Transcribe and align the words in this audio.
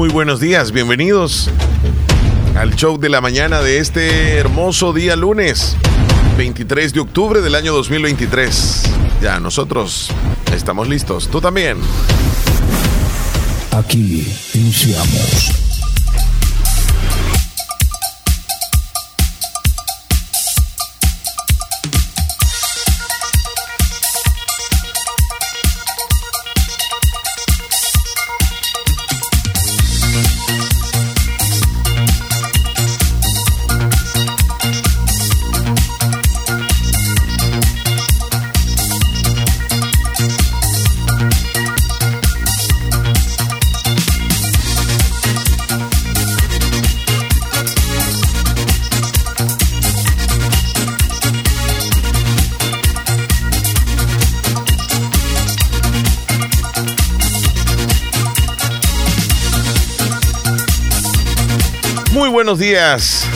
Muy 0.00 0.08
buenos 0.08 0.40
días, 0.40 0.72
bienvenidos 0.72 1.50
al 2.56 2.74
show 2.74 2.98
de 2.98 3.10
la 3.10 3.20
mañana 3.20 3.60
de 3.60 3.80
este 3.80 4.38
hermoso 4.38 4.94
día 4.94 5.14
lunes, 5.14 5.76
23 6.38 6.94
de 6.94 7.00
octubre 7.00 7.42
del 7.42 7.54
año 7.54 7.74
2023. 7.74 8.84
Ya, 9.20 9.38
nosotros 9.40 10.08
estamos 10.54 10.88
listos, 10.88 11.28
tú 11.28 11.42
también. 11.42 11.76
Aquí 13.72 14.26
iniciamos. 14.54 15.69
Días. 62.60 63.26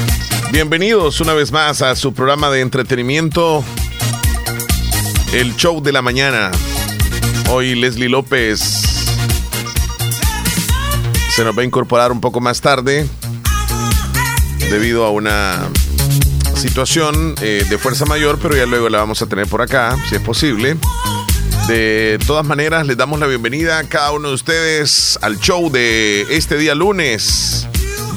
Bienvenidos 0.53 1.19
una 1.23 1.33
vez 1.33 1.51
más 1.51 1.81
a 1.81 1.97
su 1.97 2.13
programa 2.13 2.51
de 2.51 2.61
entretenimiento, 2.61 3.65
el 5.33 5.57
show 5.57 5.83
de 5.83 5.93
la 5.93 6.03
mañana. 6.03 6.51
Hoy 7.49 7.75
Leslie 7.75 8.11
López 8.11 8.61
se 11.35 11.43
nos 11.43 11.57
va 11.57 11.63
a 11.63 11.65
incorporar 11.65 12.13
un 12.13 12.21
poco 12.21 12.43
más 12.43 12.61
tarde 12.61 13.09
debido 14.69 15.07
a 15.07 15.11
una 15.11 15.71
situación 16.55 17.35
eh, 17.41 17.65
de 17.67 17.79
fuerza 17.79 18.05
mayor, 18.05 18.39
pero 18.43 18.55
ya 18.55 18.67
luego 18.67 18.91
la 18.91 18.99
vamos 18.99 19.23
a 19.23 19.27
tener 19.27 19.47
por 19.47 19.63
acá, 19.63 19.97
si 20.07 20.17
es 20.17 20.21
posible. 20.21 20.77
De 21.67 22.19
todas 22.27 22.45
maneras, 22.45 22.87
les 22.87 22.99
damos 22.99 23.19
la 23.19 23.27
bienvenida 23.27 23.79
a 23.79 23.85
cada 23.85 24.11
uno 24.11 24.29
de 24.29 24.35
ustedes 24.35 25.19
al 25.23 25.41
show 25.41 25.71
de 25.71 26.27
este 26.29 26.59
día 26.59 26.75
lunes 26.75 27.54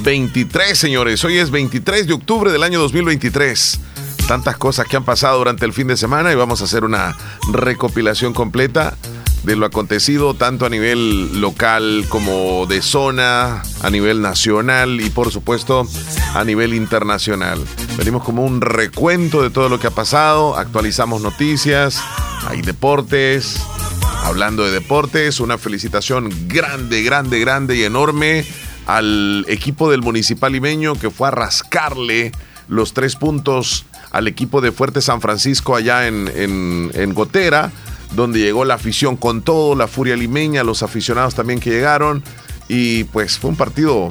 23, 0.08 0.78
señores. 0.78 1.22
Hoy 1.26 1.36
es 1.36 1.50
23 1.50 2.06
de 2.06 2.14
octubre 2.14 2.50
del 2.50 2.62
año 2.62 2.80
2023. 2.80 3.78
Tantas 4.26 4.56
cosas 4.56 4.88
que 4.88 4.96
han 4.96 5.04
pasado 5.04 5.36
durante 5.36 5.66
el 5.66 5.74
fin 5.74 5.86
de 5.86 5.98
semana 5.98 6.32
y 6.32 6.34
vamos 6.34 6.62
a 6.62 6.64
hacer 6.64 6.82
una 6.82 7.14
recopilación 7.52 8.32
completa 8.32 8.96
de 9.42 9.54
lo 9.54 9.66
acontecido 9.66 10.32
tanto 10.32 10.64
a 10.64 10.70
nivel 10.70 11.42
local 11.42 12.06
como 12.08 12.64
de 12.64 12.80
zona, 12.80 13.62
a 13.82 13.90
nivel 13.90 14.22
nacional 14.22 14.98
y 15.02 15.10
por 15.10 15.30
supuesto 15.30 15.86
a 16.32 16.42
nivel 16.42 16.72
internacional. 16.72 17.62
Venimos 17.98 18.24
como 18.24 18.46
un 18.46 18.62
recuento 18.62 19.42
de 19.42 19.50
todo 19.50 19.68
lo 19.68 19.78
que 19.78 19.88
ha 19.88 19.90
pasado, 19.90 20.56
actualizamos 20.56 21.20
noticias, 21.20 22.02
hay 22.46 22.62
deportes. 22.62 23.60
Hablando 24.24 24.64
de 24.64 24.72
deportes, 24.72 25.38
una 25.38 25.58
felicitación 25.58 26.30
grande, 26.48 27.02
grande, 27.02 27.40
grande 27.40 27.76
y 27.76 27.84
enorme 27.84 28.46
al 28.88 29.44
equipo 29.48 29.90
del 29.90 30.00
Municipal 30.00 30.50
Limeño 30.50 30.94
que 30.94 31.10
fue 31.10 31.28
a 31.28 31.30
rascarle 31.30 32.32
los 32.68 32.94
tres 32.94 33.16
puntos 33.16 33.84
al 34.10 34.26
equipo 34.26 34.62
de 34.62 34.72
Fuerte 34.72 35.02
San 35.02 35.20
Francisco 35.20 35.76
allá 35.76 36.08
en, 36.08 36.30
en, 36.94 37.14
Gotera, 37.14 37.70
donde 38.14 38.40
llegó 38.40 38.64
la 38.64 38.74
afición 38.74 39.16
con 39.16 39.42
todo, 39.42 39.74
la 39.74 39.88
furia 39.88 40.16
limeña, 40.16 40.64
los 40.64 40.82
aficionados 40.82 41.34
también 41.34 41.60
que 41.60 41.70
llegaron. 41.70 42.22
Y 42.66 43.04
pues 43.04 43.38
fue 43.38 43.50
un 43.50 43.56
partido, 43.56 44.08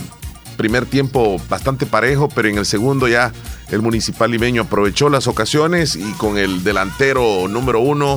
primer 0.58 0.86
tiempo 0.86 1.42
bastante 1.50 1.88
parejo, 1.88 2.30
pero 2.30 2.48
en 2.48 2.60
el 2.60 2.66
segundo 2.68 3.08
ya 3.08 3.32
el 3.72 3.82
Municipal 3.82 4.30
Limeño 4.30 4.64
aprovechó 4.64 5.10
las 5.10 5.26
ocasiones 5.28 5.96
y 5.96 6.12
con 6.14 6.38
el 6.38 6.64
delantero 6.64 7.48
número 7.48 7.80
uno, 7.80 8.16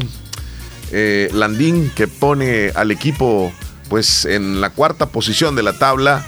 eh, 0.93 1.31
Landín, 1.33 1.91
que 1.95 2.07
pone 2.07 2.71
al 2.75 2.91
equipo 2.91 3.51
pues 3.89 4.27
en 4.27 4.61
la 4.61 4.71
cuarta 4.71 5.07
posición 5.07 5.57
de 5.57 5.63
la 5.63 5.73
tabla 5.73 6.25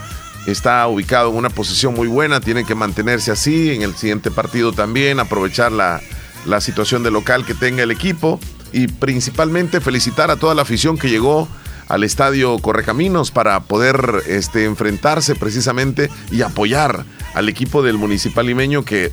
está 0.47 0.87
ubicado 0.89 1.31
en 1.31 1.37
una 1.37 1.51
posición 1.51 1.95
muy 1.95 2.09
buena, 2.09 2.41
tiene 2.41 2.65
que 2.65 2.75
mantenerse 2.75 3.31
así 3.31 3.71
en 3.71 3.83
el 3.83 3.95
siguiente 3.95 4.31
partido 4.31 4.73
también, 4.73 5.21
aprovechar 5.21 5.73
la, 5.73 6.01
la, 6.47 6.61
situación 6.61 7.03
de 7.03 7.11
local 7.11 7.45
que 7.45 7.55
tenga 7.55 7.83
el 7.83 7.91
equipo 7.91 8.41
y 8.73 8.89
principalmente 8.89 9.81
felicitar 9.81 10.31
a 10.31 10.37
toda 10.37 10.55
la 10.55 10.63
afición 10.63 10.99
que 10.99 11.09
llegó 11.09 11.49
al 11.89 12.05
estadio 12.05 12.59
Correcaminos 12.59 13.31
para 13.31 13.61
poder 13.61 14.23
este, 14.27 14.65
enfrentarse 14.65 15.35
precisamente 15.35 16.11
y 16.31 16.43
apoyar 16.43 17.05
al 17.35 17.49
equipo 17.49 17.83
del 17.83 17.99
Municipal 17.99 18.47
Limeño 18.47 18.85
que 18.85 19.13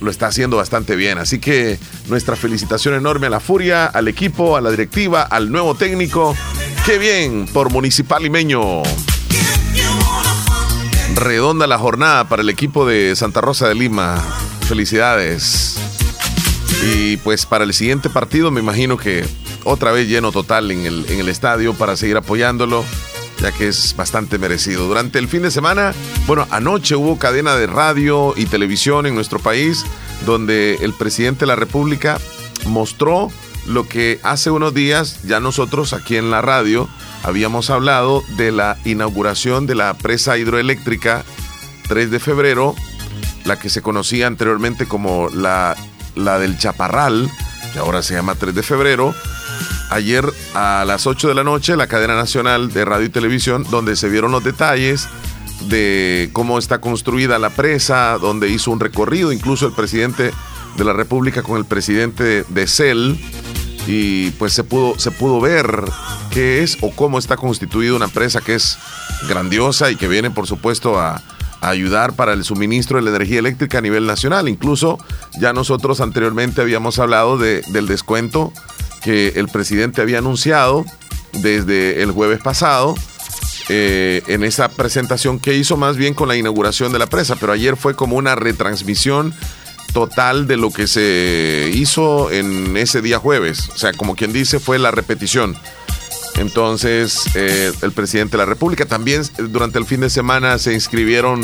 lo 0.00 0.10
está 0.10 0.26
haciendo 0.26 0.56
bastante 0.56 0.96
bien. 0.96 1.18
Así 1.18 1.38
que 1.38 1.78
nuestra 2.08 2.36
felicitación 2.36 2.94
enorme 2.94 3.28
a 3.28 3.30
la 3.30 3.40
Furia, 3.40 3.86
al 3.86 4.08
equipo, 4.08 4.56
a 4.56 4.60
la 4.60 4.70
directiva, 4.70 5.22
al 5.22 5.50
nuevo 5.50 5.74
técnico. 5.74 6.36
¡Qué 6.84 6.98
bien 6.98 7.46
por 7.52 7.70
Municipal 7.70 8.22
Limeño! 8.22 8.82
Redonda 11.16 11.66
la 11.66 11.78
jornada 11.78 12.28
para 12.28 12.42
el 12.42 12.50
equipo 12.50 12.86
de 12.86 13.16
Santa 13.16 13.40
Rosa 13.40 13.68
de 13.68 13.74
Lima. 13.74 14.22
Felicidades. 14.68 15.76
Y 16.92 17.16
pues 17.18 17.46
para 17.46 17.64
el 17.64 17.72
siguiente 17.72 18.10
partido 18.10 18.50
me 18.50 18.60
imagino 18.60 18.96
que 18.96 19.24
otra 19.64 19.92
vez 19.92 20.08
lleno 20.08 20.30
total 20.30 20.70
en 20.70 20.84
el, 20.84 21.28
estadio 21.28 21.74
para 21.74 21.96
seguir 21.96 22.16
apoyándolo, 22.16 22.84
ya 23.40 23.50
que 23.50 23.68
es 23.68 23.96
bastante 23.96 24.38
merecido. 24.38 24.86
Durante 24.86 25.18
el 25.18 25.26
fin 25.26 25.42
de 25.42 25.50
semana, 25.50 25.94
bueno, 26.26 26.46
anoche 26.50 26.94
hubo 26.94 27.18
cadena 27.18 27.56
de 27.56 27.66
radio 27.66 28.34
y 28.36 28.46
televisión 28.46 29.06
en 29.06 29.14
nuestro 29.14 29.38
país 29.38 29.84
donde 30.26 30.76
el 30.82 30.92
presidente 30.92 31.40
de 31.40 31.46
la 31.46 31.56
República 31.56 32.18
mostró 32.66 33.30
lo 33.66 33.88
que 33.88 34.20
hace 34.22 34.50
unos 34.50 34.74
días 34.74 35.22
ya 35.24 35.40
nosotros 35.40 35.92
aquí 35.92 36.16
en 36.16 36.30
la 36.30 36.42
radio 36.42 36.88
habíamos 37.26 37.70
hablado 37.70 38.22
de 38.36 38.52
la 38.52 38.78
inauguración 38.84 39.66
de 39.66 39.74
la 39.74 39.94
presa 39.94 40.38
hidroeléctrica 40.38 41.24
3 41.88 42.10
de 42.12 42.20
febrero, 42.20 42.76
la 43.44 43.58
que 43.58 43.68
se 43.68 43.82
conocía 43.82 44.28
anteriormente 44.28 44.86
como 44.86 45.28
la, 45.30 45.76
la 46.14 46.38
del 46.38 46.56
Chaparral, 46.56 47.28
que 47.72 47.80
ahora 47.80 48.04
se 48.04 48.14
llama 48.14 48.36
3 48.36 48.54
de 48.54 48.62
febrero. 48.62 49.12
Ayer 49.90 50.24
a 50.54 50.84
las 50.86 51.08
8 51.08 51.28
de 51.28 51.34
la 51.34 51.42
noche, 51.42 51.76
la 51.76 51.88
cadena 51.88 52.14
nacional 52.14 52.72
de 52.72 52.84
radio 52.84 53.06
y 53.06 53.10
televisión, 53.10 53.66
donde 53.70 53.96
se 53.96 54.08
vieron 54.08 54.30
los 54.30 54.44
detalles 54.44 55.08
de 55.62 56.30
cómo 56.32 56.58
está 56.58 56.80
construida 56.80 57.40
la 57.40 57.50
presa, 57.50 58.18
donde 58.18 58.50
hizo 58.50 58.70
un 58.70 58.78
recorrido, 58.78 59.32
incluso 59.32 59.66
el 59.66 59.72
presidente 59.72 60.30
de 60.76 60.84
la 60.84 60.92
República 60.92 61.42
con 61.42 61.58
el 61.58 61.64
presidente 61.64 62.44
de 62.48 62.66
CEL, 62.68 63.18
y 63.86 64.30
pues 64.32 64.52
se 64.52 64.64
pudo, 64.64 64.98
se 64.98 65.10
pudo 65.10 65.40
ver 65.40 65.84
qué 66.30 66.62
es 66.62 66.78
o 66.80 66.90
cómo 66.90 67.18
está 67.18 67.36
constituida 67.36 67.94
una 67.94 68.06
empresa 68.06 68.40
que 68.40 68.54
es 68.54 68.78
grandiosa 69.28 69.90
y 69.90 69.96
que 69.96 70.08
viene 70.08 70.30
por 70.30 70.46
supuesto 70.46 70.98
a, 70.98 71.22
ayudar 71.62 72.12
para 72.12 72.32
el 72.32 72.44
suministro 72.44 72.98
de 72.98 73.02
la 73.02 73.10
energía 73.10 73.38
eléctrica 73.38 73.78
a 73.78 73.80
nivel 73.80 74.06
nacional. 74.06 74.48
Incluso 74.48 74.98
ya 75.40 75.52
nosotros 75.52 76.00
anteriormente 76.00 76.60
habíamos 76.60 76.98
hablado 76.98 77.38
de, 77.38 77.62
del 77.68 77.86
descuento 77.88 78.52
que 79.02 79.32
el 79.36 79.48
presidente 79.48 80.02
había 80.02 80.18
anunciado 80.18 80.84
desde 81.32 82.02
el 82.02 82.12
jueves 82.12 82.40
pasado. 82.40 82.94
Eh, 83.68 84.22
en 84.28 84.44
esa 84.44 84.68
presentación 84.68 85.40
que 85.40 85.56
hizo 85.56 85.76
más 85.76 85.96
bien 85.96 86.14
con 86.14 86.28
la 86.28 86.36
inauguración 86.36 86.92
de 86.92 87.00
la 87.00 87.08
presa, 87.08 87.34
pero 87.34 87.52
ayer 87.52 87.76
fue 87.76 87.96
como 87.96 88.14
una 88.14 88.36
retransmisión 88.36 89.34
total 89.96 90.46
de 90.46 90.58
lo 90.58 90.70
que 90.70 90.88
se 90.88 91.70
hizo 91.72 92.30
en 92.30 92.76
ese 92.76 93.00
día 93.00 93.18
jueves. 93.18 93.70
O 93.74 93.78
sea, 93.78 93.94
como 93.94 94.14
quien 94.14 94.30
dice, 94.30 94.60
fue 94.60 94.78
la 94.78 94.90
repetición. 94.90 95.56
Entonces, 96.34 97.22
eh, 97.34 97.72
el 97.80 97.92
presidente 97.92 98.32
de 98.32 98.42
la 98.42 98.44
República 98.44 98.84
también 98.84 99.22
durante 99.48 99.78
el 99.78 99.86
fin 99.86 100.00
de 100.00 100.10
semana 100.10 100.58
se 100.58 100.74
inscribieron 100.74 101.40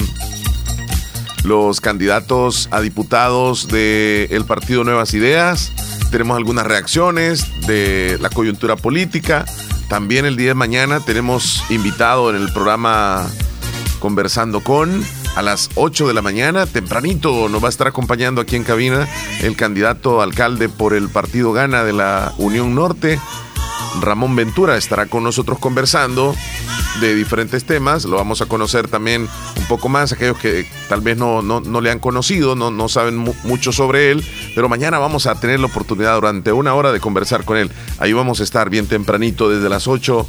los 1.44 1.80
candidatos 1.80 2.68
a 2.72 2.82
diputados 2.82 3.68
del 3.68 4.44
partido 4.44 4.84
Nuevas 4.84 5.14
Ideas. 5.14 5.72
Tenemos 6.10 6.36
algunas 6.36 6.66
reacciones 6.66 7.46
de 7.66 8.18
la 8.20 8.28
coyuntura 8.28 8.76
política. 8.76 9.46
También 9.88 10.26
el 10.26 10.36
día 10.36 10.48
de 10.48 10.54
mañana 10.54 11.00
tenemos 11.00 11.64
invitado 11.70 12.28
en 12.28 12.36
el 12.36 12.52
programa 12.52 13.26
Conversando 13.98 14.60
con 14.60 15.02
a 15.34 15.42
las 15.42 15.70
8 15.74 16.08
de 16.08 16.14
la 16.14 16.22
mañana, 16.22 16.66
tempranito, 16.66 17.48
nos 17.48 17.62
va 17.62 17.66
a 17.66 17.70
estar 17.70 17.86
acompañando 17.86 18.40
aquí 18.40 18.56
en 18.56 18.64
cabina 18.64 19.08
el 19.40 19.56
candidato 19.56 20.20
alcalde 20.20 20.68
por 20.68 20.94
el 20.94 21.08
partido 21.08 21.52
Gana 21.52 21.84
de 21.84 21.92
la 21.92 22.32
Unión 22.38 22.74
Norte, 22.74 23.18
Ramón 24.00 24.34
Ventura, 24.36 24.76
estará 24.76 25.06
con 25.06 25.22
nosotros 25.22 25.58
conversando 25.58 26.34
de 27.00 27.14
diferentes 27.14 27.64
temas. 27.64 28.04
Lo 28.04 28.16
vamos 28.16 28.40
a 28.42 28.46
conocer 28.46 28.88
también 28.88 29.28
un 29.56 29.66
poco 29.66 29.88
más, 29.88 30.12
aquellos 30.12 30.38
que 30.38 30.66
tal 30.88 31.00
vez 31.00 31.16
no, 31.16 31.42
no, 31.42 31.80
le 31.80 31.90
han 31.90 31.98
conocido, 31.98 32.54
no, 32.54 32.70
no 32.70 32.88
saben 32.88 33.16
mucho 33.16 33.72
sobre 33.72 34.10
él, 34.10 34.24
pero 34.54 34.68
mañana 34.68 34.98
vamos 34.98 35.26
a 35.26 35.38
tener 35.38 35.60
la 35.60 35.66
oportunidad 35.66 36.14
durante 36.14 36.52
una 36.52 36.74
hora 36.74 36.92
de 36.92 37.00
conversar 37.00 37.44
con 37.44 37.56
él. 37.56 37.70
Ahí 37.98 38.12
vamos 38.12 38.40
a 38.40 38.44
estar 38.44 38.70
bien 38.70 38.86
tempranito 38.86 39.48
desde 39.48 39.68
las 39.68 39.86
8 39.88 40.26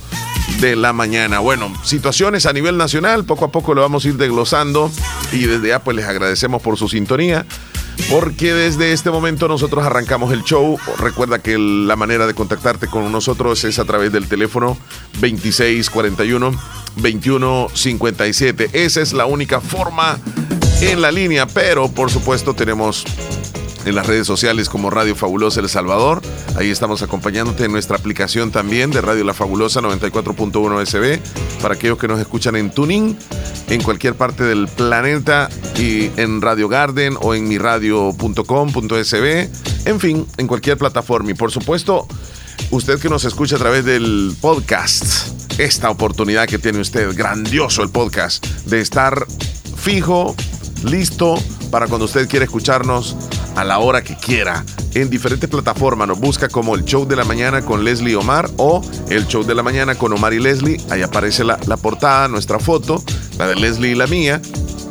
de 0.59 0.75
la 0.75 0.93
mañana. 0.93 1.39
Bueno, 1.39 1.73
situaciones 1.83 2.45
a 2.45 2.53
nivel 2.53 2.77
nacional, 2.77 3.25
poco 3.25 3.45
a 3.45 3.51
poco 3.51 3.73
lo 3.73 3.81
vamos 3.81 4.05
a 4.05 4.09
ir 4.09 4.17
desglosando 4.17 4.91
y 5.31 5.45
desde 5.45 5.69
ya 5.69 5.79
pues 5.79 5.95
les 5.95 6.05
agradecemos 6.05 6.61
por 6.61 6.77
su 6.77 6.87
sintonía. 6.89 7.45
Porque 8.09 8.53
desde 8.53 8.93
este 8.93 9.11
momento 9.11 9.47
nosotros 9.47 9.85
arrancamos 9.85 10.31
el 10.33 10.43
show. 10.43 10.77
Recuerda 10.99 11.39
que 11.39 11.57
la 11.57 11.95
manera 11.95 12.27
de 12.27 12.33
contactarte 12.33 12.87
con 12.87 13.11
nosotros 13.11 13.63
es 13.63 13.79
a 13.79 13.85
través 13.85 14.11
del 14.11 14.27
teléfono 14.27 14.77
2641 15.19 16.51
2157. 16.95 18.69
Esa 18.73 19.01
es 19.01 19.13
la 19.13 19.25
única 19.25 19.61
forma 19.61 20.19
en 20.81 21.01
la 21.01 21.11
línea, 21.11 21.47
pero 21.47 21.89
por 21.89 22.11
supuesto 22.11 22.53
tenemos 22.53 23.05
en 23.85 23.95
las 23.95 24.07
redes 24.07 24.27
sociales 24.27 24.69
como 24.69 24.89
Radio 24.89 25.15
Fabulosa 25.15 25.59
El 25.59 25.69
Salvador. 25.69 26.21
Ahí 26.55 26.69
estamos 26.69 27.01
acompañándote 27.01 27.65
en 27.65 27.71
nuestra 27.71 27.97
aplicación 27.97 28.51
también 28.51 28.91
de 28.91 29.01
Radio 29.01 29.23
La 29.23 29.33
Fabulosa 29.33 29.81
94.1 29.81 30.85
SB 30.85 31.19
para 31.61 31.75
aquellos 31.75 31.97
que 31.97 32.07
nos 32.07 32.19
escuchan 32.19 32.55
en 32.55 32.71
Tuning 32.71 33.17
en 33.69 33.81
cualquier 33.81 34.15
parte 34.15 34.43
del 34.43 34.67
planeta 34.67 35.49
y 35.77 36.11
en 36.17 36.41
Radio 36.41 36.67
Garden 36.67 37.15
o 37.21 37.33
en 37.33 37.47
miradio.com.sb, 37.47 39.49
en 39.85 39.99
fin, 39.99 40.27
en 40.37 40.47
cualquier 40.47 40.77
plataforma. 40.77 41.31
Y 41.31 41.33
por 41.33 41.51
supuesto, 41.51 42.07
usted 42.71 42.99
que 42.99 43.09
nos 43.09 43.25
escucha 43.25 43.55
a 43.55 43.59
través 43.59 43.85
del 43.85 44.35
podcast, 44.39 45.59
esta 45.59 45.89
oportunidad 45.89 46.47
que 46.47 46.59
tiene 46.59 46.79
usted, 46.79 47.15
grandioso 47.15 47.83
el 47.83 47.89
podcast, 47.89 48.45
de 48.65 48.81
estar 48.81 49.25
fijo, 49.77 50.35
listo 50.83 51.35
para 51.71 51.87
cuando 51.87 52.05
usted 52.05 52.27
quiera 52.27 52.45
escucharnos 52.45 53.15
a 53.55 53.63
la 53.63 53.79
hora 53.79 54.03
que 54.03 54.15
quiera. 54.15 54.63
En 54.93 55.09
diferentes 55.09 55.49
plataformas 55.49 56.07
nos 56.07 56.19
busca 56.19 56.49
como 56.49 56.75
el 56.75 56.85
show 56.85 57.07
de 57.07 57.15
la 57.15 57.23
mañana 57.23 57.63
con 57.63 57.83
Leslie 57.83 58.15
Omar 58.15 58.49
o 58.57 58.81
el 59.09 59.27
show 59.27 59.43
de 59.43 59.55
la 59.55 59.63
mañana 59.63 59.95
con 59.95 60.13
Omar 60.13 60.33
y 60.33 60.39
Leslie. 60.39 60.79
Ahí 60.91 61.01
aparece 61.01 61.43
la, 61.43 61.57
portada, 61.77 62.27
nuestra 62.27 62.59
foto, 62.59 63.03
la 63.37 63.47
de 63.47 63.55
Leslie 63.55 63.91
y 63.91 63.95
la 63.95 64.07
mía. 64.07 64.41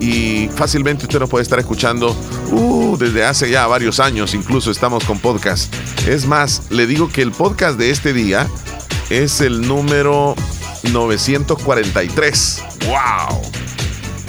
Y 0.00 0.48
fácilmente 0.56 1.04
usted 1.04 1.20
nos 1.20 1.30
puede 1.30 1.44
estar 1.44 1.60
escuchando 1.60 2.16
uh, 2.50 2.96
desde 2.98 3.24
hace 3.24 3.48
ya 3.48 3.68
varios 3.68 4.00
años, 4.00 4.34
incluso 4.34 4.72
estamos 4.72 5.04
con 5.04 5.20
podcast. 5.20 5.72
Es 6.08 6.26
más, 6.26 6.62
le 6.70 6.88
digo 6.88 7.08
que 7.08 7.22
el 7.22 7.30
podcast 7.30 7.78
de 7.78 7.90
este 7.90 8.12
día 8.12 8.48
es 9.10 9.40
el 9.40 9.60
número 9.60 10.34
943. 10.90 12.62
¡Wow! 12.88 13.42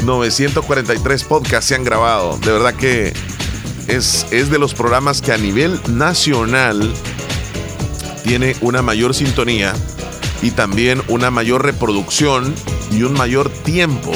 943 0.06 1.24
podcasts 1.24 1.68
se 1.68 1.76
han 1.76 1.84
grabado. 1.84 2.38
De 2.38 2.52
verdad 2.52 2.74
que 2.74 3.14
es, 3.88 4.30
de 4.30 4.60
los 4.60 4.74
programas 4.74 5.22
que 5.22 5.32
a 5.32 5.38
nivel 5.38 5.80
nacional 5.88 6.94
tiene 8.24 8.56
una 8.62 8.82
mayor 8.82 9.14
sintonía 9.14 9.74
y 10.42 10.52
también 10.52 11.02
una 11.08 11.32
mayor 11.32 11.64
reproducción 11.64 12.54
y 12.92 13.04
un 13.04 13.14
mayor 13.14 13.50
tiempo. 13.50 14.12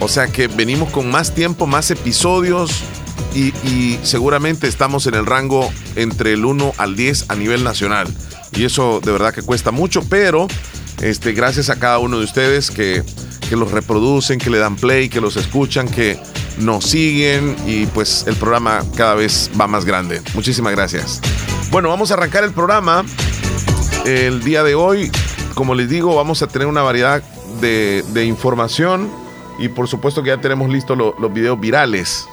O 0.00 0.08
sea 0.08 0.28
que 0.28 0.48
venimos 0.48 0.90
con 0.90 1.10
más 1.10 1.34
tiempo, 1.34 1.66
más 1.66 1.90
episodios 1.90 2.70
y, 3.34 3.48
y, 3.68 3.98
seguramente 4.02 4.68
estamos 4.68 5.06
en 5.06 5.14
el 5.14 5.26
rango 5.26 5.70
entre 5.96 6.32
el 6.32 6.44
1 6.44 6.74
al 6.78 6.96
10 6.96 7.26
a 7.28 7.34
nivel 7.34 7.64
nacional. 7.64 8.08
Y 8.52 8.64
eso 8.64 9.00
de 9.04 9.12
verdad 9.12 9.34
que 9.34 9.42
cuesta 9.42 9.70
mucho, 9.70 10.02
pero 10.08 10.48
este, 11.00 11.32
gracias 11.32 11.70
a 11.70 11.78
cada 11.78 11.98
uno 11.98 12.18
de 12.18 12.24
ustedes 12.24 12.70
que, 12.70 13.04
que 13.48 13.56
los 13.56 13.70
reproducen, 13.70 14.38
que 14.38 14.50
le 14.50 14.58
dan 14.58 14.76
play, 14.76 15.08
que 15.08 15.20
los 15.20 15.36
escuchan, 15.36 15.88
que 15.88 16.18
nos 16.58 16.84
siguen 16.84 17.56
y 17.66 17.86
pues 17.86 18.24
el 18.26 18.36
programa 18.36 18.82
cada 18.96 19.14
vez 19.14 19.50
va 19.58 19.66
más 19.66 19.84
grande. 19.84 20.20
Muchísimas 20.34 20.72
gracias. 20.72 21.20
Bueno, 21.70 21.88
vamos 21.88 22.10
a 22.10 22.14
arrancar 22.14 22.44
el 22.44 22.52
programa. 22.52 23.04
El 24.04 24.42
día 24.42 24.62
de 24.62 24.74
hoy, 24.74 25.10
como 25.54 25.74
les 25.74 25.88
digo, 25.88 26.14
vamos 26.14 26.42
a 26.42 26.46
tener 26.46 26.68
una 26.68 26.82
variedad 26.82 27.22
de, 27.60 28.24
información 28.24 29.10
y 29.58 29.68
por 29.68 29.88
supuesto 29.88 30.22
que 30.22 30.28
ya 30.28 30.40
tenemos 30.40 30.70
listos 30.70 30.96
los 30.96 31.32
videos 31.32 31.58
virales. 31.58 32.26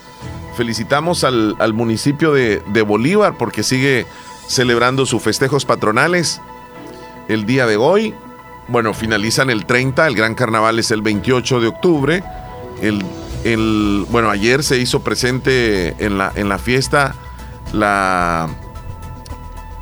Felicitamos 0.56 1.24
al, 1.24 1.74
municipio 1.74 2.32
de, 2.32 2.62
de 2.68 2.82
Bolívar 2.82 3.38
porque 3.38 3.64
sigue 3.64 4.06
celebrando 4.48 5.06
sus 5.06 5.22
festejos 5.22 5.66
patronales 5.66 6.42
el 7.28 7.46
día 7.46 7.66
de 7.66 7.78
hoy. 7.78 8.14
Bueno, 8.68 8.94
finalizan 8.94 9.50
el 9.50 9.66
30, 9.66 10.08
el 10.08 10.16
gran 10.16 10.36
carnaval 10.36 10.80
es 10.80 10.92
el 10.92 11.02
28 11.02 11.60
de 11.60 11.68
octubre. 11.68 12.24
El 12.82 13.06
el, 13.46 14.08
bueno, 14.10 14.32
ayer 14.32 14.64
se 14.64 14.80
hizo 14.80 15.02
presente 15.02 15.96
en 16.04 16.18
la, 16.18 16.32
en 16.36 16.50
la 16.50 16.58
fiesta 16.58 17.14
la 17.74 18.50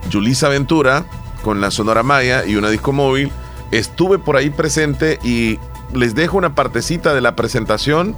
Yulisa 0.09 0.49
Ventura 0.49 1.05
con 1.43 1.61
la 1.61 1.71
Sonora 1.71 2.03
Maya 2.03 2.45
y 2.45 2.57
una 2.57 2.69
disco 2.69 2.91
móvil. 2.91 3.31
Estuve 3.71 4.19
por 4.19 4.35
ahí 4.35 4.49
presente 4.49 5.17
y 5.23 5.59
les 5.93 6.13
dejo 6.13 6.37
una 6.37 6.55
partecita 6.55 7.13
de 7.13 7.21
la 7.21 7.37
presentación 7.37 8.17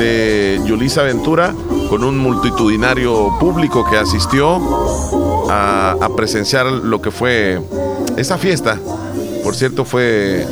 de 0.00 0.60
Yulisa 0.66 1.02
Ventura 1.02 1.54
con 1.88 2.02
un 2.02 2.18
multitudinario 2.18 3.38
público 3.38 3.88
que 3.88 3.98
asistió 3.98 4.60
a, 5.48 5.96
a 6.00 6.16
presenciar 6.16 6.66
lo 6.66 7.00
que 7.00 7.12
fue 7.12 7.62
esa 8.16 8.36
fiesta. 8.36 8.80
Por 9.42 9.54
cierto, 9.54 9.84
fue 9.84 10.46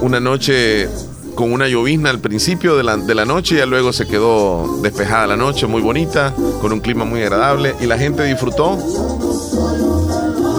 una 0.00 0.20
noche 0.20 0.88
con 1.34 1.52
una 1.52 1.68
llovizna 1.68 2.10
al 2.10 2.18
principio 2.20 2.76
de 2.76 2.82
la, 2.82 2.96
de 2.96 3.14
la 3.14 3.24
noche, 3.24 3.56
ya 3.56 3.66
luego 3.66 3.92
se 3.92 4.06
quedó 4.06 4.80
despejada 4.82 5.26
la 5.26 5.36
noche, 5.36 5.66
muy 5.66 5.80
bonita, 5.80 6.34
con 6.60 6.72
un 6.72 6.80
clima 6.80 7.04
muy 7.04 7.22
agradable 7.22 7.74
y 7.80 7.86
la 7.86 7.98
gente 7.98 8.24
disfrutó 8.24 8.78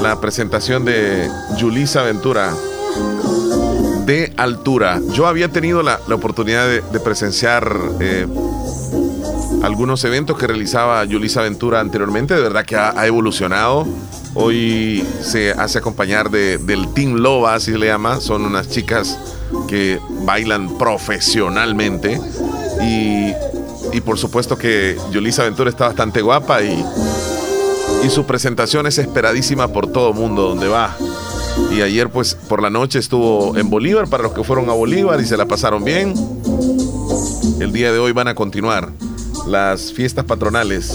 la 0.01 0.19
presentación 0.19 0.83
de 0.85 1.29
Julisa 1.59 2.03
Ventura 2.03 2.53
de 4.05 4.33
altura. 4.37 4.99
Yo 5.13 5.27
había 5.27 5.49
tenido 5.49 5.81
la, 5.81 5.99
oportunidad 6.11 6.67
de, 6.67 6.99
presenciar 6.99 7.73
eh, 7.99 8.27
algunos 9.63 10.03
eventos 10.03 10.37
que 10.37 10.45
realizaba 10.45 11.05
Julisa 11.09 11.41
Ventura 11.41 11.79
anteriormente, 11.79 12.35
de 12.35 12.41
verdad 12.41 12.65
que 12.65 12.75
ha, 12.75 13.07
evolucionado. 13.07 13.87
Hoy 14.35 15.05
se 15.21 15.51
hace 15.51 15.77
acompañar 15.77 16.29
de, 16.29 16.57
del 16.57 16.93
Team 16.93 17.15
Loba, 17.15 17.55
así 17.55 17.71
se 17.71 17.77
le 17.77 17.87
llama, 17.87 18.19
son 18.19 18.43
unas 18.43 18.69
chicas 18.69 19.17
que 19.69 19.99
bailan 20.25 20.77
profesionalmente. 20.77 22.19
Y, 22.81 23.31
y 23.95 24.01
por 24.01 24.19
supuesto 24.19 24.57
que 24.57 24.97
Yulisa 25.11 25.43
Ventura 25.43 25.69
está 25.69 25.87
bastante 25.87 26.21
guapa 26.21 26.61
y, 26.61 26.83
y 28.03 28.09
su 28.09 28.25
presentación 28.25 28.85
es 28.85 28.97
esperadísima 28.97 29.69
por 29.69 29.87
todo 29.87 30.11
mundo 30.11 30.41
donde 30.41 30.67
va. 30.67 30.93
Y 31.71 31.81
ayer 31.81 32.09
pues 32.09 32.35
por 32.35 32.61
la 32.61 32.69
noche 32.69 32.99
estuvo 32.99 33.55
en 33.55 33.69
Bolívar 33.69 34.09
para 34.09 34.23
los 34.23 34.33
que 34.33 34.43
fueron 34.43 34.69
a 34.69 34.73
Bolívar 34.73 35.21
y 35.21 35.25
se 35.25 35.37
la 35.37 35.45
pasaron 35.45 35.85
bien. 35.85 36.13
El 37.61 37.71
día 37.71 37.93
de 37.93 37.99
hoy 37.99 38.11
van 38.11 38.27
a 38.27 38.35
continuar 38.35 38.91
las 39.47 39.93
fiestas 39.93 40.25
patronales. 40.25 40.91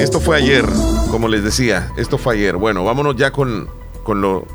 Esto 0.00 0.20
fue 0.20 0.36
ayer, 0.36 0.64
como 1.10 1.28
les 1.28 1.42
decía, 1.42 1.90
esto 1.96 2.18
fue 2.18 2.34
ayer. 2.36 2.56
Bueno, 2.56 2.84
vámonos 2.84 3.16
ya 3.16 3.32
con, 3.32 3.68
con 4.04 4.20
lo, 4.20 4.46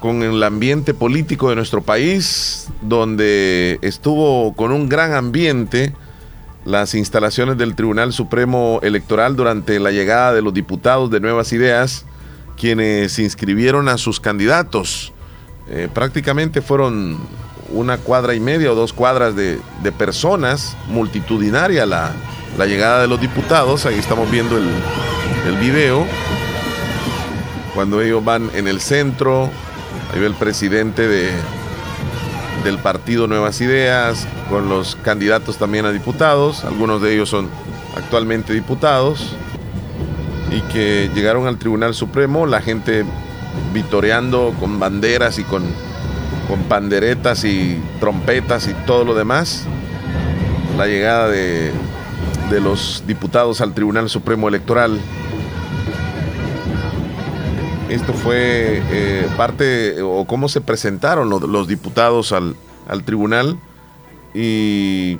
con 0.00 0.22
el 0.22 0.42
ambiente 0.42 0.94
político 0.94 1.50
de 1.50 1.56
nuestro 1.56 1.82
país, 1.82 2.68
donde 2.82 3.78
estuvo 3.82 4.54
con 4.54 4.70
un 4.72 4.88
gran 4.88 5.12
ambiente 5.12 5.92
las 6.64 6.94
instalaciones 6.94 7.58
del 7.58 7.74
Tribunal 7.74 8.12
Supremo 8.12 8.80
Electoral 8.82 9.36
durante 9.36 9.78
la 9.80 9.90
llegada 9.90 10.32
de 10.32 10.42
los 10.42 10.52
diputados 10.52 11.10
de 11.10 11.20
Nuevas 11.20 11.52
Ideas, 11.52 12.04
quienes 12.56 13.18
inscribieron 13.18 13.88
a 13.88 13.98
sus 13.98 14.20
candidatos. 14.20 15.12
Eh, 15.68 15.88
prácticamente 15.92 16.62
fueron 16.62 17.18
una 17.70 17.98
cuadra 17.98 18.34
y 18.34 18.40
media 18.40 18.72
o 18.72 18.74
dos 18.74 18.92
cuadras 18.92 19.34
de, 19.36 19.60
personas, 19.98 20.76
multitudinaria 20.88 21.86
la, 21.86 22.12
la, 22.58 22.66
llegada 22.66 23.02
de 23.02 23.08
los 23.08 23.20
diputados. 23.20 23.86
Ahí 23.86 23.98
estamos 23.98 24.30
viendo 24.30 24.56
el, 24.56 24.68
el 25.46 25.56
video. 25.56 26.04
Cuando 27.74 28.00
ellos 28.00 28.24
van 28.24 28.50
en 28.54 28.68
el 28.68 28.80
centro, 28.80 29.50
ahí 30.12 30.20
ve 30.20 30.26
el 30.26 30.34
presidente 30.34 31.06
de, 31.06 31.30
del 32.64 32.78
partido 32.78 33.26
Nuevas 33.26 33.60
Ideas, 33.60 34.26
con 34.50 34.68
los 34.68 34.96
candidatos 34.96 35.56
también 35.56 35.86
a 35.86 35.92
diputados, 35.92 36.64
algunos 36.64 37.00
de 37.00 37.14
ellos 37.14 37.28
son 37.28 37.48
actualmente 37.96 38.52
diputados, 38.52 39.36
y 40.50 40.60
que 40.72 41.08
llegaron 41.14 41.46
al 41.46 41.58
Tribunal 41.58 41.94
Supremo, 41.94 42.46
la 42.46 42.60
gente 42.60 43.04
vitoreando 43.72 44.52
con 44.58 44.80
banderas 44.80 45.38
y 45.38 45.44
con, 45.44 45.62
con 46.48 46.62
panderetas 46.64 47.44
y 47.44 47.80
trompetas 48.00 48.68
y 48.68 48.74
todo 48.86 49.04
lo 49.04 49.14
demás, 49.14 49.64
la 50.76 50.86
llegada 50.86 51.28
de, 51.28 51.72
de 52.50 52.60
los 52.60 53.04
diputados 53.06 53.60
al 53.60 53.74
Tribunal 53.74 54.08
Supremo 54.08 54.48
Electoral. 54.48 55.00
Esto 57.88 58.12
fue 58.14 58.82
eh, 58.90 59.28
parte 59.36 60.02
o 60.02 60.24
cómo 60.26 60.48
se 60.48 60.60
presentaron 60.60 61.30
los, 61.30 61.68
diputados 61.68 62.32
al, 62.32 62.56
al 62.88 63.04
tribunal 63.04 63.58
y 64.34 65.18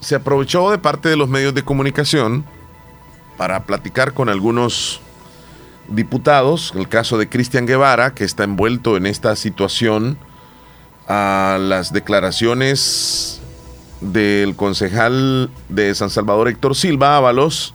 se 0.00 0.14
aprovechó 0.14 0.70
de 0.70 0.78
parte 0.78 1.08
de 1.08 1.16
los 1.16 1.28
medios 1.28 1.54
de 1.54 1.62
comunicación 1.62 2.44
para 3.36 3.64
platicar 3.64 4.14
con 4.14 4.28
algunos 4.28 5.00
diputados, 5.88 6.72
el 6.76 6.88
caso 6.88 7.18
de 7.18 7.28
Cristian 7.28 7.66
Guevara, 7.66 8.14
que 8.14 8.24
está 8.24 8.44
envuelto 8.44 8.96
en 8.96 9.06
esta 9.06 9.36
situación, 9.36 10.16
a 11.08 11.58
las 11.60 11.92
declaraciones 11.92 13.40
del 14.00 14.56
concejal 14.56 15.50
de 15.68 15.94
San 15.94 16.10
Salvador, 16.10 16.48
Héctor 16.48 16.74
Silva 16.74 17.16
Ábalos, 17.16 17.74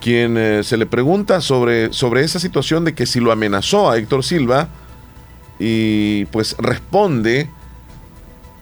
quien 0.00 0.36
eh, 0.36 0.62
se 0.64 0.76
le 0.76 0.86
pregunta 0.86 1.40
sobre, 1.40 1.92
sobre 1.92 2.22
esa 2.22 2.38
situación 2.38 2.84
de 2.84 2.94
que 2.94 3.06
si 3.06 3.20
lo 3.20 3.32
amenazó 3.32 3.90
a 3.90 3.96
Héctor 3.96 4.24
Silva, 4.24 4.68
y 5.58 6.24
pues 6.26 6.56
responde 6.58 7.48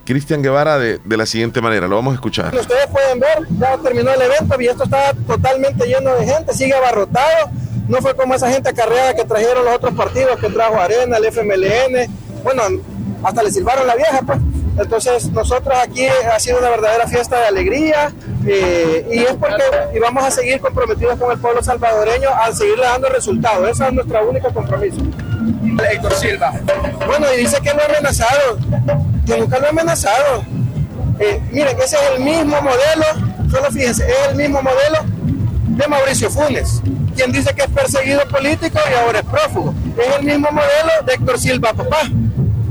Cristian 0.05 0.43
Guevara 0.43 0.79
de, 0.79 0.99
de, 0.99 1.17
la 1.17 1.27
siguiente 1.27 1.61
manera. 1.61 1.89
Lo 1.89 1.97
vamos 1.97 2.12
a 2.12 2.15
escuchar. 2.17 2.55
Ustedes 2.55 2.87
pueden 2.89 3.21
ver, 3.21 3.47
ya 3.59 3.79
terminó 3.79 4.12
el 4.12 4.23
evento 4.23 4.61
y 4.61 4.67
esto 4.67 4.85
está 4.85 5.15
totalmente 5.27 5.87
lleno 5.87 6.15
de 6.15 6.27
gente, 6.27 6.53
sigue 6.55 6.75
abarrotado. 6.75 7.51
No 7.89 7.99
fue 7.99 8.15
como 8.15 8.35
esa 8.35 8.51
gente 8.51 8.71
acarreada 8.71 9.15
que 9.15 9.25
trajeron 9.25 9.65
los 9.65 9.77
otros 9.77 9.95
partidos, 9.95 10.39
que 10.39 10.49
trajo 10.51 10.79
Arena, 10.79 11.17
el 11.17 11.25
FMLN. 11.25 12.43
Bueno, 12.45 12.62
hasta 13.23 13.43
le 13.43 13.50
silbaron 13.50 13.87
la 13.87 13.97
vieja, 13.97 14.23
pues. 14.26 14.38
Entonces, 14.79 15.31
nosotros 15.31 15.76
aquí 15.83 16.07
ha 16.07 16.38
sido 16.38 16.59
una 16.59 16.71
verdadera 16.71 17.07
fiesta 17.07 17.38
de 17.38 17.47
alegría 17.47 18.11
eh, 18.47 19.07
y 19.12 19.19
es 19.19 19.35
porque 19.35 19.62
y 19.95 19.99
vamos 19.99 20.25
a 20.25 20.31
seguir 20.31 20.61
comprometidos 20.61 21.19
con 21.19 21.31
el 21.31 21.38
pueblo 21.38 21.62
salvadoreño 21.62 22.31
a 22.31 22.50
seguirle 22.52 22.85
dando 22.85 23.09
resultados. 23.09 23.69
Ese 23.69 23.87
es 23.87 23.93
nuestro 23.93 24.29
único 24.29 24.52
compromiso. 24.52 24.97
Héctor 25.91 26.14
Silva. 26.14 26.52
Bueno, 27.07 27.26
y 27.35 27.38
dice 27.38 27.61
que 27.61 27.73
lo 27.73 27.83
ha 27.83 27.87
amenazado. 27.87 28.59
Yo 29.25 29.37
nunca 29.37 29.59
lo 29.59 29.67
he 29.67 29.71
amenazado. 29.71 30.45
Eh, 31.19 31.41
miren, 31.52 31.76
ese 31.81 31.97
es 31.97 32.02
el 32.17 32.25
mismo 32.25 32.61
modelo, 32.62 33.05
solo 33.50 33.71
fíjense, 33.71 34.05
es 34.05 34.29
el 34.31 34.37
mismo 34.37 34.62
modelo 34.62 34.99
de 35.76 35.87
Mauricio 35.87 36.31
Funes, 36.31 36.83
quien 37.14 37.31
dice 37.31 37.55
que 37.55 37.62
es 37.62 37.69
perseguido 37.69 38.26
político 38.29 38.79
y 38.91 38.95
ahora 38.95 39.21
es 39.21 39.26
prófugo. 39.26 39.75
Es 39.97 40.17
el 40.17 40.25
mismo 40.25 40.49
modelo 40.50 41.07
de 41.07 41.14
Héctor 41.14 41.38
Silva, 41.38 41.73
papá, 41.75 42.09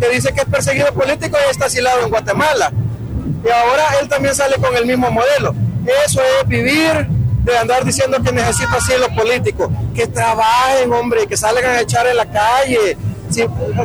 que 0.02 0.10
dice 0.10 0.34
que 0.34 0.42
es 0.42 0.48
perseguido 0.48 0.92
político 0.94 1.38
y 1.48 1.52
está 1.52 1.66
asilado 1.66 2.02
en 2.02 2.10
Guatemala. 2.10 2.72
Y 3.46 3.50
ahora 3.50 3.84
él 4.02 4.10
también 4.10 4.34
sale 4.34 4.56
con 4.56 4.76
el 4.76 4.86
mismo 4.86 5.12
modelo. 5.12 5.54
Eso 6.06 6.22
es 6.40 6.48
vivir 6.48 7.08
de 7.44 7.58
andar 7.58 7.86
diciendo 7.86 8.18
que 8.24 8.32
necesita 8.32 8.78
asilo 8.78 9.08
político. 9.16 9.72
Que 9.94 10.08
trabajen, 10.08 10.92
hombre, 10.92 11.28
que 11.28 11.38
salgan 11.38 11.76
a 11.76 11.82
echar 11.82 12.08
en 12.08 12.18
la 12.18 12.26
calle. 12.26 12.98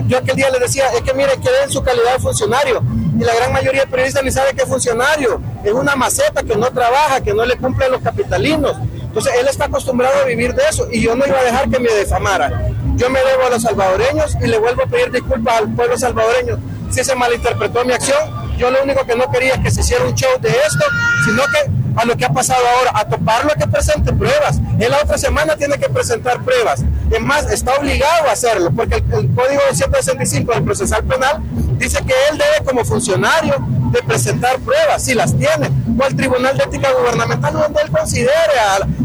Yo 0.06 0.18
aquel 0.18 0.36
día 0.36 0.50
les 0.50 0.60
decía, 0.60 0.86
es 0.94 1.02
que 1.02 1.12
mire, 1.12 1.32
que 1.42 1.50
en 1.64 1.70
su 1.70 1.82
calidad 1.82 2.14
de 2.14 2.18
funcionario. 2.18 2.82
Y 3.18 3.22
la 3.22 3.34
gran 3.34 3.52
mayoría 3.52 3.82
de 3.82 3.86
periodistas 3.86 4.24
ni 4.24 4.30
sabe 4.30 4.54
que 4.54 4.62
es 4.62 4.68
funcionario. 4.68 5.40
Es 5.64 5.72
una 5.72 5.96
maceta 5.96 6.42
que 6.42 6.56
no 6.56 6.70
trabaja, 6.72 7.20
que 7.20 7.34
no 7.34 7.44
le 7.44 7.56
cumple 7.56 7.84
a 7.84 7.88
los 7.90 8.00
capitalinos. 8.00 8.74
Entonces 9.02 9.34
él 9.38 9.48
está 9.48 9.66
acostumbrado 9.66 10.22
a 10.22 10.24
vivir 10.24 10.54
de 10.54 10.62
eso 10.68 10.88
y 10.90 11.02
yo 11.02 11.14
no 11.14 11.26
iba 11.26 11.38
a 11.38 11.44
dejar 11.44 11.68
que 11.68 11.78
me 11.78 11.90
defamara. 11.90 12.70
Yo 12.96 13.10
me 13.10 13.20
debo 13.20 13.46
a 13.46 13.50
los 13.50 13.62
salvadoreños 13.62 14.36
y 14.42 14.46
le 14.46 14.58
vuelvo 14.58 14.82
a 14.82 14.86
pedir 14.86 15.10
disculpas 15.10 15.58
al 15.58 15.74
pueblo 15.74 15.98
salvadoreño 15.98 16.58
si 16.90 17.04
se 17.04 17.14
malinterpretó 17.14 17.84
mi 17.84 17.92
acción. 17.92 18.18
Yo 18.56 18.70
lo 18.70 18.82
único 18.82 19.04
que 19.04 19.14
no 19.14 19.30
quería 19.30 19.54
es 19.54 19.60
que 19.60 19.70
se 19.70 19.80
hiciera 19.80 20.04
un 20.04 20.14
show 20.14 20.30
de 20.40 20.48
esto, 20.48 20.84
sino 21.24 21.42
que 21.44 21.70
a 21.96 22.04
lo 22.04 22.16
que 22.16 22.24
ha 22.24 22.30
pasado 22.30 22.62
ahora, 22.76 22.92
a 22.94 23.08
toparlo 23.08 23.52
a 23.52 23.54
que 23.54 23.66
presente 23.66 24.12
pruebas. 24.12 24.58
En 24.78 24.90
la 24.90 24.98
otra 24.98 25.18
semana 25.18 25.56
tiene 25.56 25.78
que 25.78 25.88
presentar 25.88 26.42
pruebas. 26.42 26.84
Es 27.10 27.20
más, 27.20 27.50
está 27.50 27.74
obligado 27.74 28.28
a 28.28 28.32
hacerlo, 28.32 28.70
porque 28.70 28.96
el, 28.96 29.04
el 29.14 29.34
Código 29.34 29.60
165 29.72 30.52
del 30.52 30.64
procesal 30.64 31.04
penal 31.04 31.42
dice 31.78 31.98
que 32.04 32.14
él 32.30 32.38
debe 32.38 32.64
como 32.64 32.84
funcionario 32.84 33.56
de 33.92 34.02
presentar 34.02 34.58
pruebas, 34.58 35.04
si 35.04 35.14
las 35.14 35.36
tiene, 35.36 35.70
o 35.98 36.04
al 36.04 36.14
Tribunal 36.14 36.56
de 36.56 36.64
Ética 36.64 36.90
Gubernamental 36.92 37.52
donde 37.54 37.82
él 37.82 37.90
considere, 37.90 38.58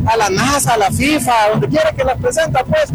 a, 0.06 0.18
la 0.18 0.30
NASA, 0.30 0.74
a 0.74 0.78
la 0.78 0.92
FIFA, 0.92 1.50
donde 1.52 1.70
quiera 1.70 1.92
que 1.92 2.04
las 2.04 2.18
presenta, 2.18 2.64
pues 2.64 2.90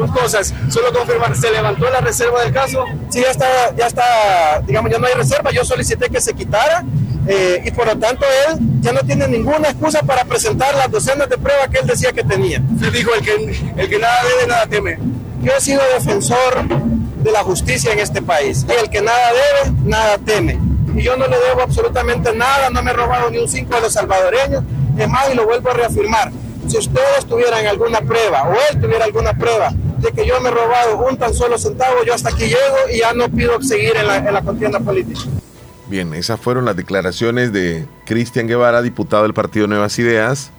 dos 0.00 0.10
cosas, 0.10 0.54
solo 0.68 0.92
confirmar, 0.92 1.36
¿se 1.36 1.50
levantó 1.50 1.88
la 1.90 2.00
reserva 2.00 2.42
del 2.42 2.52
caso? 2.52 2.84
Sí, 3.10 3.20
ya 3.20 3.30
está, 3.30 3.74
ya 3.76 3.86
está, 3.86 4.62
digamos, 4.66 4.90
ya 4.90 4.98
no 4.98 5.06
hay 5.06 5.14
reserva, 5.14 5.50
yo 5.50 5.64
solicité 5.64 6.08
que 6.08 6.20
se 6.20 6.34
quitara 6.34 6.84
eh, 7.26 7.62
y 7.64 7.70
por 7.70 7.86
lo 7.86 7.96
tanto 7.98 8.24
él 8.48 8.58
ya 8.80 8.92
no 8.92 9.00
tiene 9.00 9.28
ninguna 9.28 9.68
excusa 9.68 10.02
para 10.02 10.24
presentar 10.24 10.74
las 10.74 10.90
docenas 10.90 11.28
de 11.28 11.36
pruebas 11.36 11.68
que 11.68 11.78
él 11.78 11.86
decía 11.86 12.12
que 12.12 12.24
tenía. 12.24 12.62
Se 12.80 12.90
dijo, 12.90 13.14
el 13.14 13.22
que, 13.22 13.34
el 13.76 13.88
que 13.88 13.98
nada 13.98 14.22
debe, 14.22 14.46
nada 14.48 14.66
teme. 14.66 14.98
Yo 15.42 15.52
he 15.56 15.60
sido 15.60 15.80
defensor 15.94 16.66
de 17.22 17.30
la 17.30 17.42
justicia 17.42 17.92
en 17.92 17.98
este 17.98 18.22
país 18.22 18.64
y 18.68 18.72
el 18.72 18.90
que 18.90 19.02
nada 19.02 19.32
debe, 19.32 19.76
nada 19.84 20.18
teme. 20.18 20.58
Y 20.96 21.02
yo 21.02 21.16
no 21.16 21.26
le 21.26 21.38
debo 21.38 21.62
absolutamente 21.62 22.34
nada, 22.34 22.70
no 22.70 22.82
me 22.82 22.90
he 22.90 22.94
robado 22.94 23.30
ni 23.30 23.38
un 23.38 23.48
cinco 23.48 23.74
de 23.76 23.82
los 23.82 23.92
salvadoreños, 23.92 24.64
es 24.98 25.08
más, 25.08 25.30
y 25.30 25.34
lo 25.34 25.44
vuelvo 25.44 25.70
a 25.70 25.74
reafirmar. 25.74 26.32
Si 26.66 26.78
ustedes 26.78 27.26
tuvieran 27.26 27.66
alguna 27.66 28.00
prueba 28.00 28.48
o 28.48 28.54
él 28.70 28.80
tuviera 28.80 29.04
alguna 29.04 29.34
prueba 29.34 29.72
de 30.00 30.12
que 30.12 30.26
yo 30.26 30.40
me 30.40 30.48
he 30.48 30.52
robado 30.52 30.98
un 30.98 31.16
tan 31.16 31.34
solo 31.34 31.58
centavo, 31.58 32.04
yo 32.04 32.14
hasta 32.14 32.30
aquí 32.30 32.44
llego 32.44 32.76
y 32.92 32.98
ya 32.98 33.12
no 33.12 33.28
pido 33.28 33.60
seguir 33.62 33.96
en 33.96 34.06
la, 34.06 34.16
en 34.16 34.32
la 34.32 34.42
contienda 34.42 34.80
política. 34.80 35.20
Bien, 35.88 36.14
esas 36.14 36.38
fueron 36.38 36.64
las 36.64 36.76
declaraciones 36.76 37.52
de 37.52 37.86
Cristian 38.06 38.46
Guevara, 38.46 38.80
diputado 38.80 39.24
del 39.24 39.34
Partido 39.34 39.66
Nuevas 39.66 39.98
Ideas, 39.98 40.52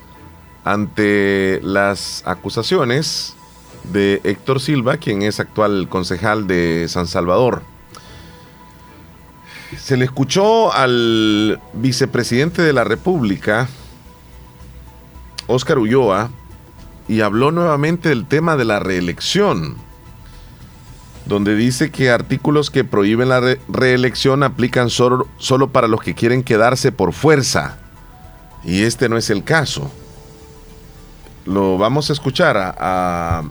ante 0.63 1.60
las 1.63 2.21
acusaciones 2.25 3.33
de 3.91 4.21
Héctor 4.24 4.60
Silva, 4.60 4.98
quien 4.98 5.21
es 5.21 5.39
actual 5.39 5.88
concejal 5.89 6.48
de 6.48 6.86
San 6.89 7.07
Salvador. 7.07 7.63
Se 9.79 9.95
le 9.95 10.05
escuchó 10.05 10.74
al 10.74 11.62
vicepresidente 11.74 12.62
de 12.62 12.74
la 12.74 12.83
República, 12.83 13.69
Óscar 15.48 15.79
Ulloa, 15.79 16.29
y 17.12 17.20
habló 17.20 17.51
nuevamente 17.51 18.08
del 18.08 18.25
tema 18.25 18.56
de 18.56 18.63
la 18.63 18.80
reelección, 18.80 19.75
donde 21.25 21.56
dice 21.56 21.91
que 21.91 22.10
artículos 22.10 22.72
que 22.72 22.86
prohíben 22.86 23.27
la 23.27 23.41
re 23.41 23.60
reelección 23.68 24.44
aplican 24.44 24.89
solo, 24.89 25.27
solo 25.38 25.74
para 25.74 25.89
los 25.89 26.01
que 26.01 26.15
quieren 26.15 26.41
quedarse 26.41 26.94
por 26.94 27.12
fuerza. 27.12 27.80
Y 28.63 28.84
este 28.84 29.10
no 29.10 29.18
es 29.18 29.30
el 29.30 29.44
caso. 29.44 29.91
Lo 31.44 31.77
vamos 31.77 32.10
a 32.10 32.13
escuchar 32.13 32.56
a, 32.58 33.44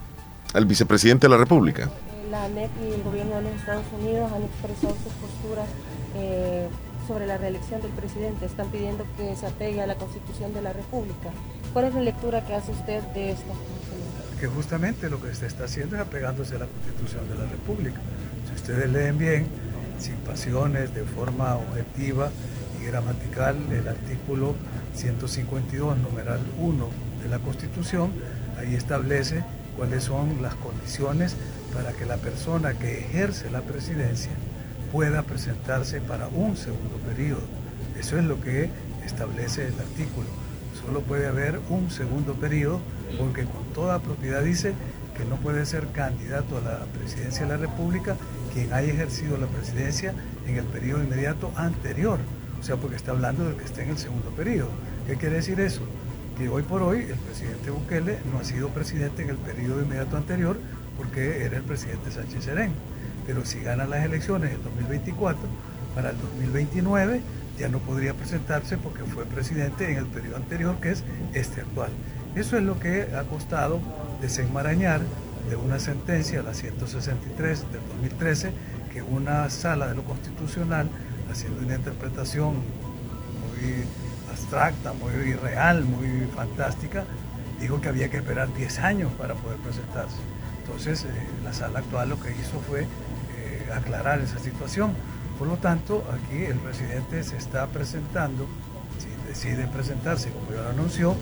al 0.54 0.64
vicepresidente 0.64 1.26
de 1.26 1.30
la 1.30 1.36
República. 1.36 1.90
La 2.30 2.44
ANEP 2.44 2.70
y 2.82 2.94
el 2.94 3.02
gobierno 3.02 3.36
de 3.36 3.42
los 3.42 3.52
Estados 3.52 3.84
Unidos 4.00 4.32
han 4.32 4.42
expresado 4.42 4.96
sus 5.04 5.12
posturas 5.12 5.68
eh, 6.14 6.66
sobre 7.10 7.26
la 7.26 7.38
reelección 7.38 7.82
del 7.82 7.90
presidente. 7.90 8.46
Están 8.46 8.68
pidiendo 8.68 9.04
que 9.16 9.34
se 9.34 9.44
apegue 9.44 9.82
a 9.82 9.86
la 9.88 9.96
Constitución 9.96 10.54
de 10.54 10.62
la 10.62 10.72
República. 10.72 11.30
¿Cuál 11.72 11.86
es 11.86 11.94
la 11.94 12.02
lectura 12.02 12.46
que 12.46 12.54
hace 12.54 12.70
usted 12.70 13.02
de 13.14 13.32
esto? 13.32 13.52
Que 14.38 14.46
justamente 14.46 15.10
lo 15.10 15.20
que 15.20 15.34
se 15.34 15.46
está 15.46 15.64
haciendo 15.64 15.96
es 15.96 16.02
apegándose 16.02 16.54
a 16.54 16.60
la 16.60 16.66
Constitución 16.66 17.28
de 17.28 17.34
la 17.34 17.50
República. 17.50 18.00
Si 18.46 18.54
ustedes 18.54 18.88
leen 18.92 19.18
bien, 19.18 19.48
sin 19.98 20.14
pasiones, 20.18 20.94
de 20.94 21.02
forma 21.02 21.56
objetiva 21.56 22.30
y 22.80 22.86
gramatical, 22.86 23.56
el 23.72 23.88
artículo 23.88 24.54
152, 24.94 25.98
numeral 25.98 26.38
1 26.60 26.88
de 27.24 27.28
la 27.28 27.40
Constitución, 27.40 28.12
ahí 28.56 28.76
establece 28.76 29.42
cuáles 29.76 30.04
son 30.04 30.40
las 30.42 30.54
condiciones 30.54 31.34
para 31.74 31.90
que 31.90 32.06
la 32.06 32.18
persona 32.18 32.74
que 32.74 33.00
ejerce 33.00 33.50
la 33.50 33.62
presidencia 33.62 34.30
pueda 34.92 35.22
presentarse 35.22 36.00
para 36.00 36.28
un 36.28 36.56
segundo 36.56 36.96
periodo. 37.06 37.42
Eso 37.98 38.18
es 38.18 38.24
lo 38.24 38.40
que 38.40 38.70
establece 39.04 39.68
el 39.68 39.74
artículo. 39.74 40.28
Solo 40.84 41.00
puede 41.02 41.26
haber 41.26 41.60
un 41.68 41.90
segundo 41.90 42.34
periodo 42.34 42.80
porque 43.18 43.44
con 43.44 43.64
toda 43.74 44.00
propiedad 44.00 44.42
dice 44.42 44.74
que 45.16 45.24
no 45.24 45.36
puede 45.36 45.66
ser 45.66 45.88
candidato 45.88 46.58
a 46.58 46.60
la 46.60 46.78
presidencia 46.98 47.42
de 47.42 47.48
la 47.48 47.56
República 47.58 48.16
quien 48.54 48.72
haya 48.72 48.92
ejercido 48.92 49.36
la 49.36 49.46
presidencia 49.46 50.14
en 50.46 50.56
el 50.56 50.64
periodo 50.64 51.02
inmediato 51.02 51.52
anterior. 51.56 52.18
O 52.58 52.62
sea, 52.62 52.76
porque 52.76 52.96
está 52.96 53.12
hablando 53.12 53.44
del 53.44 53.56
que 53.56 53.64
esté 53.64 53.82
en 53.82 53.90
el 53.90 53.98
segundo 53.98 54.30
periodo. 54.30 54.70
¿Qué 55.06 55.16
quiere 55.16 55.36
decir 55.36 55.60
eso? 55.60 55.82
Que 56.36 56.48
hoy 56.48 56.62
por 56.62 56.82
hoy 56.82 57.00
el 57.00 57.16
presidente 57.16 57.70
Bukele 57.70 58.18
no 58.32 58.38
ha 58.38 58.44
sido 58.44 58.68
presidente 58.68 59.22
en 59.22 59.30
el 59.30 59.36
periodo 59.36 59.82
inmediato 59.82 60.16
anterior 60.16 60.58
porque 60.96 61.44
era 61.44 61.56
el 61.56 61.62
presidente 61.62 62.10
Sánchez 62.10 62.44
Serén. 62.44 62.72
Pero 63.30 63.44
si 63.44 63.60
gana 63.60 63.86
las 63.86 64.04
elecciones 64.04 64.52
en 64.52 64.60
2024, 64.64 65.38
para 65.94 66.10
el 66.10 66.16
2029 66.18 67.20
ya 67.60 67.68
no 67.68 67.78
podría 67.78 68.12
presentarse 68.12 68.76
porque 68.76 69.04
fue 69.04 69.24
presidente 69.24 69.88
en 69.88 69.98
el 69.98 70.06
periodo 70.06 70.38
anterior, 70.38 70.74
que 70.80 70.90
es 70.90 71.04
este 71.32 71.60
actual. 71.60 71.90
Eso 72.34 72.58
es 72.58 72.64
lo 72.64 72.80
que 72.80 73.02
ha 73.14 73.22
costado 73.22 73.78
desenmarañar 74.20 75.00
de 75.48 75.54
una 75.54 75.78
sentencia, 75.78 76.42
la 76.42 76.54
163 76.54 77.70
del 77.70 77.80
2013, 78.00 78.50
que 78.92 79.00
una 79.00 79.48
sala 79.48 79.86
de 79.86 79.94
lo 79.94 80.02
constitucional, 80.02 80.88
haciendo 81.30 81.64
una 81.64 81.76
interpretación 81.76 82.54
muy 82.54 83.84
abstracta, 84.28 84.92
muy 84.92 85.34
real, 85.34 85.84
muy 85.84 86.26
fantástica, 86.34 87.04
dijo 87.60 87.80
que 87.80 87.90
había 87.90 88.10
que 88.10 88.16
esperar 88.16 88.52
10 88.52 88.80
años 88.80 89.12
para 89.12 89.34
poder 89.34 89.58
presentarse. 89.58 90.16
Entonces, 90.70 91.04
eh, 91.04 91.08
la 91.44 91.52
sala 91.52 91.80
actual 91.80 92.10
lo 92.10 92.20
que 92.20 92.30
hizo 92.30 92.60
fue 92.68 92.86
aclarar 93.74 94.20
esa 94.20 94.38
situación. 94.38 94.92
Por 95.38 95.48
lo 95.48 95.56
tanto, 95.56 96.04
aquí 96.12 96.44
el 96.44 96.58
presidente 96.58 97.22
se 97.24 97.36
está 97.36 97.66
presentando, 97.68 98.46
si 98.98 99.08
decide 99.28 99.66
presentarse, 99.66 100.30
como 100.30 100.50
ya 100.50 100.62
lo 100.62 100.70
anunció, 100.70 101.16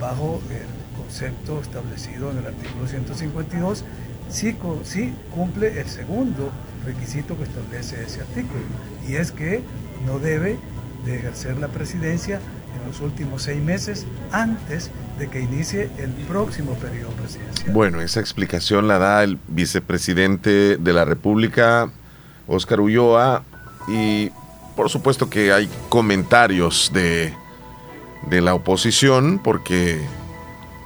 bajo 0.00 0.40
el 0.50 1.00
concepto 1.00 1.60
establecido 1.60 2.30
en 2.32 2.38
el 2.38 2.46
artículo 2.46 2.88
152, 2.88 3.84
sí, 4.28 4.56
sí 4.82 5.14
cumple 5.34 5.80
el 5.80 5.86
segundo 5.86 6.50
requisito 6.84 7.36
que 7.36 7.44
establece 7.44 8.02
ese 8.02 8.20
artículo, 8.20 8.60
y 9.06 9.14
es 9.14 9.30
que 9.30 9.62
no 10.06 10.18
debe 10.18 10.58
de 11.04 11.16
ejercer 11.16 11.58
la 11.58 11.68
presidencia 11.68 12.40
en 12.76 12.88
los 12.88 13.00
últimos 13.00 13.42
seis 13.42 13.62
meses 13.62 14.06
antes 14.32 14.90
que 15.28 15.40
inicie 15.40 15.90
el 15.98 16.10
próximo 16.28 16.74
periodo 16.74 17.10
presidencial. 17.10 17.72
Bueno, 17.72 18.00
esa 18.00 18.20
explicación 18.20 18.88
la 18.88 18.98
da 18.98 19.24
el 19.24 19.38
vicepresidente 19.48 20.76
de 20.76 20.92
la 20.92 21.04
República, 21.04 21.90
Óscar 22.46 22.80
Ulloa, 22.80 23.44
y 23.88 24.30
por 24.76 24.90
supuesto 24.90 25.28
que 25.28 25.52
hay 25.52 25.68
comentarios 25.88 26.90
de, 26.92 27.34
de 28.28 28.40
la 28.40 28.54
oposición, 28.54 29.40
porque 29.42 30.00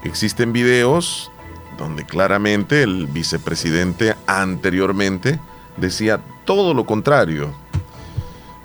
existen 0.04 0.52
videos 0.52 1.30
donde 1.78 2.04
claramente 2.04 2.82
el 2.82 3.06
vicepresidente 3.06 4.14
anteriormente 4.26 5.38
decía 5.76 6.20
todo 6.44 6.74
lo 6.74 6.86
contrario. 6.86 7.54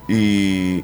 Y 0.07 0.83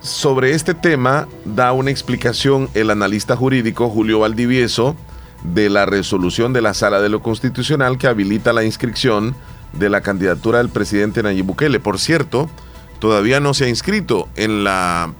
sobre 0.00 0.52
este 0.52 0.74
tema 0.74 1.28
da 1.44 1.72
una 1.72 1.90
explicación 1.90 2.68
el 2.74 2.90
analista 2.90 3.36
jurídico 3.36 3.90
Julio 3.90 4.20
Valdivieso 4.20 4.96
de 5.44 5.68
la 5.70 5.86
resolución 5.86 6.52
de 6.52 6.62
la 6.62 6.74
Sala 6.74 7.00
de 7.00 7.08
lo 7.08 7.22
Constitucional 7.22 7.98
que 7.98 8.06
habilita 8.06 8.52
la 8.52 8.64
inscripción 8.64 9.34
de 9.72 9.88
la 9.88 10.00
candidatura 10.00 10.58
del 10.58 10.68
presidente 10.68 11.22
Nayib 11.22 11.46
Bukele. 11.46 11.80
Por 11.80 11.98
cierto, 11.98 12.50
todavía 12.98 13.40
no 13.40 13.54
se 13.54 13.66
ha 13.66 13.68
inscrito 13.68 14.28
en 14.36 14.64
la 14.64 15.12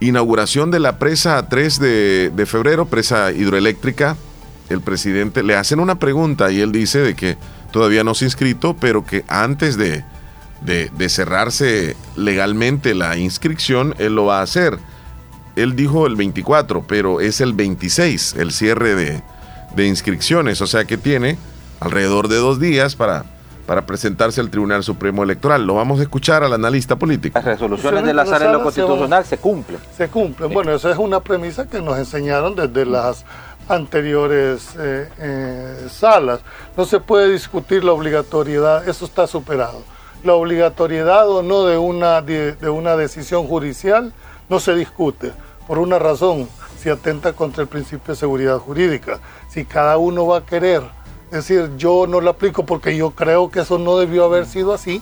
inauguración 0.00 0.70
de 0.70 0.80
la 0.80 0.98
presa 0.98 1.48
3 1.48 1.78
de, 1.78 2.30
de 2.34 2.46
febrero, 2.46 2.86
presa 2.86 3.32
hidroeléctrica. 3.32 4.16
El 4.68 4.80
presidente 4.80 5.42
le 5.42 5.54
hacen 5.54 5.80
una 5.80 5.98
pregunta 5.98 6.50
y 6.50 6.60
él 6.60 6.72
dice 6.72 6.98
de 6.98 7.14
que 7.14 7.36
todavía 7.72 8.04
no 8.04 8.14
se 8.14 8.24
ha 8.24 8.28
inscrito, 8.28 8.74
pero 8.74 9.04
que 9.04 9.24
antes 9.28 9.76
de, 9.76 10.04
de, 10.66 11.08
cerrarse 11.08 11.96
legalmente 12.16 12.94
la 12.94 13.16
inscripción, 13.16 13.94
él 13.98 14.16
lo 14.16 14.26
va 14.26 14.40
a 14.40 14.42
hacer. 14.42 14.78
Él 15.54 15.76
dijo 15.76 16.06
el 16.06 16.16
24, 16.16 16.84
pero 16.86 17.20
es 17.20 17.40
el 17.40 17.54
26 17.54 18.34
el 18.38 18.52
cierre 18.52 18.94
de, 18.94 19.22
de 19.74 19.86
inscripciones, 19.86 20.60
o 20.60 20.66
sea 20.66 20.84
que 20.84 20.98
tiene 20.98 21.38
alrededor 21.80 22.28
de 22.28 22.36
dos 22.36 22.60
días 22.60 22.96
para, 22.96 23.24
para 23.66 23.86
presentarse 23.86 24.40
al 24.40 24.50
Tribunal 24.50 24.82
Supremo 24.82 25.22
Electoral. 25.22 25.66
Lo 25.66 25.74
vamos 25.74 26.00
a 26.00 26.02
escuchar 26.02 26.42
al 26.42 26.52
analista 26.52 26.96
político. 26.96 27.38
Las 27.38 27.44
resoluciones 27.44 28.04
de 28.04 28.12
la 28.12 28.26
sala 28.26 28.46
de 28.46 28.52
lo 28.52 28.62
constitucional 28.62 29.24
se 29.24 29.38
cumplen. 29.38 29.80
Se 29.96 30.08
cumplen. 30.08 30.52
Bueno, 30.52 30.74
esa 30.74 30.90
es 30.90 30.98
una 30.98 31.20
premisa 31.20 31.66
que 31.66 31.80
nos 31.80 31.96
enseñaron 31.96 32.54
desde 32.54 32.84
las 32.84 33.24
anteriores 33.68 34.74
eh, 34.78 35.08
eh, 35.18 35.86
salas. 35.90 36.40
No 36.76 36.84
se 36.84 37.00
puede 37.00 37.32
discutir 37.32 37.82
la 37.82 37.92
obligatoriedad, 37.92 38.86
eso 38.88 39.04
está 39.06 39.26
superado 39.26 39.95
la 40.26 40.34
obligatoriedad 40.34 41.28
o 41.30 41.42
no 41.42 41.64
de 41.64 41.78
una, 41.78 42.20
de, 42.20 42.56
una 42.68 42.96
decisión 42.96 43.46
judicial 43.46 44.12
no 44.48 44.60
se 44.60 44.74
discute, 44.74 45.32
por 45.66 45.78
una 45.78 45.98
razón, 45.98 46.48
si 46.78 46.90
atenta 46.90 47.32
contra 47.32 47.62
el 47.62 47.68
principio 47.68 48.12
de 48.14 48.20
seguridad 48.20 48.58
jurídica. 48.58 49.20
Si 49.48 49.64
cada 49.64 49.96
uno 49.96 50.26
va 50.26 50.38
a 50.38 50.44
querer 50.44 50.82
decir, 51.30 51.70
yo 51.76 52.06
no 52.06 52.20
lo 52.20 52.30
aplico 52.30 52.66
porque 52.66 52.96
yo 52.96 53.10
creo 53.12 53.50
que 53.50 53.60
eso 53.60 53.78
no 53.78 53.96
debió 53.96 54.24
haber 54.24 54.46
sido 54.46 54.74
así, 54.74 55.00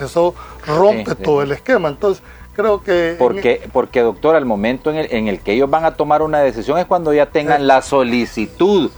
eso 0.00 0.34
rompe 0.66 1.14
todo 1.14 1.42
el 1.42 1.52
esquema. 1.52 1.88
Entonces, 1.88 2.22
creo 2.54 2.82
que... 2.82 3.16
Porque, 3.18 3.52
e- 3.64 3.68
porque 3.72 4.00
doctor, 4.00 4.36
al 4.36 4.46
momento 4.46 4.90
en 4.90 4.96
el, 4.96 5.12
en 5.12 5.28
el 5.28 5.40
que 5.40 5.52
ellos 5.52 5.68
van 5.68 5.84
a 5.84 5.94
tomar 5.96 6.22
una 6.22 6.38
decisión 6.40 6.78
es 6.78 6.86
cuando 6.86 7.12
ya 7.12 7.26
tengan 7.26 7.66
la 7.66 7.82
solicitud 7.82 8.90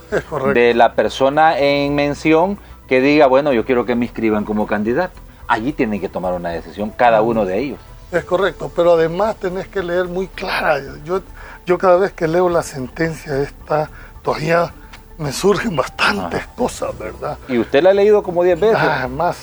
de 0.54 0.74
la 0.74 0.94
persona 0.94 1.58
en 1.58 1.94
mención 1.94 2.58
que 2.86 3.00
diga, 3.00 3.26
bueno, 3.26 3.52
yo 3.52 3.64
quiero 3.64 3.86
que 3.86 3.94
me 3.94 4.04
inscriban 4.04 4.44
como 4.44 4.66
candidato 4.66 5.23
allí 5.46 5.72
tienen 5.72 6.00
que 6.00 6.08
tomar 6.08 6.34
una 6.34 6.50
decisión 6.50 6.90
cada 6.90 7.22
uno 7.22 7.44
de 7.44 7.58
ellos. 7.58 7.78
Es 8.12 8.24
correcto, 8.24 8.70
pero 8.74 8.92
además 8.92 9.36
tenés 9.36 9.68
que 9.68 9.82
leer 9.82 10.06
muy 10.06 10.28
clara. 10.28 10.80
Yo, 11.04 11.20
yo 11.66 11.78
cada 11.78 11.96
vez 11.96 12.12
que 12.12 12.28
leo 12.28 12.48
la 12.48 12.62
sentencia 12.62 13.40
esta, 13.40 13.90
todavía 14.22 14.72
me 15.18 15.32
surgen 15.32 15.74
bastantes 15.76 16.46
cosas, 16.48 16.96
¿verdad? 16.98 17.38
¿Y 17.48 17.58
usted 17.58 17.82
la 17.82 17.90
ha 17.90 17.94
leído 17.94 18.22
como 18.22 18.42
10 18.42 18.60
veces? 18.60 18.78
Ah, 18.80 19.08
más, 19.08 19.38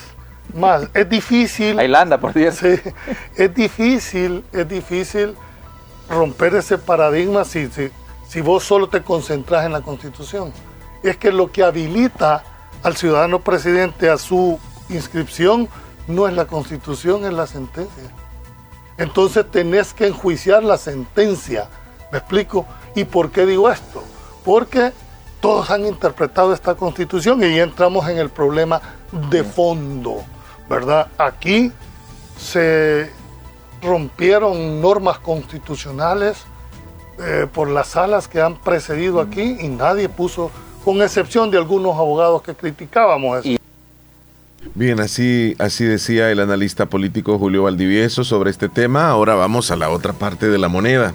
más. 0.54 0.88
Es 0.94 1.10
difícil. 1.10 1.80
Ahí 1.80 1.94
anda, 1.94 2.18
por 2.18 2.34
10. 2.34 2.56
Sí, 2.56 2.80
es 3.36 3.54
difícil, 3.54 4.44
es 4.52 4.68
difícil 4.68 5.36
romper 6.10 6.56
ese 6.56 6.78
paradigma 6.78 7.46
si, 7.46 7.68
si, 7.68 7.90
si 8.28 8.42
vos 8.42 8.64
solo 8.64 8.88
te 8.88 9.02
concentras 9.02 9.66
en 9.66 9.74
la 9.74 9.82
Constitución. 9.82 10.54
Es 11.04 11.18
que 11.18 11.32
lo 11.32 11.52
que 11.52 11.64
habilita 11.64 12.44
al 12.84 12.96
ciudadano 12.96 13.40
presidente 13.40 14.10
a 14.10 14.18
su 14.18 14.60
inscripción 14.90 15.68
no 16.16 16.28
es 16.28 16.34
la 16.34 16.46
constitución, 16.46 17.26
es 17.26 17.34
la 17.34 17.48
sentencia. 17.48 18.12
Entonces 18.98 19.50
tenés 19.50 19.94
que 19.94 20.08
enjuiciar 20.08 20.64
la 20.64 20.78
sentencia. 20.78 21.68
¿Me 22.12 22.20
explico? 22.20 22.66
¿Y 22.96 23.06
por 23.06 23.32
qué 23.32 23.46
digo 23.46 23.70
esto? 23.70 24.04
Porque 24.44 24.92
todos 25.40 25.72
han 25.72 25.86
interpretado 25.86 26.54
esta 26.54 26.76
constitución 26.76 27.42
y 27.42 27.46
ahí 27.46 27.60
entramos 27.60 28.08
en 28.08 28.18
el 28.18 28.30
problema 28.30 28.82
de 29.30 29.44
fondo, 29.44 30.24
¿verdad? 30.70 31.08
Aquí 31.18 31.72
se 32.38 33.12
rompieron 33.82 34.82
normas 34.82 35.20
constitucionales 35.20 36.46
eh, 37.20 37.48
por 37.52 37.70
las 37.70 37.88
salas 37.88 38.28
que 38.28 38.42
han 38.42 38.56
precedido 38.56 39.20
aquí 39.20 39.58
y 39.60 39.68
nadie 39.68 40.10
puso, 40.10 40.52
con 40.86 41.02
excepción 41.02 41.52
de 41.52 41.58
algunos 41.58 41.96
abogados 41.96 42.42
que 42.42 42.56
criticábamos 42.56 43.46
eso. 43.46 43.61
Bien, 44.74 45.02
así, 45.02 45.56
así 45.60 45.84
decía 45.84 46.32
el 46.32 46.40
analista 46.40 46.86
político 46.86 47.38
Julio 47.38 47.64
Valdivieso 47.64 48.24
sobre 48.24 48.52
este 48.52 48.70
tema. 48.70 49.10
Ahora 49.10 49.36
vamos 49.36 49.70
a 49.70 49.76
la 49.76 49.90
otra 49.90 50.14
parte 50.14 50.48
de 50.48 50.58
la 50.58 50.70
moneda, 50.70 51.14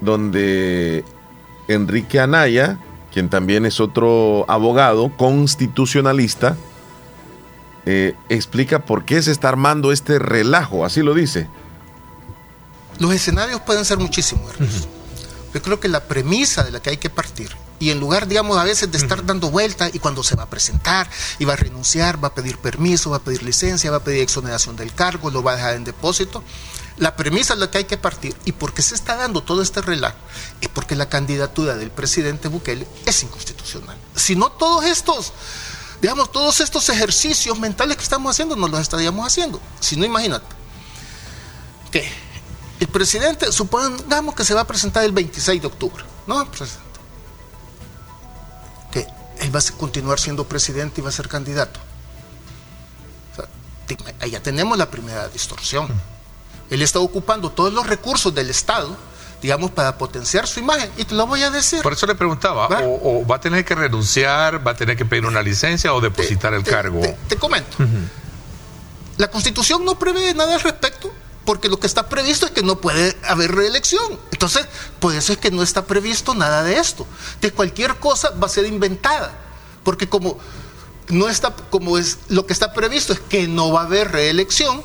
donde 0.00 1.04
Enrique 1.68 2.20
Anaya, 2.20 2.78
quien 3.12 3.28
también 3.28 3.66
es 3.66 3.80
otro 3.80 4.46
abogado 4.48 5.14
constitucionalista, 5.14 6.56
eh, 7.84 8.14
explica 8.30 8.78
por 8.78 9.04
qué 9.04 9.20
se 9.20 9.30
está 9.30 9.50
armando 9.50 9.92
este 9.92 10.18
relajo, 10.18 10.86
así 10.86 11.02
lo 11.02 11.12
dice. 11.12 11.48
Los 12.98 13.12
escenarios 13.12 13.60
pueden 13.60 13.84
ser 13.84 13.98
muchísimos, 13.98 14.52
Yo 15.52 15.60
creo 15.60 15.80
que 15.80 15.88
la 15.88 16.00
premisa 16.00 16.64
de 16.64 16.70
la 16.70 16.80
que 16.80 16.88
hay 16.88 16.96
que 16.96 17.10
partir 17.10 17.50
y 17.82 17.90
en 17.90 17.98
lugar, 17.98 18.28
digamos, 18.28 18.56
a 18.58 18.62
veces 18.62 18.92
de 18.92 18.96
estar 18.96 19.26
dando 19.26 19.50
vuelta 19.50 19.90
y 19.92 19.98
cuando 19.98 20.22
se 20.22 20.36
va 20.36 20.44
a 20.44 20.48
presentar 20.48 21.10
y 21.40 21.44
va 21.44 21.54
a 21.54 21.56
renunciar, 21.56 22.22
va 22.22 22.28
a 22.28 22.34
pedir 22.34 22.56
permiso, 22.58 23.10
va 23.10 23.16
a 23.16 23.24
pedir 23.24 23.42
licencia, 23.42 23.90
va 23.90 23.96
a 23.96 24.04
pedir 24.04 24.22
exoneración 24.22 24.76
del 24.76 24.94
cargo, 24.94 25.32
lo 25.32 25.42
va 25.42 25.54
a 25.54 25.56
dejar 25.56 25.74
en 25.74 25.82
depósito, 25.82 26.44
la 26.98 27.16
premisa 27.16 27.54
es 27.54 27.58
la 27.58 27.72
que 27.72 27.78
hay 27.78 27.84
que 27.84 27.96
partir. 27.96 28.36
¿Y 28.44 28.52
por 28.52 28.72
qué 28.72 28.82
se 28.82 28.94
está 28.94 29.16
dando 29.16 29.42
todo 29.42 29.62
este 29.62 29.82
relajo? 29.82 30.16
Es 30.60 30.68
porque 30.68 30.94
la 30.94 31.08
candidatura 31.08 31.74
del 31.74 31.90
presidente 31.90 32.46
Bukele 32.46 32.86
es 33.04 33.20
inconstitucional. 33.24 33.96
Si 34.14 34.36
no 34.36 34.52
todos 34.52 34.84
estos, 34.84 35.32
digamos, 36.00 36.30
todos 36.30 36.60
estos 36.60 36.88
ejercicios 36.88 37.58
mentales 37.58 37.96
que 37.96 38.04
estamos 38.04 38.30
haciendo, 38.30 38.54
no 38.54 38.68
los 38.68 38.78
estaríamos 38.78 39.26
haciendo. 39.26 39.60
Si 39.80 39.96
no, 39.96 40.04
imagínate. 40.04 40.46
Que 41.90 42.08
el 42.78 42.86
presidente, 42.86 43.50
supongamos 43.50 44.36
que 44.36 44.44
se 44.44 44.54
va 44.54 44.60
a 44.60 44.66
presentar 44.68 45.02
el 45.02 45.10
26 45.10 45.60
de 45.60 45.66
octubre, 45.66 46.04
¿no? 46.28 46.48
Pues, 46.48 46.78
él 49.40 49.54
va 49.54 49.60
a 49.60 49.78
continuar 49.78 50.20
siendo 50.20 50.44
presidente 50.44 51.00
y 51.00 51.04
va 51.04 51.10
a 51.10 51.12
ser 51.12 51.28
candidato. 51.28 51.80
ahí 54.20 54.30
ya 54.30 54.40
tenemos 54.40 54.78
la 54.78 54.90
primera 54.90 55.28
distorsión. 55.28 55.88
Él 56.70 56.82
está 56.82 57.00
ocupando 57.00 57.50
todos 57.50 57.72
los 57.72 57.86
recursos 57.86 58.34
del 58.34 58.50
Estado 58.50 58.96
digamos, 59.42 59.72
para 59.72 59.98
potenciar 59.98 60.46
su 60.46 60.60
imagen. 60.60 60.88
Y 60.96 61.04
te 61.04 61.16
lo 61.16 61.26
voy 61.26 61.42
a 61.42 61.50
decir. 61.50 61.82
Por 61.82 61.92
eso 61.92 62.06
le 62.06 62.14
preguntaba, 62.14 62.68
o, 62.84 63.26
va 63.26 63.36
a 63.36 63.40
tener 63.40 63.64
que 63.64 63.74
renunciar, 63.74 64.64
va 64.64 64.70
a 64.70 64.76
tener 64.76 64.96
que 64.96 65.04
pedir 65.04 65.26
una 65.26 65.42
licencia 65.42 65.92
o 65.92 66.00
depositar 66.00 66.54
el 66.54 66.62
cargo? 66.62 67.02
Te, 67.28 67.36
comento. 67.36 67.76
La 69.16 69.28
constitución 69.28 69.84
no 69.84 69.98
prevé 69.98 70.32
nada 70.32 70.54
al 70.54 70.60
respecto 70.60 71.12
porque 71.44 71.68
lo 71.68 71.78
que 71.78 71.86
está 71.86 72.08
previsto 72.08 72.46
es 72.46 72.52
que 72.52 72.62
no 72.62 72.80
puede 72.80 73.16
haber 73.24 73.54
reelección. 73.54 74.18
Entonces, 74.30 74.66
por 75.00 75.14
eso 75.14 75.32
es 75.32 75.38
que 75.38 75.50
no 75.50 75.62
está 75.62 75.86
previsto 75.86 76.34
nada 76.34 76.62
de 76.62 76.78
esto. 76.78 77.06
De 77.40 77.50
cualquier 77.50 77.96
cosa 77.96 78.30
va 78.30 78.46
a 78.46 78.50
ser 78.50 78.66
inventada, 78.66 79.32
porque 79.84 80.08
como 80.08 80.38
no 81.08 81.28
está 81.28 81.54
como 81.70 81.98
es 81.98 82.18
lo 82.28 82.46
que 82.46 82.52
está 82.52 82.72
previsto 82.72 83.12
es 83.12 83.20
que 83.20 83.48
no 83.48 83.72
va 83.72 83.82
a 83.82 83.84
haber 83.84 84.12
reelección, 84.12 84.82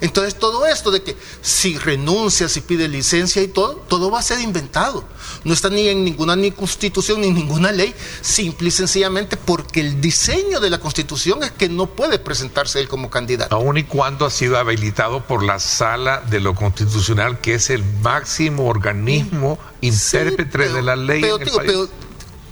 entonces 0.00 0.38
todo 0.38 0.66
esto 0.66 0.90
de 0.90 1.02
que 1.02 1.16
si 1.42 1.76
renuncia, 1.78 2.48
si 2.48 2.60
pide 2.60 2.88
licencia 2.88 3.42
y 3.42 3.48
todo, 3.48 3.74
todo 3.88 4.10
va 4.10 4.20
a 4.20 4.22
ser 4.22 4.40
inventado. 4.40 5.04
No 5.44 5.52
está 5.52 5.68
ni 5.68 5.88
en 5.88 6.04
ninguna 6.04 6.36
ni 6.36 6.50
constitución 6.50 7.20
ni 7.20 7.30
ninguna 7.30 7.72
ley, 7.72 7.94
simple 8.20 8.68
y 8.68 8.70
sencillamente 8.70 9.36
porque 9.36 9.80
el 9.80 10.00
diseño 10.00 10.60
de 10.60 10.70
la 10.70 10.78
constitución 10.78 11.42
es 11.42 11.50
que 11.52 11.68
no 11.68 11.86
puede 11.86 12.18
presentarse 12.18 12.80
él 12.80 12.88
como 12.88 13.10
candidato. 13.10 13.54
Aún 13.54 13.78
y 13.78 13.84
cuando 13.84 14.26
ha 14.26 14.30
sido 14.30 14.58
habilitado 14.58 15.26
por 15.26 15.42
la 15.42 15.58
sala 15.58 16.22
de 16.30 16.40
lo 16.40 16.54
constitucional, 16.54 17.40
que 17.40 17.54
es 17.54 17.70
el 17.70 17.84
máximo 18.02 18.66
organismo 18.66 19.58
intérprete 19.80 20.68
de 20.70 20.82
la 20.82 20.96
ley. 20.96 21.20
Pero, 21.20 21.88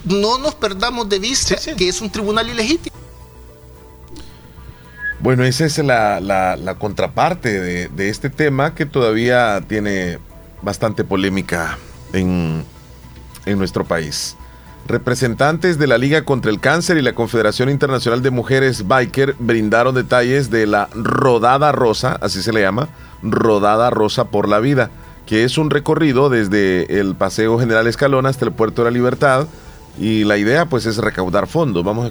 no 0.05 0.39
nos 0.39 0.55
perdamos 0.55 1.09
de 1.09 1.19
vista 1.19 1.57
que 1.77 1.89
es 1.89 2.01
un 2.01 2.11
tribunal 2.11 2.49
ilegítimo. 2.49 2.97
Bueno, 5.21 5.43
esa 5.43 5.67
es 5.67 5.79
la, 5.79 6.77
contraparte 6.79 7.89
de, 7.89 8.09
este 8.09 8.31
tema 8.31 8.75
que 8.75 8.87
todavía 8.87 9.61
tiene 9.67 10.19
bastante 10.63 11.03
polémica 11.03 11.77
en, 12.13 12.65
nuestro 13.47 13.85
país. 13.85 14.37
Representantes 14.87 15.79
de 15.79 15.87
la 15.87 15.99
Liga 15.99 16.25
contra 16.25 16.51
el 16.51 16.61
Cáncer 16.61 16.99
y 16.99 17.03
la 17.03 17.15
Confederación 17.15 17.69
Internacional 17.69 18.23
de 18.23 18.31
Mujeres 18.31 18.87
Biker 18.87 19.35
brindaron 19.39 19.95
detalles 19.95 20.51
de 20.51 20.67
la 20.67 20.89
Rodada 20.95 21.73
Rosa, 21.73 22.17
así 22.21 22.43
se 22.43 22.53
le 22.53 22.61
llama, 22.61 22.89
Rodada 23.23 23.91
Rosa 23.91 24.27
por 24.27 24.49
la 24.49 24.61
Vida, 24.61 24.91
que 25.27 25.45
es 25.45 25.59
un 25.59 25.71
recorrido 25.71 26.31
desde 26.31 27.01
el 27.01 27.17
Paseo 27.17 27.59
General 27.59 27.87
Escalón 27.87 28.27
hasta 28.27 28.45
el 28.45 28.53
Puerto 28.53 28.85
de 28.85 28.91
la 28.91 28.95
Libertad 28.95 29.47
y 29.99 30.25
la 30.25 30.37
idea 30.37 30.67
pues 30.67 30.87
es 30.87 30.99
recaudar 30.99 31.49
fondos. 31.49 31.85
Vamos 31.85 32.05
a 32.05 32.09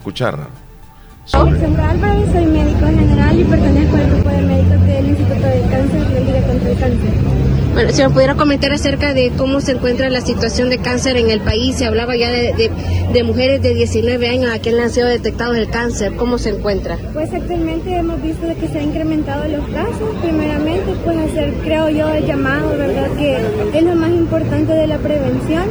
escucharla. 1.27 1.49
Alexandra 1.49 1.89
Álvarez, 1.89 2.31
soy 2.31 2.45
médico 2.45 2.85
general 2.85 3.39
y 3.39 3.43
pertenezco 3.43 3.95
al 3.97 4.09
grupo 4.11 4.29
de 4.29 4.41
médicos 4.41 4.85
del 4.85 5.07
Instituto 5.07 5.47
de 5.47 5.61
Cáncer 5.69 6.25
Liga 6.25 6.47
contra 6.47 6.71
el 6.71 6.77
Cáncer. 6.77 7.56
Bueno, 7.77 7.91
si 7.91 8.01
me 8.01 8.09
pudiera 8.09 8.33
comentar 8.33 8.71
acerca 8.71 9.13
de 9.13 9.33
cómo 9.37 9.61
se 9.61 9.73
encuentra 9.73 10.09
la 10.09 10.21
situación 10.21 10.71
de 10.71 10.79
cáncer 10.79 11.15
en 11.15 11.29
el 11.29 11.41
país, 11.41 11.75
se 11.75 11.85
hablaba 11.85 12.15
ya 12.15 12.31
de, 12.31 12.71
de, 13.13 13.23
mujeres 13.23 13.61
de 13.61 13.75
19 13.75 14.29
años 14.29 14.51
a 14.51 14.57
quien 14.57 14.77
le 14.77 14.81
han 14.81 14.89
sido 14.89 15.07
detectados 15.07 15.55
el 15.55 15.69
cáncer, 15.69 16.15
¿cómo 16.15 16.39
se 16.39 16.49
encuentra? 16.49 16.97
Pues 17.13 17.31
actualmente 17.31 17.95
hemos 17.95 18.19
visto 18.19 18.47
que 18.59 18.67
se 18.67 18.79
han 18.79 18.85
incrementado 18.85 19.47
los 19.47 19.63
casos, 19.67 20.09
primeramente 20.23 20.91
pues 21.05 21.17
hacer, 21.19 21.53
creo 21.63 21.87
yo, 21.89 22.09
el 22.09 22.25
llamado, 22.25 22.75
¿verdad? 22.79 23.11
Que 23.15 23.37
es 23.77 23.83
lo 23.83 23.95
más 23.95 24.09
importante 24.09 24.73
de 24.73 24.87
la 24.87 24.97
prevención, 24.97 25.65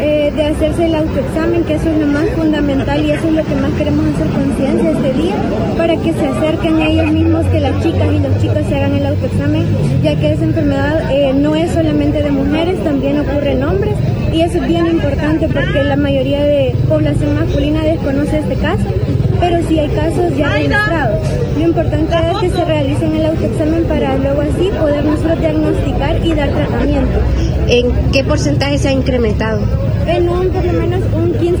eh, 0.00 0.32
de 0.34 0.44
hacerse 0.44 0.86
el 0.86 0.96
autoexamen, 0.96 1.62
que 1.62 1.74
eso 1.74 1.90
es 1.90 1.98
lo 1.98 2.06
más 2.08 2.28
fundamental 2.30 3.06
y 3.06 3.12
eso 3.12 3.28
es 3.28 3.34
lo 3.34 3.44
que 3.44 3.54
más 3.54 3.70
queremos 3.74 4.04
hacer 4.06 4.26
conciencia 4.30 4.90
este 4.90 5.12
día, 5.12 5.36
para 5.78 5.96
que 5.96 6.12
se 6.12 6.26
acerquen 6.26 6.80
ellos 6.80 7.06
mismos, 7.12 7.46
que 7.46 7.60
las 7.60 7.80
chicas 7.84 8.08
y 8.12 8.18
los 8.18 8.42
chicos 8.42 8.66
se 8.68 8.74
hagan 8.74 8.94
el 8.94 9.06
autoexamen, 9.06 9.64
ya 10.02 10.18
que 10.18 10.32
esa 10.32 10.42
enfermedad 10.42 11.08
eh, 11.12 11.32
no 11.32 11.51
no 11.52 11.58
es 11.58 11.70
solamente 11.72 12.22
de 12.22 12.30
mujeres, 12.30 12.82
también 12.82 13.20
ocurre 13.20 13.52
en 13.52 13.62
hombres 13.62 13.94
y 14.32 14.40
eso 14.40 14.56
es 14.56 14.66
bien 14.66 14.86
importante 14.86 15.48
porque 15.48 15.84
la 15.84 15.96
mayoría 15.96 16.42
de 16.44 16.74
población 16.88 17.34
masculina 17.34 17.82
desconoce 17.82 18.38
este 18.38 18.54
caso, 18.54 18.88
pero 19.42 19.60
sí 19.66 19.76
hay 19.76 19.88
casos 19.88 20.36
ya 20.36 20.50
registrados. 20.50 21.18
Lo 21.56 21.62
importante 21.64 22.14
es 22.14 22.38
que 22.38 22.50
se 22.50 22.64
realicen 22.64 23.16
el 23.16 23.26
autoexamen 23.26 23.84
para 23.86 24.16
luego 24.16 24.40
así 24.40 24.70
poder 24.78 25.04
nosotros 25.04 25.40
diagnosticar 25.40 26.24
y 26.24 26.32
dar 26.32 26.50
tratamiento. 26.50 27.18
¿En 27.66 28.12
qué 28.12 28.22
porcentaje 28.22 28.78
se 28.78 28.90
ha 28.90 28.92
incrementado? 28.92 29.60
En 30.06 30.28
un 30.28 30.48
por 30.50 30.64
lo 30.64 30.72
menos 30.74 31.00
un 31.12 31.34
15% 31.34 31.58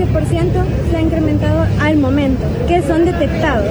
se 0.90 0.96
ha 0.96 1.00
incrementado 1.00 1.66
al 1.80 1.96
momento, 1.96 2.44
que 2.68 2.82
son 2.82 3.04
detectados. 3.04 3.66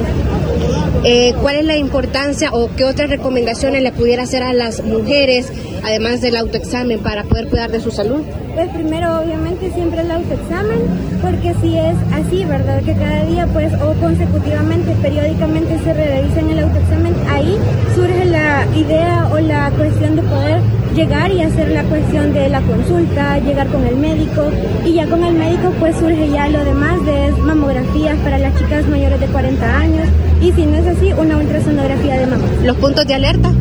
Eh, 1.04 1.34
¿Cuál 1.40 1.56
es 1.56 1.64
la 1.64 1.76
importancia 1.76 2.52
o 2.52 2.70
qué 2.76 2.84
otras 2.84 3.10
recomendaciones 3.10 3.82
le 3.82 3.92
pudiera 3.92 4.22
hacer 4.22 4.42
a 4.42 4.52
las 4.52 4.84
mujeres, 4.84 5.50
además 5.84 6.20
del 6.20 6.36
autoexamen, 6.36 7.00
para 7.00 7.24
poder 7.24 7.48
cuidar 7.48 7.70
de 7.72 7.80
su 7.80 7.90
salud? 7.90 8.20
Pues 8.54 8.68
primero, 8.68 9.20
obviamente, 9.20 9.72
siempre 9.72 10.02
el 10.02 10.10
autoexamen, 10.10 10.80
porque 11.22 11.54
si 11.60 11.76
es 11.76 11.96
así, 12.12 12.44
¿verdad? 12.44 12.82
Que 12.82 12.92
cada 12.92 13.24
día, 13.24 13.48
pues, 13.52 13.72
o 13.74 13.94
consecutivamente, 14.02 14.94
periódicamente 15.00 15.78
se 15.78 15.94
realicen 15.94 16.50
el 16.50 16.58
autoexamen, 16.58 17.14
ahí 17.30 17.56
surge 17.94 18.24
la 18.26 18.66
idea 18.76 19.28
o 19.32 19.38
la 19.38 19.70
cuestión 19.70 20.16
de 20.16 20.22
poder 20.22 20.60
llegar 20.94 21.30
y 21.30 21.40
hacer 21.40 21.70
la 21.70 21.84
cuestión 21.84 22.34
de 22.34 22.50
la 22.50 22.60
consulta, 22.62 23.38
llegar 23.38 23.68
con 23.68 23.86
el 23.86 23.96
médico 23.96 24.50
y 24.84 24.94
ya 24.94 25.06
con 25.06 25.24
el 25.24 25.34
médico 25.34 25.72
pues 25.78 25.96
surge 25.96 26.28
ya 26.28 26.48
lo 26.48 26.64
demás 26.64 27.02
de 27.06 27.30
mamografías 27.42 28.18
para 28.18 28.38
las 28.38 28.54
chicas 28.58 28.86
mayores 28.88 29.20
de 29.20 29.26
40 29.26 29.78
años 29.78 30.08
y 30.42 30.52
si 30.52 30.66
no 30.66 30.76
es 30.76 30.86
así, 30.86 31.12
una 31.12 31.36
ultrasonografía 31.36 32.18
de 32.18 32.26
mamá. 32.26 32.44
¿Los 32.64 32.76
puntos 32.76 33.06
de 33.06 33.14
alerta? 33.14 33.52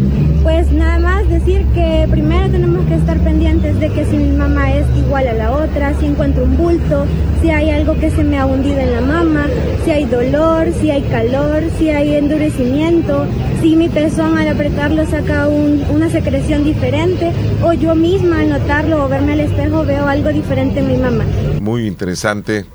Pues 0.53 0.69
nada 0.73 0.99
más 0.99 1.29
decir 1.29 1.65
que 1.73 2.05
primero 2.11 2.49
tenemos 2.51 2.85
que 2.85 2.95
estar 2.95 3.17
pendientes 3.21 3.79
de 3.79 3.89
que 3.89 4.03
si 4.03 4.17
mi 4.17 4.35
mamá 4.35 4.73
es 4.73 4.85
igual 4.97 5.25
a 5.29 5.33
la 5.33 5.53
otra, 5.53 5.97
si 5.97 6.07
encuentro 6.07 6.43
un 6.43 6.57
bulto, 6.57 7.05
si 7.41 7.49
hay 7.49 7.69
algo 7.69 7.97
que 7.97 8.11
se 8.11 8.21
me 8.25 8.37
ha 8.37 8.45
hundido 8.45 8.77
en 8.79 8.91
la 8.91 8.99
mama, 8.99 9.47
si 9.85 9.91
hay 9.91 10.03
dolor, 10.03 10.67
si 10.81 10.91
hay 10.91 11.03
calor, 11.03 11.63
si 11.77 11.89
hay 11.89 12.15
endurecimiento, 12.15 13.25
si 13.61 13.77
mi 13.77 13.87
pezón 13.87 14.37
al 14.37 14.49
apretarlo 14.49 15.05
saca 15.05 15.47
una 15.47 16.09
secreción 16.09 16.65
diferente 16.65 17.31
o 17.63 17.71
yo 17.71 17.95
misma 17.95 18.41
al 18.41 18.49
notarlo 18.49 19.05
o 19.05 19.07
verme 19.07 19.33
al 19.33 19.39
espejo 19.39 19.85
veo 19.85 20.05
algo 20.05 20.33
diferente 20.33 20.81
en 20.81 20.87
mi 20.89 20.97
mamá. 20.97 21.23
Muy 21.61 21.87
interesante 21.87 22.65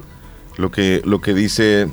lo 0.56 0.70
que, 0.70 1.02
lo 1.04 1.20
que 1.20 1.34
dice 1.34 1.88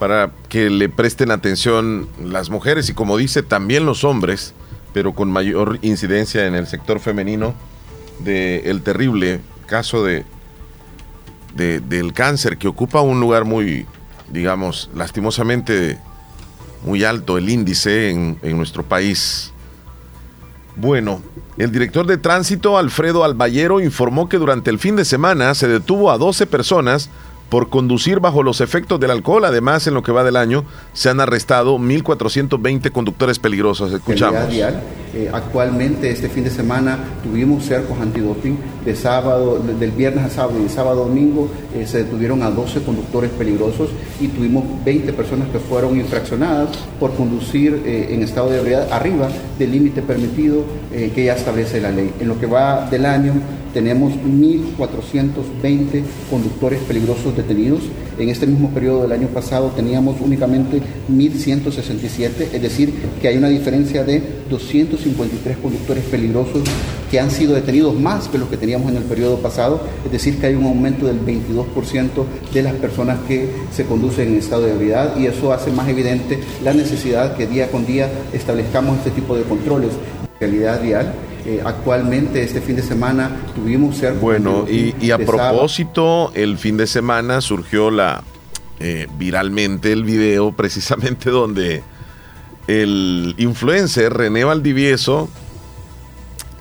para 0.00 0.32
que 0.48 0.70
le 0.70 0.88
presten 0.88 1.30
atención 1.30 2.08
las 2.20 2.50
mujeres 2.50 2.88
y 2.88 2.94
como 2.94 3.16
dice 3.16 3.44
también 3.44 3.86
los 3.86 4.02
hombres, 4.02 4.54
pero 4.92 5.14
con 5.14 5.30
mayor 5.30 5.78
incidencia 5.82 6.46
en 6.46 6.54
el 6.54 6.66
sector 6.66 7.00
femenino 7.00 7.54
del 8.20 8.66
el 8.66 8.82
terrible 8.82 9.40
caso 9.66 10.04
de, 10.04 10.24
del 11.54 12.12
cáncer 12.12 12.58
que 12.58 12.68
ocupa 12.68 13.00
un 13.00 13.20
lugar 13.20 13.44
muy, 13.44 13.86
digamos, 14.30 14.90
lastimosamente 14.94 15.98
muy 16.84 17.04
alto 17.04 17.38
el 17.38 17.48
índice 17.48 18.10
en, 18.10 18.38
en 18.42 18.56
nuestro 18.56 18.82
país. 18.82 19.52
Bueno, 20.76 21.22
el 21.58 21.72
director 21.72 22.06
de 22.06 22.16
tránsito 22.16 22.78
Alfredo 22.78 23.24
Albayero 23.24 23.80
informó 23.80 24.28
que 24.28 24.38
durante 24.38 24.70
el 24.70 24.78
fin 24.78 24.96
de 24.96 25.04
semana 25.04 25.54
se 25.54 25.68
detuvo 25.68 26.10
a 26.10 26.18
12 26.18 26.46
personas 26.46 27.10
por 27.50 27.68
conducir 27.68 28.20
bajo 28.20 28.42
los 28.42 28.60
efectos 28.60 28.98
del 29.00 29.10
alcohol. 29.10 29.44
Además, 29.44 29.86
en 29.86 29.94
lo 29.94 30.02
que 30.02 30.12
va 30.12 30.24
del 30.24 30.36
año, 30.36 30.64
se 30.94 31.10
han 31.10 31.20
arrestado 31.20 31.76
1.420 31.76 32.90
conductores 32.92 33.38
peligrosos. 33.38 33.92
Escuchamos. 33.92 34.48
Eh, 35.12 35.28
actualmente, 35.32 36.08
este 36.08 36.28
fin 36.28 36.44
de 36.44 36.50
semana, 36.50 36.96
tuvimos 37.24 37.64
cercos 37.64 37.98
antidoping. 38.00 38.56
De 38.84 38.94
sábado, 38.94 39.58
del 39.58 39.90
viernes 39.90 40.24
a 40.24 40.30
sábado 40.30 40.58
y 40.60 40.62
de 40.62 40.68
sábado 40.68 41.02
a 41.02 41.06
domingo, 41.06 41.50
eh, 41.74 41.84
se 41.86 41.98
detuvieron 42.04 42.42
a 42.42 42.50
12 42.50 42.82
conductores 42.82 43.30
peligrosos 43.32 43.90
y 44.20 44.28
tuvimos 44.28 44.64
20 44.84 45.12
personas 45.12 45.48
que 45.48 45.58
fueron 45.58 45.98
infraccionadas 45.98 46.70
por 47.00 47.14
conducir 47.14 47.82
eh, 47.84 48.08
en 48.10 48.22
estado 48.22 48.50
de 48.50 48.60
ebriedad 48.60 48.92
arriba 48.92 49.28
del 49.58 49.72
límite 49.72 50.02
permitido 50.02 50.64
que 50.90 51.24
ya 51.24 51.34
establece 51.34 51.80
la 51.80 51.90
ley. 51.90 52.12
En 52.20 52.28
lo 52.28 52.38
que 52.38 52.46
va 52.46 52.88
del 52.90 53.06
año, 53.06 53.32
tenemos 53.72 54.12
1.420 54.12 56.02
conductores 56.28 56.80
peligrosos 56.80 57.36
detenidos. 57.42 57.82
En 58.18 58.28
este 58.28 58.46
mismo 58.46 58.70
periodo 58.70 59.02
del 59.02 59.12
año 59.12 59.28
pasado 59.28 59.68
teníamos 59.74 60.20
únicamente 60.20 60.80
1.167, 61.10 62.48
es 62.52 62.62
decir, 62.62 62.92
que 63.20 63.28
hay 63.28 63.36
una 63.36 63.48
diferencia 63.48 64.04
de 64.04 64.22
253 64.50 65.56
conductores 65.58 66.04
peligrosos 66.04 66.62
que 67.10 67.18
han 67.18 67.30
sido 67.30 67.54
detenidos 67.54 67.98
más 67.98 68.28
que 68.28 68.38
los 68.38 68.48
que 68.48 68.56
teníamos 68.56 68.90
en 68.90 68.98
el 68.98 69.04
periodo 69.04 69.38
pasado, 69.38 69.80
es 70.04 70.12
decir, 70.12 70.38
que 70.38 70.46
hay 70.46 70.54
un 70.54 70.64
aumento 70.64 71.06
del 71.06 71.20
22% 71.20 72.08
de 72.52 72.62
las 72.62 72.74
personas 72.74 73.18
que 73.26 73.48
se 73.72 73.84
conducen 73.84 74.28
en 74.28 74.38
estado 74.38 74.62
de 74.62 74.72
ebriedad 74.72 75.16
y 75.18 75.26
eso 75.26 75.52
hace 75.52 75.70
más 75.70 75.88
evidente 75.88 76.38
la 76.62 76.72
necesidad 76.72 77.36
que 77.36 77.46
día 77.46 77.70
con 77.70 77.86
día 77.86 78.08
establezcamos 78.32 78.98
este 78.98 79.10
tipo 79.10 79.36
de 79.36 79.42
controles. 79.42 79.90
Realidad 80.38 80.82
vial 80.82 81.14
eh, 81.50 81.60
actualmente 81.64 82.44
este 82.44 82.60
fin 82.60 82.76
de 82.76 82.82
semana 82.82 83.28
tuvimos 83.56 83.96
ser 83.96 84.14
Bueno, 84.14 84.66
y, 84.68 85.10
a 85.10 85.18
propósito, 85.18 86.30
el 86.36 86.58
fin 86.58 86.76
de 86.76 86.86
semana 86.86 87.40
surgió 87.40 87.90
la 87.90 88.22
eh, 88.78 89.08
viralmente 89.18 89.90
el 89.90 90.04
video 90.04 90.52
precisamente 90.56 91.28
donde 91.30 91.82
el 92.68 93.34
influencer 93.36 94.12
René 94.12 94.44
Valdivieso 94.44 95.28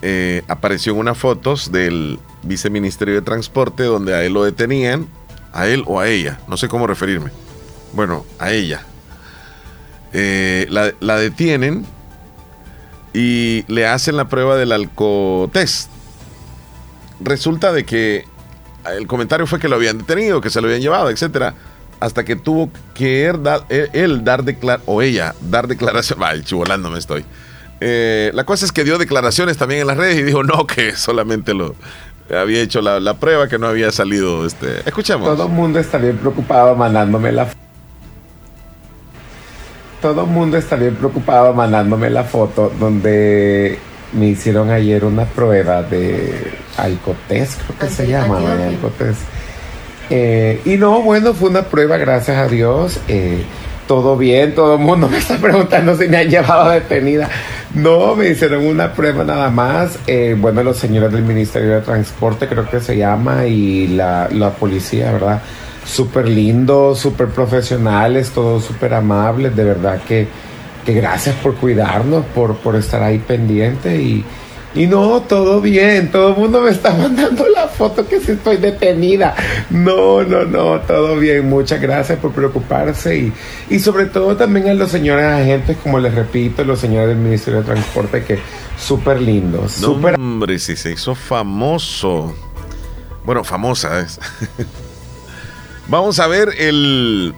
eh, 0.02 0.42
apareció 0.48 0.94
en 0.94 1.00
unas 1.00 1.20
fotos 1.20 1.72
del 1.72 2.18
viceministerio 2.42 3.14
de 3.14 3.22
Transporte 3.22 3.84
donde 3.84 4.16
a 4.16 4.24
él 4.24 4.34
lo 4.34 4.44
detenían, 4.44 5.06
a 5.54 5.68
él 5.68 5.84
o 5.86 6.00
a 6.00 6.08
ella, 6.08 6.40
no 6.48 6.58
sé 6.58 6.68
cómo 6.68 6.88
referirme. 6.88 7.30
Bueno, 7.94 8.26
a 8.40 8.52
ella. 8.54 8.82
La, 10.12 10.94
la 11.00 11.18
detienen 11.18 11.86
y 13.14 13.64
le 13.68 13.88
hacen 13.88 14.18
la 14.18 14.28
prueba 14.28 14.56
del 14.56 14.72
alcotest. 14.72 15.90
Resulta 17.22 17.72
de 17.72 17.86
que 17.86 18.26
el 18.98 19.08
comentario 19.08 19.46
fue 19.48 19.60
que 19.60 19.68
lo 19.68 19.76
habían 19.76 19.98
detenido, 19.98 20.42
que 20.42 20.50
se 20.50 20.62
lo 20.62 20.68
habían 20.68 20.82
llevado, 20.82 21.10
etcétera, 21.10 21.56
hasta 22.00 22.24
que 22.24 22.36
tuvo 22.36 22.70
que 22.94 23.26
él, 23.28 24.24
dar, 24.24 24.44
declaración, 24.44 24.84
o 24.86 25.02
ella 25.02 25.36
dar 25.42 25.68
declaración, 25.68 26.20
vaya, 26.20 26.42
chivolando 26.44 26.90
me 26.90 27.00
estoy. 27.00 27.26
Eh, 27.82 28.32
la 28.34 28.46
cosa 28.46 28.66
es 28.66 28.72
que 28.72 28.84
dio 28.84 28.98
declaraciones 28.98 29.58
también 29.58 29.82
en 29.82 29.88
las 29.88 29.98
redes 29.98 30.20
y 30.20 30.24
dijo 30.24 30.44
no, 30.44 30.66
que 30.66 30.96
solamente 30.96 31.54
lo 31.54 31.76
había 32.34 32.62
hecho 32.62 32.82
la, 32.82 33.00
la 33.00 33.16
prueba, 33.16 33.48
que 33.48 33.58
no 33.58 33.68
había 33.68 33.92
salido. 33.92 34.46
Este. 34.46 34.82
Escuchemos. 34.86 35.28
Todo 35.28 35.48
el 35.48 35.52
mundo 35.52 35.80
está 35.80 35.98
bien 35.98 36.18
preocupado 36.18 36.76
mandándome 36.76 37.32
la 37.32 37.48
todo 40.02 40.24
el 40.24 40.28
mundo 40.28 40.58
está 40.58 40.76
bien 40.76 40.96
preocupado 40.96 41.54
mandándome 41.54 42.10
la 42.10 42.24
foto 42.24 42.72
donde 42.80 43.78
me 44.14 44.28
hicieron 44.28 44.70
ayer 44.70 45.06
una 45.06 45.26
prueba 45.26 45.84
de 45.84 46.52
Alcotés, 46.78 47.58
creo 47.66 47.80
que 47.80 47.96
se 47.96 48.08
llama, 48.08 48.40
¿no? 48.40 48.48
Alcotés. 48.48 49.18
Eh, 50.10 50.62
y 50.66 50.78
no, 50.78 51.02
bueno, 51.02 51.34
fue 51.34 51.50
una 51.50 51.64
prueba, 51.64 51.98
gracias 51.98 52.38
a 52.38 52.48
Dios. 52.48 53.00
Eh, 53.08 53.44
todo 53.88 54.18
bien, 54.18 54.56
todo 54.56 54.76
el 54.76 54.80
mundo 54.80 55.08
me 55.10 55.18
está 55.18 55.38
preguntando 55.38 55.98
si 55.98 56.08
me 56.08 56.18
han 56.18 56.30
llevado 56.30 56.70
detenida. 56.72 57.30
No, 57.74 58.16
me 58.16 58.30
hicieron 58.30 58.66
una 58.66 58.94
prueba 58.94 59.24
nada 59.24 59.50
más. 59.50 60.00
Eh, 60.08 60.36
bueno, 60.38 60.64
los 60.64 60.78
señores 60.78 61.12
del 61.12 61.24
Ministerio 61.24 61.76
de 61.76 61.82
Transporte, 61.82 62.48
creo 62.48 62.68
que 62.70 62.80
se 62.80 62.98
llama, 62.98 63.46
y 63.46 63.88
la, 63.90 64.28
la 64.32 64.52
policía, 64.52 65.12
¿verdad? 65.12 65.42
Súper 65.86 66.28
lindos, 66.28 67.00
súper 67.00 67.30
profesionales, 67.30 68.32
todos 68.32 68.66
súper 68.66 68.94
amables, 68.94 69.56
de 69.56 69.64
verdad 69.64 70.02
que, 70.08 70.28
que 70.86 70.94
gracias 70.94 71.36
por 71.38 71.56
cuidarnos, 71.56 72.26
por, 72.28 72.56
por 72.58 72.76
estar 72.76 73.02
ahí 73.02 73.20
pendiente 73.20 73.96
y 74.02 74.24
y 74.76 74.86
no, 74.86 75.22
todo 75.22 75.62
bien, 75.62 76.12
todo 76.12 76.30
el 76.30 76.36
mundo 76.38 76.62
me 76.62 76.70
está 76.70 76.94
mandando 76.98 77.48
la 77.50 77.68
foto 77.68 78.08
que 78.08 78.20
si 78.20 78.34
estoy 78.34 78.58
detenida. 78.58 79.36
No, 79.70 80.24
no, 80.24 80.46
no, 80.46 80.80
todo 80.82 81.18
bien. 81.18 81.50
Muchas 81.50 81.82
gracias 81.82 82.20
por 82.20 82.32
preocuparse 82.32 83.18
y, 83.18 83.34
y 83.70 83.80
sobre 83.80 84.06
todo 84.06 84.36
también 84.36 84.70
a 84.70 84.74
los 84.74 84.92
señores 84.92 85.26
agentes, 85.26 85.78
como 85.82 86.00
les 86.00 86.14
repito, 86.14 86.64
los 86.64 86.80
señores 86.80 87.10
del 87.10 87.18
Ministerio 87.18 87.62
de 87.62 87.66
Transporte, 87.66 88.24
que 88.24 88.40
súper 88.78 89.22
lindos. 89.22 89.74
Super... 89.74 90.16
hombre, 90.16 90.60
si 90.60 90.76
se 90.76 90.92
hizo 90.92 91.16
famoso. 91.16 92.36
Bueno, 93.26 93.44
famosa 93.44 94.00
es. 94.00 94.20
Vamos 95.90 96.20
a 96.20 96.28
ver 96.28 96.54
el, 96.60 97.34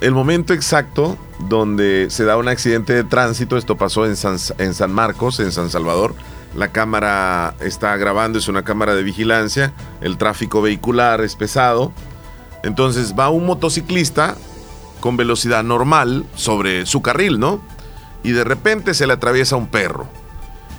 el 0.00 0.12
momento 0.12 0.54
exacto 0.54 1.18
donde 1.38 2.06
se 2.08 2.24
da 2.24 2.38
un 2.38 2.48
accidente 2.48 2.94
de 2.94 3.04
tránsito. 3.04 3.58
Esto 3.58 3.76
pasó 3.76 4.06
en 4.06 4.16
San, 4.16 4.38
en 4.56 4.72
San 4.72 4.90
Marcos, 4.90 5.38
en 5.38 5.52
San 5.52 5.68
Salvador. 5.68 6.14
La 6.56 6.68
cámara 6.68 7.54
está 7.60 7.94
grabando, 7.98 8.38
es 8.38 8.48
una 8.48 8.62
cámara 8.62 8.94
de 8.94 9.02
vigilancia. 9.02 9.74
El 10.00 10.16
tráfico 10.16 10.62
vehicular 10.62 11.20
es 11.20 11.36
pesado. 11.36 11.92
Entonces 12.62 13.14
va 13.18 13.28
un 13.28 13.44
motociclista 13.44 14.36
con 15.00 15.18
velocidad 15.18 15.62
normal 15.62 16.24
sobre 16.36 16.86
su 16.86 17.02
carril, 17.02 17.38
¿no? 17.38 17.60
Y 18.22 18.32
de 18.32 18.44
repente 18.44 18.94
se 18.94 19.06
le 19.06 19.12
atraviesa 19.12 19.56
un 19.56 19.66
perro. 19.66 20.08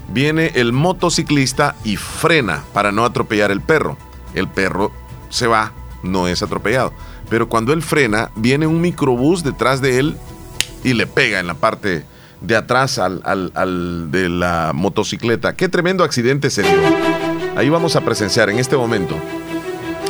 Viene 0.08 0.54
el 0.56 0.74
motociclista 0.74 1.76
y 1.84 1.98
frena 1.98 2.63
para 2.74 2.91
no 2.91 3.06
atropellar 3.06 3.52
el 3.52 3.62
perro. 3.62 3.96
El 4.34 4.48
perro 4.48 4.91
se 5.30 5.46
va, 5.46 5.72
no 6.06 6.28
es 6.28 6.41
atropellado. 6.41 6.94
Pero 7.30 7.50
cuando 7.50 7.74
él 7.74 7.82
frena, 7.82 8.32
viene 8.36 8.68
un 8.68 8.82
microbús 8.82 9.44
detrás 9.44 9.82
de 9.82 10.00
él 10.00 10.18
y 10.84 10.94
le 10.94 11.08
pega 11.08 11.39
en 11.39 11.48
la 11.48 11.56
parte 11.56 12.06
de 12.41 12.56
atrás 12.56 13.00
al, 13.00 13.22
al, 13.24 14.12
de 14.12 14.30
la 14.30 14.72
motocicleta. 14.74 15.56
Qué 15.56 15.70
tremendo 15.70 16.04
accidente 16.04 16.50
se 16.50 16.62
dio. 16.63 16.80
Ahí 17.56 17.70
vamos 17.70 17.96
a 17.96 18.02
presenciar 18.02 18.50
en 18.50 18.60
este 18.60 18.78
momento. 18.78 19.15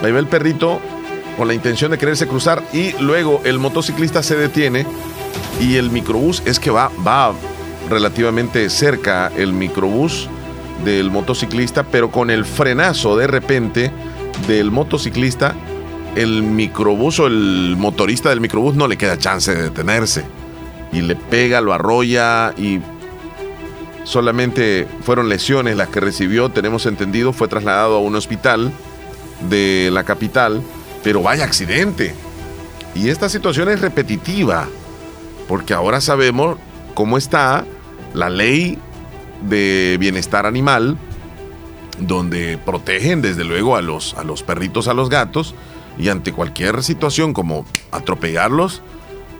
Ahí 0.03 0.11
va 0.11 0.19
el 0.19 0.27
perrito 0.27 0.79
con 1.37 1.47
la 1.47 1.53
intención 1.53 1.91
de 1.91 1.97
quererse 1.97 2.27
cruzar 2.27 2.63
y 2.73 2.93
luego 2.99 3.41
el 3.45 3.59
motociclista 3.59 4.23
se 4.23 4.35
detiene 4.35 4.85
y 5.59 5.75
el 5.75 5.89
microbús 5.89 6.41
es 6.45 6.59
que 6.59 6.71
va, 6.71 6.91
va 7.05 7.33
relativamente 7.89 8.69
cerca 8.69 9.31
el 9.35 9.53
microbús 9.53 10.27
del 10.83 11.11
motociclista, 11.11 11.83
pero 11.83 12.11
con 12.11 12.29
el 12.29 12.45
frenazo 12.45 13.15
de 13.15 13.27
repente 13.27 13.91
del 14.47 14.71
motociclista, 14.71 15.55
el 16.15 16.43
microbús 16.43 17.19
o 17.19 17.27
el 17.27 17.75
motorista 17.77 18.29
del 18.29 18.41
microbús 18.41 18.75
no 18.75 18.87
le 18.87 18.97
queda 18.97 19.17
chance 19.17 19.53
de 19.53 19.63
detenerse 19.63 20.23
y 20.91 21.01
le 21.01 21.15
pega, 21.15 21.61
lo 21.61 21.73
arrolla 21.73 22.53
y 22.57 22.79
solamente 24.05 24.87
fueron 25.01 25.29
lesiones 25.29 25.75
las 25.75 25.89
que 25.89 25.99
recibió, 25.99 26.49
tenemos 26.49 26.85
entendido, 26.85 27.33
fue 27.33 27.47
trasladado 27.47 27.97
a 27.97 27.99
un 27.99 28.15
hospital 28.15 28.71
de 29.49 29.89
la 29.91 30.03
capital, 30.03 30.61
pero 31.03 31.21
vaya 31.21 31.43
accidente. 31.43 32.15
Y 32.93 33.09
esta 33.09 33.27
situación 33.27 33.67
es 33.69 33.81
repetitiva, 33.81 34.67
porque 35.47 35.73
ahora 35.73 35.99
sabemos 35.99 36.57
cómo 36.93 37.17
está 37.17 37.65
la 38.13 38.29
ley 38.29 38.77
de 39.41 39.97
bienestar 39.99 40.45
animal, 40.45 40.97
donde 41.99 42.57
protegen 42.57 43.21
desde 43.21 43.43
luego 43.43 43.75
a 43.75 43.81
los, 43.81 44.13
a 44.13 44.23
los 44.23 44.43
perritos, 44.43 44.87
a 44.87 44.93
los 44.93 45.09
gatos, 45.09 45.55
y 45.97 46.09
ante 46.09 46.33
cualquier 46.33 46.83
situación 46.83 47.33
como 47.33 47.65
atropellarlos, 47.91 48.81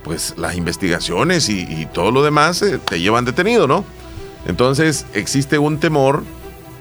pues 0.04 0.36
las 0.38 0.56
investigaciones 0.56 1.50
y, 1.50 1.88
todo 1.94 2.12
lo 2.12 2.24
demás 2.24 2.62
eh, 2.62 2.78
te 2.78 3.00
llevan 3.00 3.26
detenido, 3.26 3.68
¿no? 3.68 3.84
Entonces 4.48 5.06
existe 5.14 5.58
un 5.58 5.80
temor 5.80 6.24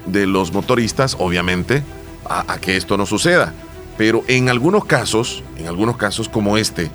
de 0.07 0.27
los 0.27 0.53
motoristas, 0.53 1.17
obviamente, 1.19 1.83
a, 2.29 2.59
que 2.59 2.77
esto 2.77 2.97
no 2.97 3.07
suceda. 3.07 3.55
Pero 3.97 4.23
en 4.29 4.49
algunos 4.49 4.85
casos, 4.85 5.43
en 5.57 5.67
algunos 5.69 5.97
casos 5.97 6.29
como 6.29 6.59
este, 6.59 6.91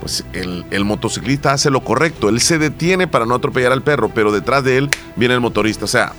pues 0.00 0.24
el, 0.32 0.64
el, 0.70 0.84
motociclista 0.84 1.52
hace 1.52 1.70
lo 1.70 1.84
correcto. 1.84 2.28
Él 2.28 2.40
se 2.40 2.58
detiene 2.58 3.06
para 3.06 3.26
no 3.26 3.34
atropellar 3.34 3.72
al 3.72 3.82
perro, 3.82 4.10
pero 4.14 4.32
detrás 4.32 4.64
de 4.64 4.78
él 4.78 4.90
viene 5.16 5.34
el 5.34 5.40
motorista. 5.40 5.84
O 5.84 5.88
sea, 5.88 6.12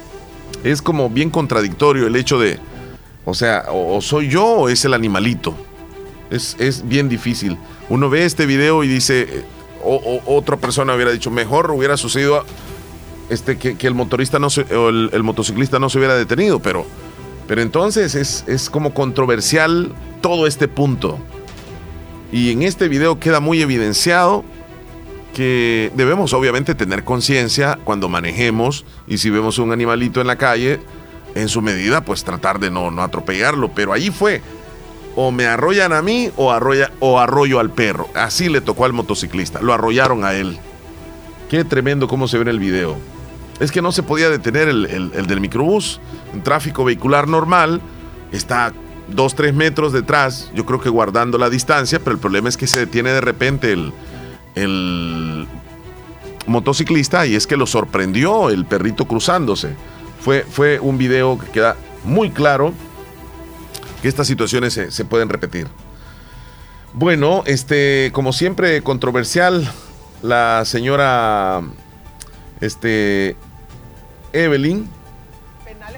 es 0.64 0.82
como 0.82 1.10
bien 1.10 1.30
contradictorio 1.30 2.06
el 2.06 2.16
hecho 2.16 2.40
de, 2.40 2.60
o 3.26 3.34
sea, 3.34 3.66
o, 3.72 4.02
soy 4.02 4.30
yo 4.30 4.46
o 4.46 4.70
es 4.70 4.84
el 4.86 4.94
animalito. 4.94 5.56
Es, 6.30 6.56
es 6.60 6.88
bien 6.88 7.10
difícil 7.10 7.58
uno 7.90 8.10
ve 8.10 8.24
este 8.24 8.46
video 8.46 8.84
y 8.84 8.88
dice, 8.88 9.22
eh, 9.22 9.44
o, 9.84 10.22
otra 10.26 10.58
persona 10.58 10.96
hubiera 10.96 11.12
dicho, 11.12 11.32
mejor 11.32 11.72
hubiera 11.72 11.98
sucedido 11.98 12.46
este, 13.30 13.58
que, 13.58 13.76
el 13.86 13.96
motorista 13.96 14.40
no 14.40 14.50
se, 14.50 14.62
o 14.76 14.90
el, 14.90 15.24
motociclista 15.24 15.80
no 15.80 15.90
se 15.90 15.98
hubiera 15.98 16.16
detenido, 16.16 16.60
pero, 16.60 16.86
pero 17.48 17.62
entonces 17.62 18.16
es, 18.16 18.44
es 18.48 18.70
como 18.70 18.94
controversial 18.94 19.92
todo 20.22 20.48
este 20.48 20.68
punto. 20.68 21.20
Y 22.32 22.52
en 22.52 22.62
este 22.62 22.88
video 22.88 23.20
queda 23.20 23.40
muy 23.40 23.62
evidenciado 23.62 24.44
que 25.34 25.92
debemos 25.96 26.34
obviamente 26.34 26.76
tener 26.76 27.04
conciencia 27.04 27.80
cuando 27.84 28.08
manejemos 28.08 28.86
y 29.08 29.18
si 29.18 29.32
vemos 29.32 29.58
un 29.58 29.72
animalito 29.72 30.22
en 30.22 30.28
la 30.28 30.36
calle, 30.36 30.80
en 31.34 31.48
su 31.48 31.62
medida, 31.62 32.02
pues 32.02 32.24
tratar 32.24 32.60
de 32.60 32.70
no, 32.70 32.92
no 32.92 33.04
atropellarlo. 33.04 33.72
Pero 33.74 33.94
allí 33.94 34.12
fue, 34.12 34.42
o 35.22 35.32
me 35.32 35.48
arrollan 35.48 35.92
a 35.92 36.02
mí 36.02 36.32
o, 36.38 36.50
arrolla, 36.50 36.92
o 37.02 37.20
arroyo 37.20 37.60
al 37.60 37.72
perro. 37.72 38.08
Así 38.16 38.48
le 38.48 38.62
tocó 38.62 38.86
al 38.86 38.94
motociclista, 38.94 39.62
lo 39.62 39.74
arrollaron 39.74 40.24
a 40.24 40.34
él. 40.34 40.58
Qué 41.50 41.66
tremendo 41.66 42.08
cómo 42.08 42.30
se 42.30 42.38
ve 42.38 42.44
en 42.44 42.48
el 42.48 42.60
video. 42.60 42.96
Es 43.60 43.70
que 43.74 43.82
no 43.82 43.92
se 43.92 44.02
podía 44.02 44.30
detener 44.30 44.70
el, 44.70 45.12
del 45.28 45.42
microbús. 45.42 46.00
En 46.34 46.42
tráfico 46.42 46.86
vehicular 46.86 47.28
normal 47.28 47.82
está 48.32 48.72
dos, 49.10 49.36
tres 49.36 49.54
metros 49.54 49.92
detrás, 49.92 50.52
yo 50.56 50.66
creo 50.66 50.80
que 50.80 50.88
guardando 50.88 51.38
la 51.38 51.50
distancia, 51.50 52.00
pero 52.00 52.14
el 52.14 52.20
problema 52.20 52.48
es 52.48 52.56
que 52.56 52.68
se 52.68 52.80
detiene 52.80 53.10
de 53.10 53.20
repente 53.20 53.74
el, 53.74 53.92
el 54.56 55.48
motociclista 56.48 57.26
y 57.26 57.36
es 57.36 57.46
que 57.46 57.58
lo 57.58 57.66
sorprendió 57.66 58.50
el 58.50 58.66
perrito 58.66 59.06
cruzándose. 59.06 59.76
Fue, 60.22 60.46
fue 60.50 60.80
un 60.80 60.98
video 60.98 61.38
que 61.38 61.52
queda 61.52 61.76
muy 62.06 62.30
claro 62.30 62.74
que 64.02 64.08
estas 64.08 64.28
situaciones 64.28 64.74
se, 64.74 65.06
pueden 65.06 65.30
repetir. 65.30 65.68
Bueno, 66.94 67.44
este, 67.46 68.10
como 68.14 68.34
siempre, 68.34 68.82
controversial, 68.82 69.72
la 70.22 70.64
señora 70.66 71.62
este, 72.62 73.36
Evelyn, 74.34 74.90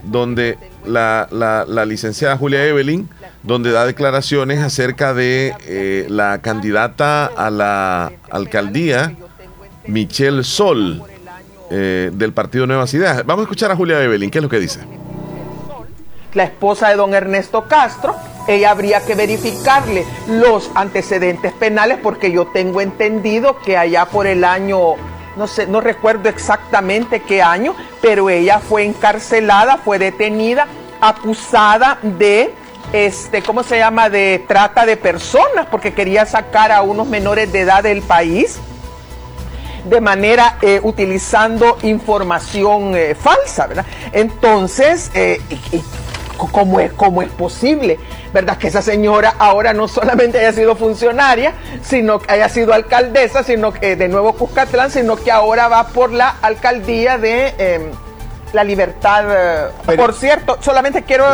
donde 0.04 0.58
la, 0.86 1.28
la, 1.32 1.86
licenciada 1.86 2.38
Julia 2.38 2.66
Evelyn, 2.66 3.10
donde 3.44 3.72
da 3.72 3.86
declaraciones 3.86 4.60
acerca 4.60 5.14
de 5.14 5.54
eh, 5.66 6.06
la 6.10 6.42
candidata 6.42 7.26
a 7.26 7.50
la 7.50 8.12
alcaldía, 8.30 9.16
Michelle 9.88 10.44
Sol, 10.44 11.04
eh, 11.70 12.12
del 12.14 12.34
Partido 12.34 12.68
Nuevas 12.68 12.94
Ideas. 12.94 13.26
Vamos 13.26 13.44
a 13.44 13.46
escuchar 13.46 13.72
a 13.72 13.76
Julia 13.76 14.04
Evelyn, 14.04 14.30
¿qué 14.30 14.40
es 14.40 14.44
lo 14.44 14.50
que 14.50 14.60
dice? 14.60 14.82
La 16.34 16.44
esposa 16.44 16.89
de 16.89 16.96
don 16.96 17.13
Ernesto 17.13 17.67
Castro, 17.67 18.15
ella 18.48 18.72
habría 18.72 19.02
que 19.06 19.15
verificarle 19.15 20.06
los 20.28 20.72
antecedentes 20.76 21.54
penales 21.54 22.00
porque 22.02 22.32
yo 22.32 22.48
tengo 22.48 22.82
entendido 22.82 23.60
que 23.60 23.78
allá 23.78 24.06
por 24.06 24.28
el 24.28 24.44
año, 24.44 24.96
no 25.36 25.48
sé, 25.48 25.67
no 25.67 25.82
recuerdo 25.82 26.30
exactamente 26.30 27.22
qué 27.22 27.41
año, 27.41 27.76
pero 28.02 28.30
ella 28.30 28.60
fue 28.60 28.84
encarcelada, 28.84 29.78
fue 29.78 30.00
detenida, 30.00 30.67
acusada 31.02 32.00
de 32.02 32.54
este, 32.94 33.41
¿cómo 33.41 33.63
se 33.63 33.78
llama? 33.78 34.10
de 34.10 34.44
trata 34.48 34.86
de 34.86 34.98
personas 34.98 35.67
porque 35.70 35.94
quería 35.94 36.26
sacar 36.26 36.72
a 36.72 36.82
unos 36.82 37.08
menores 37.08 37.52
de 37.52 37.62
edad 37.62 37.84
del 37.84 38.02
país 38.02 38.60
de 39.86 40.02
manera 40.02 40.58
eh, 40.62 40.80
utilizando 40.84 41.78
información 41.84 42.96
eh, 42.96 43.15
falsa, 43.15 43.67
¿verdad? 43.67 43.86
Entonces, 44.12 45.10
eh, 45.13 45.41
¿cómo, 46.47 46.80
es, 46.80 46.91
¿cómo 46.93 47.21
es 47.21 47.30
posible, 47.30 47.99
verdad? 48.34 48.58
Que 48.58 48.67
esa 48.67 48.82
señora 48.82 49.36
ahora 49.38 49.73
no 49.73 49.88
solamente 49.88 50.39
haya 50.39 50.54
sido 50.54 50.75
funcionaria, 50.75 51.54
sino 51.84 52.19
que 52.19 52.32
haya 52.32 52.49
sido 52.49 52.73
alcaldesa, 52.73 53.43
sino 53.43 53.71
que 53.71 53.95
de 53.95 54.08
nuevo 54.08 54.34
Cuscatlán, 54.34 54.91
sino 54.91 55.15
que 55.15 55.32
ahora 55.32 55.67
va 55.67 55.88
por 55.88 56.12
la 56.12 56.36
alcaldía 56.41 57.17
de 57.17 57.54
em, 57.58 57.91
la 58.54 58.63
libertad. 58.63 59.69
Por 59.95 60.13
cierto, 60.13 60.58
solamente 60.62 61.04
quiero 61.04 61.25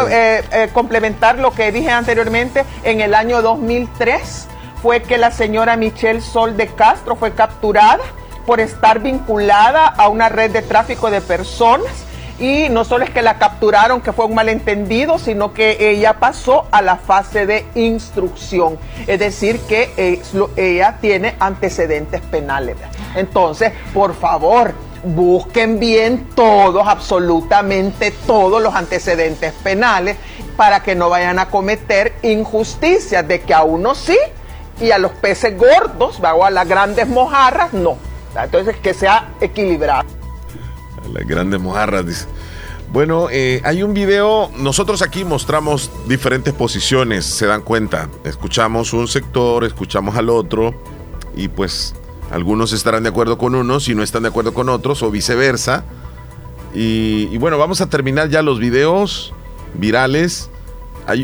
complementar 0.74 1.40
lo 1.40 1.52
que 1.52 1.72
dije 1.72 1.90
anteriormente. 1.90 2.64
En 2.84 3.02
el 3.02 3.14
año 3.14 3.42
2003 3.42 4.48
fue 4.82 5.02
que 5.02 5.18
la 5.18 5.32
señora 5.32 5.76
Michelle 5.76 6.22
Sol 6.22 6.56
de 6.56 6.68
Castro 6.68 7.16
fue 7.16 7.34
capturada 7.34 8.04
por 8.46 8.60
estar 8.62 9.00
vinculada 9.00 9.88
a 9.88 10.08
una 10.08 10.30
red 10.30 10.52
de 10.52 10.62
tráfico 10.62 11.12
de 11.12 11.22
personas. 11.22 12.07
Y 12.40 12.70
no 12.70 12.86
solo 12.86 13.04
es 13.04 13.10
que 13.10 13.22
la 13.22 13.40
capturaron, 13.40 14.02
que 14.02 14.14
fue 14.14 14.26
un 14.26 14.36
malentendido, 14.36 15.18
sino 15.18 15.54
que 15.54 15.90
ella 15.90 16.14
pasó 16.20 16.68
a 16.72 16.82
la 16.82 16.98
fase 16.98 17.46
de 17.48 17.66
instrucción. 17.74 18.78
Es 19.08 19.20
decir, 19.20 19.60
que 19.62 19.92
eh, 19.98 20.22
ella 20.56 20.98
tiene 21.02 21.36
antecedentes 21.40 22.22
penales. 22.22 22.78
Entonces, 23.16 23.72
por 23.94 24.14
favor, 24.14 24.74
busquen 25.04 25.80
bien 25.80 26.28
todos, 26.36 26.88
absolutamente 26.88 28.12
todos 28.12 28.62
los 28.62 28.76
antecedentes 28.76 29.54
penales 29.64 30.18
para 30.56 30.84
que 30.84 30.96
no 30.96 31.10
vayan 31.10 31.40
a 31.40 31.48
cometer 31.48 32.14
injusticias 32.22 33.28
de 33.28 33.42
que 33.42 33.54
a 33.54 33.64
uno 33.64 33.96
sí 33.96 34.18
y 34.80 34.92
a 34.92 34.98
los 34.98 35.12
peces 35.14 35.58
gordos, 35.58 36.20
o 36.20 36.44
a 36.44 36.52
las 36.52 36.68
grandes 36.68 37.08
mojarras, 37.08 37.74
no. 37.74 37.98
Entonces, 38.36 38.76
que 38.78 38.94
sea 38.94 39.30
equilibrado. 39.42 40.17
Las 41.14 41.26
grandes 41.28 41.60
mojarras, 41.60 42.06
dice. 42.06 42.26
Bueno, 42.92 43.28
eh, 43.30 43.62
hay 43.66 43.84
un 43.84 43.94
video, 43.94 44.50
nosotros 44.58 45.02
aquí 45.02 45.26
mostramos 45.26 45.92
diferentes 46.08 46.54
posiciones, 46.54 47.26
se 47.26 47.46
dan 47.46 47.62
cuenta. 47.62 48.10
Escuchamos 48.24 48.94
un 48.94 49.08
sector, 49.08 49.66
escuchamos 49.66 50.16
al 50.16 50.30
otro 50.30 50.74
y 51.36 51.50
pues 51.50 51.96
algunos 52.32 52.72
estarán 52.72 53.04
de 53.04 53.10
acuerdo 53.10 53.38
con 53.38 53.56
unos 53.56 53.90
y 53.90 53.96
no 53.96 54.04
están 54.04 54.24
de 54.24 54.30
acuerdo 54.30 54.54
con 54.54 54.70
otros 54.70 55.04
o 55.04 55.12
viceversa. 55.12 55.84
Y, 56.74 57.38
bueno, 57.38 57.58
vamos 57.58 57.82
a 57.82 57.90
terminar 57.90 58.30
ya 58.30 58.42
los 58.42 58.60
videos 58.60 59.34
virales. 59.74 60.50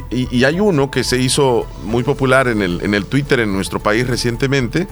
y, 0.10 0.44
hay 0.44 0.60
uno 0.60 0.92
que 0.92 1.04
se 1.04 1.18
hizo 1.20 1.66
muy 1.86 2.04
popular 2.04 2.48
en 2.48 2.62
el, 2.62 2.82
en 2.82 2.94
el 2.94 3.06
Twitter 3.06 3.40
en 3.40 3.54
nuestro 3.54 3.80
país 3.80 4.08
recientemente 4.08 4.88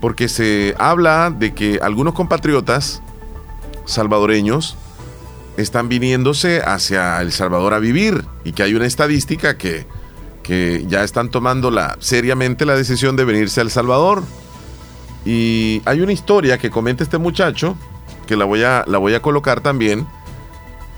porque 0.00 0.28
se 0.28 0.74
habla 0.78 1.30
de 1.30 1.54
que 1.54 1.78
algunos 1.82 2.14
compatriotas 2.14 3.02
salvadoreños 3.90 4.76
están 5.56 5.88
viniéndose 5.88 6.62
hacia 6.64 7.20
El 7.20 7.32
Salvador 7.32 7.74
a 7.74 7.78
vivir 7.78 8.24
y 8.44 8.52
que 8.52 8.62
hay 8.62 8.74
una 8.74 8.86
estadística 8.86 9.56
que, 9.56 9.86
que 10.42 10.84
ya 10.88 11.04
están 11.04 11.30
tomando 11.30 11.70
la, 11.70 11.96
seriamente 12.00 12.64
la 12.64 12.76
decisión 12.76 13.16
de 13.16 13.24
venirse 13.24 13.60
a 13.60 13.64
El 13.64 13.70
Salvador. 13.70 14.22
Y 15.24 15.82
hay 15.84 16.00
una 16.00 16.12
historia 16.12 16.56
que 16.58 16.70
comenta 16.70 17.04
este 17.04 17.18
muchacho, 17.18 17.76
que 18.26 18.36
la 18.36 18.46
voy 18.46 18.62
a, 18.62 18.84
la 18.86 18.98
voy 18.98 19.14
a 19.14 19.20
colocar 19.20 19.60
también, 19.60 20.06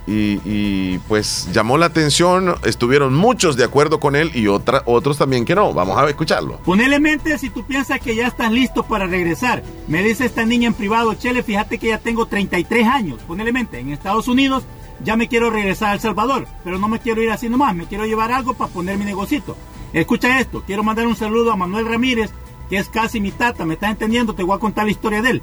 y, 0.07 0.99
pues 1.09 1.49
llamó 1.53 1.79
la 1.79 1.87
atención, 1.87 2.55
estuvieron 2.65 3.15
muchos 3.15 3.57
de 3.57 3.65
acuerdo 3.65 4.01
con 4.01 4.17
él 4.17 4.33
y 4.35 4.49
otra, 4.49 4.83
otros 4.87 5.19
también 5.19 5.45
que 5.45 5.55
no. 5.55 5.73
Vamos 5.73 5.97
a 5.97 6.09
escucharlo. 6.09 6.59
Ponele 6.59 6.99
mente 6.99 7.39
si 7.39 7.51
tú 7.51 7.65
piensas 7.65 8.01
que 8.01 8.17
ya 8.17 8.27
estás 8.27 8.51
listo 8.51 8.83
para 8.83 9.07
regresar. 9.07 9.63
Me 9.87 10.03
dice 10.03 10.27
esta 10.27 10.45
niña 10.45 10.69
en 10.69 10.75
privado, 10.75 11.15
Chele, 11.15 11.43
fíjate 11.43 11.79
que 11.79 11.89
ya 11.89 11.99
tengo 11.99 12.27
33 12.27 12.87
años. 12.87 13.21
Ponele 13.27 13.53
mente, 13.53 13.79
en 13.79 13.91
Estados 13.91 14.29
Unidos 14.29 14.65
ya 15.05 15.17
me 15.17 15.29
quiero 15.29 15.51
regresar 15.51 15.91
a 15.91 15.95
El 15.95 16.01
Salvador, 16.01 16.47
pero 16.65 16.79
no 16.79 16.89
me 16.89 17.01
quiero 17.01 17.23
ir 17.23 17.31
así 17.31 17.49
nomás, 17.49 17.75
me 17.75 17.87
quiero 17.87 18.07
llevar 18.07 18.33
algo 18.33 18.55
para 18.55 18.73
poner 18.73 18.99
mi 18.99 19.05
negocito. 19.05 19.57
Escucha 19.93 20.41
esto, 20.41 20.63
quiero 20.67 20.83
mandar 20.83 21.07
un 21.07 21.17
saludo 21.17 21.53
a 21.53 21.57
Manuel 21.57 21.87
Ramírez, 21.87 22.31
que 22.71 22.79
es 22.79 22.89
casi 22.89 23.21
mi 23.21 23.31
tata, 23.31 23.65
me 23.65 23.75
estás 23.75 23.91
entendiendo, 23.91 24.35
te 24.35 24.43
voy 24.43 24.57
a 24.57 24.61
contar 24.61 24.85
la 24.85 24.91
historia 24.91 25.23
de 25.23 25.31
él. 25.31 25.43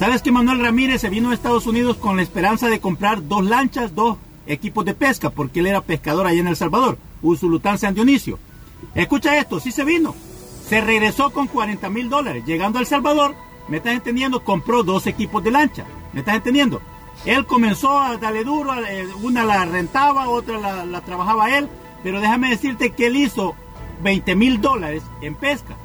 ¿Sabes 0.00 0.22
que 0.22 0.32
Manuel 0.32 0.60
Ramírez 0.60 1.02
se 1.02 1.10
vino 1.10 1.28
a 1.28 1.34
Estados 1.34 1.66
Unidos 1.66 1.98
con 1.98 2.16
la 2.16 2.22
esperanza 2.22 2.70
de 2.70 2.80
comprar 2.80 3.28
dos 3.28 3.44
lanchas, 3.44 3.94
dos 3.94 4.16
equipos 4.46 4.86
de 4.86 4.94
pesca, 4.94 5.28
porque 5.28 5.60
él 5.60 5.66
era 5.66 5.82
pescador 5.82 6.26
allá 6.26 6.40
en 6.40 6.46
El 6.46 6.56
Salvador, 6.56 6.96
Usulután 7.20 7.76
San 7.76 7.92
Dionisio? 7.92 8.38
Escucha 8.94 9.36
esto, 9.36 9.60
sí 9.60 9.70
se 9.70 9.84
vino. 9.84 10.14
Se 10.66 10.80
regresó 10.80 11.28
con 11.32 11.48
40 11.48 11.90
mil 11.90 12.08
dólares. 12.08 12.46
Llegando 12.46 12.78
a 12.78 12.80
El 12.80 12.86
Salvador, 12.86 13.34
¿me 13.68 13.76
estás 13.76 13.92
entendiendo? 13.92 14.42
Compró 14.42 14.84
dos 14.84 15.06
equipos 15.06 15.44
de 15.44 15.50
lancha. 15.50 15.84
¿Me 16.14 16.20
estás 16.20 16.36
entendiendo? 16.36 16.80
Él 17.26 17.44
comenzó 17.44 18.00
a 18.00 18.16
darle 18.16 18.42
duro, 18.42 18.72
eh, 18.82 19.06
una 19.22 19.44
la 19.44 19.66
rentaba, 19.66 20.30
otra 20.30 20.56
la, 20.56 20.86
la 20.86 21.02
trabajaba 21.02 21.58
él, 21.58 21.68
pero 22.02 22.22
déjame 22.22 22.48
decirte 22.48 22.92
que 22.92 23.08
él 23.08 23.16
hizo 23.16 23.54
20 24.02 24.34
mil 24.34 24.62
dólares 24.62 25.02
en 25.20 25.34
pesca. 25.34 25.76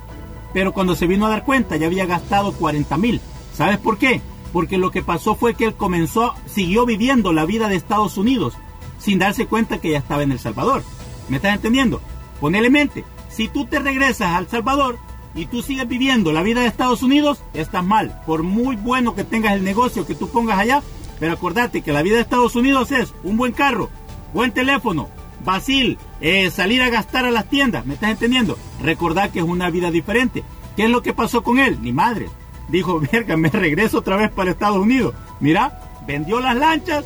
Pero 0.54 0.72
cuando 0.72 0.96
se 0.96 1.06
vino 1.06 1.26
a 1.26 1.32
dar 1.32 1.44
cuenta 1.44 1.76
ya 1.76 1.88
había 1.88 2.06
gastado 2.06 2.54
40 2.54 2.96
mil. 2.96 3.20
¿Sabes 3.56 3.78
por 3.78 3.98
qué? 3.98 4.22
Porque 4.52 4.78
lo 4.78 4.92
que 4.92 5.02
pasó 5.02 5.36
fue 5.36 5.54
que 5.54 5.66
él 5.66 5.76
comenzó, 5.76 6.34
siguió 6.46 6.86
viviendo 6.86 7.32
la 7.32 7.46
vida 7.46 7.70
de 7.70 7.76
Estados 7.76 8.18
Unidos 8.18 8.54
sin 9.00 9.20
darse 9.20 9.46
cuenta 9.46 9.80
que 9.80 9.92
ya 9.92 9.98
estaba 9.98 10.24
en 10.24 10.32
El 10.32 10.40
Salvador. 10.40 10.84
¿Me 11.30 11.38
estás 11.38 11.56
entendiendo? 11.56 12.02
Ponele 12.40 12.70
mente, 12.70 13.06
si 13.30 13.48
tú 13.48 13.66
te 13.66 13.80
regresas 13.80 14.30
a 14.30 14.40
El 14.40 14.48
Salvador 14.48 14.98
y 15.36 15.46
tú 15.46 15.62
sigues 15.62 15.88
viviendo 15.88 16.34
la 16.34 16.44
vida 16.44 16.62
de 16.62 16.68
Estados 16.68 17.02
Unidos, 17.02 17.40
estás 17.54 17.84
mal. 17.84 18.22
Por 18.26 18.44
muy 18.44 18.76
bueno 18.76 19.16
que 19.16 19.24
tengas 19.24 19.54
el 19.54 19.64
negocio 19.64 20.06
que 20.06 20.16
tú 20.16 20.28
pongas 20.30 20.60
allá, 20.60 20.84
pero 21.20 21.34
acordate 21.34 21.82
que 21.82 21.94
la 21.94 22.02
vida 22.02 22.16
de 22.16 22.22
Estados 22.22 22.56
Unidos 22.56 22.92
es 22.92 23.14
un 23.24 23.38
buen 23.38 23.54
carro, 23.54 23.90
buen 24.34 24.52
teléfono, 24.52 25.10
Basil, 25.46 25.98
eh, 26.20 26.50
salir 26.50 26.82
a 26.82 26.90
gastar 26.90 27.26
a 27.26 27.32
las 27.32 27.50
tiendas, 27.50 27.86
¿me 27.86 27.94
estás 27.94 28.12
entendiendo? 28.12 28.58
Recordad 28.82 29.30
que 29.30 29.40
es 29.40 29.46
una 29.46 29.70
vida 29.70 29.92
diferente. 29.92 30.44
¿Qué 30.76 30.86
es 30.86 30.90
lo 30.90 31.02
que 31.02 31.14
pasó 31.14 31.44
con 31.44 31.60
él? 31.60 31.78
Ni 31.82 31.94
madre 31.94 32.28
dijo, 32.70 33.00
verga, 33.12 33.38
me 33.38 33.50
regreso 33.50 34.00
otra 34.00 34.18
vez 34.18 34.32
para 34.32 34.52
Estados 34.52 34.78
Unidos. 34.78 35.14
Mira, 35.40 35.80
vendió 36.08 36.40
las 36.40 36.56
lanchas 36.56 37.06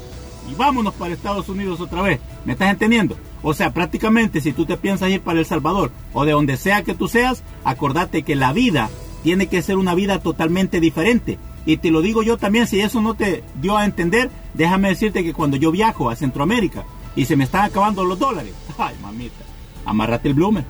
y 0.49 0.55
vámonos 0.55 0.93
para 0.93 1.13
Estados 1.13 1.49
Unidos 1.49 1.79
otra 1.79 2.01
vez. 2.01 2.19
¿Me 2.45 2.53
estás 2.53 2.71
entendiendo? 2.71 3.17
O 3.41 3.53
sea, 3.53 3.73
prácticamente 3.73 4.41
si 4.41 4.51
tú 4.51 4.65
te 4.65 4.77
piensas 4.77 5.09
ir 5.09 5.21
para 5.21 5.39
El 5.39 5.45
Salvador 5.45 5.91
o 6.13 6.25
de 6.25 6.33
donde 6.33 6.57
sea 6.57 6.83
que 6.83 6.93
tú 6.93 7.07
seas, 7.07 7.43
acordate 7.63 8.23
que 8.23 8.35
la 8.35 8.53
vida 8.53 8.89
tiene 9.23 9.47
que 9.47 9.61
ser 9.61 9.77
una 9.77 9.95
vida 9.95 10.19
totalmente 10.19 10.79
diferente. 10.79 11.37
Y 11.65 11.77
te 11.77 11.91
lo 11.91 12.01
digo 12.01 12.23
yo 12.23 12.37
también, 12.37 12.67
si 12.67 12.79
eso 12.81 13.01
no 13.01 13.13
te 13.13 13.43
dio 13.61 13.77
a 13.77 13.85
entender, 13.85 14.29
déjame 14.53 14.89
decirte 14.89 15.23
que 15.23 15.33
cuando 15.33 15.57
yo 15.57 15.71
viajo 15.71 16.09
a 16.09 16.15
Centroamérica 16.15 16.85
y 17.15 17.25
se 17.25 17.35
me 17.35 17.43
están 17.43 17.65
acabando 17.65 18.03
los 18.05 18.17
dólares, 18.17 18.53
ay 18.77 18.95
mamita, 19.01 19.43
amárrate 19.85 20.29
el 20.29 20.33
bloomer, 20.33 20.65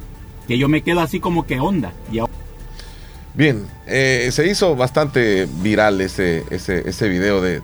que 0.48 0.58
yo 0.58 0.68
me 0.68 0.82
quedo 0.82 1.00
así 1.02 1.20
como 1.20 1.46
que 1.46 1.60
onda. 1.60 1.94
Y 2.12 2.20
ahora... 2.20 2.34
Bien, 3.40 3.66
eh, 3.88 4.28
se 4.34 4.46
hizo 4.48 4.76
bastante 4.76 5.48
viral 5.62 6.02
ese, 6.02 6.44
ese, 6.50 6.90
ese 6.90 7.08
video 7.08 7.40
de, 7.40 7.62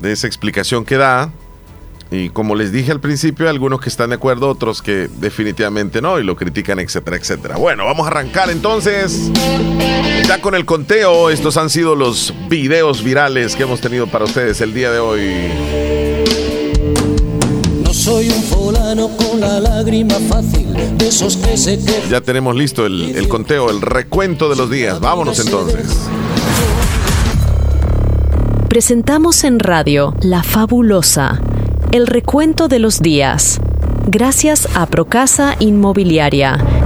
de 0.00 0.12
esa 0.12 0.26
explicación 0.26 0.84
que 0.84 0.98
da. 0.98 1.32
Y 2.10 2.28
como 2.28 2.54
les 2.54 2.70
dije 2.70 2.92
al 2.92 3.00
principio, 3.00 3.48
algunos 3.48 3.80
que 3.80 3.88
están 3.88 4.10
de 4.10 4.16
acuerdo, 4.16 4.50
otros 4.50 4.82
que 4.82 5.08
definitivamente 5.16 6.02
no 6.02 6.18
y 6.18 6.24
lo 6.24 6.36
critican, 6.36 6.78
etcétera, 6.78 7.16
etcétera. 7.16 7.56
Bueno, 7.56 7.86
vamos 7.86 8.06
a 8.06 8.10
arrancar 8.10 8.50
entonces 8.50 9.30
ya 10.26 10.42
con 10.42 10.54
el 10.54 10.66
conteo. 10.66 11.30
Estos 11.30 11.56
han 11.56 11.70
sido 11.70 11.94
los 11.94 12.34
videos 12.50 13.02
virales 13.02 13.56
que 13.56 13.62
hemos 13.62 13.80
tenido 13.80 14.08
para 14.08 14.26
ustedes 14.26 14.60
el 14.60 14.74
día 14.74 14.90
de 14.90 14.98
hoy 14.98 15.50
soy 18.08 18.30
un 18.30 18.42
fulano 18.42 19.10
con 19.18 19.38
la 19.38 19.60
lágrima 19.60 20.14
fácil 20.14 20.72
de 20.96 21.08
esos 21.08 21.36
que 21.36 21.58
se 21.58 21.78
Ya 22.08 22.22
tenemos 22.22 22.56
listo 22.56 22.86
el, 22.86 23.14
el 23.14 23.28
conteo, 23.28 23.68
el 23.68 23.82
recuento 23.82 24.48
de 24.48 24.56
los 24.56 24.70
días. 24.70 24.98
Vámonos 24.98 25.38
entonces. 25.40 26.08
Presentamos 28.70 29.44
en 29.44 29.58
radio 29.58 30.14
La 30.22 30.42
Fabulosa, 30.42 31.38
el 31.92 32.06
recuento 32.06 32.68
de 32.68 32.78
los 32.78 33.00
días. 33.00 33.60
Gracias 34.06 34.68
a 34.74 34.86
Procasa 34.86 35.56
Inmobiliaria 35.58 36.77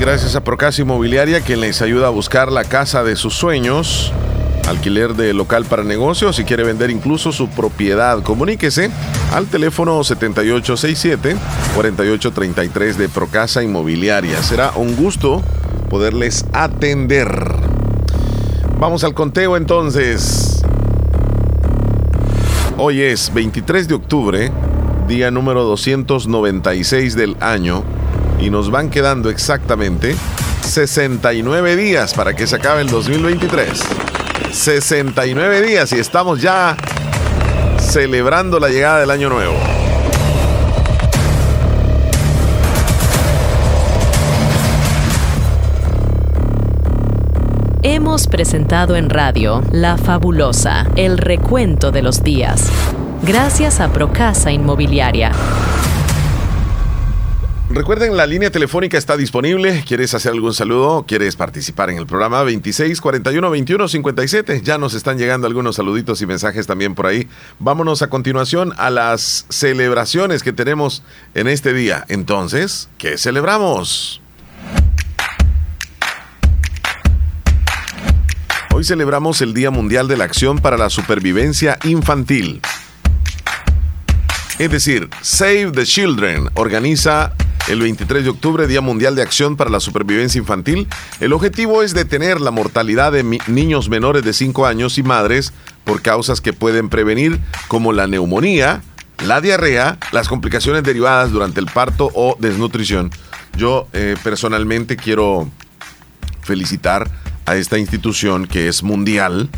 Gracias 0.00 0.34
a 0.34 0.42
Procasa 0.42 0.80
Inmobiliaria, 0.80 1.42
quien 1.42 1.60
les 1.60 1.82
ayuda 1.82 2.06
a 2.06 2.10
buscar 2.10 2.50
la 2.50 2.64
casa 2.64 3.04
de 3.04 3.16
sus 3.16 3.34
sueños. 3.34 4.14
Alquiler 4.66 5.12
de 5.12 5.34
local 5.34 5.66
para 5.66 5.84
negocios. 5.84 6.36
Si 6.36 6.44
quiere 6.44 6.64
vender 6.64 6.88
incluso 6.88 7.32
su 7.32 7.50
propiedad, 7.50 8.22
comuníquese 8.22 8.90
al 9.34 9.46
teléfono 9.48 10.00
7867-4833 10.00 12.94
de 12.94 13.10
Procasa 13.10 13.62
Inmobiliaria. 13.62 14.42
Será 14.42 14.72
un 14.74 14.96
gusto 14.96 15.42
poderles 15.90 16.46
atender. 16.54 17.28
Vamos 18.78 19.04
al 19.04 19.12
conteo 19.12 19.58
entonces. 19.58 20.62
Hoy 22.78 23.02
es 23.02 23.34
23 23.34 23.86
de 23.86 23.94
octubre, 23.94 24.50
día 25.08 25.30
número 25.30 25.64
296 25.64 27.16
del 27.16 27.36
año, 27.40 27.84
y 28.40 28.50
nos 28.50 28.70
van 28.70 28.90
quedando 28.90 29.30
exactamente 29.30 30.16
69 30.62 31.76
días 31.76 32.14
para 32.14 32.34
que 32.34 32.46
se 32.46 32.56
acabe 32.56 32.82
el 32.82 32.88
2023. 32.88 33.82
69 34.52 35.62
días 35.62 35.92
y 35.92 35.98
estamos 35.98 36.40
ya 36.40 36.76
celebrando 37.78 38.58
la 38.58 38.68
llegada 38.68 39.00
del 39.00 39.10
año 39.10 39.28
nuevo. 39.28 39.54
Hemos 47.82 48.26
presentado 48.26 48.96
en 48.96 49.08
radio 49.08 49.62
La 49.72 49.96
Fabulosa, 49.96 50.86
el 50.96 51.16
recuento 51.18 51.90
de 51.90 52.02
los 52.02 52.22
días. 52.22 52.70
Gracias 53.22 53.80
a 53.80 53.92
Procasa 53.92 54.52
Inmobiliaria. 54.52 55.32
Recuerden, 57.72 58.16
la 58.16 58.26
línea 58.26 58.50
telefónica 58.50 58.98
está 58.98 59.16
disponible. 59.16 59.84
¿Quieres 59.86 60.12
hacer 60.12 60.32
algún 60.32 60.52
saludo? 60.52 61.04
¿Quieres 61.06 61.36
participar 61.36 61.88
en 61.88 61.98
el 61.98 62.06
programa? 62.06 62.42
26 62.42 63.00
41 63.00 63.48
21 63.48 63.86
57. 63.86 64.62
Ya 64.64 64.76
nos 64.76 64.94
están 64.94 65.18
llegando 65.18 65.46
algunos 65.46 65.76
saluditos 65.76 66.20
y 66.20 66.26
mensajes 66.26 66.66
también 66.66 66.96
por 66.96 67.06
ahí. 67.06 67.28
Vámonos 67.60 68.02
a 68.02 68.10
continuación 68.10 68.72
a 68.76 68.90
las 68.90 69.46
celebraciones 69.50 70.42
que 70.42 70.52
tenemos 70.52 71.04
en 71.34 71.46
este 71.46 71.72
día. 71.72 72.04
Entonces, 72.08 72.88
¿qué 72.98 73.16
celebramos? 73.16 74.20
Hoy 78.74 78.82
celebramos 78.82 79.40
el 79.42 79.54
Día 79.54 79.70
Mundial 79.70 80.08
de 80.08 80.16
la 80.16 80.24
Acción 80.24 80.58
para 80.58 80.76
la 80.76 80.90
Supervivencia 80.90 81.78
Infantil. 81.84 82.62
Es 84.58 84.70
decir, 84.70 85.08
Save 85.22 85.72
the 85.72 85.84
Children 85.84 86.48
organiza 86.54 87.32
el 87.68 87.80
23 87.80 88.24
de 88.24 88.30
octubre, 88.30 88.66
Día 88.66 88.80
Mundial 88.80 89.14
de 89.14 89.22
Acción 89.22 89.56
para 89.56 89.70
la 89.70 89.80
Supervivencia 89.80 90.38
Infantil. 90.38 90.88
El 91.20 91.32
objetivo 91.32 91.82
es 91.82 91.94
detener 91.94 92.40
la 92.40 92.50
mortalidad 92.50 93.12
de 93.12 93.22
niños 93.46 93.88
menores 93.88 94.24
de 94.24 94.32
5 94.32 94.66
años 94.66 94.98
y 94.98 95.02
madres 95.02 95.52
por 95.84 96.02
causas 96.02 96.40
que 96.40 96.52
pueden 96.52 96.88
prevenir, 96.88 97.38
como 97.68 97.92
la 97.92 98.06
neumonía, 98.06 98.82
la 99.24 99.40
diarrea, 99.40 99.98
las 100.12 100.28
complicaciones 100.28 100.82
derivadas 100.82 101.30
durante 101.30 101.60
el 101.60 101.66
parto 101.66 102.10
o 102.14 102.36
desnutrición. 102.38 103.10
Yo 103.56 103.88
eh, 103.92 104.16
personalmente 104.22 104.96
quiero 104.96 105.50
felicitar 106.42 107.10
a 107.46 107.56
esta 107.56 107.78
institución 107.78 108.46
que 108.46 108.68
es 108.68 108.82
mundial, 108.82 109.48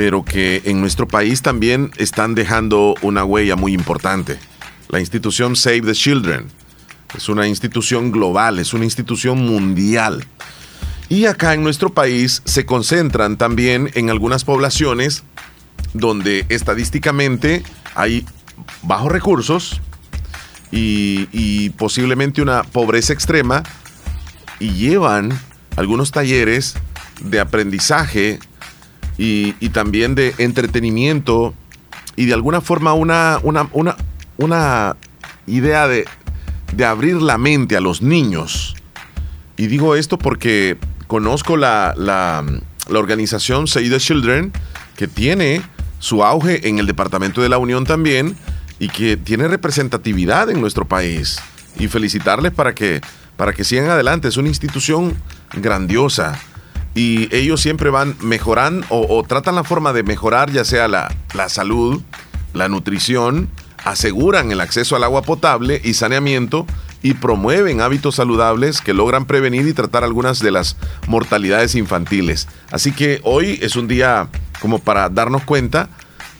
pero 0.00 0.24
que 0.24 0.62
en 0.64 0.80
nuestro 0.80 1.06
país 1.06 1.42
también 1.42 1.90
están 1.98 2.34
dejando 2.34 2.94
una 3.02 3.22
huella 3.22 3.54
muy 3.54 3.74
importante. 3.74 4.38
La 4.88 4.98
institución 4.98 5.56
Save 5.56 5.82
the 5.82 5.92
Children 5.92 6.46
es 7.14 7.28
una 7.28 7.46
institución 7.46 8.10
global, 8.10 8.58
es 8.60 8.72
una 8.72 8.84
institución 8.84 9.44
mundial. 9.44 10.24
Y 11.10 11.26
acá 11.26 11.52
en 11.52 11.62
nuestro 11.62 11.92
país 11.92 12.40
se 12.46 12.64
concentran 12.64 13.36
también 13.36 13.90
en 13.92 14.08
algunas 14.08 14.44
poblaciones 14.44 15.22
donde 15.92 16.46
estadísticamente 16.48 17.62
hay 17.94 18.24
bajos 18.80 19.12
recursos 19.12 19.82
y, 20.72 21.68
posiblemente 21.76 22.40
una 22.40 22.62
pobreza 22.62 23.12
extrema 23.12 23.64
y 24.60 24.70
llevan 24.70 25.38
algunos 25.76 26.10
talleres 26.10 26.76
de 27.20 27.38
aprendizaje 27.38 28.38
y, 29.18 29.52
también 29.70 30.14
de 30.14 30.34
entretenimiento 30.38 31.54
y 32.16 32.26
de 32.26 32.34
alguna 32.34 32.60
forma 32.60 32.94
una, 32.94 33.38
una, 33.42 33.68
una, 33.72 33.96
una 34.38 34.96
idea 35.46 35.86
de 35.86 36.06
de 36.72 36.84
abrir 36.84 37.20
la 37.20 37.38
mente 37.38 37.76
a 37.76 37.80
los 37.80 38.02
niños. 38.02 38.74
Y 39.56 39.66
digo 39.66 39.94
esto 39.94 40.18
porque 40.18 40.78
conozco 41.06 41.56
la, 41.56 41.94
la, 41.96 42.44
organización 42.88 43.66
Save 43.66 43.90
the 43.90 43.98
Children, 43.98 44.52
que 44.96 45.06
tiene 45.06 45.62
su 45.98 46.24
auge 46.24 46.68
en 46.68 46.78
el 46.78 46.86
Departamento 46.86 47.42
de 47.42 47.48
la 47.48 47.58
Unión 47.58 47.84
también 47.84 48.36
y 48.78 48.88
que 48.88 49.16
tiene 49.16 49.48
representatividad 49.48 50.50
en 50.50 50.60
nuestro 50.60 50.86
país. 50.86 51.40
Y 51.78 51.88
felicitarles 51.88 52.52
para 52.52 52.74
que, 52.74 53.00
para 53.36 53.52
que 53.52 53.64
sigan 53.64 53.90
adelante. 53.90 54.28
Es 54.28 54.36
una 54.36 54.48
institución 54.48 55.14
grandiosa 55.54 56.38
y 56.94 57.34
ellos 57.34 57.60
siempre 57.60 57.90
van 57.90 58.16
mejorando 58.20 58.86
o, 58.90 59.18
o, 59.18 59.22
tratan 59.22 59.54
la 59.54 59.64
forma 59.64 59.92
de 59.92 60.02
mejorar 60.02 60.50
ya 60.50 60.64
sea 60.64 60.88
la, 60.88 61.14
la 61.34 61.48
salud, 61.48 62.02
la 62.52 62.68
nutrición 62.68 63.48
aseguran 63.84 64.52
el 64.52 64.60
acceso 64.60 64.96
al 64.96 65.04
agua 65.04 65.22
potable 65.22 65.80
y 65.82 65.94
saneamiento 65.94 66.66
y 67.02 67.14
promueven 67.14 67.80
hábitos 67.80 68.16
saludables 68.16 68.80
que 68.80 68.94
logran 68.94 69.24
prevenir 69.24 69.66
y 69.66 69.72
tratar 69.72 70.04
algunas 70.04 70.40
de 70.40 70.50
las 70.50 70.76
mortalidades 71.06 71.74
infantiles. 71.74 72.46
Así 72.70 72.92
que 72.92 73.20
hoy 73.24 73.58
es 73.62 73.76
un 73.76 73.88
día 73.88 74.28
como 74.60 74.78
para 74.78 75.08
darnos 75.08 75.44
cuenta 75.44 75.88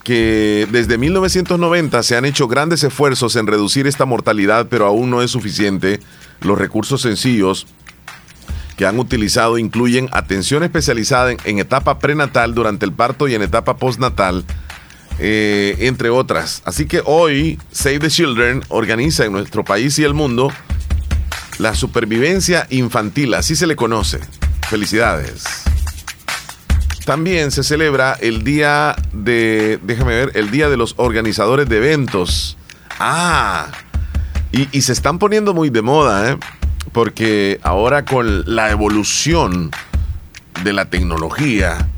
que 0.04 0.66
desde 0.70 0.98
1990 0.98 2.02
se 2.02 2.16
han 2.16 2.24
hecho 2.24 2.48
grandes 2.48 2.82
esfuerzos 2.84 3.36
en 3.36 3.46
reducir 3.46 3.86
esta 3.86 4.04
mortalidad, 4.04 4.66
pero 4.68 4.86
aún 4.86 5.10
no 5.10 5.22
es 5.22 5.30
suficiente. 5.30 6.00
Los 6.40 6.58
recursos 6.58 7.02
sencillos 7.02 7.66
que 8.80 8.86
han 8.86 8.98
utilizado 8.98 9.58
incluyen 9.58 10.08
atención 10.10 10.62
especializada 10.62 11.32
en, 11.32 11.58
etapa 11.58 11.98
prenatal, 11.98 12.54
durante 12.54 12.86
el 12.86 12.94
parto 12.94 13.28
y 13.28 13.34
en 13.34 13.42
etapa 13.42 13.76
postnatal, 13.76 14.42
eh, 15.18 15.76
entre 15.80 16.08
otras. 16.08 16.62
Así 16.64 16.86
que 16.86 17.02
hoy 17.04 17.58
Save 17.70 17.98
the 17.98 18.08
Children 18.08 18.64
organiza 18.70 19.26
en 19.26 19.32
nuestro 19.32 19.64
país 19.66 19.98
y 19.98 20.04
el 20.04 20.14
mundo 20.14 20.50
la 21.58 21.74
supervivencia 21.74 22.66
infantil, 22.70 23.34
así 23.34 23.54
se 23.54 23.66
le 23.66 23.76
conoce. 23.76 24.18
Felicidades. 24.70 25.44
También 27.04 27.50
se 27.50 27.62
celebra 27.62 28.16
el 28.18 28.44
día 28.44 28.96
de, 29.12 29.78
déjame 29.82 30.14
ver, 30.14 30.32
el 30.36 30.50
día 30.50 30.70
de 30.70 30.78
los 30.78 30.94
organizadores 30.96 31.68
de 31.68 31.76
eventos. 31.76 32.56
Ah, 32.98 33.66
y, 34.52 34.68
y 34.72 34.80
se 34.80 34.94
están 34.94 35.18
poniendo 35.18 35.52
muy 35.52 35.68
de 35.68 35.82
moda, 35.82 36.30
¿eh? 36.30 36.38
Porque 36.92 37.60
ahora 37.62 38.04
con 38.04 38.44
la 38.46 38.70
evolución 38.70 39.70
de 40.62 40.72
la 40.72 40.90
tecnología, 40.90 41.88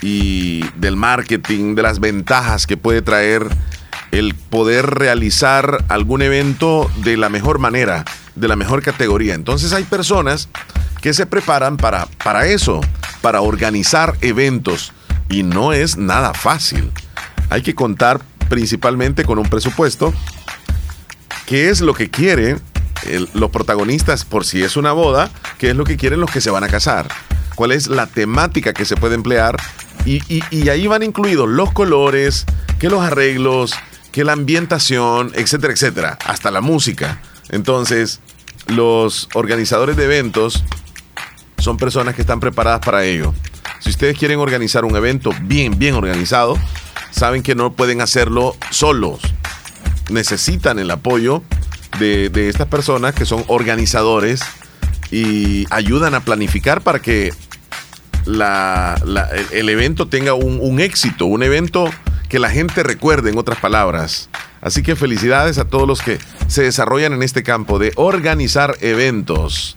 y 0.00 0.64
del 0.76 0.96
marketing, 0.96 1.74
de 1.74 1.82
las 1.82 2.00
ventajas 2.00 2.66
que 2.66 2.76
puede 2.76 3.02
traer 3.02 3.46
el 4.10 4.34
poder 4.34 4.86
realizar 4.86 5.84
algún 5.88 6.22
evento 6.22 6.90
de 7.02 7.16
la 7.16 7.28
mejor 7.28 7.58
manera, 7.58 8.04
de 8.34 8.48
la 8.48 8.56
mejor 8.56 8.82
categoría. 8.82 9.34
Entonces 9.34 9.72
hay 9.72 9.84
personas 9.84 10.48
que 11.02 11.12
se 11.12 11.26
preparan 11.26 11.76
para, 11.76 12.06
para 12.24 12.46
eso, 12.46 12.80
para 13.20 13.40
organizar 13.40 14.16
eventos 14.20 14.92
y 15.28 15.42
no 15.42 15.72
es 15.72 15.96
nada 15.96 16.32
fácil. 16.32 16.90
Hay 17.50 17.62
que 17.62 17.74
contar 17.74 18.20
principalmente 18.48 19.24
con 19.24 19.38
un 19.38 19.48
presupuesto. 19.48 20.14
¿Qué 21.46 21.70
es 21.70 21.80
lo 21.80 21.94
que 21.94 22.10
los 23.34 23.50
protagonistas 23.50 24.24
por 24.24 24.44
si 24.44 24.62
es 24.62 24.76
una 24.76 24.92
boda? 24.92 25.30
¿Qué 25.58 25.70
es 25.70 25.76
lo 25.76 25.84
que 25.84 25.96
quieren 25.96 26.20
los 26.20 26.30
que 26.30 26.40
se 26.40 26.50
van 26.50 26.64
a 26.64 26.68
casar? 26.68 27.08
¿Cuál 27.54 27.72
es 27.72 27.88
la 27.88 28.06
temática 28.06 28.72
que 28.72 28.84
se 28.84 28.96
puede 28.96 29.14
emplear 29.14 29.56
y, 30.08 30.68
ahí 30.70 30.86
van 30.86 31.02
incluidos 31.02 31.48
los 31.48 31.72
colores, 31.72 32.46
que 32.78 32.88
los 32.88 33.02
arreglos, 33.02 33.74
que 34.12 34.24
la 34.24 34.32
ambientación, 34.32 35.32
etcétera, 35.34 35.72
etcétera, 35.72 36.18
hasta 36.24 36.50
la 36.50 36.60
música. 36.60 37.20
Entonces, 37.50 38.20
los 38.66 39.28
organizadores 39.34 39.96
de 39.96 40.04
eventos 40.04 40.64
son 41.58 41.76
personas 41.76 42.14
que 42.14 42.22
están 42.22 42.40
preparadas 42.40 42.80
para 42.80 43.04
ello. 43.04 43.34
Si 43.80 43.90
ustedes 43.90 44.18
quieren 44.18 44.38
organizar 44.38 44.84
un 44.84 44.96
evento 44.96 45.30
bien, 45.42 45.78
bien 45.78 45.94
organizado, 45.94 46.58
saben 47.10 47.42
que 47.42 47.54
no 47.54 47.72
pueden 47.72 48.00
hacerlo 48.00 48.56
solos. 48.70 49.20
Necesitan 50.08 50.78
el 50.78 50.90
apoyo 50.90 51.42
de, 51.98 52.28
de 52.28 52.48
estas 52.48 52.68
personas 52.68 53.14
que 53.14 53.24
son 53.24 53.44
organizadores 53.48 54.40
y 55.10 55.66
ayudan 55.70 56.14
a 56.14 56.20
planificar 56.20 56.82
para 56.82 57.00
que 57.00 57.32
la, 58.28 59.00
el, 59.52 59.68
evento 59.68 60.08
tenga 60.08 60.34
un, 60.34 60.80
éxito, 60.80 61.26
un 61.26 61.42
evento 61.42 61.90
que 62.28 62.38
la 62.38 62.50
gente 62.50 62.82
recuerde, 62.82 63.30
en 63.30 63.38
otras 63.38 63.58
palabras. 63.58 64.28
Así 64.60 64.82
que 64.82 64.96
felicidades 64.96 65.58
a 65.58 65.64
todos 65.64 65.88
los 65.88 66.02
que 66.02 66.18
se 66.46 66.62
desarrollan 66.62 67.12
en 67.14 67.22
este 67.22 67.42
campo 67.42 67.78
de 67.78 67.92
organizar 67.96 68.76
eventos. 68.80 69.74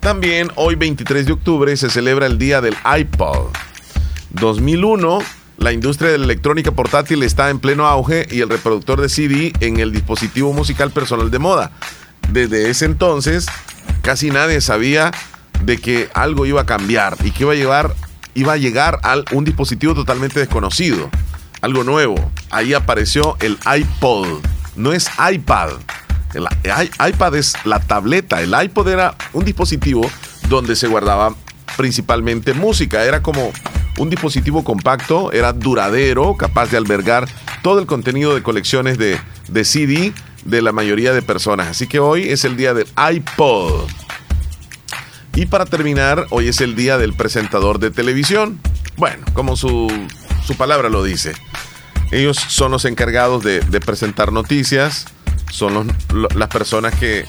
También 0.00 0.50
hoy 0.56 0.74
23 0.74 1.26
de 1.26 1.32
octubre 1.32 1.76
se 1.76 1.90
celebra 1.90 2.26
el 2.26 2.38
día 2.38 2.60
del 2.60 2.76
iPod. 2.98 3.50
2001, 4.30 5.18
la 5.58 5.72
industria 5.72 6.10
de 6.10 6.18
la 6.18 6.24
electrónica 6.24 6.72
portátil 6.72 7.22
está 7.22 7.50
en 7.50 7.58
pleno 7.58 7.86
auge 7.86 8.26
y 8.30 8.40
el 8.40 8.48
reproductor 8.48 9.00
de 9.00 9.08
CD 9.08 9.52
en 9.60 9.78
el 9.78 9.92
dispositivo 9.92 10.52
musical 10.52 10.90
personal 10.90 11.30
de 11.30 11.38
moda. 11.38 11.72
Desde 12.30 12.70
ese 12.70 12.86
entonces, 12.86 13.46
casi 14.02 14.30
nadie 14.30 14.60
sabía 14.60 15.12
de 15.64 15.78
que 15.78 16.08
algo 16.14 16.46
iba 16.46 16.62
a 16.62 16.66
cambiar 16.66 17.16
y 17.24 17.30
que 17.30 17.44
iba 17.44 17.80
a 17.80 17.90
iba 18.34 18.52
a 18.54 18.56
llegar 18.56 18.98
a 19.02 19.16
un 19.32 19.44
dispositivo 19.44 19.94
totalmente 19.94 20.40
desconocido, 20.40 21.10
algo 21.60 21.84
nuevo. 21.84 22.32
Ahí 22.50 22.74
apareció 22.74 23.36
el 23.40 23.58
iPod. 23.76 24.40
No 24.74 24.92
es 24.92 25.10
iPad. 25.32 25.70
El 26.34 26.48
iPad 27.06 27.34
es 27.36 27.54
la 27.64 27.78
tableta. 27.78 28.40
El 28.40 28.54
iPod 28.60 28.88
era 28.88 29.14
un 29.34 29.44
dispositivo 29.44 30.10
donde 30.48 30.76
se 30.76 30.88
guardaba 30.88 31.34
principalmente 31.76 32.54
música. 32.54 33.04
Era 33.04 33.22
como 33.22 33.52
un 33.98 34.10
dispositivo 34.10 34.64
compacto, 34.64 35.32
era 35.32 35.52
duradero, 35.52 36.36
capaz 36.36 36.70
de 36.70 36.76
albergar 36.76 37.28
todo 37.62 37.78
el 37.78 37.86
contenido 37.86 38.34
de 38.34 38.42
colecciones 38.42 38.98
de, 38.98 39.18
de 39.48 39.64
CD 39.64 40.12
de 40.44 40.62
la 40.62 40.72
mayoría 40.72 41.12
de 41.12 41.22
personas. 41.22 41.68
Así 41.68 41.86
que 41.86 41.98
hoy 41.98 42.28
es 42.28 42.44
el 42.44 42.56
día 42.56 42.74
del 42.74 42.88
iPod. 43.12 43.88
Y 45.34 45.46
para 45.46 45.64
terminar, 45.64 46.26
hoy 46.30 46.48
es 46.48 46.60
el 46.60 46.74
día 46.74 46.98
del 46.98 47.14
presentador 47.14 47.78
de 47.78 47.90
televisión. 47.90 48.60
Bueno, 48.96 49.24
como 49.32 49.56
su, 49.56 49.90
su 50.46 50.56
palabra 50.56 50.88
lo 50.88 51.02
dice. 51.02 51.32
Ellos 52.10 52.36
son 52.36 52.72
los 52.72 52.84
encargados 52.84 53.42
de, 53.42 53.62
presentar 53.80 54.32
noticias, 54.32 55.06
son 55.50 55.72
los, 55.72 56.34
las 56.34 56.48
personas 56.48 56.94
que, 56.94 57.24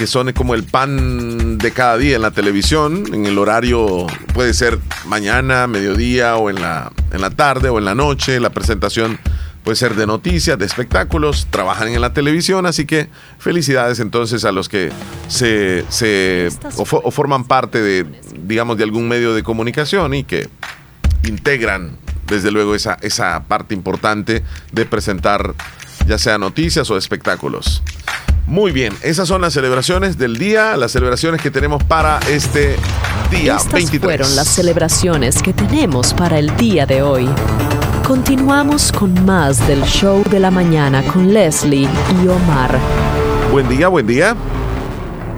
que 0.00 0.06
son 0.06 0.32
como 0.32 0.54
el 0.54 0.64
pan 0.64 1.58
de 1.58 1.72
cada 1.72 1.98
día 1.98 2.16
en 2.16 2.22
la 2.22 2.30
televisión, 2.30 3.04
en 3.12 3.26
el 3.26 3.36
horario 3.36 4.06
puede 4.32 4.54
ser 4.54 4.78
mañana, 5.04 5.66
mediodía 5.66 6.36
o 6.36 6.48
en 6.48 6.62
la, 6.62 6.90
en 7.12 7.20
la 7.20 7.28
tarde 7.28 7.68
o 7.68 7.76
en 7.76 7.84
la 7.84 7.94
noche, 7.94 8.40
la 8.40 8.48
presentación 8.48 9.18
puede 9.62 9.76
ser 9.76 9.96
de 9.96 10.06
noticias, 10.06 10.58
de 10.58 10.64
espectáculos, 10.64 11.48
trabajan 11.50 11.88
en 11.88 12.00
la 12.00 12.14
televisión, 12.14 12.64
así 12.64 12.86
que 12.86 13.10
felicidades 13.38 14.00
entonces 14.00 14.46
a 14.46 14.52
los 14.52 14.70
que 14.70 14.90
se, 15.28 15.84
se 15.90 16.48
o, 16.78 16.84
o, 16.90 17.10
forman 17.10 17.44
parte 17.44 17.82
de, 17.82 18.06
digamos, 18.42 18.78
de 18.78 18.84
algún 18.84 19.06
medio 19.06 19.34
de 19.34 19.42
comunicación 19.42 20.14
y 20.14 20.24
que 20.24 20.48
integran 21.24 21.98
desde 22.26 22.50
luego 22.50 22.74
esa, 22.74 22.96
esa 23.02 23.44
parte 23.44 23.74
importante 23.74 24.42
de 24.72 24.86
presentar 24.86 25.54
ya 26.06 26.16
sea 26.16 26.38
noticias 26.38 26.90
o 26.90 26.96
espectáculos. 26.96 27.82
Muy 28.50 28.72
bien, 28.72 28.92
esas 29.02 29.28
son 29.28 29.42
las 29.42 29.52
celebraciones 29.52 30.18
del 30.18 30.36
día, 30.36 30.76
las 30.76 30.90
celebraciones 30.90 31.40
que 31.40 31.52
tenemos 31.52 31.84
para 31.84 32.18
este 32.28 32.74
día 33.30 33.54
Estas 33.54 33.72
23. 33.74 34.02
fueron 34.02 34.34
las 34.34 34.48
celebraciones 34.48 35.40
que 35.40 35.52
tenemos 35.52 36.12
para 36.12 36.40
el 36.40 36.56
día 36.56 36.84
de 36.84 37.00
hoy. 37.00 37.28
Continuamos 38.04 38.90
con 38.90 39.24
más 39.24 39.64
del 39.68 39.84
show 39.84 40.24
de 40.28 40.40
la 40.40 40.50
mañana 40.50 41.00
con 41.04 41.32
Leslie 41.32 41.88
y 42.20 42.26
Omar. 42.26 42.76
Buen 43.52 43.68
día, 43.68 43.86
buen 43.86 44.08
día. 44.08 44.34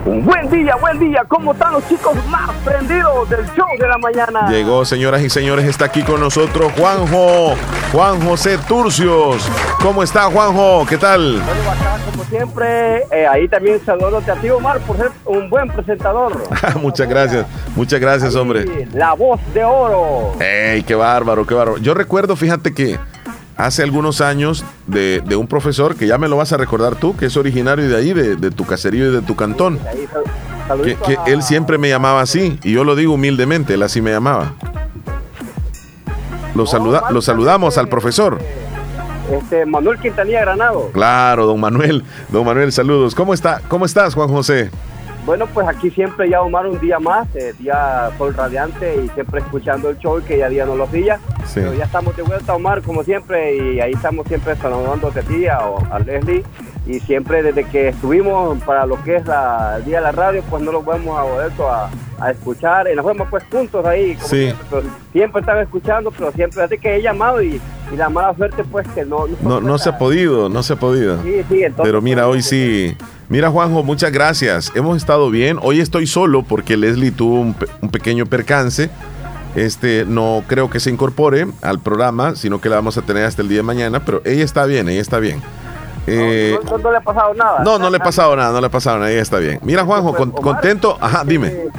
Buen 0.05 0.51
día, 0.51 0.75
buen 0.77 0.99
día. 0.99 1.25
¿Cómo 1.29 1.53
están 1.53 1.75
los 1.75 1.89
chicos 1.89 2.15
más 2.27 2.51
prendidos 2.65 3.31
del 3.31 3.47
show 3.55 3.69
de 3.79 3.87
la 3.87 3.99
mañana? 3.99 4.49
Llegó, 4.51 4.85
señoras 4.85 5.23
y 5.23 5.31
señores, 5.31 5.65
está 5.65 5.85
aquí 5.85 6.03
con 6.03 6.19
nosotros 6.19 6.73
Juanjo, 6.77 7.55
Juan 7.93 8.21
José 8.21 8.59
Turcios. 8.67 9.49
¿Cómo 9.81 10.03
está, 10.03 10.25
Juanjo? 10.25 10.85
¿Qué 10.89 10.99
tal? 10.99 11.41
Bueno, 11.41 11.71
acá, 11.71 11.99
como 12.11 12.25
siempre, 12.25 13.05
eh, 13.13 13.29
ahí 13.29 13.47
también 13.47 13.81
saludos 13.87 14.29
a 14.29 14.35
ti, 14.35 14.51
Omar, 14.51 14.81
por 14.81 14.97
ser 14.97 15.13
un 15.25 15.49
buen 15.49 15.69
presentador. 15.69 16.43
muchas 16.81 17.09
gracias, 17.09 17.47
muchas 17.77 18.01
gracias, 18.01 18.35
hombre. 18.35 18.89
La 18.93 19.13
voz 19.13 19.41
de 19.55 19.65
oro. 19.65 20.33
¡Ey, 20.41 20.83
qué 20.83 20.97
bárbaro, 20.97 21.47
qué 21.47 21.55
bárbaro! 21.55 21.79
Yo 21.79 21.95
recuerdo, 21.95 22.35
fíjate 22.35 22.75
que 22.75 22.99
hace 23.67 23.83
algunos 23.83 24.21
años 24.21 24.65
de, 24.87 25.23
de, 25.25 25.37
un 25.37 25.47
profesor 25.47 25.95
que 25.95 26.07
ya 26.07 26.19
me 26.19 26.29
lo 26.29 26.37
vas 26.37 26.53
a 26.53 26.57
recordar 26.57 26.97
tú, 26.97 27.17
que 27.17 27.27
es 27.27 27.37
originario 27.37 27.89
de 27.89 27.97
ahí, 27.97 28.13
de, 28.13 28.37
de 28.37 28.51
tu 28.51 28.65
caserío 28.65 29.09
y 29.09 29.13
de 29.13 29.23
tu 29.23 29.37
cantón. 29.37 29.79
Que, 30.85 30.97
que, 30.97 31.19
él 31.27 31.43
siempre 31.43 31.79
me 31.79 31.89
llamaba 31.89 32.21
así, 32.21 32.59
y 32.63 32.73
yo 32.73 32.85
lo 32.85 32.97
digo 32.97 33.15
humildemente, 33.15 33.75
él 33.75 33.83
así 33.83 34.01
me 34.01 34.11
llamaba. 34.11 34.55
Lo, 36.55 36.67
saluda, 36.67 37.05
lo 37.11 37.23
saludamos 37.23 37.79
al 37.79 37.89
profesor. 37.89 38.39
Este, 39.31 39.65
Manuel 39.65 39.99
Quintanilla 39.99 40.41
Granado. 40.41 40.91
Claro, 40.93 41.47
don 41.47 41.61
Manuel, 41.61 42.05
don 42.29 42.45
Manuel, 42.45 42.73
saludos. 42.73 43.15
¿Cómo 43.15 43.33
está? 43.33 43.61
¿Cómo 43.69 43.87
estás, 43.87 44.15
Juan 44.15 44.29
José? 44.29 44.71
Bueno, 45.25 45.47
pues 45.47 45.69
aquí 45.69 45.91
siempre 45.91 46.29
ya 46.29 46.43
Omar 46.43 46.67
un 46.67 46.81
día 46.81 46.99
más, 46.99 47.29
eh, 47.37 47.55
día 47.59 48.11
sol 48.19 48.35
radiante 48.35 49.05
y 49.05 49.09
siempre 49.11 49.41
escuchando 49.41 49.89
el 49.89 49.99
show 49.99 50.21
que 50.23 50.39
ya 50.39 50.49
día 50.49 50.67
no 50.67 50.75
lo. 50.75 50.87
Sí. 50.93 51.01
Pero 51.55 51.73
ya 51.75 51.85
estamos 51.85 52.17
de 52.17 52.23
vuelta, 52.23 52.55
Omar, 52.55 52.83
como 52.83 53.03
siempre, 53.05 53.57
y 53.57 53.81
ahí 53.81 53.93
estamos 53.93 54.27
siempre 54.27 54.57
saludándote 54.57 55.21
a 55.21 55.23
ti, 55.23 55.47
a, 55.47 55.61
a 55.91 55.99
Leslie. 56.01 56.45
Y 56.85 56.99
siempre 57.01 57.45
desde 57.45 57.65
que 57.65 57.89
estuvimos 57.89 58.59
para 58.65 58.87
lo 58.87 59.03
que 59.05 59.17
es 59.17 59.27
la, 59.27 59.77
el 59.79 59.85
día 59.85 59.99
de 59.99 60.03
la 60.03 60.13
radio, 60.13 60.43
pues 60.51 60.63
no 60.65 60.73
lo 60.73 60.83
vamos 60.83 61.17
a 61.17 61.23
volver 61.23 61.53
a, 61.61 61.91
a 62.19 62.31
escuchar. 62.33 62.89
Y 62.93 62.97
nos 62.97 63.07
vemos 63.07 63.29
pues 63.31 63.45
juntos 63.51 63.87
ahí. 63.87 64.17
Como 64.17 64.29
sí. 64.29 64.47
siempre, 64.47 64.81
siempre 65.13 65.41
están 65.41 65.59
escuchando, 65.59 66.11
pero 66.11 66.33
siempre 66.33 66.63
desde 66.63 66.79
que 66.79 66.97
he 66.97 67.03
llamado 67.03 67.41
y, 67.41 67.61
y 67.93 67.97
la 67.97 68.09
mala 68.09 68.35
suerte 68.35 68.65
pues 68.65 68.87
que 68.89 69.05
no... 69.05 69.27
No, 69.29 69.37
no, 69.43 69.61
no 69.61 69.79
se 69.79 69.91
ha 69.91 69.99
podido, 69.99 70.49
no 70.49 70.65
se 70.65 70.73
ha 70.73 70.77
podido. 70.77 71.23
Sí, 71.23 71.45
sí, 71.49 71.63
entonces, 71.63 71.85
Pero 71.85 72.03
mira, 72.03 72.27
hoy 72.27 72.43
sí... 72.43 72.97
Mira, 73.29 73.49
Juanjo, 73.51 73.83
muchas 73.83 74.13
gracias. 74.13 74.73
Hemos 74.75 74.97
estado 74.97 75.31
bien. 75.31 75.59
Hoy 75.63 75.81
estoy 75.81 76.07
solo 76.07 76.43
porque 76.43 76.77
Leslie 76.77 77.13
tuvo 77.13 77.41
un, 77.41 77.57
un, 77.81 77.89
pequeño 77.91 78.27
percance. 78.27 78.91
Este 79.55 80.05
no 80.07 80.43
creo 80.49 80.69
que 80.69 80.81
se 80.81 80.91
incorpore 80.91 81.47
al 81.63 81.81
programa, 81.81 82.35
sino 82.37 82.61
que 82.61 82.69
la 82.69 82.77
vamos 82.77 82.99
a 82.99 83.03
tener 83.03 83.25
hasta 83.25 83.41
el 83.41 83.49
día 83.49 83.59
de 83.59 83.63
mañana. 83.63 84.05
Pero 84.05 84.21
ella 84.27 84.45
está 84.45 84.67
bien, 84.67 84.89
ella 84.89 85.01
está 85.01 85.19
bien. 85.19 85.41
Eh, 86.07 86.59
no, 86.65 86.71
no, 86.71 86.79
no, 86.79 86.91
le 86.91 86.99
ha 86.99 87.01
pasado 87.01 87.35
nada. 87.35 87.59
No, 87.65 87.79
no 87.79 87.91
le 87.91 87.97
ha 87.97 88.01
pasado 88.01 88.37
nada, 88.37 88.53
no 88.53 88.61
le 88.61 88.67
ha 88.67 88.71
pasado 88.71 88.99
nada. 88.99 89.11
Ella 89.11 89.23
está 89.23 89.39
bien. 89.39 89.59
Mira, 89.63 89.85
Juanjo, 89.85 90.15
con, 90.15 90.31
Omar, 90.31 90.43
contento. 90.43 90.99
Ajá, 91.01 91.23
dime. 91.25 91.71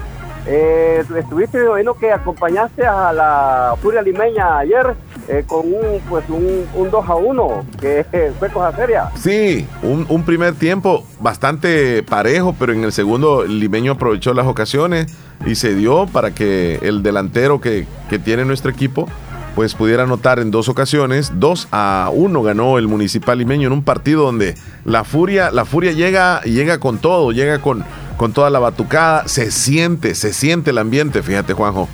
Eh, 0.45 1.03
estuviste 1.17 1.57
viendo 1.73 1.93
que 1.93 2.11
acompañaste 2.11 2.85
a 2.85 3.13
la 3.13 3.75
Furia 3.81 4.01
Limeña 4.01 4.57
ayer 4.57 4.93
eh, 5.29 5.45
con 5.47 5.61
un 5.61 6.01
pues 6.09 6.25
un, 6.27 6.65
un 6.75 6.91
2 6.91 7.09
a 7.09 7.15
1 7.15 7.65
que 7.79 8.05
fue 8.39 8.49
cosa 8.49 8.75
seria. 8.75 9.09
Sí, 9.15 9.65
un, 9.81 10.05
un, 10.09 10.23
primer 10.23 10.53
tiempo 10.55 11.05
bastante 11.21 12.03
parejo, 12.03 12.53
pero 12.59 12.73
en 12.73 12.83
el 12.83 12.91
segundo 12.91 13.43
el 13.43 13.59
limeño 13.59 13.93
aprovechó 13.93 14.33
las 14.33 14.45
ocasiones 14.45 15.07
y 15.45 15.55
se 15.55 15.75
dio 15.75 16.07
para 16.07 16.31
que 16.31 16.79
el 16.81 17.03
delantero 17.03 17.61
que, 17.61 17.87
que 18.09 18.19
tiene 18.19 18.43
nuestro 18.43 18.69
equipo 18.69 19.07
pues 19.55 19.75
pudiera 19.75 20.03
anotar 20.03 20.39
en 20.39 20.51
dos 20.51 20.69
ocasiones. 20.69 21.31
2 21.35 21.69
a 21.71 22.09
1 22.13 22.43
ganó 22.43 22.77
el 22.77 22.87
municipal 22.87 23.37
limeño 23.37 23.67
en 23.67 23.73
un 23.73 23.83
partido 23.83 24.23
donde 24.23 24.55
la 24.85 25.03
furia, 25.03 25.51
la 25.51 25.65
furia 25.65 25.91
llega, 25.91 26.41
llega 26.41 26.79
con 26.79 26.97
todo, 26.97 27.31
llega 27.31 27.59
con, 27.59 27.83
con 28.17 28.33
toda 28.33 28.49
la 28.49 28.59
batucada, 28.59 29.27
se 29.27 29.51
siente, 29.51 30.15
se 30.15 30.33
siente 30.33 30.71
el 30.71 30.77
ambiente, 30.77 31.21
fíjate 31.21 31.53
Juanjo 31.53 31.87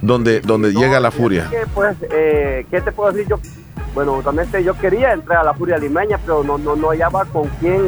donde, 0.00 0.40
donde 0.40 0.72
no, 0.72 0.80
llega 0.80 1.00
la 1.00 1.10
furia. 1.10 1.48
Que, 1.50 1.66
pues, 1.74 1.96
eh, 2.10 2.66
¿qué 2.70 2.80
te 2.80 2.92
puedo 2.92 3.12
decir 3.12 3.28
yo? 3.28 3.38
Bueno, 3.94 4.20
también 4.22 4.48
yo 4.64 4.74
quería 4.78 5.12
entrar 5.12 5.38
a 5.38 5.44
la 5.44 5.54
furia 5.54 5.78
limeña, 5.78 6.18
pero 6.18 6.44
no, 6.44 6.58
no, 6.58 6.76
no 6.76 6.88
hallaba 6.90 7.24
con 7.24 7.48
quién 7.60 7.80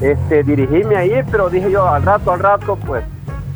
este, 0.00 0.42
dirigirme 0.42 0.96
ahí, 0.96 1.22
pero 1.30 1.50
dije 1.50 1.70
yo 1.70 1.86
al 1.86 2.02
rato, 2.02 2.32
al 2.32 2.40
rato, 2.40 2.76
pues 2.86 3.04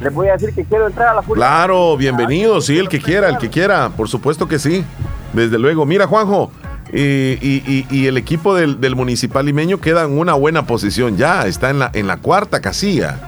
les 0.01 0.15
voy 0.15 0.29
a 0.29 0.33
decir 0.33 0.55
que 0.55 0.65
quiero 0.65 0.87
entrar 0.87 1.09
a 1.09 1.15
la 1.15 1.23
furia. 1.23 1.45
Claro, 1.45 1.97
bienvenido, 1.97 2.61
sí, 2.61 2.79
el 2.79 2.89
que 2.89 3.01
quiera, 3.01 3.29
el 3.29 3.39
que 3.39 3.51
quiera, 3.51 3.91
por 3.91 4.09
supuesto 4.09 4.49
que 4.49 4.59
sí, 4.59 4.85
desde 5.33 5.59
luego. 5.59 5.85
Mira, 5.85 6.07
Juanjo, 6.07 6.51
y, 6.93 7.39
y, 7.41 7.87
y, 7.91 8.07
el 8.07 8.17
equipo 8.17 8.55
del, 8.55 8.81
del, 8.81 8.97
municipal 8.97 9.47
limeño 9.47 9.79
queda 9.79 10.05
en 10.05 10.19
una 10.19 10.35
buena 10.35 10.67
posición 10.67 11.17
ya, 11.17 11.47
está 11.47 11.71
en 11.71 11.79
la, 11.79 11.91
en 11.93 12.07
la 12.07 12.17
cuarta 12.17 12.61
casilla. 12.61 13.19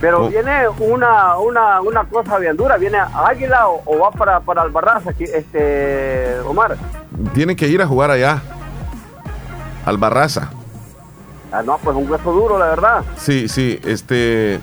Pero 0.00 0.26
oh. 0.26 0.28
viene 0.28 0.68
una, 0.78 1.36
una, 1.38 1.80
una 1.80 2.04
cosa 2.04 2.38
bien 2.38 2.56
dura, 2.56 2.76
viene 2.76 2.98
Águila 2.98 3.68
o, 3.68 3.82
o 3.84 3.98
va 3.98 4.10
para, 4.10 4.40
para 4.40 4.62
Albarraza, 4.62 5.12
este, 5.18 6.38
Omar. 6.46 6.76
Tiene 7.34 7.56
que 7.56 7.68
ir 7.68 7.82
a 7.82 7.86
jugar 7.86 8.10
allá, 8.10 8.42
Albarraza. 9.84 10.50
Ah, 11.52 11.62
no, 11.64 11.78
pues 11.78 11.96
un 11.96 12.08
hueso 12.08 12.32
duro, 12.32 12.58
la 12.58 12.66
verdad. 12.66 13.02
Sí, 13.16 13.48
sí, 13.48 13.80
este 13.84 14.60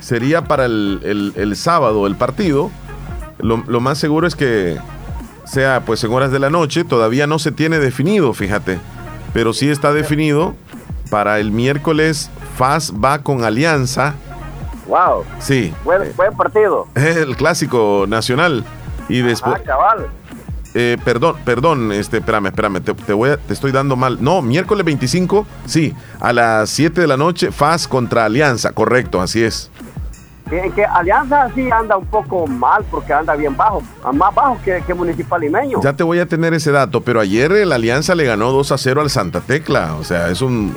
sería 0.00 0.44
para 0.44 0.64
el, 0.66 1.00
el, 1.04 1.32
el 1.36 1.56
sábado 1.56 2.06
el 2.06 2.16
partido. 2.16 2.70
Lo, 3.38 3.62
lo, 3.66 3.80
más 3.80 3.98
seguro 3.98 4.26
es 4.26 4.36
que 4.36 4.76
sea 5.44 5.82
pues 5.86 6.04
en 6.04 6.12
horas 6.12 6.30
de 6.30 6.38
la 6.38 6.50
noche, 6.50 6.84
todavía 6.84 7.26
no 7.26 7.38
se 7.38 7.52
tiene 7.52 7.78
definido, 7.78 8.34
fíjate, 8.34 8.78
pero 9.32 9.52
sí 9.52 9.70
está 9.70 9.92
definido 9.92 10.54
para 11.10 11.38
el 11.38 11.50
miércoles. 11.50 12.30
FAS 12.56 12.92
va 12.92 13.20
con 13.20 13.44
Alianza 13.44 14.14
Wow. 14.90 15.24
Sí. 15.38 15.72
Buen, 15.84 16.12
buen 16.16 16.36
partido. 16.36 16.88
El 16.94 17.36
clásico 17.36 18.06
nacional. 18.08 18.64
Y 19.08 19.22
después. 19.22 19.54
Ah, 19.56 19.62
cabal. 19.64 20.08
Eh, 20.74 20.98
perdón, 21.04 21.36
perdón, 21.44 21.90
este, 21.90 22.18
espérame, 22.18 22.46
espérame, 22.46 22.80
te, 22.80 22.94
te, 22.94 23.12
voy 23.12 23.30
a, 23.30 23.36
te 23.36 23.52
estoy 23.52 23.72
dando 23.72 23.96
mal. 23.96 24.18
No, 24.20 24.40
miércoles 24.40 24.84
25, 24.84 25.44
sí, 25.66 25.92
a 26.20 26.32
las 26.32 26.70
7 26.70 27.00
de 27.00 27.06
la 27.08 27.16
noche, 27.16 27.50
FAS 27.50 27.88
contra 27.88 28.24
Alianza, 28.24 28.70
correcto, 28.70 29.20
así 29.20 29.42
es. 29.42 29.68
En 30.50 30.72
que 30.72 30.84
Alianza 30.84 31.48
sí 31.54 31.70
anda 31.70 31.96
un 31.96 32.06
poco 32.06 32.46
mal 32.46 32.84
porque 32.90 33.12
anda 33.12 33.36
bien 33.36 33.56
bajo, 33.56 33.82
más 34.12 34.34
bajo 34.34 34.58
que, 34.64 34.82
que 34.84 34.94
Municipal 34.94 35.40
Limeño. 35.40 35.80
Ya 35.82 35.92
te 35.92 36.02
voy 36.02 36.18
a 36.18 36.26
tener 36.26 36.54
ese 36.54 36.72
dato, 36.72 37.02
pero 37.02 37.20
ayer 37.20 37.52
el 37.52 37.72
Alianza 37.72 38.14
le 38.14 38.24
ganó 38.24 38.50
2 38.50 38.72
a 38.72 38.78
0 38.78 39.00
al 39.00 39.10
Santa 39.10 39.40
Tecla. 39.40 39.94
O 39.94 40.04
sea, 40.04 40.28
es 40.28 40.42
un. 40.42 40.74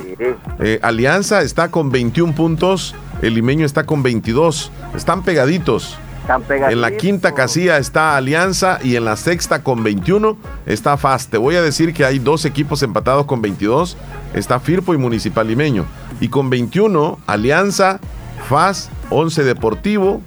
Eh, 0.60 0.80
Alianza 0.84 1.42
está 1.42 1.72
con 1.72 1.92
21 1.92 2.36
puntos, 2.36 2.96
el 3.22 3.34
Limeño 3.34 3.66
está 3.66 3.86
con 3.86 4.04
22. 4.04 4.72
Están 4.96 5.24
pegaditos. 5.24 5.98
Están 6.22 6.44
pegaditos. 6.44 6.74
En 6.74 6.82
la 6.82 6.92
quinta 6.92 7.34
casilla 7.34 7.78
está 7.78 8.16
Alianza 8.16 8.80
y 8.84 8.96
en 8.96 9.06
la 9.06 9.16
sexta 9.16 9.64
con 9.64 9.84
21 9.84 10.38
está 10.66 10.98
FAS. 10.98 11.28
Te 11.28 11.38
voy 11.38 11.56
a 11.56 11.62
decir 11.62 11.94
que 11.94 12.06
hay 12.06 12.20
dos 12.20 12.46
equipos 12.46 12.84
empatados 12.84 13.26
con 13.26 13.42
22. 13.42 13.98
Está 14.34 14.60
Firpo 14.60 14.94
y 14.94 14.98
Municipal 14.98 15.48
Limeño. 15.48 15.86
Y 16.20 16.30
con 16.30 16.50
21, 16.50 17.20
Alianza, 17.28 18.00
FAS, 18.48 18.90
11 19.14 19.44
Deportivo, 19.44 20.22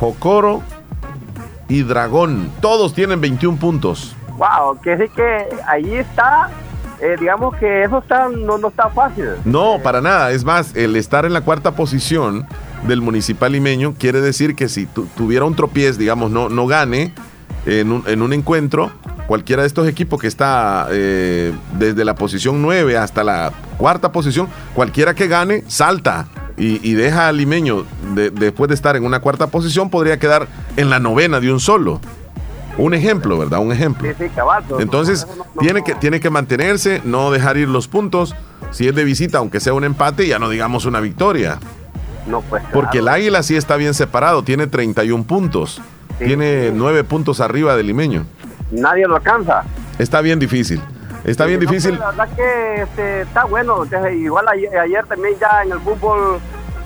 Jocoro 0.00 0.62
y 1.68 1.82
Dragón. 1.82 2.50
Todos 2.60 2.94
tienen 2.94 3.20
21 3.20 3.58
puntos. 3.58 4.14
Wow, 4.36 4.80
que 4.82 4.96
sí 4.98 5.04
que 5.14 5.46
ahí 5.66 5.94
está, 5.94 6.50
eh, 7.00 7.16
digamos 7.18 7.56
que 7.56 7.84
eso 7.84 7.98
está, 7.98 8.28
no, 8.28 8.58
no 8.58 8.68
está 8.68 8.90
fácil. 8.90 9.24
No, 9.44 9.78
para 9.82 10.00
nada. 10.00 10.30
Es 10.32 10.44
más, 10.44 10.76
el 10.76 10.94
estar 10.96 11.24
en 11.24 11.32
la 11.32 11.40
cuarta 11.40 11.72
posición 11.74 12.46
del 12.86 13.00
municipal 13.00 13.52
limeño 13.52 13.94
quiere 13.98 14.20
decir 14.20 14.54
que 14.54 14.68
si 14.68 14.86
tu- 14.86 15.06
tuviera 15.16 15.44
un 15.46 15.56
tropiez, 15.56 15.96
digamos, 15.96 16.30
no, 16.30 16.48
no 16.50 16.66
gane 16.66 17.12
en 17.64 17.90
un, 17.90 18.04
en 18.06 18.20
un 18.22 18.32
encuentro, 18.34 18.92
cualquiera 19.26 19.62
de 19.62 19.68
estos 19.68 19.88
equipos 19.88 20.20
que 20.20 20.28
está 20.28 20.86
eh, 20.90 21.52
desde 21.78 22.04
la 22.04 22.14
posición 22.14 22.60
9 22.62 22.96
hasta 22.98 23.24
la 23.24 23.50
cuarta 23.78 24.12
posición, 24.12 24.48
cualquiera 24.74 25.14
que 25.14 25.26
gane, 25.26 25.64
salta 25.66 26.26
y, 26.56 26.80
y 26.88 26.94
deja 26.94 27.28
al 27.28 27.36
limeño, 27.36 27.84
de- 28.14 28.30
después 28.30 28.68
de 28.68 28.74
estar 28.74 28.96
en 28.96 29.04
una 29.04 29.20
cuarta 29.20 29.46
posición, 29.48 29.90
podría 29.90 30.18
quedar 30.18 30.48
en 30.76 30.90
la 30.90 30.98
novena 30.98 31.40
de 31.40 31.52
un 31.52 31.60
solo. 31.60 32.00
Un 32.78 32.92
ejemplo, 32.92 33.38
¿verdad? 33.38 33.60
Un 33.60 33.72
ejemplo. 33.72 34.06
Sí, 34.18 34.26
sí, 34.26 34.30
Entonces, 34.78 35.26
tiene 35.60 35.82
que, 35.82 35.94
tiene 35.94 36.20
que 36.20 36.28
mantenerse, 36.28 37.00
no 37.04 37.30
dejar 37.30 37.56
ir 37.56 37.68
los 37.68 37.88
puntos. 37.88 38.34
Si 38.70 38.86
es 38.86 38.94
de 38.94 39.02
visita, 39.04 39.38
aunque 39.38 39.60
sea 39.60 39.72
un 39.72 39.84
empate, 39.84 40.26
ya 40.26 40.38
no 40.38 40.50
digamos 40.50 40.84
una 40.84 41.00
victoria. 41.00 41.58
No, 42.26 42.42
pues. 42.42 42.62
Porque 42.74 42.98
el 42.98 43.08
Águila 43.08 43.42
sí 43.42 43.56
está 43.56 43.76
bien 43.76 43.94
separado, 43.94 44.42
tiene 44.42 44.66
31 44.66 45.24
puntos. 45.24 45.80
Tiene 46.18 46.70
9 46.74 47.04
puntos 47.04 47.40
arriba 47.40 47.76
del 47.76 47.86
limeño. 47.86 48.26
Nadie 48.72 49.06
lo 49.06 49.16
alcanza. 49.16 49.62
Está 49.98 50.20
bien 50.20 50.38
difícil. 50.38 50.80
Está 51.26 51.44
bien 51.44 51.60
No, 51.60 51.68
difícil. 51.68 51.98
pues, 51.98 52.00
la 52.00 52.24
verdad 52.24 52.36
que 52.36 52.82
este, 52.82 53.20
está 53.22 53.44
bueno. 53.44 53.84
Igual 54.12 54.48
ayer, 54.48 54.78
ayer 54.78 55.04
también 55.06 55.34
ya 55.40 55.62
en 55.64 55.72
el 55.72 55.80
fútbol 55.80 56.38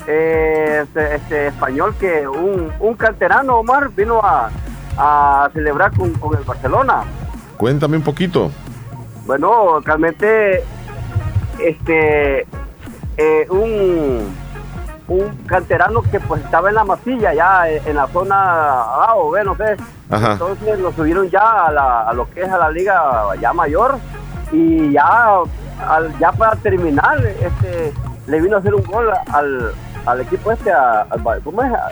eh, 0.07 0.81
este, 0.83 1.15
este, 1.15 1.47
español 1.47 1.93
que 1.99 2.27
un, 2.27 2.71
un 2.79 2.93
canterano, 2.95 3.57
Omar, 3.59 3.89
vino 3.89 4.19
a, 4.23 4.49
a 4.97 5.49
celebrar 5.53 5.95
con, 5.95 6.11
con 6.13 6.35
el 6.37 6.43
Barcelona. 6.43 7.03
Cuéntame 7.57 7.97
un 7.97 8.03
poquito. 8.03 8.51
Bueno, 9.27 9.79
realmente 9.81 10.63
este 11.59 12.47
eh, 13.17 13.45
un, 13.49 14.35
un 15.07 15.37
canterano 15.45 16.01
que 16.01 16.19
pues 16.19 16.43
estaba 16.43 16.69
en 16.69 16.75
la 16.75 16.83
masilla 16.83 17.33
ya 17.33 17.69
en 17.69 17.95
la 17.95 18.07
zona 18.07 18.35
A 18.81 19.13
o 19.15 19.29
B, 19.29 19.43
no 19.43 19.55
sé. 19.55 19.77
Ajá. 20.09 20.33
Entonces 20.33 20.79
lo 20.79 20.91
subieron 20.93 21.29
ya 21.29 21.67
a, 21.67 21.71
la- 21.71 22.01
a 22.09 22.13
lo 22.13 22.29
que 22.31 22.41
es 22.41 22.49
a 22.49 22.57
la 22.57 22.71
liga 22.71 23.23
ya 23.39 23.53
mayor 23.53 23.97
y 24.51 24.91
ya 24.91 25.39
al, 25.87 26.17
ya 26.19 26.31
para 26.31 26.55
terminar 26.57 27.25
este 27.25 27.93
le 28.27 28.41
vino 28.41 28.55
a 28.57 28.59
hacer 28.59 28.73
un 28.75 28.83
gol 28.83 29.09
al, 29.31 29.71
al 30.05 30.21
equipo 30.21 30.51
este 30.51 30.71
a, 30.71 31.01
al- 31.09 31.41
¿cómo 31.43 31.63
es? 31.63 31.71
A- 31.73 31.91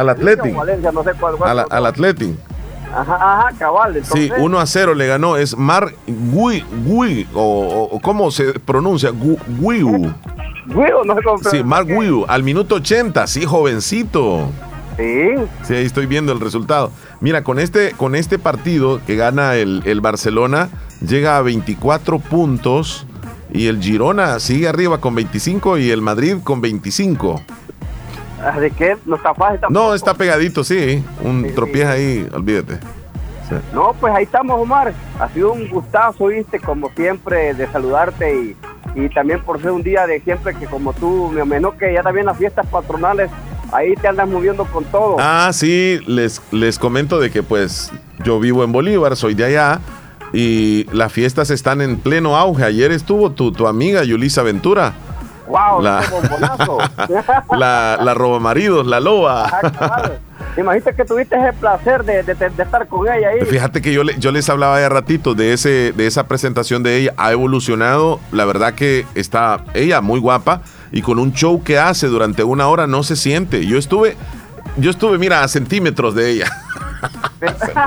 Al 0.00 0.08
Athletic. 0.10 0.54
o 0.54 0.58
Valencia, 0.58 0.92
no 0.92 1.02
sé 1.04 1.12
cuál, 1.18 1.36
cuál- 1.36 1.58
Al, 1.60 1.66
al 1.70 1.86
Athletic. 1.86 2.34
Ajá, 2.94 3.14
ajá, 3.16 3.48
cabal. 3.58 3.92
Sí, 4.02 4.24
Entonces, 4.24 4.32
1 4.38 4.60
a 4.60 4.66
0 4.66 4.94
le 4.94 5.06
ganó. 5.06 5.36
Es 5.36 5.56
Mar 5.56 5.92
Gui, 6.06 6.64
Gui 6.86 7.28
o, 7.34 7.40
o- 7.42 7.96
o 7.96 8.00
¿cómo 8.00 8.30
se 8.30 8.58
pronuncia? 8.60 9.10
Gu- 9.10 9.38
Guiu. 9.60 10.12
Guiu, 10.66 11.04
no 11.04 11.14
sé 11.14 11.20
cómo 11.22 11.38
Sí, 11.50 11.62
Mar 11.62 11.84
Guiu, 11.84 12.24
al 12.28 12.42
minuto 12.42 12.76
80, 12.76 13.26
sí, 13.26 13.44
jovencito. 13.44 14.48
Sí. 14.96 15.30
Sí, 15.62 15.74
ahí 15.74 15.84
estoy 15.86 16.06
viendo 16.06 16.32
el 16.32 16.40
resultado. 16.40 16.90
Mira, 17.20 17.42
con 17.42 17.58
este, 17.58 17.92
con 17.92 18.14
este 18.14 18.38
partido 18.38 19.00
que 19.06 19.16
gana 19.16 19.56
el, 19.56 19.82
el 19.84 20.00
Barcelona, 20.00 20.68
llega 21.00 21.36
a 21.36 21.42
24 21.42 22.18
puntos 22.20 23.06
y 23.50 23.66
el 23.66 23.82
Girona 23.82 24.38
sigue 24.38 24.68
arriba 24.68 25.00
con 25.00 25.14
25 25.14 25.78
y 25.78 25.90
el 25.90 26.02
Madrid 26.02 26.36
con 26.44 26.60
25. 26.60 27.42
¿De 28.60 28.70
qué? 28.70 28.96
No 29.04 29.16
está 29.16 29.34
fácil 29.34 29.60
tampoco. 29.60 29.86
No, 29.86 29.94
está 29.94 30.14
pegadito, 30.14 30.62
sí. 30.62 31.02
Un 31.24 31.54
tropiez 31.54 31.86
ahí, 31.86 32.28
olvídate. 32.32 32.76
Sí. 33.48 33.56
No, 33.72 33.94
pues 33.98 34.14
ahí 34.14 34.24
estamos, 34.24 34.60
Omar. 34.60 34.92
Ha 35.18 35.28
sido 35.30 35.52
un 35.52 35.68
gustazo, 35.68 36.26
viste, 36.26 36.60
como 36.60 36.90
siempre, 36.90 37.54
de 37.54 37.66
saludarte 37.66 38.32
y, 38.32 38.56
y 38.94 39.08
también 39.08 39.40
por 39.42 39.60
ser 39.60 39.72
un 39.72 39.82
día 39.82 40.06
de 40.06 40.20
siempre 40.20 40.54
que 40.54 40.66
como 40.66 40.92
tú, 40.92 41.30
me 41.32 41.44
menos 41.44 41.74
que 41.74 41.92
ya 41.92 42.02
también 42.02 42.26
las 42.26 42.36
fiestas 42.36 42.66
patronales, 42.66 43.30
ahí 43.72 43.94
te 43.94 44.08
andas 44.08 44.28
moviendo 44.28 44.64
con 44.64 44.84
todo. 44.84 45.16
Ah, 45.18 45.50
sí, 45.52 46.00
les, 46.06 46.40
les 46.52 46.78
comento 46.78 47.18
de 47.20 47.30
que 47.30 47.42
pues 47.42 47.90
yo 48.24 48.40
vivo 48.40 48.64
en 48.64 48.72
Bolívar, 48.72 49.16
soy 49.16 49.34
de 49.34 49.44
allá 49.44 49.80
y 50.32 50.84
las 50.92 51.12
fiestas 51.12 51.50
están 51.50 51.80
en 51.80 51.98
pleno 51.98 52.36
auge. 52.36 52.64
Ayer 52.64 52.92
estuvo 52.92 53.30
tu, 53.32 53.52
tu 53.52 53.66
amiga 53.66 54.04
Yulisa 54.04 54.42
Ventura. 54.42 54.92
¡Wow! 55.46 55.80
La-. 55.82 56.02
La, 57.50 57.98
la 58.02 58.14
roba 58.14 58.38
maridos, 58.38 58.86
la 58.86 59.00
loba. 59.00 59.46
Ajá, 59.46 59.60
cabal. 59.72 60.18
Imagínate 60.56 60.94
que 60.94 61.04
tuviste 61.04 61.36
el 61.36 61.54
placer 61.54 62.04
de, 62.04 62.22
de- 62.22 62.34
de 62.34 62.62
estar 62.62 62.86
con 62.88 63.06
ella 63.06 63.28
ahí. 63.28 63.44
Fíjate 63.46 63.80
que 63.80 63.92
yo, 63.92 64.02
le- 64.04 64.18
yo 64.18 64.32
les 64.32 64.48
hablaba 64.50 64.78
de 64.78 64.88
ratito 64.88 65.34
de, 65.34 65.52
ese, 65.52 65.92
de 65.92 66.06
esa 66.06 66.26
presentación 66.26 66.82
de 66.82 66.96
ella. 66.96 67.14
Ha 67.16 67.32
evolucionado. 67.32 68.18
La 68.32 68.44
verdad 68.44 68.74
que 68.74 69.06
está 69.14 69.64
ella 69.74 70.00
muy 70.00 70.20
guapa 70.20 70.62
y 70.92 71.02
con 71.02 71.18
un 71.18 71.32
show 71.32 71.62
que 71.62 71.78
hace 71.78 72.06
durante 72.08 72.42
una 72.44 72.68
hora 72.68 72.86
no 72.86 73.02
se 73.02 73.16
siente. 73.16 73.66
Yo 73.66 73.78
estuve, 73.78 74.16
yo 74.76 74.90
estuve, 74.90 75.18
mira, 75.18 75.42
a 75.42 75.48
centímetros 75.48 76.14
de 76.14 76.30
ella. 76.30 76.46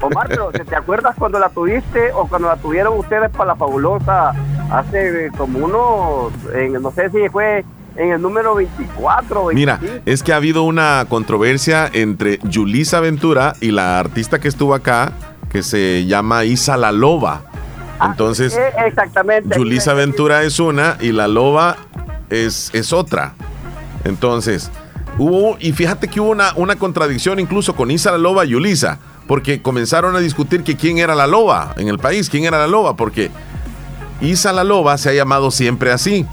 Omar, 0.00 0.28
pero 0.28 0.50
¿te, 0.52 0.76
acuerdas 0.76 1.16
cuando 1.18 1.38
la 1.40 1.48
tuviste 1.48 2.12
o 2.12 2.26
cuando 2.28 2.48
la 2.48 2.56
tuvieron 2.56 2.96
ustedes 2.98 3.30
para 3.30 3.46
la 3.46 3.56
fabulosa 3.56 4.30
hace 4.70 5.26
eh, 5.26 5.30
como 5.36 5.58
unos, 5.58 6.32
en- 6.54 6.80
no 6.80 6.90
sé 6.92 7.10
si 7.10 7.28
fue 7.30 7.64
en 7.96 8.12
el 8.12 8.22
número 8.22 8.54
24 8.54 9.42
o 9.42 9.52
Mira, 9.52 9.76
25? 9.78 10.02
es 10.06 10.22
que 10.22 10.32
ha 10.32 10.36
habido 10.36 10.62
una 10.62 11.04
controversia 11.08 11.90
entre 11.92 12.38
Yulisa 12.44 13.00
Ventura 13.00 13.54
y 13.60 13.72
la 13.72 13.98
artista 13.98 14.38
que 14.38 14.46
estuvo 14.46 14.74
acá, 14.74 15.12
que 15.50 15.64
se 15.64 16.06
llama 16.06 16.44
Isa 16.44 16.76
la 16.76 16.92
Loba. 16.92 17.42
Entonces, 18.00 18.56
Eh, 18.56 18.70
exactamente. 18.86 19.56
Yulisa 19.58 19.94
Ventura 19.94 20.44
es 20.44 20.60
una 20.60 20.96
y 21.00 21.10
la 21.10 21.26
Loba 21.26 21.76
es, 22.30 22.70
es 22.72 22.92
otra. 22.92 23.34
Entonces, 24.04 24.70
hubo, 25.18 25.56
y 25.60 25.72
fíjate 25.72 26.08
que 26.08 26.20
hubo 26.20 26.30
una, 26.30 26.52
una 26.56 26.76
contradicción 26.76 27.40
incluso 27.40 27.74
con 27.74 27.90
Isa 27.90 28.12
la 28.12 28.18
Loba 28.18 28.44
y 28.44 28.50
Yulisa, 28.50 28.98
porque 29.26 29.60
comenzaron 29.60 30.16
a 30.16 30.20
discutir 30.20 30.62
que 30.64 30.76
quién 30.76 30.98
era 30.98 31.14
la 31.14 31.26
Loba 31.26 31.74
en 31.76 31.88
el 31.88 31.98
país, 31.98 32.30
quién 32.30 32.44
era 32.44 32.58
la 32.58 32.66
Loba, 32.66 32.96
porque 32.96 33.30
Isa 34.20 34.52
la 34.52 34.64
Loba 34.64 34.96
se 34.98 35.10
ha 35.10 35.14
llamado 35.14 35.50
siempre 35.50 35.92
así. 35.92 36.26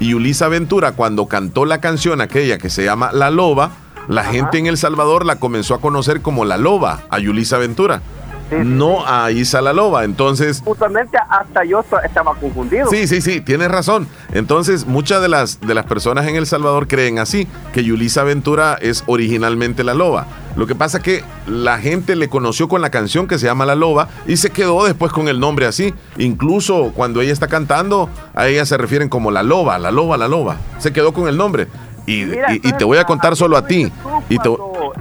Y 0.00 0.08
Yulisa 0.10 0.48
Ventura, 0.48 0.92
cuando 0.92 1.26
cantó 1.26 1.64
la 1.64 1.80
canción 1.80 2.20
aquella 2.20 2.58
que 2.58 2.68
se 2.68 2.84
llama 2.84 3.12
La 3.12 3.30
Loba, 3.30 3.70
la 4.08 4.24
gente 4.24 4.58
en 4.58 4.66
El 4.66 4.76
Salvador 4.76 5.24
la 5.24 5.36
comenzó 5.36 5.74
a 5.74 5.80
conocer 5.80 6.20
como 6.20 6.44
La 6.44 6.58
Loba, 6.58 7.02
a 7.10 7.18
Yulisa 7.18 7.58
Ventura, 7.58 8.02
no 8.50 9.06
a 9.06 9.30
Isa 9.30 9.60
la 9.60 9.72
Loba. 9.72 10.04
Entonces, 10.04 10.62
Justamente 10.64 11.18
hasta 11.28 11.64
yo 11.64 11.84
estaba 12.04 12.34
confundido. 12.34 12.88
Sí, 12.90 13.06
sí, 13.08 13.20
sí, 13.20 13.40
tienes 13.40 13.70
razón. 13.70 14.06
Entonces, 14.32 14.86
muchas 14.86 15.20
de 15.22 15.28
las, 15.28 15.60
de 15.60 15.74
las 15.74 15.86
personas 15.86 16.26
en 16.26 16.36
El 16.36 16.46
Salvador 16.46 16.86
creen 16.88 17.18
así, 17.18 17.48
que 17.72 17.84
Yulisa 17.84 18.22
Ventura 18.24 18.78
es 18.80 19.02
originalmente 19.06 19.84
la 19.84 19.94
loba. 19.94 20.26
Lo 20.56 20.66
que 20.68 20.74
pasa 20.76 21.00
que 21.02 21.24
la 21.48 21.78
gente 21.78 22.14
le 22.14 22.28
conoció 22.28 22.68
con 22.68 22.80
la 22.80 22.90
canción 22.90 23.26
que 23.26 23.38
se 23.38 23.46
llama 23.46 23.66
La 23.66 23.74
Loba 23.74 24.08
y 24.26 24.36
se 24.36 24.50
quedó 24.50 24.84
después 24.84 25.10
con 25.10 25.26
el 25.26 25.40
nombre 25.40 25.66
así. 25.66 25.92
Incluso 26.16 26.92
cuando 26.94 27.20
ella 27.20 27.32
está 27.32 27.48
cantando, 27.48 28.08
a 28.36 28.46
ella 28.46 28.64
se 28.64 28.76
refieren 28.76 29.08
como 29.08 29.32
la 29.32 29.42
loba, 29.42 29.78
la 29.80 29.90
loba, 29.90 30.16
la 30.16 30.28
loba. 30.28 30.56
Se 30.78 30.92
quedó 30.92 31.12
con 31.12 31.26
el 31.26 31.36
nombre. 31.36 31.66
Y, 32.06 32.22
y- 32.22 32.60
y 32.62 32.72
te 32.74 32.84
voy 32.84 32.98
a 32.98 33.04
contar 33.04 33.34
solo 33.34 33.56
a 33.56 33.66
ti, 33.66 33.90
y 34.28 34.38
te, 34.38 34.50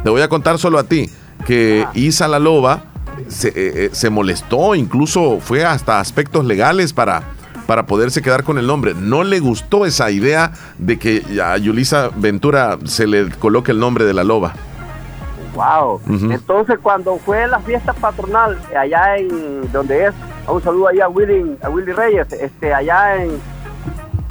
te 0.04 0.10
voy 0.10 0.22
a 0.22 0.28
contar 0.30 0.58
solo 0.58 0.80
a 0.80 0.86
ti, 0.86 1.10
que 1.46 1.86
Isa 1.94 2.28
la 2.28 2.40
loba 2.40 2.86
se, 3.30 3.50
eh, 3.50 3.54
eh, 3.56 3.90
se 3.92 4.10
molestó, 4.10 4.76
incluso 4.76 5.40
fue 5.40 5.66
hasta 5.66 6.00
aspectos 6.00 6.46
legales 6.46 6.94
para, 6.94 7.24
para 7.66 7.86
poderse 7.86 8.22
quedar 8.22 8.44
con 8.44 8.58
el 8.58 8.68
nombre. 8.68 8.94
No 8.94 9.24
le 9.24 9.40
gustó 9.40 9.86
esa 9.86 10.12
idea 10.12 10.52
de 10.78 11.00
que 11.00 11.24
a 11.44 11.58
Yulisa 11.58 12.10
Ventura 12.16 12.78
se 12.86 13.08
le 13.08 13.30
coloque 13.30 13.72
el 13.72 13.80
nombre 13.80 14.06
de 14.06 14.14
la 14.14 14.24
loba. 14.24 14.54
Wow. 15.56 16.02
Entonces, 16.32 16.80
cuando 16.82 17.18
fue 17.18 17.48
la 17.48 17.60
fiesta 17.60 17.94
patronal 17.94 18.58
eh, 18.72 18.78
allá 18.78 19.18
en 19.18 19.72
donde 19.72 20.08
es, 20.08 20.14
un 20.48 20.62
saludo 20.64 20.88
ahí 20.88 21.00
a 21.00 21.08
Willy, 21.08 21.58
a 21.62 21.70
Willy 21.70 21.92
Reyes, 21.92 22.32
este, 22.34 22.74
allá 22.74 23.24
en, 23.24 23.40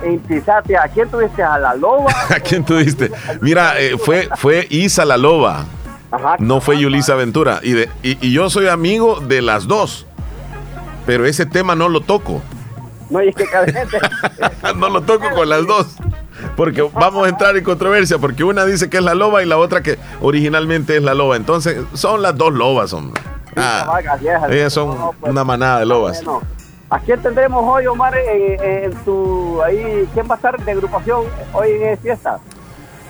en 0.03 0.19
Tizate, 0.21 0.77
¿a 0.77 0.89
quién 0.89 1.09
tuviste? 1.09 1.43
¿A 1.43 1.59
la 1.59 1.75
loba? 1.75 2.13
¿A 2.29 2.41
quién 2.41 2.65
tuviste? 2.65 3.11
Mira, 3.41 3.81
eh, 3.81 3.97
fue, 3.99 4.29
fue 4.37 4.67
Isa 4.69 5.05
la 5.05 5.17
loba. 5.17 5.65
Ajá. 6.13 6.37
No 6.39 6.61
fue 6.61 6.79
Yulisa 6.79 7.15
Ventura. 7.15 7.61
Y, 7.63 7.73
de, 7.73 7.91
y, 8.03 8.25
y 8.27 8.33
yo 8.33 8.49
soy 8.51 8.69
amigo 8.69 9.21
de 9.21 9.43
las 9.43 9.67
dos. 9.67 10.07
Pero 11.07 11.27
ese 11.27 11.47
tema 11.47 11.75
no 11.75 11.89
lo 11.89 12.01
toco. 12.03 12.43
No, 13.11 13.23
y 13.23 13.29
es 13.29 13.35
que 13.35 13.45
no 14.77 14.89
lo 14.89 15.03
toco 15.03 15.29
con 15.35 15.49
las 15.49 15.67
dos. 15.67 15.97
Porque 16.57 16.83
vamos 16.83 17.27
a 17.27 17.29
entrar 17.29 17.57
en 17.57 17.65
controversia. 17.65 18.19
Porque 18.19 18.45
una 18.45 18.65
dice 18.65 18.89
que 18.89 18.99
es 18.99 19.03
la 19.03 19.15
loba 19.15 19.43
y 19.43 19.47
la 19.47 19.59
otra 19.59 19.83
que 19.83 19.99
originalmente 20.21 20.97
es 20.97 21.03
la 21.03 21.15
loba. 21.15 21.37
Entonces, 21.37 21.79
son 21.95 22.23
las 22.23 22.37
dos 22.37 22.53
lobas, 22.53 22.93
hombre. 22.93 23.21
Ah, 23.57 24.01
ellas 24.49 24.73
son 24.73 24.97
pues, 25.21 25.31
una 25.31 25.45
manada 25.45 25.81
de 25.81 25.87
lobas. 25.87 26.23
¿A 26.89 26.99
quién 27.01 27.21
tendremos 27.21 27.63
hoy, 27.67 27.87
Omar, 27.87 28.15
en, 28.17 28.63
en 28.63 28.95
tu... 29.05 29.63
ahí, 29.63 30.09
¿Quién 30.13 30.27
va 30.31 30.35
a 30.35 30.37
estar 30.37 30.63
de 30.63 30.73
agrupación 30.73 31.25
hoy 31.53 31.71
en 31.71 31.83
esta 31.89 32.03
fiesta? 32.03 32.39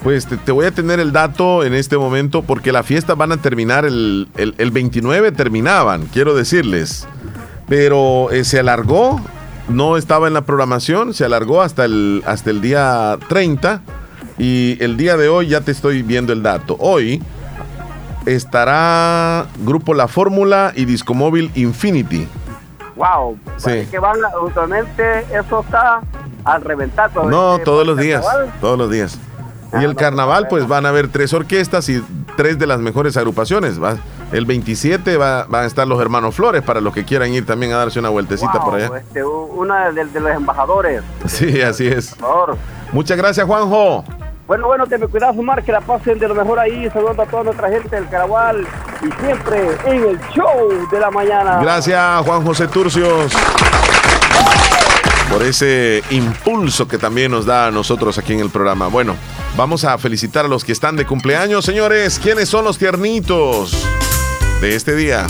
Pues 0.03 0.27
te, 0.27 0.37
te 0.37 0.51
voy 0.51 0.67
a 0.67 0.73
tener 0.73 0.99
el 0.99 1.13
dato 1.13 1.63
en 1.65 1.75
este 1.75 1.97
momento 1.97 2.43
porque 2.43 2.73
las 2.73 2.85
fiestas 2.85 3.17
van 3.17 3.31
a 3.33 3.37
terminar 3.37 3.85
el, 3.85 4.29
el, 4.37 4.55
el 4.59 4.71
29, 4.73 5.31
terminaban, 5.33 6.07
quiero 6.07 6.35
decirles. 6.35 7.07
Pero 7.69 8.31
eh, 8.33 8.45
se 8.45 8.59
alargó, 8.59 9.21
no 9.69 9.97
estaba 9.97 10.27
en 10.27 10.35
la 10.35 10.41
programación, 10.43 11.15
se 11.15 11.25
alargó 11.25 11.63
hasta 11.63 11.85
el, 11.85 12.23
hasta 12.27 12.51
el 12.51 12.61
día 12.61 13.17
30 13.29 13.81
y 14.39 14.77
el 14.81 14.97
día 14.97 15.17
de 15.17 15.29
hoy 15.29 15.47
ya 15.49 15.61
te 15.61 15.71
estoy 15.71 16.03
viendo 16.03 16.33
el 16.33 16.43
dato. 16.43 16.77
Hoy 16.81 17.23
estará 18.27 19.47
Grupo 19.65 19.95
La 19.95 20.09
Fórmula 20.09 20.73
y 20.75 20.85
Discomóvil 20.85 21.51
Infinity. 21.55 22.27
Wow, 22.97 23.39
Sí. 23.57 23.87
que 23.91 23.99
van 23.99 24.19
usualmente 24.45 25.21
eso 25.33 25.61
está 25.61 26.01
al 26.45 26.63
reventar. 26.63 27.11
No, 27.15 27.59
todos 27.61 27.87
los 27.87 27.97
días, 27.99 28.25
todos 28.61 28.77
los 28.77 28.91
días. 28.91 29.19
Y 29.81 29.85
el 29.85 29.95
carnaval, 29.97 30.49
pues 30.49 30.69
van 30.69 30.85
a 30.87 30.91
haber 30.91 31.09
tres 31.09 31.33
orquestas 31.33 31.89
y 31.89 32.03
tres 32.37 32.59
de 32.59 32.67
las 32.67 32.79
mejores 32.81 33.17
agrupaciones. 33.17 33.83
Va. 33.83 33.97
El 34.33 34.45
27 34.47 35.17
va, 35.17 35.45
van 35.49 35.65
a 35.65 35.67
estar 35.67 35.87
los 35.87 36.01
hermanos 36.01 36.35
Flores 36.35 36.63
para 36.63 36.81
los 36.81 36.93
que 36.95 37.05
quieran 37.05 37.33
ir 37.33 37.45
también 37.47 37.73
a 37.73 37.77
darse 37.79 37.99
una 37.99 38.09
vueltecita 38.09 38.53
Wow, 38.59 38.65
por 38.65 38.75
allá. 38.75 38.91
este, 38.99 39.25
una 39.25 39.91
de, 39.91 40.05
de 40.07 40.21
los 40.21 40.31
embajadores. 40.33 41.03
Sí, 41.27 41.61
así 41.63 41.87
es. 41.89 42.15
Por 42.15 42.21
favor. 42.29 42.57
Muchas 42.93 43.17
gracias, 43.17 43.47
Juanjo. 43.47 44.05
Bueno, 44.47 44.67
bueno, 44.67 44.87
te 44.87 44.99
me 44.99 45.07
cuidas, 45.07 45.37
Omar, 45.37 45.63
que 45.63 45.73
la 45.73 45.81
pasen 45.81 46.19
de 46.19 46.29
lo 46.29 46.35
mejor 46.35 46.59
ahí, 46.59 46.89
saludando 46.91 47.23
a 47.23 47.27
toda 47.27 47.45
nuestra 47.45 47.69
gente 47.71 47.95
del 47.97 48.09
Caragual 48.09 48.67
y 49.01 49.23
siempre 49.25 49.69
en 49.87 50.05
el 50.11 50.21
show 50.35 50.69
de 50.91 51.01
la 51.01 51.11
mañana. 51.11 51.59
Gracias, 51.63 52.27
Juan 52.27 52.45
José 52.45 52.67
Turcios, 52.69 53.33
por 55.33 55.43
ese 55.43 56.03
impulso 56.11 56.87
que 56.87 56.99
también 56.99 57.31
nos 57.31 57.47
da 57.47 57.69
a 57.69 57.71
nosotros 57.71 58.19
aquí 58.19 58.35
en 58.35 58.41
el 58.41 58.51
programa. 58.51 58.89
Bueno, 58.89 59.17
vamos 59.57 59.83
a 59.83 59.97
felicitar 59.97 60.45
a 60.45 60.49
los 60.49 60.63
que 60.63 60.73
están 60.73 60.95
de 60.95 61.07
cumpleaños, 61.07 61.65
señores. 61.65 62.19
¿Quiénes 62.19 62.51
son 62.51 62.67
los 62.67 62.77
tiernitos 62.77 63.73
de 64.61 64.77
este 64.77 64.95
día? 64.95 65.27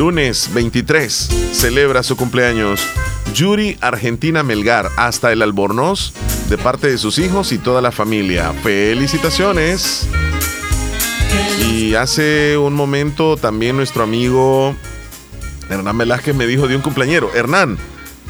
Lunes 0.00 0.50
23 0.52 1.28
celebra 1.52 2.02
su 2.02 2.16
cumpleaños 2.16 2.80
Yuri 3.34 3.78
Argentina 3.80 4.42
Melgar 4.42 4.90
hasta 4.96 5.30
el 5.30 5.42
Albornoz 5.42 6.12
de 6.48 6.58
parte 6.58 6.90
de 6.90 6.98
sus 6.98 7.18
hijos 7.18 7.52
y 7.52 7.58
toda 7.58 7.80
la 7.80 7.92
familia. 7.92 8.52
Felicitaciones. 8.64 10.08
Y 11.68 11.94
hace 11.94 12.56
un 12.58 12.74
momento 12.74 13.36
también 13.36 13.76
nuestro 13.76 14.02
amigo 14.02 14.74
Hernán 15.68 15.96
Velázquez 15.96 16.34
me 16.34 16.46
dijo 16.46 16.68
de 16.68 16.76
un 16.76 16.82
cumpleañero. 16.82 17.34
Hernán, 17.34 17.78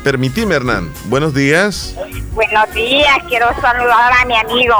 permitime 0.04 0.54
Hernán. 0.54 0.92
Buenos 1.06 1.34
días. 1.34 1.94
Buenos 2.32 2.72
días, 2.74 3.18
quiero 3.28 3.46
saludar 3.60 4.12
a 4.20 4.24
mi 4.24 4.36
amigo. 4.36 4.74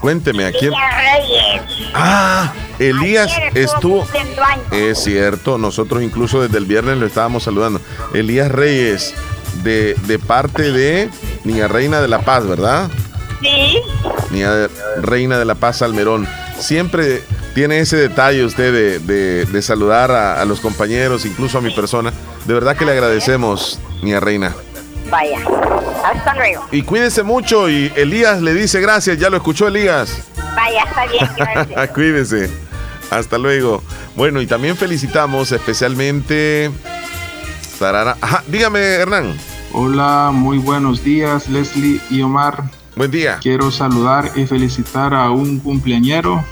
Cuénteme, 0.00 0.46
¿a 0.46 0.52
quién? 0.52 0.72
Reyes. 0.72 1.62
Ah, 1.94 2.52
Elías 2.78 3.32
estuvo... 3.54 4.06
Es 4.70 5.02
cierto, 5.02 5.58
nosotros 5.58 6.02
incluso 6.02 6.42
desde 6.42 6.58
el 6.58 6.66
viernes 6.66 6.98
lo 6.98 7.06
estábamos 7.06 7.42
saludando. 7.42 7.80
Elías 8.14 8.50
Reyes, 8.50 9.14
de, 9.62 9.94
de 10.06 10.18
parte 10.18 10.70
de 10.70 11.10
Niña 11.44 11.68
Reina 11.68 12.00
de 12.00 12.08
la 12.08 12.20
Paz, 12.20 12.46
¿verdad? 12.46 12.90
Sí, 13.42 13.80
Niña 14.30 14.68
Reina 15.00 15.38
de 15.38 15.44
la 15.44 15.54
Paz 15.54 15.82
Almerón. 15.82 16.28
Siempre 16.58 17.22
tiene 17.54 17.80
ese 17.80 17.96
detalle 17.96 18.44
usted 18.44 18.72
de, 18.72 18.98
de- 19.00 19.44
de 19.46 19.62
saludar 19.62 20.10
a, 20.10 20.40
a 20.40 20.44
los 20.44 20.60
compañeros, 20.60 21.24
incluso 21.26 21.58
a 21.58 21.60
mi 21.60 21.70
persona. 21.70 22.12
De 22.46 22.54
verdad 22.54 22.76
que 22.76 22.84
le 22.84 22.92
agradecemos, 22.92 23.78
Niña 24.02 24.20
Reina. 24.20 24.54
vaya. 25.10 25.38
Hasta 26.04 26.34
luego. 26.34 26.66
Y 26.72 26.82
cuídese 26.82 27.22
mucho 27.22 27.68
y 27.68 27.92
Elías 27.94 28.40
le 28.40 28.54
dice 28.54 28.80
gracias, 28.80 29.18
ya 29.18 29.28
lo 29.30 29.36
escuchó 29.36 29.68
Elías. 29.68 30.22
Vaya, 30.56 30.84
está 30.84 31.06
bien, 31.06 31.28
gracias. 31.36 31.90
Cuídese. 31.94 32.50
Hasta 33.10 33.38
luego. 33.38 33.82
Bueno, 34.16 34.40
y 34.40 34.46
también 34.46 34.76
felicitamos 34.76 35.52
especialmente. 35.52 36.70
Tarara- 37.78 38.16
Ajá, 38.20 38.42
dígame, 38.46 38.78
Hernán. 38.80 39.34
Hola, 39.72 40.30
muy 40.32 40.58
buenos 40.58 41.02
días, 41.04 41.48
Leslie 41.48 42.00
y 42.10 42.22
Omar. 42.22 42.64
Buen 42.96 43.10
día. 43.10 43.38
Quiero 43.40 43.70
saludar 43.70 44.30
y 44.34 44.46
felicitar 44.46 45.14
a 45.14 45.30
un 45.30 45.58
cumpleañero. 45.60 46.44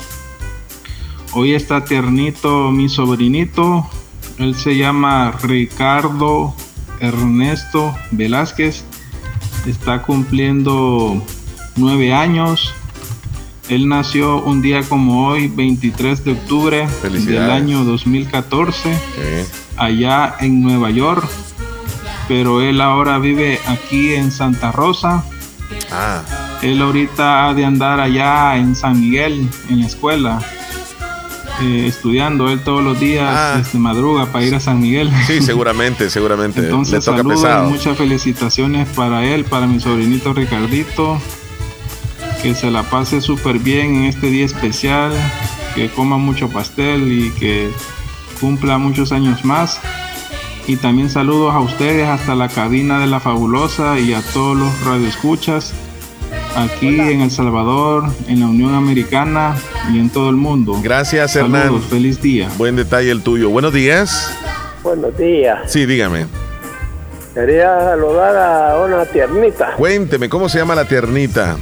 Hoy 1.33 1.55
está 1.55 1.85
tiernito 1.85 2.71
mi 2.71 2.89
sobrinito. 2.89 3.89
Él 4.39 4.55
se 4.55 4.77
llama 4.77 5.33
Ricardo 5.43 6.55
Ernesto 7.01 7.95
Velázquez. 8.11 8.85
Está 9.67 10.03
cumpliendo 10.03 11.23
nueve 11.77 12.15
años. 12.15 12.73
Él 13.69 13.89
nació 13.89 14.43
un 14.43 14.63
día 14.63 14.83
como 14.83 15.29
hoy, 15.29 15.49
23 15.49 16.25
de 16.25 16.33
octubre 16.33 16.89
del 17.03 17.51
año 17.51 17.85
2014, 17.85 18.99
allá 19.77 20.35
en 20.41 20.63
Nueva 20.63 20.91
York. 20.91 21.29
Pero 22.27 22.63
él 22.63 22.81
ahora 22.81 23.19
vive 23.19 23.61
aquí 23.67 24.15
en 24.15 24.33
Santa 24.33 24.73
Rosa. 24.73 25.23
Ah, 25.93 26.23
Él 26.63 26.81
ahorita 26.81 27.47
ha 27.47 27.55
de 27.55 27.65
andar 27.67 28.01
allá 28.01 28.57
en 28.57 28.75
San 28.75 29.01
Miguel, 29.01 29.49
en 29.69 29.81
la 29.81 29.87
escuela, 29.87 30.41
eh, 31.61 31.87
estudiando. 31.87 32.51
Él 32.51 32.61
todos 32.61 32.83
los 32.83 32.99
días 33.01 33.61
este, 33.61 33.79
madruga 33.79 34.27
para 34.27 34.45
ir 34.45 34.55
a 34.55 34.61
San 34.61 34.81
Miguel. 34.81 35.11
sí, 35.27 35.41
seguramente, 35.43 36.11
seguramente. 36.11 36.61
Entonces, 36.61 37.05
toca 37.05 37.19
saludos 37.19 37.71
muchas 37.71 37.97
felicitaciones 37.97 38.89
para 38.91 39.25
él, 39.25 39.45
para 39.45 39.67
mi 39.67 39.81
sobrinito 39.81 40.33
Ricardito. 40.33 41.21
Que 42.43 42.55
se 42.55 42.71
la 42.71 42.85
pase 42.85 43.21
súper 43.21 43.59
bien 43.59 43.97
en 43.97 44.05
este 44.05 44.29
día 44.29 44.45
especial. 44.45 45.13
Que 45.75 45.89
coma 45.91 46.17
mucho 46.17 46.49
pastel 46.49 47.13
y 47.13 47.31
que 47.33 47.71
cumpla 48.41 48.79
muchos 48.79 49.13
años 49.13 49.45
más. 49.45 49.81
Y 50.67 50.77
también 50.77 51.11
saludos 51.11 51.55
a 51.55 51.61
ustedes 51.61 52.09
hasta 52.09 52.35
la 52.35 52.49
cabina 52.49 53.01
de 53.01 53.07
la 53.07 53.21
fabulosa 53.21 53.99
y 53.99 54.13
a 54.13 54.21
todos 54.21 54.57
los 54.57 54.81
radioescuchas 54.85 55.73
aquí 56.63 57.01
en 57.01 57.21
El 57.23 57.31
Salvador, 57.31 58.05
en 58.27 58.41
la 58.41 58.47
Unión 58.47 58.75
Americana 58.75 59.57
y 59.93 59.99
en 59.99 60.11
todo 60.11 60.31
el 60.31 60.37
mundo. 60.37 60.79
Gracias, 60.83 61.33
Saludos, 61.33 61.61
Hernán. 61.65 61.83
feliz 61.83 62.21
día. 62.21 62.49
Buen 62.59 62.77
detalle 62.77 63.11
el 63.11 63.23
tuyo. 63.23 63.51
Buenos 63.51 63.73
días. 63.73 64.33
Buenos 64.83 65.17
días. 65.17 65.71
Sí, 65.71 65.87
dígame. 65.87 66.27
Quería 67.35 67.79
saludar 67.81 68.37
a 68.37 68.79
una 68.85 69.05
tiernita. 69.05 69.75
Cuénteme, 69.77 70.29
¿cómo 70.29 70.49
se 70.49 70.59
llama 70.59 70.75
la 70.75 70.87
tiernita? 70.87 71.57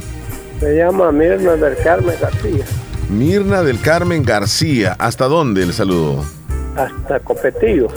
Se 0.59 0.75
llama 0.75 1.11
Mirna 1.11 1.51
del 1.53 1.77
Carmen 1.77 2.15
García. 2.19 2.65
Mirna 3.09 3.61
del 3.63 3.79
Carmen 3.79 4.23
García. 4.23 4.95
¿Hasta 4.97 5.25
dónde 5.27 5.63
el 5.63 5.73
saludo? 5.73 6.25
Hasta 6.75 7.19
Copetillo. 7.19 7.87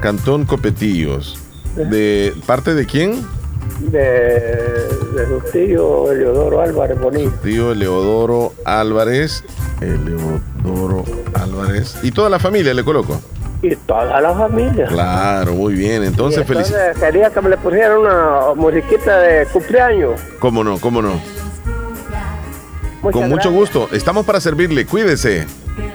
Cantón 0.00 0.44
Copetillos. 0.44 1.38
¿De 1.76 2.34
parte 2.46 2.74
de 2.74 2.84
quién? 2.84 3.24
De, 3.80 4.00
de 5.14 5.26
su 5.26 5.40
tío 5.52 6.12
Eleodoro 6.12 6.60
Álvarez 6.60 7.00
Bonilla. 7.00 7.30
Tío 7.42 7.74
Leodoro 7.74 8.52
Álvarez. 8.64 9.42
Eleodoro 9.80 11.04
Álvarez. 11.34 11.96
Y 12.02 12.10
toda 12.12 12.28
la 12.28 12.38
familia 12.38 12.74
le 12.74 12.84
coloco. 12.84 13.20
Y 13.62 13.74
toda 13.76 14.20
la 14.20 14.34
familia. 14.34 14.86
Claro, 14.86 15.52
muy 15.54 15.74
bien. 15.74 16.04
Entonces, 16.04 16.42
Y 16.42 16.44
feliz. 16.46 16.66
entonces 16.68 16.98
quería 16.98 17.30
que 17.30 17.40
me 17.40 17.50
le 17.50 17.56
pusieran 17.56 17.98
una 17.98 18.54
musiquita 18.54 19.18
de 19.18 19.46
cumpleaños. 19.46 20.20
¿Cómo 20.38 20.62
no? 20.62 20.78
¿Cómo 20.78 21.00
no? 21.02 21.20
Muchas 23.02 23.20
Con 23.20 23.30
mucho 23.30 23.50
gracias. 23.50 23.54
gusto. 23.54 23.88
Estamos 23.92 24.26
para 24.26 24.40
servirle. 24.40 24.84
Cuídese. 24.86 25.46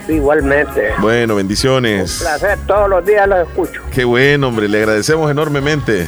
Igualmente. 0.07 0.89
Bueno, 0.99 1.35
bendiciones. 1.35 2.19
Placer, 2.21 2.57
todos 2.65 2.89
los 2.89 3.05
días 3.05 3.27
los 3.27 3.47
escucho. 3.47 3.81
Qué 3.91 4.03
bueno, 4.05 4.47
hombre. 4.47 4.67
Le 4.67 4.79
agradecemos 4.79 5.29
enormemente. 5.29 6.07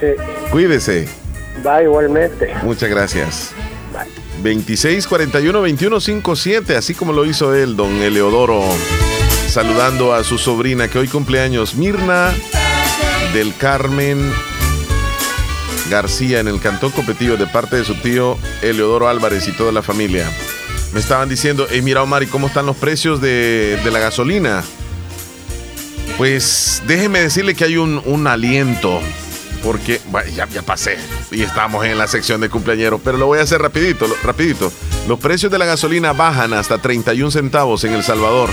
Sí. 0.00 0.06
Cuídese. 0.50 1.08
Va 1.66 1.82
igualmente. 1.82 2.54
Muchas 2.62 2.90
gracias. 2.90 3.52
26 4.42 5.06
41 5.06 5.62
21 5.62 6.00
57, 6.00 6.76
así 6.76 6.94
como 6.94 7.12
lo 7.12 7.24
hizo 7.24 7.54
él, 7.54 7.76
don 7.76 8.02
Eleodoro. 8.02 8.62
saludando 9.48 10.12
a 10.12 10.24
su 10.24 10.36
sobrina 10.36 10.88
que 10.88 10.98
hoy 10.98 11.08
cumpleaños, 11.08 11.76
Mirna 11.76 12.32
del 13.32 13.54
Carmen 13.56 14.32
García 15.88 16.40
en 16.40 16.48
el 16.48 16.60
Cantón 16.60 16.90
Copetillo 16.90 17.36
de 17.36 17.46
parte 17.46 17.76
de 17.76 17.84
su 17.84 17.94
tío 17.94 18.36
Eleodoro 18.62 19.08
Álvarez 19.08 19.46
y 19.48 19.52
toda 19.52 19.70
la 19.72 19.82
familia. 19.82 20.28
Me 20.92 21.00
estaban 21.00 21.28
diciendo, 21.28 21.66
hey, 21.70 21.82
mira 21.82 22.02
Omar, 22.02 22.22
¿y 22.22 22.26
cómo 22.26 22.46
están 22.48 22.66
los 22.66 22.76
precios 22.76 23.20
de, 23.20 23.78
de 23.82 23.90
la 23.90 23.98
gasolina? 24.00 24.62
Pues 26.16 26.82
déjeme 26.86 27.20
decirle 27.20 27.54
que 27.54 27.64
hay 27.64 27.76
un, 27.76 28.00
un 28.04 28.26
aliento, 28.26 29.00
porque 29.64 30.00
ya, 30.36 30.46
ya 30.46 30.62
pasé 30.62 30.98
y 31.30 31.42
estamos 31.42 31.84
en 31.86 31.96
la 31.96 32.06
sección 32.06 32.40
de 32.40 32.50
cumpleañeros, 32.50 33.00
pero 33.02 33.16
lo 33.16 33.26
voy 33.26 33.38
a 33.38 33.42
hacer 33.42 33.60
rapidito, 33.62 34.06
rapidito. 34.22 34.70
Los 35.08 35.18
precios 35.18 35.50
de 35.50 35.58
la 35.58 35.64
gasolina 35.64 36.12
bajan 36.12 36.52
hasta 36.52 36.78
31 36.78 37.30
centavos 37.30 37.82
en 37.84 37.94
El 37.94 38.04
Salvador. 38.04 38.50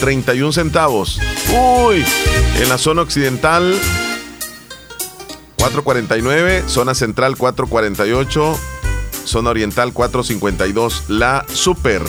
31 0.00 0.52
centavos. 0.52 1.18
Uy, 1.48 2.04
en 2.60 2.68
la 2.68 2.78
zona 2.78 3.02
occidental 3.02 3.74
449, 5.56 6.64
zona 6.66 6.94
central 6.94 7.36
448, 7.36 8.58
zona 9.24 9.50
oriental 9.50 9.92
452. 9.92 11.04
La 11.08 11.44
super, 11.52 12.02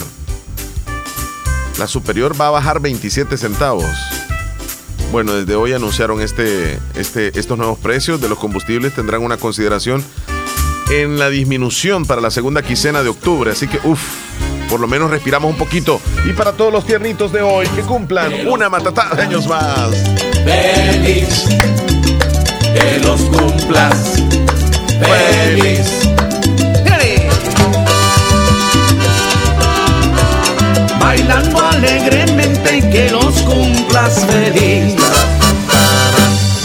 la 1.78 1.86
superior 1.86 2.38
va 2.40 2.48
a 2.48 2.50
bajar 2.50 2.80
27 2.80 3.36
centavos. 3.36 3.86
Bueno, 5.12 5.34
desde 5.34 5.54
hoy 5.56 5.74
anunciaron 5.74 6.22
este, 6.22 6.78
este, 6.94 7.38
estos 7.38 7.58
nuevos 7.58 7.78
precios 7.78 8.18
de 8.22 8.30
los 8.30 8.38
combustibles. 8.38 8.94
Tendrán 8.94 9.20
una 9.22 9.36
consideración 9.36 10.02
en 10.90 11.18
la 11.18 11.28
disminución 11.28 12.06
para 12.06 12.22
la 12.22 12.30
segunda 12.30 12.62
quincena 12.62 13.02
de 13.02 13.10
octubre. 13.10 13.50
Así 13.50 13.68
que, 13.68 13.78
uff, 13.84 14.00
por 14.70 14.80
lo 14.80 14.88
menos 14.88 15.10
respiramos 15.10 15.50
un 15.50 15.58
poquito. 15.58 16.00
Y 16.26 16.32
para 16.32 16.52
todos 16.52 16.72
los 16.72 16.86
tiernitos 16.86 17.30
de 17.30 17.42
hoy, 17.42 17.66
que 17.76 17.82
cumplan 17.82 18.48
una 18.48 18.70
matatada 18.70 19.14
de 19.14 19.22
años 19.24 19.46
más. 19.46 19.90
Feliz, 20.46 21.44
que 22.72 22.98
los 23.04 23.20
cumplas. 23.20 24.14
Feliz. 24.98 26.01
Bailando 31.12 31.60
alegremente 31.60 32.88
que 32.88 33.10
los 33.10 33.42
cumplas 33.42 34.24
feliz. 34.24 34.94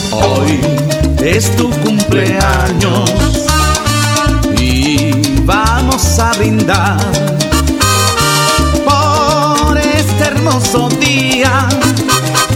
Hoy 0.10 0.62
es 1.22 1.54
tu 1.58 1.70
cumpleaños 1.82 3.12
y 4.58 5.12
vamos 5.44 6.18
a 6.20 6.32
brindar 6.38 6.98
por 8.86 9.78
este 9.78 10.24
hermoso 10.24 10.88
día 10.92 11.68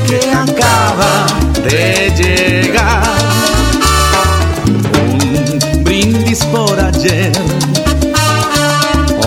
que 0.07 0.31
acaba 0.31 1.25
de 1.61 2.09
llegar. 2.15 3.03
Un 5.11 5.83
brindis 5.83 6.45
por 6.45 6.79
ayer, 6.79 7.33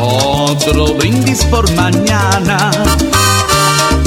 otro 0.00 0.94
brindis 0.94 1.03
por 1.50 1.70
mañana. 1.74 2.70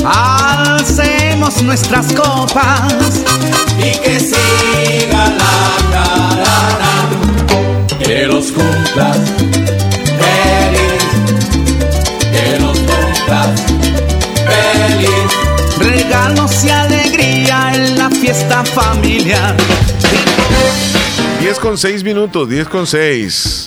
Alcemos 0.06 1.62
nuestras 1.64 2.14
copas 2.14 3.24
y 3.78 3.98
que 4.00 4.20
siga 4.20 5.30
la 5.30 5.78
carana. 5.92 7.10
Que 8.00 8.26
los 8.28 8.52
cumplas 8.52 9.18
feliz, 10.20 11.04
que 12.32 12.60
los 12.60 12.78
cumplas 12.80 13.62
feliz. 14.48 15.30
Regalos 15.80 16.64
y 16.64 16.70
alegría 16.70 17.72
en 17.74 17.98
la 17.98 18.10
fiesta 18.10 18.64
familiar. 18.64 19.56
10 21.42 21.60
con 21.60 21.78
6 21.78 22.04
minutos, 22.04 22.50
10 22.50 22.68
con 22.68 22.88
6. 22.88 23.66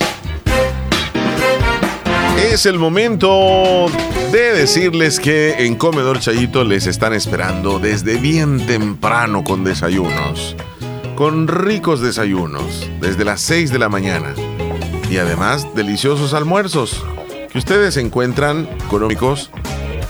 Es 2.43 2.65
el 2.65 2.79
momento 2.79 3.87
de 4.33 4.53
decirles 4.55 5.21
que 5.21 5.67
en 5.67 5.77
Comedor 5.77 6.21
Chayito 6.21 6.65
les 6.65 6.87
están 6.87 7.13
esperando 7.13 7.79
desde 7.79 8.17
bien 8.17 8.67
temprano 8.67 9.45
con 9.45 9.63
desayunos. 9.63 10.57
Con 11.17 11.49
ricos 11.49 12.01
desayunos, 12.01 12.89
desde 12.99 13.27
las 13.27 13.43
6 13.43 13.71
de 13.71 13.79
la 13.79 13.91
mañana. 13.91 14.35
Y 15.11 15.19
además 15.19 15.67
deliciosos 15.75 16.33
almuerzos 16.33 17.05
que 17.53 17.59
ustedes 17.59 17.99
encuentran 17.99 18.67
económicos 18.87 19.51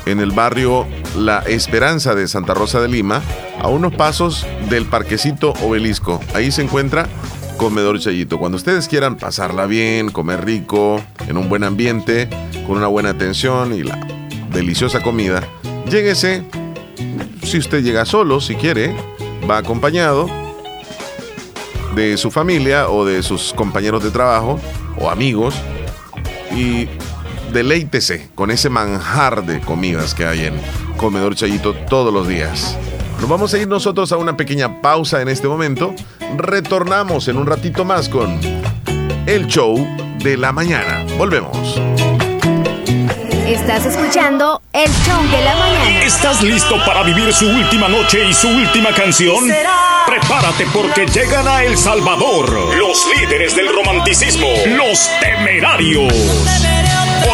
en 0.07 0.21
el 0.21 0.31
barrio 0.31 0.87
La 1.17 1.41
Esperanza 1.41 2.15
de 2.15 2.29
Santa 2.29 2.55
Rosa 2.55 2.81
de 2.81 2.89
Lima, 2.89 3.23
a 3.61 3.69
unos 3.69 3.95
pasos 3.95 4.47
del 4.71 4.87
parquecito 4.87 5.53
obelisco. 5.63 6.21
Ahí 6.33 6.53
se 6.53 6.63
encuentra 6.63 7.09
Comedor 7.61 8.01
Chayito. 8.01 8.39
Cuando 8.39 8.57
ustedes 8.57 8.89
quieran 8.89 9.17
pasarla 9.17 9.67
bien, 9.67 10.09
comer 10.09 10.47
rico, 10.47 10.99
en 11.29 11.37
un 11.37 11.51
buen 11.51 11.63
ambiente, 11.63 12.27
con 12.67 12.79
una 12.79 12.87
buena 12.87 13.11
atención 13.11 13.75
y 13.75 13.83
la 13.83 14.01
deliciosa 14.51 15.03
comida, 15.03 15.47
lléguese. 15.91 16.43
Si 17.43 17.59
usted 17.59 17.83
llega 17.83 18.07
solo, 18.07 18.41
si 18.41 18.55
quiere, 18.55 18.97
va 19.49 19.59
acompañado 19.59 20.27
de 21.95 22.17
su 22.17 22.31
familia 22.31 22.89
o 22.89 23.05
de 23.05 23.23
sus 23.23 23.53
compañeros 23.53 24.03
de 24.03 24.11
trabajo 24.11 24.59
o 24.99 25.11
amigos 25.11 25.55
y 26.57 26.89
deleítese 27.53 28.31
con 28.35 28.51
ese 28.51 28.71
manjar 28.71 29.45
de 29.45 29.61
comidas 29.61 30.15
que 30.15 30.25
hay 30.25 30.47
en 30.47 30.55
Comedor 30.97 31.35
Chayito 31.35 31.75
todos 31.75 32.11
los 32.11 32.27
días. 32.27 32.79
Nos 33.21 33.29
vamos 33.29 33.53
a 33.53 33.59
ir 33.59 33.69
nosotros 33.69 34.13
a 34.13 34.17
una 34.17 34.35
pequeña 34.35 34.81
pausa 34.81 35.21
en 35.21 35.29
este 35.29 35.47
momento. 35.47 35.95
Retornamos 36.37 37.29
en 37.29 37.37
un 37.37 37.47
ratito 37.47 37.85
más 37.85 38.09
con 38.09 38.41
el 39.27 39.47
show 39.47 39.87
de 40.19 40.37
la 40.37 40.53
mañana. 40.53 41.05
Volvemos. 41.17 41.81
Estás 43.47 43.87
escuchando 43.87 44.63
el 44.73 44.89
show 44.89 45.23
de 45.31 45.45
la 45.45 45.55
mañana. 45.57 46.05
¿Estás 46.05 46.43
listo 46.43 46.77
para 46.87 47.03
vivir 47.03 47.33
su 47.33 47.49
última 47.49 47.89
noche 47.89 48.29
y 48.29 48.33
su 48.33 48.49
última 48.49 48.91
canción? 48.95 49.49
Prepárate 50.07 50.67
porque 50.73 51.07
llegan 51.07 51.47
a 51.47 51.65
El 51.65 51.77
Salvador 51.77 52.49
los 52.77 53.07
líderes 53.17 53.55
del 53.57 53.75
romanticismo, 53.75 54.49
los 54.67 55.09
temerarios. 55.21 56.80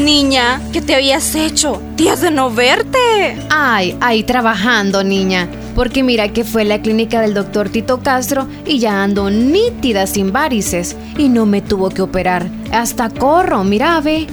Niña, 0.00 0.62
¿qué 0.72 0.80
te 0.80 0.94
habías 0.94 1.34
hecho? 1.34 1.82
Días 1.94 2.22
de 2.22 2.30
no 2.30 2.50
verte. 2.50 3.36
Ay, 3.50 3.96
ahí 4.00 4.22
trabajando, 4.22 5.04
niña. 5.04 5.46
Porque 5.74 6.02
mira 6.02 6.32
que 6.32 6.42
fue 6.42 6.64
la 6.64 6.80
clínica 6.80 7.20
del 7.20 7.34
doctor 7.34 7.68
Tito 7.68 8.00
Castro 8.00 8.48
y 8.64 8.78
ya 8.78 9.02
ando 9.02 9.30
nítida 9.30 10.06
sin 10.06 10.32
varices. 10.32 10.96
Y 11.18 11.28
no 11.28 11.44
me 11.44 11.60
tuvo 11.60 11.90
que 11.90 12.00
operar. 12.00 12.48
Hasta 12.72 13.10
corro, 13.10 13.62
mira, 13.62 14.00
ve. 14.00 14.26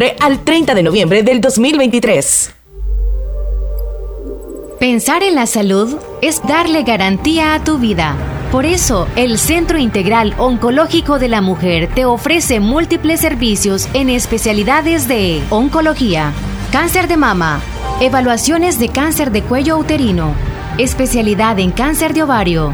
al 0.19 0.43
30 0.43 0.73
de 0.73 0.83
noviembre 0.83 1.23
del 1.23 1.41
2023. 1.41 2.55
Pensar 4.79 5.21
en 5.21 5.35
la 5.35 5.45
salud 5.45 5.97
es 6.21 6.41
darle 6.41 6.83
garantía 6.83 7.53
a 7.53 7.63
tu 7.63 7.77
vida. 7.77 8.15
Por 8.51 8.65
eso, 8.65 9.07
el 9.15 9.37
Centro 9.37 9.77
Integral 9.77 10.33
Oncológico 10.37 11.19
de 11.19 11.29
la 11.29 11.41
Mujer 11.41 11.87
te 11.93 12.05
ofrece 12.05 12.59
múltiples 12.59 13.21
servicios 13.21 13.87
en 13.93 14.09
especialidades 14.09 15.07
de 15.07 15.41
oncología, 15.51 16.33
cáncer 16.71 17.07
de 17.07 17.17
mama, 17.17 17.61
evaluaciones 18.01 18.79
de 18.79 18.89
cáncer 18.89 19.31
de 19.31 19.43
cuello 19.43 19.77
uterino, 19.77 20.33
especialidad 20.77 21.59
en 21.59 21.71
cáncer 21.71 22.13
de 22.13 22.23
ovario, 22.23 22.73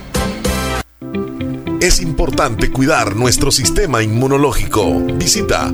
Es 1.81 1.99
importante 1.99 2.69
cuidar 2.69 3.15
nuestro 3.15 3.49
sistema 3.49 4.03
inmunológico. 4.03 4.99
Visita 5.15 5.73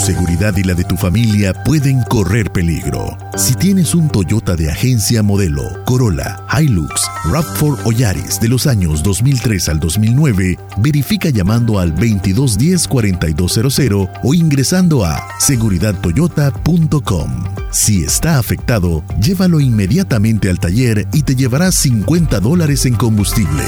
Seguridad 0.00 0.56
y 0.56 0.62
la 0.62 0.72
de 0.72 0.84
tu 0.84 0.96
familia 0.96 1.52
pueden 1.52 2.02
correr 2.04 2.50
peligro. 2.50 3.18
Si 3.36 3.52
tienes 3.54 3.94
un 3.94 4.08
Toyota 4.08 4.56
de 4.56 4.70
agencia 4.70 5.22
modelo, 5.22 5.62
Corolla, 5.84 6.42
Hilux, 6.58 7.02
RAV4 7.24 7.80
o 7.84 7.92
Yaris 7.92 8.40
de 8.40 8.48
los 8.48 8.66
años 8.66 9.02
2003 9.02 9.68
al 9.68 9.78
2009, 9.78 10.58
verifica 10.78 11.28
llamando 11.28 11.78
al 11.78 11.94
2210-4200 11.96 14.10
o 14.22 14.32
ingresando 14.32 15.04
a 15.04 15.22
seguridadtoyota.com. 15.38 17.44
Si 17.70 18.02
está 18.02 18.38
afectado, 18.38 19.04
llévalo 19.20 19.60
inmediatamente 19.60 20.48
al 20.48 20.58
taller 20.58 21.06
y 21.12 21.24
te 21.24 21.36
llevará 21.36 21.72
50 21.72 22.40
dólares 22.40 22.86
en 22.86 22.94
combustible. 22.94 23.64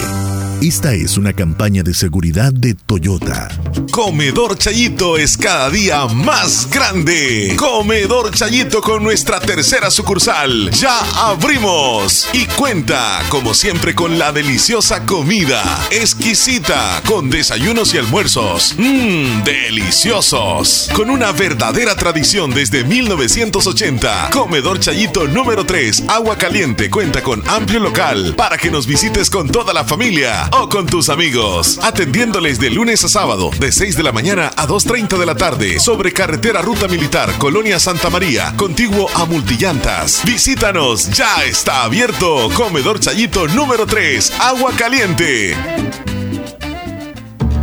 Esta 0.63 0.95
es 0.95 1.19
una 1.19 1.33
campaña 1.33 1.83
de 1.83 1.93
seguridad 1.93 2.53
de 2.53 2.75
Toyota. 2.75 3.49
Comedor 3.91 4.57
Chayito 4.57 5.19
es 5.19 5.37
cada 5.37 5.69
día 5.71 6.07
más 6.07 6.71
grande. 6.71 7.57
Comedor 7.59 8.31
Chayito 8.31 8.81
con 8.81 9.03
nuestra 9.03 9.41
tercera 9.41 9.91
sucursal. 9.91 10.71
Ya 10.71 11.01
abrimos. 11.17 12.29
Y 12.33 12.47
cuenta, 12.47 13.25
como 13.29 13.55
siempre, 13.55 13.97
con 13.97 14.21
la 14.21 14.31
deliciosa 14.31 15.05
comida. 15.05 15.65
Exquisita, 15.91 17.03
con 17.07 17.29
desayunos 17.29 17.93
y 17.95 17.99
almuerzos. 17.99 18.77
Mmm, 18.79 19.43
deliciosos. 19.43 20.91
Con 20.95 21.11
una 21.11 21.33
verdadera 21.33 21.97
tradición 21.97 22.53
desde 22.53 22.85
1980. 22.85 24.31
Comedor 24.33 24.79
Chayito 24.79 25.27
número 25.27 25.67
3, 25.67 26.05
Agua 26.07 26.39
Caliente, 26.39 26.89
cuenta 26.89 27.21
con 27.21 27.43
amplio 27.49 27.81
local 27.81 28.35
para 28.37 28.57
que 28.57 28.71
nos 28.71 28.87
visites 28.87 29.29
con 29.29 29.51
toda 29.51 29.75
la 29.75 29.83
familia 29.83 30.52
o 30.53 30.69
con 30.69 30.87
tus 30.87 31.09
amigos. 31.09 31.79
Atendiéndoles 31.83 32.59
de 32.59 32.71
lunes 32.71 33.05
a 33.05 33.09
sábado, 33.09 33.51
de 33.59 33.73
6 33.73 33.97
de 33.97 34.03
la 34.03 34.13
mañana 34.13 34.51
a 34.57 34.67
2.30 34.67 35.19
de 35.19 35.27
la 35.27 35.35
tarde, 35.35 35.81
sobre 35.81 36.13
carretera 36.13 36.63
Ruta 36.63 36.89
Militar, 36.89 37.37
Colonia 37.39 37.79
Santa 37.79 38.11
María, 38.11 38.55
contiguo 38.57 39.09
a 39.15 39.25
Multillantas. 39.25 40.23
Visítanos, 40.25 41.11
ya 41.11 41.45
está 41.45 41.85
abierto. 41.85 42.51
Comedor 42.55 43.01
Chayito 43.01 43.49
número 43.49 43.87
3, 43.87 44.35
Agua 44.41 44.73
Caliente. 44.77 46.12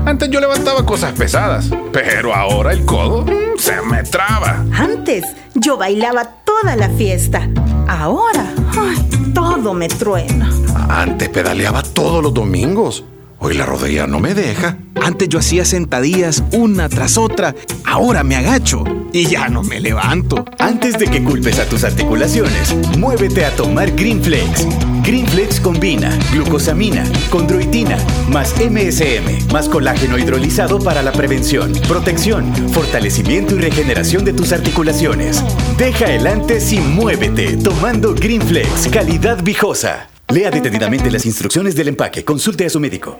Antes 0.06 0.30
yo 0.30 0.40
levantaba 0.40 0.86
cosas 0.86 1.14
pesadas, 1.14 1.70
pero 1.92 2.34
ahora 2.34 2.74
el 2.74 2.86
codo 2.86 3.24
mm, 3.24 3.58
se 3.58 3.82
me 3.82 4.04
traba. 4.04 4.66
Antes 4.74 5.24
yo 5.56 5.78
bailaba 5.78 6.26
toda 6.46 6.76
la 6.76 6.90
fiesta. 6.90 7.48
Ahora, 7.88 8.54
ay, 8.78 9.32
todo 9.34 9.74
me 9.74 9.88
truena. 9.88 10.50
Antes 10.90 11.30
pedaleaba 11.30 11.84
todos 11.84 12.24
los 12.24 12.34
domingos. 12.34 13.04
Hoy 13.42 13.54
la 13.54 13.66
rodilla 13.66 14.06
no 14.06 14.20
me 14.20 14.34
deja. 14.34 14.78
Antes 15.02 15.30
yo 15.30 15.40
hacía 15.40 15.64
sentadillas 15.64 16.44
una 16.52 16.90
tras 16.90 17.18
otra. 17.18 17.56
Ahora 17.86 18.24
me 18.24 18.36
agacho 18.36 18.84
y 19.14 19.28
ya 19.28 19.48
no 19.48 19.64
me 19.64 19.80
levanto. 19.80 20.44
Antes 20.60 20.98
de 21.00 21.08
que 21.08 21.24
culpes 21.24 21.58
a 21.60 21.66
tus 21.66 21.84
articulaciones, 21.86 22.76
muévete 22.98 23.46
a 23.46 23.56
tomar 23.56 23.92
Greenflex. 23.96 24.68
Greenflex 25.14 25.60
combina 25.60 26.16
glucosamina, 26.32 27.04
condroitina, 27.32 27.98
más 28.30 28.54
MSM, 28.60 29.52
más 29.52 29.68
colágeno 29.68 30.20
hidrolizado 30.20 30.78
para 30.78 31.02
la 31.02 31.12
prevención, 31.12 31.74
protección, 31.88 32.54
fortalecimiento 32.72 33.56
y 33.56 33.58
regeneración 33.58 34.24
de 34.24 34.34
tus 34.34 34.52
articulaciones. 34.52 35.44
Deja 35.80 36.14
el 36.14 36.28
antes 36.28 36.72
y 36.74 36.80
muévete 36.80 37.58
tomando 37.58 38.14
Greenflex, 38.14 38.88
calidad 38.90 39.42
viejosa. 39.42 40.10
Lea 40.28 40.52
detenidamente 40.52 41.10
las 41.10 41.26
instrucciones 41.26 41.74
del 41.74 41.88
empaque. 41.88 42.24
Consulte 42.24 42.68
a 42.68 42.70
su 42.70 42.80
médico. 42.80 43.18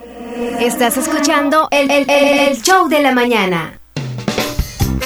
Estás 0.62 0.96
escuchando 0.96 1.70
el, 1.72 1.90
el- 1.90 2.08
el- 2.08 2.40
el 2.50 2.62
show 2.62 2.88
de 2.88 3.02
la 3.02 3.14
mañana. 3.16 3.80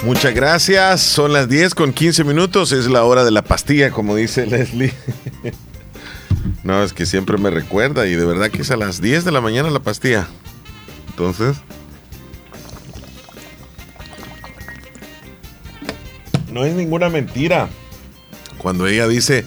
Muchas 0.03 0.33
gracias. 0.33 0.99
Son 0.99 1.31
las 1.31 1.47
10 1.47 1.75
con 1.75 1.93
15 1.93 2.25
minutos. 2.25 2.73
Es 2.73 2.87
la 2.87 3.05
hora 3.05 3.23
de 3.23 3.31
la 3.31 3.41
pastilla, 3.41 3.89
como 3.91 4.17
dice 4.17 4.45
Leslie. 4.45 4.93
no, 6.63 6.83
es 6.83 6.93
que 6.93 7.05
siempre 7.05 7.37
me 7.37 7.49
recuerda 7.49 8.07
y 8.07 8.15
de 8.15 8.25
verdad 8.25 8.49
que 8.49 8.61
es 8.61 8.71
a 8.71 8.77
las 8.77 9.01
10 9.01 9.25
de 9.25 9.31
la 9.31 9.41
mañana 9.41 9.69
la 9.69 9.79
pastilla. 9.79 10.27
Entonces... 11.09 11.57
No 16.51 16.65
es 16.65 16.75
ninguna 16.75 17.09
mentira. 17.09 17.67
Cuando 18.59 18.85
ella 18.85 19.07
dice, 19.07 19.43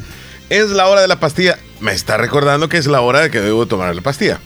es 0.51 0.71
la 0.71 0.89
hora 0.89 1.01
de 1.01 1.09
la 1.09 1.21
pastilla, 1.21 1.57
me 1.81 1.93
está 1.93 2.17
recordando 2.17 2.69
que 2.69 2.79
es 2.79 2.87
la 2.87 3.01
hora 3.01 3.21
de 3.21 3.31
que 3.31 3.41
debo 3.41 3.67
tomar 3.67 3.95
la 3.95 4.03
pastilla. 4.03 4.41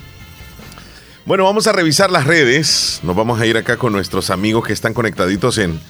Bueno, 1.24 1.44
vamos 1.44 1.66
a 1.66 1.72
revisar 1.72 2.10
las 2.10 2.26
redes. 2.26 3.00
Nos 3.02 3.16
vamos 3.16 3.40
a 3.40 3.46
ir 3.46 3.56
acá 3.56 3.76
con 3.76 3.92
nuestros 3.92 4.30
amigos 4.30 4.66
que 4.66 4.72
están 4.72 4.94
conectaditos 4.94 5.58
en, 5.58 5.80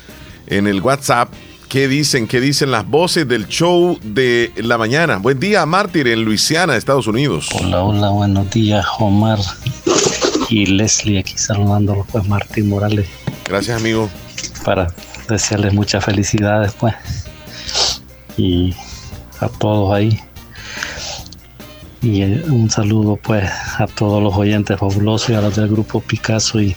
en 0.46 0.66
el 0.66 0.80
WhatsApp. 0.80 1.32
¿Qué 1.70 1.86
dicen? 1.86 2.26
¿Qué 2.26 2.40
dicen 2.40 2.72
las 2.72 2.84
voces 2.84 3.28
del 3.28 3.46
show 3.46 3.96
de 4.02 4.50
la 4.56 4.76
mañana? 4.76 5.18
Buen 5.18 5.38
día, 5.38 5.64
Mártir, 5.66 6.08
en 6.08 6.24
Luisiana, 6.24 6.76
Estados 6.76 7.06
Unidos. 7.06 7.48
Hola, 7.54 7.84
hola, 7.84 8.08
buenos 8.08 8.50
días, 8.50 8.84
Omar 8.98 9.38
y 10.48 10.66
Leslie, 10.66 11.20
aquí 11.20 11.38
saludándolo, 11.38 12.04
pues 12.10 12.26
Martín 12.26 12.70
Morales, 12.70 13.06
Gracias, 13.44 13.80
amigo. 13.80 14.10
para 14.64 14.92
desearles 15.28 15.72
muchas 15.72 16.04
felicidades, 16.04 16.72
pues, 16.72 16.96
y 18.36 18.74
a 19.38 19.46
todos 19.46 19.94
ahí. 19.94 20.18
Y 22.02 22.22
eh, 22.22 22.42
un 22.48 22.68
saludo, 22.68 23.14
pues, 23.14 23.48
a 23.78 23.86
todos 23.86 24.20
los 24.20 24.34
oyentes 24.34 24.76
fabulosos 24.76 25.30
y 25.30 25.34
a 25.34 25.40
los 25.40 25.54
del 25.54 25.68
grupo 25.68 26.00
Picasso 26.00 26.60
y, 26.60 26.74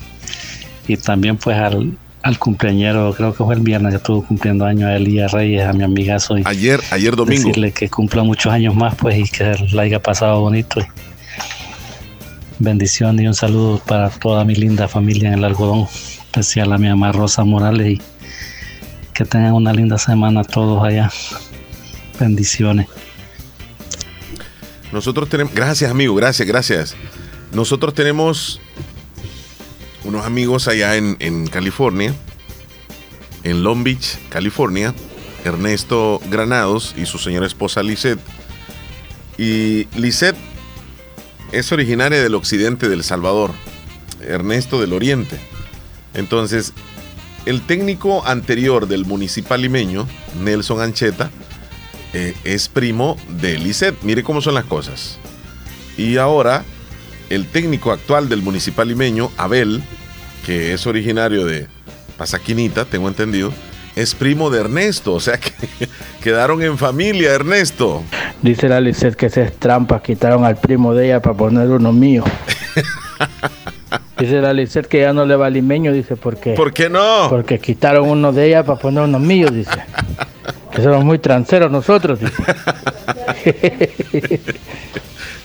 y 0.87 0.97
también, 0.97 1.37
pues, 1.37 1.57
al, 1.57 1.97
al 2.23 2.39
cumpleañero, 2.39 3.13
creo 3.13 3.33
que 3.33 3.43
fue 3.43 3.53
el 3.53 3.61
viernes, 3.61 3.91
que 3.91 3.97
estuvo 3.97 4.25
cumpliendo 4.25 4.65
años 4.65 4.89
a 4.89 4.95
Elías 4.95 5.31
Reyes, 5.31 5.65
a 5.65 5.73
mi 5.73 5.83
amigazo. 5.83 6.37
Y 6.37 6.43
Ayer, 6.45 6.81
ayer 6.91 7.15
domingo. 7.15 7.47
Decirle 7.47 7.71
que 7.73 7.89
cumpla 7.89 8.23
muchos 8.23 8.51
años 8.51 8.73
más, 8.75 8.95
pues, 8.95 9.17
y 9.17 9.23
que 9.29 9.55
la 9.73 9.83
haya 9.83 10.01
pasado 10.01 10.39
bonito. 10.39 10.79
y 10.79 10.85
bendiciones 12.59 13.23
y 13.23 13.27
un 13.27 13.33
saludo 13.33 13.81
para 13.85 14.09
toda 14.09 14.45
mi 14.45 14.55
linda 14.55 14.87
familia 14.87 15.29
en 15.29 15.39
el 15.39 15.43
algodón, 15.43 15.87
especial 16.21 16.71
a 16.71 16.77
mi 16.77 16.87
mamá 16.87 17.11
Rosa 17.11 17.43
Morales 17.43 17.99
y 17.99 18.01
que 19.13 19.25
tengan 19.25 19.53
una 19.53 19.73
linda 19.73 19.97
semana 19.97 20.43
todos 20.43 20.83
allá. 20.83 21.11
Bendiciones. 22.19 22.87
Nosotros 24.91 25.27
tenemos, 25.27 25.53
gracias 25.53 25.91
amigo, 25.91 26.15
gracias, 26.15 26.47
gracias. 26.47 26.95
Nosotros 27.51 27.93
tenemos 27.93 28.61
unos 30.03 30.25
amigos 30.25 30.67
allá 30.67 30.95
en, 30.95 31.17
en 31.19 31.47
California, 31.47 32.13
en 33.43 33.63
Long 33.63 33.83
Beach, 33.83 34.17
California, 34.29 34.93
Ernesto 35.43 36.21
Granados 36.29 36.93
y 36.97 37.05
su 37.05 37.17
señora 37.17 37.47
esposa 37.47 37.83
Lisette. 37.83 38.19
Y 39.37 39.85
Lisette 39.97 40.37
es 41.51 41.71
originaria 41.71 42.21
del 42.21 42.35
occidente 42.35 42.89
del 42.89 43.03
Salvador, 43.03 43.51
Ernesto 44.21 44.79
del 44.79 44.93
oriente. 44.93 45.39
Entonces, 46.13 46.73
el 47.45 47.61
técnico 47.61 48.25
anterior 48.25 48.87
del 48.87 49.05
municipal 49.05 49.61
limeño, 49.61 50.07
Nelson 50.41 50.81
Ancheta, 50.81 51.29
eh, 52.13 52.35
es 52.43 52.69
primo 52.69 53.17
de 53.39 53.57
Lisette. 53.57 54.01
Mire 54.03 54.23
cómo 54.23 54.41
son 54.41 54.53
las 54.53 54.65
cosas. 54.65 55.17
Y 55.97 56.17
ahora, 56.17 56.63
el 57.29 57.47
técnico 57.47 57.91
actual 57.91 58.29
del 58.29 58.41
municipal 58.41 58.87
limeño, 58.87 59.31
Abel, 59.37 59.83
que 60.45 60.73
es 60.73 60.85
originario 60.87 61.45
de 61.45 61.67
Pasaquinita, 62.17 62.85
tengo 62.85 63.07
entendido, 63.07 63.51
es 63.95 64.15
primo 64.15 64.49
de 64.49 64.61
Ernesto. 64.61 65.13
O 65.13 65.19
sea 65.19 65.37
que 65.39 65.53
quedaron 66.21 66.61
en 66.63 66.77
familia, 66.77 67.33
Ernesto. 67.33 68.03
Dice 68.41 68.69
la 68.69 68.81
Lisette 68.81 69.15
que 69.15 69.27
esa 69.27 69.41
es 69.41 69.57
trampa, 69.57 70.01
quitaron 70.01 70.45
al 70.45 70.57
primo 70.57 70.93
de 70.93 71.05
ella 71.05 71.21
para 71.21 71.35
poner 71.35 71.69
uno 71.69 71.91
mío. 71.91 72.23
Dice 74.17 74.41
la 74.41 74.53
Lisette 74.53 74.87
que 74.87 75.01
ya 75.01 75.13
no 75.13 75.25
le 75.25 75.35
va 75.35 75.47
al 75.47 75.53
limeño, 75.53 75.91
dice, 75.91 76.15
¿por 76.15 76.37
qué? 76.37 76.53
¿Por 76.53 76.71
qué 76.71 76.89
no? 76.89 77.27
Porque 77.29 77.59
quitaron 77.59 78.07
uno 78.07 78.31
de 78.31 78.47
ella 78.47 78.63
para 78.63 78.79
poner 78.79 79.03
uno 79.03 79.19
mío, 79.19 79.49
dice. 79.49 79.71
Que 80.71 80.81
somos 80.81 81.05
muy 81.05 81.19
tranceros 81.19 81.69
nosotros, 81.69 82.19
dice. 82.19 82.33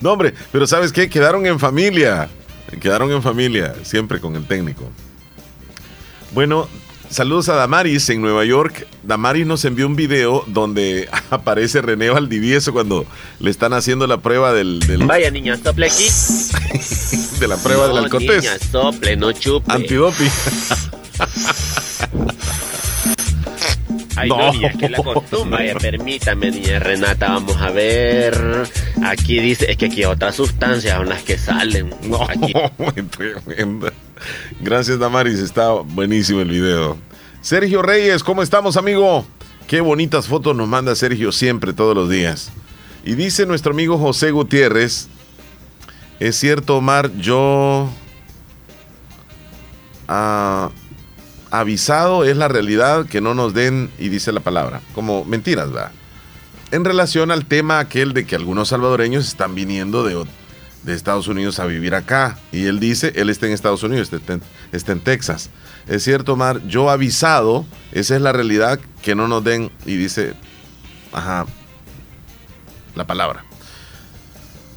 No, 0.01 0.13
hombre, 0.13 0.35
pero 0.53 0.67
¿sabes 0.67 0.93
qué? 0.93 1.09
Quedaron 1.09 1.47
en 1.47 1.59
familia. 1.59 2.29
Quedaron 2.81 3.11
en 3.13 3.23
familia, 3.23 3.75
siempre 3.83 4.21
con 4.21 4.37
el 4.37 4.47
técnico. 4.47 4.91
Bueno, 6.33 6.69
saludos 7.11 7.49
a 7.49 7.55
Damaris 7.55 8.09
en 8.11 8.21
Nueva 8.21 8.45
York. 8.45 8.87
Damaris 9.03 9.47
nos 9.47 9.65
envió 9.65 9.87
un 9.87 9.97
video 9.97 10.45
donde 10.47 11.09
aparece 11.31 11.81
René 11.81 12.11
Valdivieso 12.11 12.73
cuando 12.73 13.07
le 13.41 13.51
están 13.51 13.73
haciendo 13.73 14.07
la 14.07 14.19
prueba 14.19 14.53
del... 14.53 14.81
del- 14.81 15.07
Vaya 15.07 15.31
niña, 15.31 15.57
sople 15.57 15.87
aquí. 15.87 16.07
de 17.41 17.49
la 17.49 17.57
prueba 17.57 17.89
del 17.89 17.99
alcotés. 17.99 18.43
niña, 18.43 18.59
sople, 18.71 19.17
no 19.17 19.33
chupe. 19.33 19.73
Antidoping. 19.73 20.31
Ay, 24.19 24.29
no, 24.29 24.53
niña, 24.53 24.73
que 24.73 24.89
la 24.89 24.99
costumbre. 24.99 25.59
Vaya, 25.59 25.75
permítame, 25.79 26.51
niña 26.51 26.79
Renata, 26.79 27.29
vamos 27.29 27.57
a 27.57 27.71
ver. 27.71 28.69
Aquí 29.05 29.39
dice, 29.39 29.71
es 29.71 29.77
que 29.77 29.87
aquí 29.87 29.99
hay 29.99 30.07
otras 30.07 30.35
sustancias 30.35 30.97
son 30.97 31.09
las 31.09 31.23
que 31.23 31.39
salen. 31.39 31.95
Aquí. 32.29 32.53
Tremenda. 33.11 33.93
Gracias, 34.61 34.99
Damaris. 34.99 35.39
Está 35.39 35.71
buenísimo 35.71 36.41
el 36.41 36.51
video. 36.51 36.99
Sergio 37.41 37.83
Reyes, 37.83 38.25
¿cómo 38.25 38.43
estamos, 38.43 38.77
amigo? 38.77 39.25
Qué 39.69 39.81
bonitas 39.81 40.27
fotos 40.27 40.57
nos 40.57 40.67
manda 40.67 40.95
Sergio 40.97 41.31
siempre, 41.31 41.73
todos 41.73 41.95
los 41.95 42.11
días. 42.11 42.51
Y 43.05 43.15
dice 43.15 43.47
nuestro 43.47 43.73
amigo 43.73 43.99
José 43.99 44.33
Gutiérrez, 44.33 45.09
es 46.19 46.37
cierto, 46.37 46.79
Omar, 46.79 47.13
yo... 47.19 47.89
ah, 50.09 50.71
avisado 51.51 52.25
es 52.25 52.37
la 52.37 52.49
realidad 52.49 53.07
que 53.07 53.21
no 53.21 53.35
nos 53.35 53.55
den, 53.55 53.91
y 53.99 54.09
dice 54.09 54.33
la 54.33 54.41
palabra, 54.41 54.81
como 54.95 55.25
mentiras, 55.25 55.73
¿verdad? 55.73 55.93
En 56.71 56.85
relación 56.85 57.31
al 57.31 57.47
tema 57.47 57.79
aquel 57.79 58.13
de 58.13 58.27
que 58.27 58.37
algunos 58.37 58.69
salvadoreños 58.69 59.27
están 59.27 59.55
viniendo 59.55 60.05
de, 60.05 60.25
de 60.83 60.95
Estados 60.95 61.27
Unidos 61.29 61.59
a 61.61 61.67
vivir 61.67 61.95
acá. 61.95 62.39
Y 62.53 62.67
él 62.67 62.79
dice, 62.79 63.13
él 63.17 63.31
está 63.31 63.47
en 63.47 63.53
Estados 63.53 63.83
Unidos, 63.83 64.13
está 64.13 64.35
en, 64.35 64.43
está 64.73 64.93
en 64.93 65.01
Texas. 65.01 65.51
Es 65.87 66.05
cierto, 66.05 66.35
Omar, 66.35 66.61
yo 66.67 66.91
avisado, 66.91 67.65
esa 67.93 68.17
es 68.17 68.21
la 68.21 68.33
realidad 68.33 68.79
que 69.01 69.15
no 69.15 69.29
nos 69.29 69.43
den, 69.45 69.71
y 69.87 69.97
dice, 69.97 70.35
ajá, 71.13 71.47
la 72.95 73.07
palabra. 73.07 73.45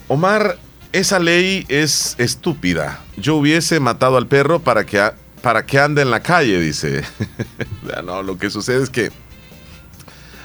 Omar, 0.07 0.57
esa 0.93 1.19
ley 1.19 1.65
es 1.67 2.15
estúpida. 2.17 2.99
Yo 3.17 3.35
hubiese 3.35 3.79
matado 3.79 4.17
al 4.17 4.27
perro 4.27 4.59
para 4.59 4.85
que, 4.85 5.11
para 5.41 5.65
que 5.65 5.79
ande 5.79 6.01
en 6.01 6.11
la 6.11 6.21
calle, 6.21 6.59
dice. 6.59 7.03
No, 8.05 8.23
lo 8.23 8.37
que 8.37 8.49
sucede 8.49 8.81
es 8.81 8.89
que 8.89 9.11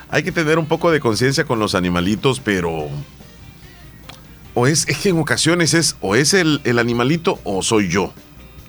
hay 0.09 0.23
que 0.23 0.32
tener 0.32 0.59
un 0.59 0.66
poco 0.66 0.90
de 0.90 1.01
conciencia 1.01 1.44
con 1.44 1.59
los 1.59 1.74
animalitos, 1.74 2.40
pero... 2.40 2.89
O 4.55 4.66
es, 4.66 4.86
que 4.86 5.10
en 5.10 5.18
ocasiones 5.18 5.74
es 5.74 5.97
o 6.01 6.14
es 6.14 6.32
el, 6.32 6.60
animalito 6.78 7.39
o 7.44 7.62
soy 7.62 7.89
yo. 7.89 8.12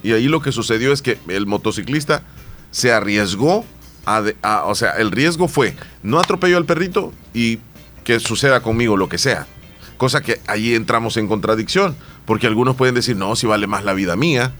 Y 0.04 0.12
ahí 0.12 0.28
lo 0.28 0.42
que 0.42 0.52
sucedió 0.52 0.92
es 0.92 1.02
que 1.02 1.18
el 1.28 1.48
motociclista 1.48 2.24
se 2.72 2.92
arriesgó 2.92 3.66
a, 4.06 4.24
o 4.66 4.76
sea, 4.76 4.92
el 4.92 5.12
riesgo 5.12 5.48
fue 5.48 5.76
no 6.02 6.20
atropelló 6.20 6.58
al 6.58 6.66
perrito 6.66 7.14
y 7.34 7.60
que 8.04 8.20
suceda 8.20 8.62
conmigo 8.62 8.98
lo 8.98 9.10
que 9.10 9.18
sea. 9.18 9.48
Cosa 9.98 10.22
que 10.22 10.42
ahí 10.48 10.76
entramos 10.76 11.18
en 11.18 11.28
contradicción, 11.28 11.96
porque 12.26 12.48
algunos 12.48 12.76
pueden 12.76 12.96
decir, 12.96 13.16
no, 13.16 13.36
si 13.36 13.48
vale 13.48 13.68
más 13.68 13.84
la 13.84 13.94
vida 13.94 14.16
mía, 14.16 14.54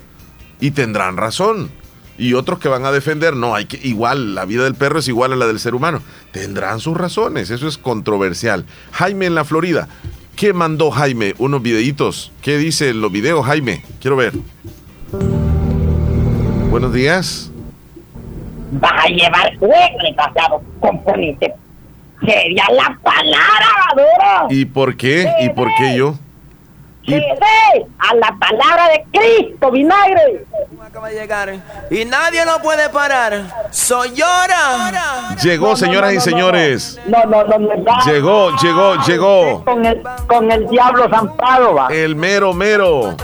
y 0.60 0.72
tendrán 0.72 1.18
razón. 1.18 1.70
Y 2.18 2.34
otros 2.34 2.58
que 2.58 2.68
van 2.68 2.84
a 2.84 2.92
defender, 2.92 3.36
no, 3.36 3.54
hay 3.54 3.66
que 3.66 3.80
igual, 3.88 4.34
la 4.34 4.46
vida 4.46 4.64
del 4.64 4.74
perro 4.74 5.00
es 5.00 5.08
igual 5.08 5.34
a 5.34 5.36
la 5.36 5.46
del 5.46 5.60
ser 5.60 5.76
humano. 5.76 6.02
Tendrán 6.32 6.80
sus 6.80 6.98
razones, 6.98 7.52
eso 7.52 7.68
es 7.68 7.78
controversial. 7.78 8.66
Jaime 8.92 9.28
en 9.28 9.36
la 9.36 9.46
Florida, 9.46 9.88
¿qué 10.36 10.52
mandó 10.52 10.90
Jaime? 10.90 11.36
Unos 11.38 11.62
videitos. 11.62 12.32
¿Qué 12.42 12.58
dice 12.58 12.90
en 12.90 13.02
los 13.02 13.12
videos, 13.12 13.46
Jaime? 13.46 13.84
Quiero 14.02 14.16
ver. 14.16 14.34
Buenos 16.72 16.92
días. 16.92 17.52
Vas 18.72 19.06
a 19.06 19.08
llevar 19.08 19.58
fuego, 19.60 19.98
desgraciado. 20.04 20.64
Componente. 20.80 21.54
Sería 22.26 22.66
la 22.72 23.00
palabra, 23.04 23.68
Maduro. 23.90 24.48
¿Y 24.50 24.66
por 24.66 24.98
qué? 24.98 25.32
¿Y 25.42 25.50
por 25.50 25.68
qué 25.78 25.96
yo? 25.96 26.18
Cede 27.08 27.88
a 28.00 28.16
la 28.16 28.36
palabra 28.38 28.90
de 28.90 29.06
Cristo, 29.18 29.72
vinagre. 29.72 30.46
Acaba 30.86 31.08
de 31.08 31.16
llegar 31.16 31.54
y 31.90 32.04
nadie 32.04 32.46
lo 32.46 32.60
puede 32.62 32.90
parar. 32.90 33.44
Soy 33.72 34.10
llora. 34.14 35.34
Llegó, 35.42 35.78
señoras 35.78 36.12
y 36.12 36.20
señores. 36.20 37.00
No, 37.06 37.24
no, 37.24 37.46
no. 37.46 38.06
Llegó, 38.06 38.58
llegó, 38.58 38.96
llegó. 39.06 39.64
Con 39.64 39.86
el, 39.86 40.04
con 40.28 40.52
el 40.52 40.68
diablo 40.68 41.08
zampado, 41.10 41.76
va. 41.76 41.88
El 41.88 42.18
mero 42.18 42.54
mero. 42.54 43.16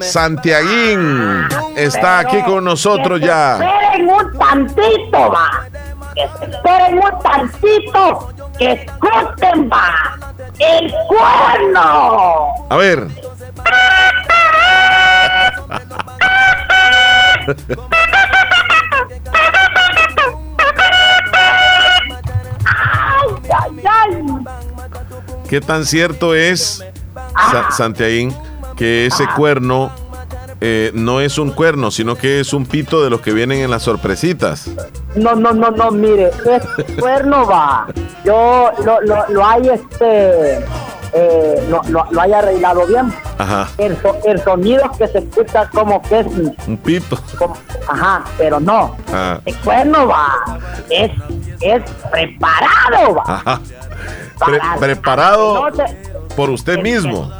Santiaguín 0.00 1.46
está 1.74 2.18
aquí 2.18 2.42
con 2.42 2.64
nosotros 2.64 3.18
ya. 3.18 3.54
Esperen 3.54 4.10
un 4.10 4.38
tantito, 4.38 5.32
va. 5.32 5.64
Esperen 6.16 6.98
un 6.98 7.22
tantito. 7.22 8.30
Que 8.58 8.72
escuchen, 8.72 9.70
va. 9.72 10.33
El 10.58 10.92
cuerno. 11.08 12.54
A 12.70 12.76
ver. 12.76 13.08
¿Qué 25.48 25.60
tan 25.60 25.84
cierto 25.84 26.34
es, 26.34 26.84
Sa- 27.50 27.70
Santiaguín, 27.70 28.34
que 28.76 29.06
ese 29.06 29.26
cuerno 29.36 29.92
eh, 30.66 30.90
no 30.94 31.20
es 31.20 31.36
un 31.36 31.50
cuerno, 31.50 31.90
sino 31.90 32.16
que 32.16 32.40
es 32.40 32.54
un 32.54 32.64
pito 32.64 33.04
de 33.04 33.10
los 33.10 33.20
que 33.20 33.32
vienen 33.34 33.60
en 33.60 33.70
las 33.70 33.82
sorpresitas? 33.82 34.70
No, 35.14 35.34
no, 35.34 35.52
no, 35.52 35.70
no, 35.70 35.90
mire, 35.90 36.30
este 36.46 36.84
cuerno 36.98 37.46
va. 37.46 37.86
Yo 38.24 38.70
lo, 38.82 39.00
lo, 39.02 39.26
lo 39.28 39.46
hay 39.46 39.68
este. 39.68 40.64
eh, 41.12 41.66
lo, 41.68 41.82
lo, 41.90 42.06
lo 42.10 42.20
hay 42.20 42.32
arreglado 42.32 42.86
bien. 42.86 43.12
Ajá, 43.36 43.68
El, 43.78 44.00
so- 44.00 44.16
el 44.24 44.42
sonido 44.42 44.90
que 44.96 45.06
se 45.08 45.18
escucha 45.18 45.68
como 45.70 46.00
que 46.00 46.20
es. 46.20 46.26
un 46.66 46.78
pito. 46.82 47.18
como- 47.38 47.56
ajá, 47.86 48.24
pero 48.38 48.58
no. 48.58 48.96
Ah, 49.12 49.38
El 49.44 49.54
cuerno 49.58 50.06
va. 50.08 50.58
Es, 50.88 51.10
es 51.60 51.82
preparado, 52.10 53.14
va. 53.16 53.22
ajá. 53.26 53.60
Pre- 54.46 54.60
preparado 54.80 55.70
No 55.70 55.84
por 56.36 56.48
usted 56.50 56.78
mismo. 56.80 57.30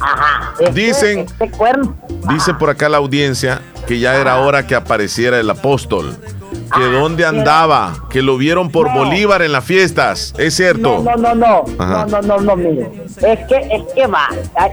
Ajá. 0.00 0.52
Este- 0.58 0.72
Dicen, 0.72 1.18
Este 1.20 1.50
cuerno. 1.50 1.96
dice 2.28 2.54
por 2.54 2.70
acá 2.70 2.88
la 2.88 2.98
audiencia 2.98 3.60
que 3.86 3.98
ya 3.98 4.16
era 4.16 4.38
hora 4.38 4.66
que 4.66 4.74
apareciera 4.74 5.38
el 5.38 5.48
apóstol. 5.50 6.16
Que 6.74 6.84
dónde 6.90 7.24
andaba, 7.24 7.94
que 8.10 8.22
lo 8.22 8.36
vieron 8.36 8.70
por 8.70 8.92
Bolívar 8.92 9.42
en 9.42 9.52
las 9.52 9.64
fiestas. 9.64 10.34
Es 10.38 10.54
cierto. 10.54 11.02
No, 11.02 11.16
no, 11.16 11.16
no, 11.16 11.34
no, 11.34 11.64
Ajá. 11.78 12.06
no, 12.06 12.22
no, 12.22 12.38
no, 12.38 12.40
no, 12.40 12.56
mire. 12.56 12.90
Es 13.16 13.38
que, 13.46 13.56
es 13.70 13.82
que 13.94 14.06
va, 14.06 14.28
hay, 14.56 14.70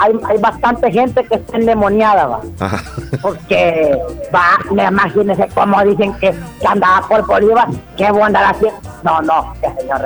hay, 0.00 0.12
hay, 0.28 0.38
bastante 0.38 0.90
gente 0.90 1.24
que 1.24 1.36
está 1.36 1.56
endemoniada, 1.56 2.26
va. 2.26 2.40
Ajá. 2.60 2.82
Porque 3.22 3.96
va, 4.34 4.58
me 4.72 4.84
imagínese 4.84 5.48
cómo 5.54 5.82
dicen 5.84 6.14
que, 6.14 6.34
que 6.60 6.66
andaba 6.66 7.06
por 7.06 7.26
Bolívar, 7.26 7.68
que 7.96 8.10
voy 8.10 8.22
a 8.22 8.26
andar 8.26 8.54
haciendo. 8.54 8.78
No, 9.02 9.20
no, 9.20 9.52
que 9.60 9.68
señor. 9.80 10.00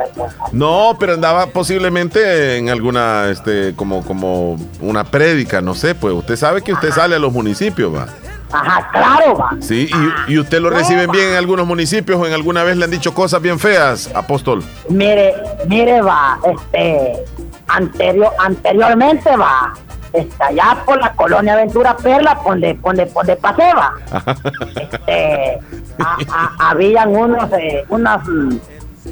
No, 0.51 0.97
pero 0.99 1.13
andaba 1.13 1.47
posiblemente 1.47 2.57
en 2.57 2.69
alguna, 2.69 3.29
este, 3.29 3.73
como, 3.75 4.03
como 4.03 4.57
una 4.81 5.05
prédica, 5.05 5.61
no 5.61 5.73
sé, 5.73 5.95
pues 5.95 6.13
usted 6.13 6.35
sabe 6.35 6.61
que 6.61 6.73
usted 6.73 6.91
sale 6.91 7.15
a 7.15 7.19
los 7.19 7.31
municipios, 7.31 7.95
va. 7.95 8.07
Ajá, 8.51 8.89
claro, 8.91 9.37
va. 9.37 9.51
Sí, 9.59 9.89
y, 10.27 10.33
y 10.33 10.39
usted 10.39 10.59
lo 10.59 10.69
reciben 10.69 11.11
bien 11.11 11.29
en 11.29 11.35
algunos 11.35 11.67
municipios 11.67 12.19
o 12.19 12.25
en 12.25 12.33
alguna 12.33 12.63
vez 12.63 12.77
le 12.77 12.85
han 12.85 12.91
dicho 12.91 13.13
cosas 13.13 13.41
bien 13.41 13.59
feas, 13.59 14.09
apóstol. 14.15 14.63
Mire, 14.89 15.35
mire, 15.67 16.01
va, 16.01 16.39
este, 16.43 17.23
anterior, 17.67 18.31
anteriormente 18.39 19.35
va, 19.37 19.73
está 20.13 20.47
allá 20.47 20.77
por 20.85 20.99
la 20.99 21.11
colonia 21.13 21.55
Ventura 21.55 21.95
Perla, 21.97 22.39
donde, 22.43 22.73
donde, 22.83 23.05
donde 23.05 23.35
pasé, 23.35 23.71
va. 23.75 23.93
este, 24.81 25.59
a- 25.99 26.17
a- 26.57 26.69
habían 26.71 27.09
unos, 27.15 27.51
eh, 27.53 27.85
unas, 27.89 28.21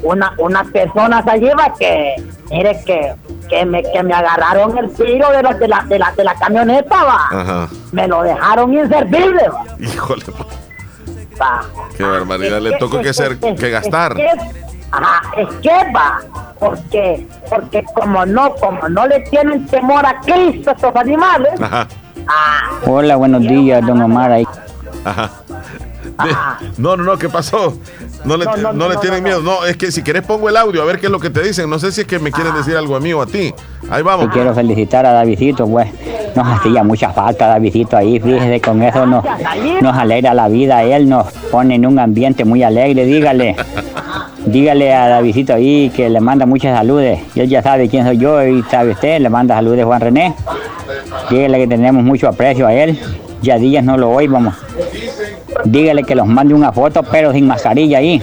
una, 0.02 0.34
unas 0.38 0.66
personas 0.68 1.26
allí, 1.26 1.48
va, 1.58 1.72
que, 1.78 2.14
mire, 2.50 2.80
que, 2.84 3.14
que 3.48 3.64
me, 3.64 3.82
que 3.82 4.02
me 4.02 4.14
agarraron 4.14 4.76
el 4.78 4.90
tiro 4.92 5.30
de 5.30 5.42
la, 5.42 5.54
de 5.54 5.68
la, 5.68 5.82
de 5.84 5.98
la, 5.98 6.12
de 6.12 6.24
la 6.24 6.34
camioneta, 6.34 7.04
va. 7.04 7.26
Ajá. 7.30 7.68
Me 7.92 8.06
lo 8.08 8.22
dejaron 8.22 8.72
inservible, 8.72 9.48
va. 9.48 9.64
Híjole, 9.78 10.24
va. 11.40 11.62
qué 11.96 12.02
barbaridad, 12.04 12.60
le 12.60 12.72
tocó 12.78 13.00
que 13.00 13.10
hacer, 13.10 13.38
que 13.38 13.70
gastar. 13.70 14.18
Es 14.18 14.34
que, 14.34 14.50
ajá, 14.90 15.22
es 15.36 15.48
que 15.56 15.92
va, 15.94 16.20
porque, 16.58 17.26
porque 17.48 17.84
como 17.94 18.24
no, 18.26 18.54
como 18.56 18.88
no 18.88 19.06
le 19.06 19.20
tienen 19.20 19.66
temor 19.66 20.04
a 20.06 20.18
Cristo 20.20 20.72
estos 20.72 20.94
animales, 20.96 21.60
Ajá, 21.60 21.86
Hola, 22.86 23.16
buenos 23.16 23.40
días, 23.42 23.84
don 23.86 24.02
Omar. 24.02 24.30
Ahí- 24.32 24.46
ajá. 25.04 25.30
De- 26.24 26.68
no, 26.78 26.96
no, 26.96 27.04
no, 27.04 27.16
¿qué 27.18 27.28
pasó? 27.28 27.76
No 28.24 28.36
le, 28.36 28.44
No, 28.44 28.56
no, 28.56 28.72
no 28.72 28.88
le 28.88 28.94
no, 28.96 29.00
tienen 29.00 29.22
no, 29.22 29.28
miedo. 29.28 29.42
No, 29.42 29.64
es 29.64 29.76
que 29.76 29.92
si 29.92 30.02
querés 30.02 30.22
pongo 30.22 30.48
el 30.48 30.56
audio 30.56 30.82
a 30.82 30.84
ver 30.84 30.98
qué 30.98 31.06
es 31.06 31.12
lo 31.12 31.20
que 31.20 31.30
te 31.30 31.42
dicen. 31.42 31.70
No 31.70 31.78
sé 31.78 31.92
si 31.92 32.00
es 32.02 32.06
que 32.06 32.18
me 32.18 32.32
quieren 32.32 32.54
decir 32.54 32.76
algo 32.76 32.96
a 32.96 33.00
mí 33.00 33.12
o 33.12 33.22
a 33.22 33.26
ti. 33.26 33.54
Ahí 33.90 34.02
vamos. 34.02 34.26
Yo 34.26 34.32
quiero 34.32 34.54
felicitar 34.54 35.06
a 35.06 35.12
Davidito, 35.12 35.66
pues. 35.66 35.88
Nos 36.34 36.46
hacía 36.46 36.82
mucha 36.84 37.10
falta 37.10 37.46
Davidito 37.48 37.96
ahí, 37.96 38.20
fíjese, 38.20 38.60
con 38.60 38.82
eso 38.82 39.06
nos, 39.06 39.24
nos 39.80 39.96
alegra 39.96 40.34
la 40.34 40.46
vida, 40.48 40.82
él 40.84 41.08
nos 41.08 41.32
pone 41.50 41.74
en 41.76 41.86
un 41.86 41.98
ambiente 41.98 42.44
muy 42.44 42.62
alegre, 42.62 43.04
dígale. 43.04 43.56
Dígale 44.46 44.94
a 44.94 45.08
Davidito 45.08 45.54
ahí 45.54 45.90
que 45.94 46.08
le 46.08 46.20
manda 46.20 46.46
muchas 46.46 46.76
saludes. 46.76 47.20
Y 47.34 47.40
él 47.40 47.48
ya 47.48 47.62
sabe 47.62 47.88
quién 47.88 48.06
soy 48.06 48.18
yo 48.18 48.42
y 48.46 48.62
sabe 48.64 48.92
usted, 48.92 49.20
le 49.20 49.28
manda 49.30 49.54
saludes 49.56 49.84
Juan 49.84 50.00
René. 50.00 50.34
Dígale 51.30 51.58
que 51.58 51.66
tenemos 51.66 52.02
mucho 52.04 52.28
aprecio 52.28 52.66
a 52.66 52.74
él. 52.74 52.98
Ya 53.42 53.56
días 53.58 53.84
no 53.84 53.96
lo 53.96 54.10
oímos. 54.10 54.54
Dígale 55.64 56.04
que 56.04 56.14
los 56.14 56.26
mande 56.26 56.54
una 56.54 56.72
foto, 56.72 57.02
pero 57.02 57.32
sin 57.32 57.46
mascarilla 57.46 57.98
ahí. 57.98 58.22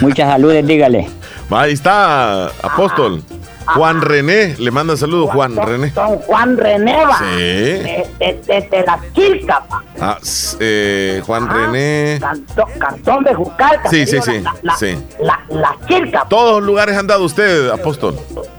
Muchas 0.00 0.28
saludes, 0.30 0.66
dígale. 0.66 1.08
Ahí 1.50 1.72
está, 1.74 2.46
apóstol. 2.46 3.22
Juan 3.64 4.00
René, 4.00 4.56
le 4.58 4.70
manda 4.72 4.96
saludos, 4.96 5.30
Juan 5.30 5.54
René. 5.56 5.90
Don 5.90 6.18
Juan 6.18 6.56
René, 6.56 7.04
va. 7.06 7.16
Sí. 7.18 7.24
De, 7.36 8.06
de, 8.18 8.40
de- 8.44 8.68
de 8.68 8.84
la 8.84 8.98
Chilca, 9.14 9.62
va. 9.72 9.82
Ah, 10.00 10.18
eh, 10.58 11.22
Juan 11.24 11.46
Ah, 11.48 11.52
René. 11.54 12.18
Cantón, 12.20 12.64
Cantón 12.78 13.24
de 13.24 13.34
Jucalca. 13.34 13.88
Sí, 13.88 14.04
sí, 14.04 14.18
sí, 14.20 14.40
La, 14.40 14.54
la, 14.62 14.76
sí. 14.76 14.98
la, 15.20 15.40
la 15.50 15.76
Chilca. 15.86 16.26
Todos 16.28 16.54
los 16.56 16.64
lugares 16.64 16.96
han 16.98 17.06
dado 17.06 17.24
usted, 17.24 17.70
apóstol. 17.70 18.18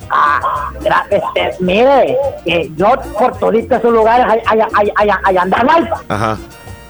Ah, 0.10 0.40
este, 1.10 1.52
mire, 1.64 2.16
eh, 2.46 2.72
yo 2.78 2.88
por 3.20 3.38
toditos 3.38 3.80
esos 3.80 3.92
lugares 3.92 4.26
hay, 4.30 4.40
hay, 4.46 4.60
hay, 4.74 4.92
hay, 4.96 5.10
hay 5.26 5.38
andar 5.38 5.66
mal, 5.66 5.90
va. 5.92 6.02
Ajá. 6.16 6.38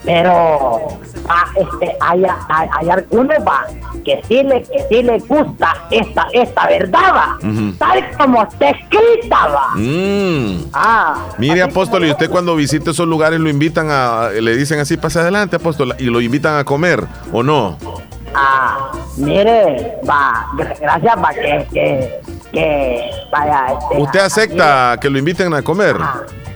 Pero 0.04 0.88
ah, 1.28 1.44
este, 1.56 1.96
hay, 2.00 2.24
hay, 2.48 2.68
hay 2.78 2.90
algunos 2.90 3.36
va, 3.38 3.66
que 4.04 4.20
sí 4.28 4.42
le 4.42 4.62
que 4.62 4.84
sí 4.88 5.02
le 5.02 5.18
gusta 5.20 5.74
esta 5.90 6.26
esta 6.32 6.66
verdad 6.66 7.14
va, 7.14 7.38
tal 7.78 8.04
como 8.18 8.42
está 8.42 8.70
escrita 8.70 9.46
va. 9.48 9.68
Mm. 9.76 10.64
Ah, 10.72 11.14
Mire, 11.38 11.62
apóstol, 11.62 12.04
y 12.04 12.10
usted 12.10 12.28
cuando 12.30 12.54
visite 12.56 12.90
esos 12.90 13.06
lugares 13.08 13.40
lo 13.40 13.48
invitan 13.48 13.88
a, 13.90 14.28
le 14.30 14.56
dicen 14.56 14.78
así, 14.80 14.96
pase 14.96 15.20
adelante, 15.20 15.56
apóstol, 15.56 15.94
y 15.98 16.04
lo 16.04 16.20
invitan 16.20 16.56
a 16.58 16.64
comer, 16.64 17.04
¿o 17.32 17.42
no? 17.42 17.78
ah, 18.36 18.90
mire, 19.16 19.96
va, 20.08 20.48
gra- 20.56 20.76
gracias 20.80 21.16
va 21.22 21.30
que 21.32 21.66
que, 21.72 22.20
que 22.52 23.10
vaya 23.30 23.66
este, 23.80 24.02
¿Usted 24.02 24.20
acepta 24.20 24.98
que 25.00 25.08
lo 25.08 25.18
inviten 25.18 25.54
a 25.54 25.62
comer? 25.62 25.96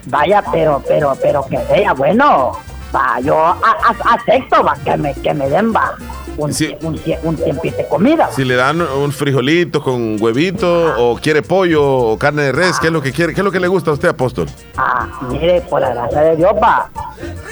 vaya, 0.05 0.43
pero 0.51 0.81
pero 0.87 1.13
pero 1.21 1.45
que 1.49 1.57
sea 1.67 1.93
bueno, 1.93 2.51
va, 2.93 3.19
yo 3.21 3.37
a- 3.37 3.93
acepto 4.13 4.63
va 4.63 4.75
que 4.83 4.97
me 4.97 5.13
que 5.15 5.33
me 5.33 5.49
den 5.49 5.73
va 5.73 5.93
un, 6.39 6.51
tie- 6.51 6.77
un, 6.81 6.95
tie- 6.97 7.19
un 7.23 7.35
tiempito 7.35 7.77
de 7.77 7.87
comida. 7.87 8.29
Si 8.31 8.43
le 8.43 8.55
dan 8.55 8.81
un 8.81 9.11
frijolito 9.11 9.83
con 9.83 10.21
huevito, 10.21 10.93
o 10.97 11.15
quiere 11.17 11.41
pollo, 11.41 11.85
o 11.85 12.17
carne 12.17 12.43
de 12.43 12.51
res, 12.51 12.79
¿qué 12.79 12.87
es 12.87 12.93
lo 12.93 13.01
que 13.01 13.11
quiere? 13.11 13.33
¿Qué 13.33 13.41
es 13.41 13.45
lo 13.45 13.51
que 13.51 13.59
le 13.59 13.67
gusta 13.67 13.91
a 13.91 13.93
usted, 13.93 14.09
apóstol? 14.09 14.47
Ah, 14.77 15.07
mire, 15.29 15.61
por 15.61 15.81
la 15.81 15.93
gracia 15.93 16.21
de 16.21 16.35
Dios, 16.37 16.51
va. 16.61 16.89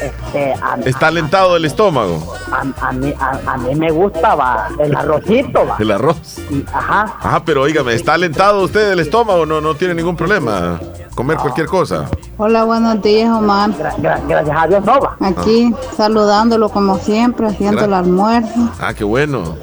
Este, 0.02 0.54
a, 0.54 0.78
¿Está 0.86 1.08
alentado 1.08 1.54
del 1.56 1.66
estómago? 1.66 2.34
a, 2.52 2.88
a 2.88 2.92
mí, 2.92 3.14
a, 3.20 3.52
a 3.54 3.58
mí 3.58 3.76
me 3.76 3.92
gusta, 3.92 4.36
va, 4.36 4.70
el 4.80 4.96
arrocito, 4.96 5.66
va. 5.68 5.76
El 5.80 5.92
arroz. 5.92 6.38
Y, 6.50 6.64
ajá. 6.74 7.04
Ajá, 7.20 7.44
pero 7.44 7.64
oígame, 7.64 7.94
¿está 7.94 8.14
alentado 8.14 8.64
usted 8.64 8.90
del 8.90 9.00
estómago? 9.00 9.46
No, 9.46 9.60
no 9.62 9.76
tiene 9.76 9.94
ningún 9.94 10.16
problema. 10.16 10.80
Comer 11.16 11.38
cualquier 11.38 11.66
cosa. 11.66 12.06
Hola, 12.38 12.64
buenos 12.64 13.02
días, 13.02 13.32
Omar. 13.36 13.72
gracias 13.98 14.56
a 14.56 14.68
Dios, 14.68 14.86
no 14.86 15.00
va. 15.00 15.18
Aquí 15.20 15.74
saludándolo 15.96 16.70
como 16.70 17.00
siempre, 17.00 17.48
haciendo 17.48 17.84
el 17.86 17.90
Gra- 17.92 17.98
almuerzo. 18.00 18.70
Ah, 18.80 18.94
qué 18.94 19.04
bueno. 19.04 19.56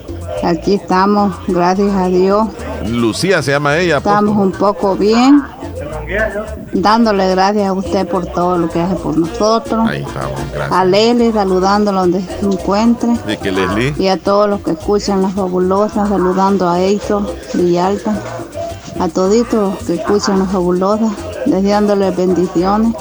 Aquí 0.42 0.74
estamos, 0.74 1.34
gracias 1.46 1.94
a 1.94 2.06
Dios. 2.08 2.48
Lucía 2.88 3.42
se 3.42 3.52
llama 3.52 3.78
ella, 3.78 3.98
Estamos 3.98 4.34
apóstol. 4.34 4.46
un 4.46 4.52
poco 4.52 4.96
bien, 4.96 5.42
dándole 6.72 7.30
gracias 7.30 7.68
a 7.68 7.72
usted 7.72 8.06
por 8.08 8.26
todo 8.26 8.58
lo 8.58 8.68
que 8.68 8.80
hace 8.80 8.94
por 8.96 9.16
nosotros. 9.16 9.88
Ahí 9.88 10.02
estamos, 10.02 10.38
A 10.40 10.52
gracias. 10.54 10.86
Lele, 10.86 11.32
saludándolo 11.32 12.00
donde 12.00 12.20
se 12.20 12.44
encuentre. 12.44 13.16
De 13.26 13.38
que 13.38 13.52
Leslie. 13.52 13.94
Y 13.98 14.08
a 14.08 14.18
todos 14.18 14.50
los 14.50 14.60
que 14.60 14.72
escuchan 14.72 15.22
las 15.22 15.32
fabulosas, 15.32 16.08
saludando 16.08 16.68
a 16.68 16.80
Eito 16.80 17.26
Villalta, 17.54 18.14
a 19.00 19.08
toditos 19.08 19.74
los 19.74 19.78
que 19.84 19.94
escuchan 19.94 20.40
las 20.40 20.50
fabulosas, 20.50 21.12
deseándoles 21.46 22.14
bendiciones. 22.16 22.94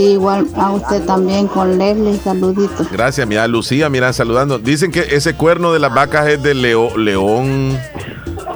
Igual 0.00 0.46
a 0.56 0.70
usted 0.70 1.02
también 1.04 1.46
con 1.46 1.76
Leslie, 1.76 2.18
saluditos. 2.18 2.90
Gracias, 2.90 3.26
mira, 3.26 3.46
Lucía, 3.46 3.90
mira, 3.90 4.12
saludando. 4.14 4.58
Dicen 4.58 4.90
que 4.90 5.00
ese 5.14 5.34
cuerno 5.34 5.72
de 5.74 5.78
las 5.78 5.92
vacas 5.92 6.26
es 6.28 6.42
de 6.42 6.54
Leo, 6.54 6.96
León. 6.96 7.78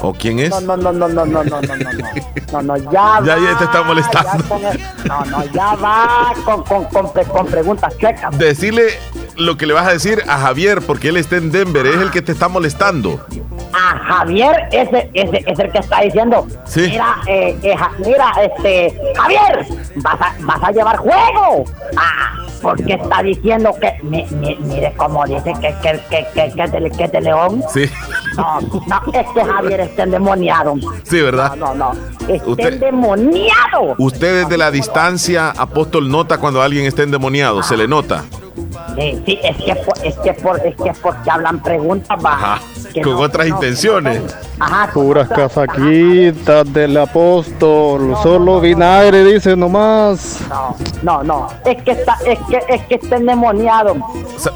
¿O 0.00 0.12
quién 0.14 0.38
es? 0.38 0.50
No, 0.50 0.60
no, 0.60 0.76
no, 0.76 0.92
no, 0.92 1.08
no, 1.08 1.24
no, 1.26 1.44
no, 1.44 1.60
no, 1.60 1.60
no, 1.60 1.76
no, 1.76 2.52
no, 2.52 2.62
no, 2.62 2.76
ya 2.76 3.20
Ya, 3.24 3.36
va, 3.36 3.42
ya 3.42 3.58
te 3.58 3.64
está 3.64 3.82
molestando. 3.82 4.30
ya 4.42 4.48
con 4.48 4.64
el- 4.64 4.80
no, 5.06 5.24
no, 5.26 5.44
ya 5.52 5.74
va 5.76 6.32
con, 6.44 6.62
con, 6.64 6.84
con, 6.86 7.12
pre- 7.12 7.24
con 7.24 7.46
preguntas 7.46 7.94
checas. 7.98 8.36
Decirle 8.38 8.88
lo 9.36 9.56
que 9.56 9.66
le 9.66 9.72
vas 9.74 9.86
a 9.86 9.92
decir 9.92 10.22
a 10.28 10.38
Javier, 10.38 10.80
porque 10.82 11.08
él 11.08 11.16
está 11.18 11.36
en 11.36 11.50
Denver, 11.52 11.86
es 11.86 11.96
el 11.96 12.10
que 12.10 12.22
te 12.22 12.32
está 12.32 12.48
molestando. 12.48 13.24
A 13.76 13.98
Javier, 13.98 14.68
ese, 14.70 15.10
ese 15.14 15.42
es 15.46 15.58
el 15.58 15.72
que 15.72 15.78
está 15.78 16.00
diciendo, 16.02 16.46
Sí. 16.64 16.82
mira, 16.90 17.16
eh, 17.26 17.58
eh, 17.62 17.76
mira, 18.06 18.32
este, 18.42 18.96
Javier, 19.16 19.66
vas 19.96 20.20
a, 20.20 20.32
vas 20.40 20.62
a 20.62 20.70
llevar 20.70 20.96
juego. 20.98 21.64
Ah, 21.96 22.36
porque 22.62 22.94
está 22.94 23.22
diciendo 23.22 23.74
que, 23.80 23.92
mi- 24.02 24.24
mi- 24.30 24.56
mire 24.60 24.92
cómo 24.96 25.24
dice 25.26 25.52
que, 25.60 25.74
que, 25.82 26.00
que, 26.08 26.26
que, 26.34 26.52
que, 26.54 26.68
de, 26.80 26.90
que 26.90 27.04
es 27.04 27.12
de 27.12 27.20
León. 27.20 27.62
Sí, 27.72 27.90
No, 28.36 28.60
no, 28.60 29.00
este 29.12 29.44
Javier 29.44 29.80
está 29.80 30.04
endemoniado. 30.04 30.74
sí, 31.02 31.20
¿verdad? 31.20 31.56
No, 31.56 31.74
no, 31.74 31.92
está 32.28 32.48
Usted- 32.48 32.72
endemoniado. 32.74 33.94
Usted 33.98 34.42
desde 34.44 34.56
la 34.56 34.70
distancia, 34.70 35.50
apóstol, 35.50 36.08
nota 36.10 36.38
cuando 36.38 36.62
alguien 36.62 36.86
está 36.86 37.02
endemoniado, 37.02 37.62
se 37.62 37.76
le 37.76 37.86
nota. 37.88 38.24
Sí, 38.96 39.22
sí, 39.26 39.38
es 39.42 39.56
que, 39.56 39.70
es 40.08 40.14
que, 40.16 40.32
por, 40.34 40.58
es 40.66 40.74
que 40.76 40.92
porque 41.02 41.30
hablan 41.30 41.62
preguntas, 41.62 42.18
que 42.92 43.00
con 43.02 43.12
no- 43.14 43.20
otras 43.20 43.48
no- 43.48 43.54
intenciones. 43.54 44.22
Ajá, 44.58 44.90
Puras 44.92 45.28
casaquitas 45.28 46.72
del 46.72 46.96
apóstol, 46.96 48.14
solo 48.22 48.60
vinagre, 48.60 49.24
dice 49.24 49.56
nomás. 49.56 50.40
No, 50.48 50.76
no, 51.02 51.22
no, 51.24 51.48
es 51.64 51.82
que 51.82 51.90
está, 51.90 52.16
es 52.24 52.38
que, 52.48 52.60
es 52.68 52.82
que 52.82 52.94
está 52.96 53.16
endemoniado. 53.16 53.96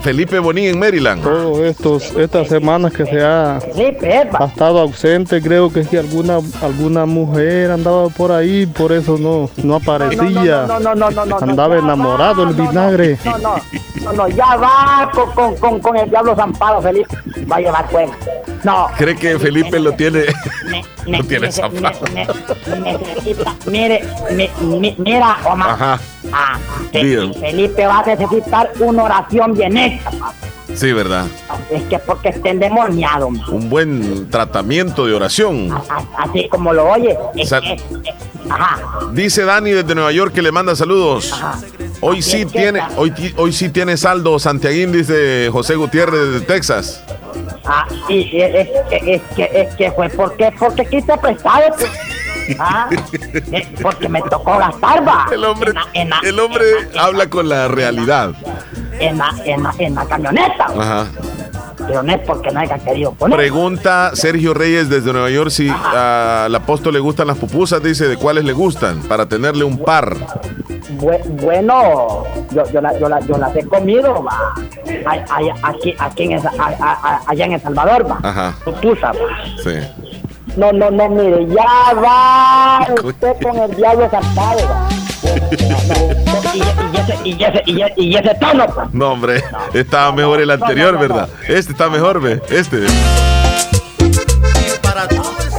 Felipe 0.02 0.38
Bonín 0.38 0.66
en 0.66 0.78
Maryland. 0.78 1.22
Todos 1.22 1.58
estos, 1.60 2.12
estas 2.16 2.48
semanas 2.48 2.92
que 2.92 3.04
se 3.06 3.24
ha, 3.24 3.58
Felipe, 3.60 4.28
ha 4.32 4.44
estado 4.44 4.78
ausente, 4.80 5.42
creo 5.42 5.72
que 5.72 5.82
si 5.84 5.96
alguna, 5.96 6.38
alguna 6.62 7.04
mujer 7.06 7.72
andaba 7.72 8.08
por 8.08 8.30
ahí, 8.30 8.66
por 8.66 8.92
eso 8.92 9.16
no, 9.18 9.50
no 9.64 9.74
aparecía. 9.76 10.64
No, 10.68 10.78
no, 10.78 10.94
no, 10.94 11.10
no, 11.10 11.10
no, 11.10 11.26
no, 11.26 11.38
Andaba 11.40 11.76
enamorado 11.76 12.44
el 12.44 12.56
no, 12.56 12.62
no, 12.64 12.68
vinagre. 12.70 13.18
No, 13.24 13.38
no, 13.38 14.07
no, 14.08 14.12
no, 14.12 14.28
ya 14.28 14.56
va 14.56 15.10
con, 15.12 15.30
con, 15.32 15.56
con, 15.56 15.80
con 15.80 15.96
el 15.96 16.08
diablo 16.10 16.34
zampado, 16.36 16.80
Felipe. 16.82 17.16
Va 17.50 17.56
a 17.56 17.60
llevar 17.60 17.86
juego. 17.88 18.12
No. 18.64 18.86
¿Cree 18.96 19.16
que 19.16 19.38
Felipe 19.38 19.78
lo 19.78 19.92
tiene? 19.92 20.24
Ne- 20.68 20.84
Lo 21.18 21.24
tiene 21.24 21.48
ne- 21.48 22.98
necesita, 22.98 23.54
mire, 23.66 24.04
mi- 24.30 24.50
mi- 24.78 24.94
mira, 24.98 25.38
Omar. 25.44 25.70
Ajá. 25.70 25.98
Ah, 26.32 26.58
Fe- 26.92 27.02
Diga. 27.04 27.32
Felipe 27.40 27.86
va 27.86 28.00
a 28.00 28.06
necesitar 28.06 28.70
una 28.80 29.04
oración 29.04 29.54
bien 29.54 29.76
hecha. 29.78 30.10
pa. 30.10 30.32
Sí, 30.74 30.92
¿verdad? 30.92 31.24
Es 31.70 31.82
que 31.84 31.98
porque 32.00 32.28
está 32.28 32.50
endemoniado, 32.50 33.30
ma. 33.30 33.48
Un 33.48 33.70
buen 33.70 34.28
tratamiento 34.28 35.06
de 35.06 35.14
oración. 35.14 35.70
Así 36.18 36.46
como 36.50 36.74
lo 36.74 36.90
oye. 36.90 37.16
Es 37.36 37.52
ajá. 37.52 38.76
Dice 39.12 39.44
Dani 39.44 39.70
desde 39.70 39.94
Nueva 39.94 40.12
York 40.12 40.34
que 40.34 40.42
le 40.42 40.52
manda 40.52 40.76
saludos. 40.76 41.32
Hoy 42.00 42.22
sí 42.22 42.44
tiene, 42.46 42.80
hoy, 42.96 43.12
hoy 43.36 43.52
sí 43.52 43.68
tiene 43.70 43.96
saldo 43.96 44.38
Santiaguín, 44.38 44.92
dice 44.92 45.48
José 45.50 45.74
Gutiérrez 45.74 46.32
de 46.32 46.40
Texas. 46.42 47.02
Ah, 47.64 47.86
y, 48.08 48.14
y- 48.14 48.40
es, 48.42 48.68
es- 48.90 49.02
es 49.06 49.22
que, 49.34 49.50
es 49.52 49.74
que 49.74 49.92
fue 49.92 50.08
porque, 50.10 50.50
porque 50.58 50.86
quise 50.86 51.16
prestado. 51.18 51.62
pues. 51.76 51.90
Ah, 52.58 52.88
porque 53.82 54.08
me 54.08 54.22
tocó 54.22 54.56
gastar, 54.56 55.06
va. 55.06 55.26
El 55.30 55.44
hombre, 55.44 55.68
En 55.70 55.74
la, 55.74 55.86
en 55.92 56.08
la- 56.08 56.20
el 56.24 56.40
hombre 56.40 56.64
habla 56.98 57.28
con 57.28 57.46
la 57.46 57.68
realidad. 57.68 58.32
en 58.98 59.18
la, 59.18 59.28
en 59.44 59.62
la, 59.62 59.74
en 59.78 59.94
la 59.94 60.06
camioneta. 60.06 60.64
Ajá. 60.78 61.06
Pero 61.86 62.02
no 62.02 62.10
es 62.10 62.20
porque 62.26 62.50
no 62.50 62.60
haya 62.60 62.78
querido 62.78 63.12
poner. 63.12 63.36
Pregunta 63.36 64.12
Sergio 64.14 64.54
Reyes 64.54 64.88
desde 64.88 65.12
Nueva 65.12 65.28
York 65.28 65.50
si 65.50 65.68
al 65.68 66.54
apóstol 66.54 66.94
le 66.94 67.00
gustan 67.00 67.26
las 67.26 67.36
pupusas. 67.36 67.82
Dice 67.82 68.08
de 68.08 68.16
cuáles 68.16 68.44
le 68.44 68.54
gustan 68.54 69.02
para 69.02 69.26
tenerle 69.28 69.64
un 69.64 69.76
par. 69.76 70.16
Bue- 70.92 71.22
bueno, 71.42 72.24
yo, 72.50 72.64
yo, 72.72 72.80
la, 72.80 72.98
yo, 72.98 73.08
la, 73.08 73.20
yo 73.20 73.36
las 73.36 73.54
he 73.54 73.64
comido, 73.66 74.22
va. 74.24 74.54
Ay- 75.06 75.22
ay- 75.30 75.50
Aquí, 75.62 75.94
aquí 75.98 76.22
en 76.24 76.32
esa- 76.32 76.52
a- 76.58 76.74
a- 76.80 76.92
a- 77.16 77.20
allá 77.26 77.44
en 77.44 77.52
El 77.52 77.60
Salvador, 77.60 78.10
va. 78.10 78.18
Ajá. 78.22 78.54
Pupusa, 78.64 79.12
va. 79.12 79.44
Sí. 79.62 79.78
No, 80.56 80.72
no, 80.72 80.90
no, 80.90 81.08
mire, 81.10 81.46
ya 81.48 81.92
va 81.94 82.86
usted 83.04 83.34
con 83.42 83.56
el 83.58 83.76
diablo 83.76 84.08
zampado, 84.10 84.60
va. 84.68 84.88
Y, 86.54 86.60
ese, 86.60 87.14
y, 87.24 87.32
ese, 87.44 87.62
y, 87.66 87.82
ese, 87.82 87.92
y 87.96 88.16
ese 88.16 88.34
tono, 88.40 88.66
pues. 88.66 88.92
No, 88.94 89.12
hombre, 89.12 89.42
estaba 89.74 90.10
mejor 90.12 90.40
el 90.40 90.50
anterior, 90.50 90.98
¿verdad? 90.98 91.28
Este 91.46 91.72
está 91.72 91.88
mejor, 91.90 92.20
ve. 92.20 92.40
Este. 92.50 92.78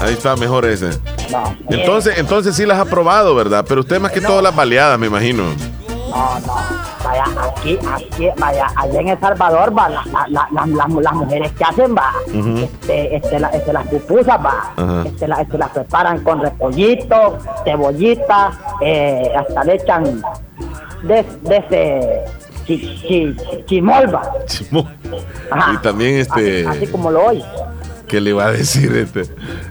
Ahí 0.01 0.13
está 0.13 0.35
mejor 0.35 0.65
ese. 0.65 0.89
No, 1.31 1.55
Entonces, 1.69 2.17
entonces 2.17 2.55
sí 2.55 2.65
las 2.65 2.79
ha 2.79 2.85
probado, 2.85 3.35
¿verdad? 3.35 3.65
Pero 3.67 3.81
usted 3.81 3.99
más 3.99 4.11
que 4.11 4.21
todo 4.21 4.41
las 4.41 4.55
baleadas, 4.55 4.97
me 4.97 5.07
imagino. 5.07 5.43
No, 6.09 6.39
no. 6.39 6.79
Vaya, 7.03 7.23
aquí, 7.55 7.77
aquí, 7.93 8.27
vaya, 8.37 8.67
allá 8.75 8.99
en 8.99 9.07
El 9.09 9.19
Salvador, 9.19 9.77
va, 9.77 9.89
la- 9.89 10.03
la- 10.11 10.27
la- 10.29 10.47
la- 10.51 10.65
las- 10.65 10.89
las 11.03 11.13
mujeres 11.13 11.51
que 11.53 11.63
hacen, 11.63 11.95
va, 11.95 12.11
este, 12.27 13.15
este, 13.15 13.37
este, 13.53 13.73
las 13.73 13.87
pupusas, 13.87 14.37
va, 14.45 14.73
Ajá. 14.75 15.03
este, 15.05 15.27
la- 15.27 15.41
este, 15.41 15.57
las 15.57 15.69
preparan 15.69 16.19
con 16.23 16.41
repollito, 16.41 17.37
cebollita, 17.63 18.51
eh, 18.81 19.31
hasta 19.37 19.63
le 19.63 19.73
echan 19.75 20.21
de, 21.03 21.25
de 21.41 21.57
ese 21.57 22.21
chi, 22.65 23.01
chi- 23.07 23.35
chimol, 23.65 24.13
va. 24.13 24.31
Chimo. 24.45 24.87
Ajá. 25.51 25.73
Y 25.73 25.77
también 25.77 26.15
este. 26.19 26.67
Así 26.67 26.87
como 26.87 27.11
lo 27.11 27.25
oye. 27.25 27.45
¿Qué 28.09 28.19
le 28.19 28.33
va 28.33 28.47
a 28.47 28.51
decir 28.51 28.91
este? 28.95 29.23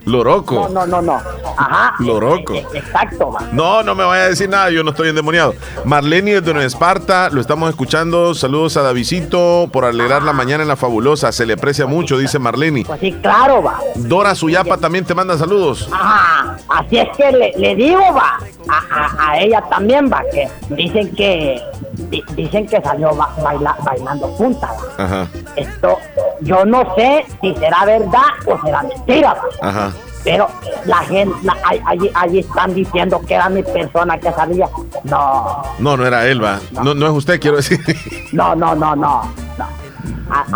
Loroco. 0.04 0.54
No, 0.54 0.68
no, 0.68 0.86
no, 0.86 1.02
no. 1.02 1.20
Ajá. 1.56 1.94
Loroco. 1.98 2.54
Eh, 2.54 2.64
Exacto, 2.74 3.32
va. 3.32 3.40
No, 3.52 3.82
no 3.82 3.94
me 3.94 4.04
vaya 4.04 4.24
a 4.24 4.28
decir 4.28 4.48
nada, 4.48 4.70
yo 4.70 4.82
no 4.84 4.90
estoy 4.90 5.08
endemoniado. 5.08 5.54
Marlene 5.84 6.34
desde 6.34 6.52
Nueva 6.54 6.66
Esparta, 6.66 7.28
lo 7.30 7.40
estamos 7.40 7.68
escuchando. 7.68 8.34
Saludos 8.34 8.76
a 8.76 8.82
Davidito 8.82 9.68
por 9.72 9.84
alegrar 9.84 10.22
la 10.22 10.32
mañana 10.32 10.62
en 10.62 10.68
la 10.68 10.76
fabulosa. 10.76 11.32
Se 11.32 11.44
le 11.46 11.54
aprecia 11.54 11.86
mucho, 11.86 12.16
dice 12.16 12.38
Marlene. 12.38 12.84
Pues 12.86 13.00
sí, 13.00 13.12
claro, 13.20 13.62
va. 13.62 13.80
Dora 13.96 14.34
Suyapa 14.34 14.76
también 14.78 15.04
te 15.04 15.14
manda 15.14 15.36
saludos. 15.36 15.88
Ajá. 15.92 16.56
Así 16.68 16.98
es 16.98 17.08
que 17.16 17.32
le, 17.32 17.52
le 17.58 17.74
digo, 17.74 18.00
va. 18.14 18.38
A, 18.68 18.94
a- 18.94 19.30
a 19.32 19.40
ella 19.40 19.62
también, 19.68 20.08
va. 20.12 20.22
Que 20.32 20.48
dicen 20.74 21.12
que. 21.16 21.60
di- 22.10 22.22
dicen 22.36 22.66
que 22.68 22.80
salió 22.80 23.14
ba- 23.16 23.34
baila- 23.42 23.76
bailando 23.84 24.28
punta, 24.36 24.68
va. 24.68 25.04
Ajá, 25.04 25.26
Esto, 25.56 25.96
yo 26.42 26.64
no 26.64 26.94
sé 26.96 27.24
si 27.40 27.54
será 27.54 27.84
verdad 27.84 28.22
o 28.46 28.60
será 28.64 28.82
mentira, 28.82 29.36
ajá. 29.60 29.92
Pero 30.24 30.48
la 30.84 30.98
gente, 30.98 31.34
la- 31.42 31.56
allí, 31.86 32.10
allí 32.14 32.38
están 32.40 32.74
diciendo 32.74 33.20
que 33.26 33.34
era 33.34 33.48
mi 33.48 33.62
persona 33.62 34.18
que 34.18 34.30
salía. 34.32 34.68
No, 35.04 35.62
No, 35.78 35.96
no 35.96 36.04
era 36.06 36.26
él, 36.26 36.42
va. 36.42 36.58
No, 36.82 36.92
no 36.94 37.06
es 37.06 37.12
usted, 37.12 37.40
quiero 37.40 37.56
decir. 37.56 37.78
no, 38.32 38.54
no, 38.54 38.74
no, 38.74 38.94
no. 38.96 39.22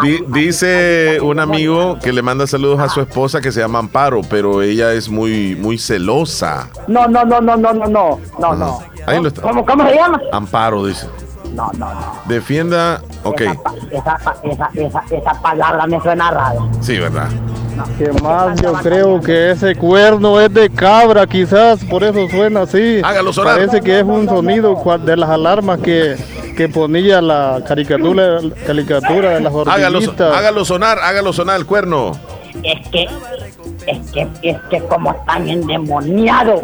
Di- 0.03 0.23
dice 0.29 1.19
un 1.23 1.39
amigo 1.41 1.99
que 2.03 2.13
le 2.13 2.21
manda 2.21 2.47
saludos 2.47 2.81
a 2.81 2.89
su 2.91 3.01
esposa 3.01 3.41
que 3.41 3.51
se 3.53 3.61
llama 3.61 3.79
Amparo, 3.79 4.21
pero 4.29 4.61
ella 4.63 4.93
es 4.93 5.09
muy, 5.09 5.55
muy 5.57 5.79
celosa. 5.79 6.69
No, 6.89 7.07
no, 7.07 7.25
no, 7.25 7.41
no, 7.41 7.57
no, 7.57 7.73
no, 7.73 7.87
no, 7.87 8.21
no, 8.39 8.55
no. 8.55 8.81
Ahí 9.07 9.23
lo 9.23 9.29
está. 9.29 9.41
¿Cómo, 9.43 9.65
cómo 9.65 9.89
se 9.89 9.95
llama? 9.95 10.21
Amparo, 10.33 10.85
dice. 10.87 11.07
No, 11.55 11.71
no, 11.77 11.93
no. 11.95 12.15
Defienda. 12.27 13.01
Ok. 13.25 13.41
Esa, 13.43 14.17
esa, 14.43 14.71
esa, 14.75 15.03
esa 15.11 15.43
palabra 15.43 15.87
me 15.87 16.01
suena 16.01 16.31
rara. 16.31 16.61
Sí, 16.81 16.99
¿verdad? 16.99 17.29
Que 17.99 18.13
más 18.23 18.61
yo 18.61 18.73
creo 18.75 19.21
que 19.21 19.51
ese 19.53 19.75
cuerno 19.77 20.39
es 20.41 20.53
de 20.53 20.69
cabra, 20.71 21.27
quizás, 21.27 21.83
por 21.85 22.05
eso 22.05 22.29
suena 22.29 22.63
así. 22.63 23.01
Hágalo 23.03 23.33
sonar. 23.33 23.55
Parece 23.57 23.81
que 23.81 23.99
es 24.01 24.05
un 24.05 24.29
sonido 24.29 24.75
cual- 24.75 25.05
de 25.05 25.17
las 25.17 25.31
alarmas 25.31 25.79
que, 25.81 26.17
que 26.57 26.69
ponía 26.69 27.21
la 27.23 27.63
caricatura, 27.67 28.41
caricatura 28.67 29.31
de 29.31 29.41
las 29.41 29.53
Hágalo, 29.55 29.99
hormiguitas. 29.99 30.35
hágalo 30.37 30.65
sonar, 30.65 30.99
hágalo 30.99 31.33
sonar 31.33 31.57
el 31.59 31.67
cuerno. 31.67 32.13
Es 32.63 32.87
que, 32.91 33.07
es 33.87 34.11
que, 34.13 34.29
es 34.43 34.61
que 34.71 34.81
como 34.87 35.13
están 35.13 35.49
endemoniados. 35.49 36.63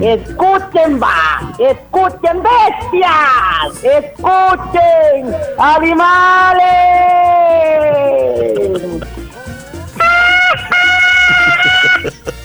Escuchen, 0.00 1.00
va, 1.00 1.52
escuchen, 1.58 2.42
bestias, 2.42 3.84
escuchen, 3.84 5.34
animales. 5.58 6.66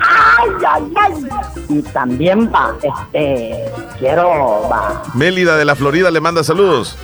Ay, 0.00 0.50
ay, 0.68 0.92
ay. 1.00 1.28
Y 1.68 1.82
también 1.82 2.50
va, 2.52 2.74
este, 2.82 3.70
quiero, 3.98 4.68
va, 4.70 5.02
Mélida 5.14 5.56
de 5.56 5.64
la 5.64 5.74
Florida 5.74 6.10
le 6.10 6.20
manda 6.20 6.42
saludos. 6.44 6.96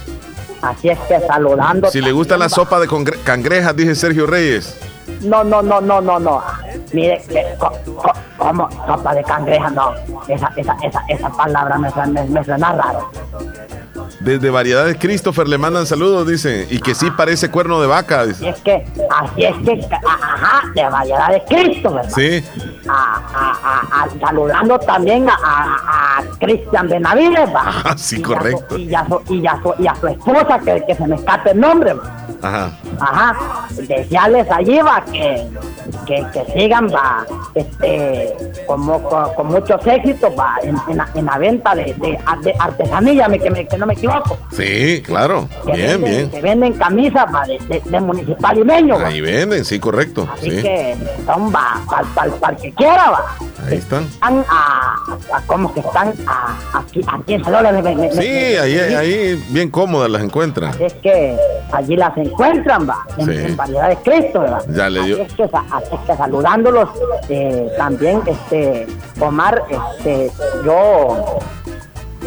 así 0.63 0.89
es 0.89 0.99
que 1.01 1.21
saludando. 1.21 1.91
Si 1.91 2.01
le 2.01 2.13
gusta 2.13 2.37
la 2.37 2.49
sopa 2.49 2.81
de 2.81 2.89
cangrejas, 3.25 3.77
dice 3.77 3.95
Sergio 3.95 4.27
Reyes. 4.27 4.77
No, 5.21 5.45
no, 5.45 5.63
no, 5.63 5.81
no, 5.81 6.01
no, 6.01 6.19
no. 6.19 6.43
Mire, 6.93 7.23
que, 7.29 7.45
co- 7.59 7.73
co- 7.97 8.13
como 8.37 8.69
sopa 8.87 9.15
de 9.15 9.23
cangreja, 9.23 9.71
no. 9.71 9.93
Esa, 10.27 10.51
esa, 10.57 10.77
esa, 10.83 11.01
esa 11.09 11.29
palabra 11.31 11.79
me 11.79 11.89
me, 12.09 12.25
me 12.25 12.45
suena 12.45 12.73
raro. 12.73 13.09
Desde 14.21 14.51
Variedades 14.51 14.97
Christopher 14.99 15.47
le 15.49 15.59
mandan 15.59 15.87
saludos, 15.87 16.27
dice. 16.27 16.67
Y 16.71 16.79
que 16.81 16.95
sí 16.95 17.11
parece 17.11 17.51
cuerno 17.51 17.81
de 17.81 17.87
vaca. 17.87 18.25
Y 18.25 18.29
dice. 18.29 18.49
es 18.49 18.61
que, 18.61 18.85
así 19.23 19.45
es 19.45 19.57
que, 19.65 19.89
ajá, 20.07 20.63
de 20.75 20.89
variedad 20.89 21.29
de 21.31 21.43
Cristo, 21.45 21.93
¿verdad? 21.95 22.11
Sí. 22.15 22.45
A, 22.89 22.93
a- 23.35 23.59
a- 23.63 24.05
a- 24.05 24.27
saludando 24.27 24.79
también 24.79 25.29
a, 25.29 26.23
Cristian 26.39 26.89
Benavides, 26.89 27.49
va. 27.55 27.73
Ah, 27.85 27.95
sí, 27.97 28.17
Y 28.17 28.23
a 28.23 28.27
su- 28.27 28.33
correcto. 28.35 28.79
Y 28.79 28.95
a 28.95 29.07
su, 29.07 29.23
y 29.35 29.47
a 29.47 29.61
su, 29.63 29.75
y 29.79 29.87
a 29.87 29.95
su 29.95 30.07
esposa, 30.09 30.59
que, 30.65 30.85
que 30.87 30.95
se 30.95 31.07
me 31.07 31.17
escape 31.17 31.51
el 31.53 31.61
nombre, 31.61 31.95
va. 31.95 32.17
Ajá. 32.43 32.71
Ajá, 33.01 33.37
desearles 33.71 34.47
allí 34.51 34.79
va 34.81 35.03
que, 35.05 35.47
que, 36.07 36.25
que 36.33 36.45
sigan 36.53 36.89
va 36.89 37.27
este 37.55 38.35
como 38.67 39.03
con, 39.03 39.35
con 39.35 39.47
muchos 39.49 39.85
éxitos 39.87 40.33
va 40.39 40.55
en, 40.63 40.77
en 40.89 40.97
la, 40.97 41.09
en 41.15 41.27
la 41.27 41.39
venta 41.39 41.75
de, 41.75 41.85
de, 41.95 42.19
de 42.43 42.55
artesanía 42.59 43.27
que, 43.29 43.51
me- 43.51 43.67
que 43.67 43.77
no 43.79 43.87
me 43.87 43.95
equivoco 43.95 44.39
Sí, 44.53 45.03
claro. 45.05 45.49
que 45.65 45.73
Bien, 45.73 46.01
venden, 46.03 46.11
bien. 46.11 46.31
que 46.31 46.41
venden 46.41 46.73
camisas 46.75 47.27
va 47.35 47.45
de, 47.47 47.59
de, 47.69 47.81
de 47.85 48.01
municipal 48.01 48.57
limeño 48.57 48.99
va. 48.99 49.09
Ahí 49.09 49.21
venden, 49.21 49.65
sí, 49.65 49.79
correcto. 49.79 50.29
así 50.33 50.51
Sí. 50.51 50.63
que 50.63 50.97
son 51.27 51.53
va 51.55 51.81
para 52.15 52.53
el 52.55 52.57
que 52.63 52.73
quiera 52.73 53.11
va 53.11 53.25
Ahí 53.67 53.79
están. 53.79 54.05
están 54.05 54.45
a, 54.49 54.95
a- 55.33 55.41
como 55.47 55.73
que 55.75 55.81
están 55.81 56.13
a, 56.27 56.57
aquí 56.79 57.01
aquí 57.07 57.35
en 57.35 57.45
Salón 57.45 57.83
me- 57.83 58.11
Sí, 58.13 58.19
me- 58.19 58.59
ahí, 58.59 58.79
ahí 58.79 59.45
bien 59.51 59.71
cómodas 59.71 60.11
las 60.11 60.23
encuentran. 60.23 60.73
es 60.81 60.95
que 60.95 61.37
allí 61.73 61.97
las 61.97 62.17
encuentran, 62.17 62.89
va, 62.89 62.99
en, 63.19 63.27
Sí. 63.27 63.33
en 63.45 63.57
variedad 63.57 63.89
de 63.89 63.97
Cristo, 63.97 64.41
¿verdad? 64.41 64.63
Ya 64.69 64.89
le 64.89 65.03
dio. 65.03 65.15
Así 65.17 65.23
es 65.23 65.33
que, 65.35 65.43
así 65.45 65.96
es 65.97 66.01
que 66.07 66.17
saludándolos, 66.17 66.89
eh, 67.29 67.69
también, 67.77 68.23
este, 68.27 68.87
Omar, 69.21 69.63
este, 69.69 70.31
yo, 70.65 71.39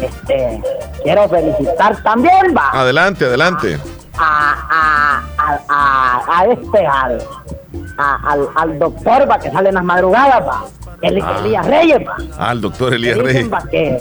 este, 0.00 0.62
quiero 1.02 1.28
felicitar 1.28 2.02
también, 2.02 2.54
va, 2.56 2.70
Adelante, 2.72 3.24
adelante. 3.24 3.78
a, 4.18 4.54
a, 4.70 5.22
a, 5.38 5.60
a, 5.68 6.38
a 6.40 6.44
este, 6.46 6.86
al, 6.86 7.22
al, 7.98 8.48
al 8.54 8.78
doctor, 8.78 9.30
va, 9.30 9.38
que 9.38 9.50
sale 9.50 9.68
en 9.70 9.74
las 9.76 9.84
madrugadas, 9.84 10.46
va, 10.46 10.64
el 11.02 11.22
Ah. 11.22 11.36
Elías 11.40 11.66
Reyes, 11.66 11.98
va. 12.06 12.16
Ah, 12.38 12.52
el 12.52 12.60
doctor 12.60 12.92
Elías 12.94 13.16
Reyes. 13.18 13.50
va, 13.52 13.62
que, 13.70 14.00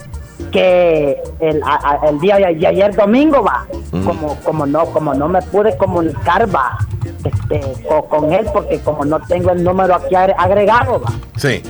que 0.52 1.22
el, 1.40 1.62
a- 1.64 2.00
el 2.08 2.20
día 2.20 2.38
de, 2.38 2.46
ayer 2.46 2.96
domingo 2.96 3.44
va 3.44 3.66
como 4.06 4.36
como 4.38 4.66
no 4.66 4.86
como 4.86 5.14
no 5.14 5.28
me 5.28 5.42
pude 5.42 5.76
comunicar 5.78 6.48
va 6.54 6.78
este 7.50 7.88
co- 7.88 8.06
con, 8.06 8.32
él 8.34 8.46
porque 8.54 8.80
como 8.80 9.06
no 9.06 9.20
tengo 9.22 9.52
el 9.52 9.64
número 9.64 9.96
aquí 9.96 10.16
agre- 10.16 10.36
agregado 10.38 11.02
va 11.02 11.12
Sí, 11.38 11.64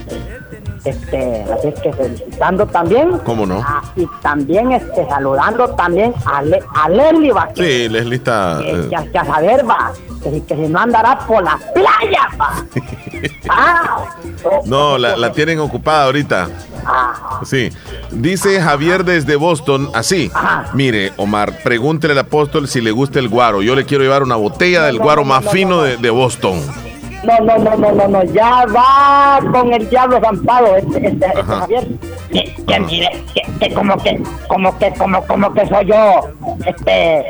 este 0.86 1.44
así 1.54 1.68
es 1.70 1.80
que 1.82 1.94
felicitando 1.94 2.66
también 2.68 3.18
cómo 3.26 3.46
no. 3.46 3.62
Ah, 3.66 3.82
y 3.96 4.06
también 4.22 4.72
este 4.72 5.08
saludando 5.08 5.70
también 5.76 6.14
a, 6.26 6.42
Le- 6.42 6.64
a 6.74 6.90
Leslie 6.90 7.32
va 7.32 7.50
Sí, 7.56 7.90
Leslie 7.90 8.16
está. 8.16 8.60
que- 8.62 8.72
eh, 8.72 9.10
que 9.12 9.18
a 9.20 9.26
saber 9.26 9.70
va 9.70 9.92
que, 10.24 10.32
si- 10.32 10.42
que 10.42 10.56
no 10.56 10.80
andará 10.80 11.20
por 11.20 11.44
las 11.44 11.62
playas 11.74 12.28
va 12.40 12.66
ah, 13.50 14.06
No, 14.66 14.98
la, 14.98 15.16
la 15.18 15.32
tienen 15.32 15.60
ocupada 15.60 16.06
ahorita. 16.06 16.48
ah, 16.86 17.40
Sí. 17.44 17.70
Dice 18.12 18.60
Javier 18.62 19.04
desde 19.06 19.36
Boston, 19.36 19.90
así. 19.94 20.32
Mire, 20.74 21.14
Omar, 21.18 21.54
pregúntele 21.64 22.14
al 22.14 22.20
apóstol 22.20 22.68
si 22.68 22.82
le 22.82 22.92
gusta 22.92 23.20
el 23.20 23.30
guaro. 23.30 23.62
Yo 23.62 23.76
le 23.76 23.86
quiero 23.86 24.04
llevar 24.04 24.24
una 24.24 24.36
botella 24.36 24.84
del 24.84 24.98
guaro 25.00 25.24
más 25.24 25.48
fino 25.52 25.82
de, 25.84 25.98
de 25.98 26.10
Boston. 26.10 26.60
No, 27.24 27.38
no, 27.46 27.58
no, 27.58 27.76
no, 27.76 27.92
no, 27.92 28.08
no, 28.08 28.24
ya 28.24 28.66
va 28.68 29.40
con 29.52 29.74
el 29.74 29.90
diablo 29.90 30.22
zampado 30.24 30.78
este, 30.78 31.06
este, 31.08 31.26
este. 31.28 31.44
Javier. 31.44 31.88
Que, 32.32 32.56
que 32.66 32.80
mire, 32.80 33.24
que, 33.34 33.42
que 33.60 33.74
como 33.74 33.98
que, 33.98 34.24
como 34.48 34.78
que, 34.80 34.94
como, 34.94 35.22
como 35.28 35.54
que 35.54 35.68
soy 35.68 35.86
yo, 35.88 36.22
este, 36.66 37.26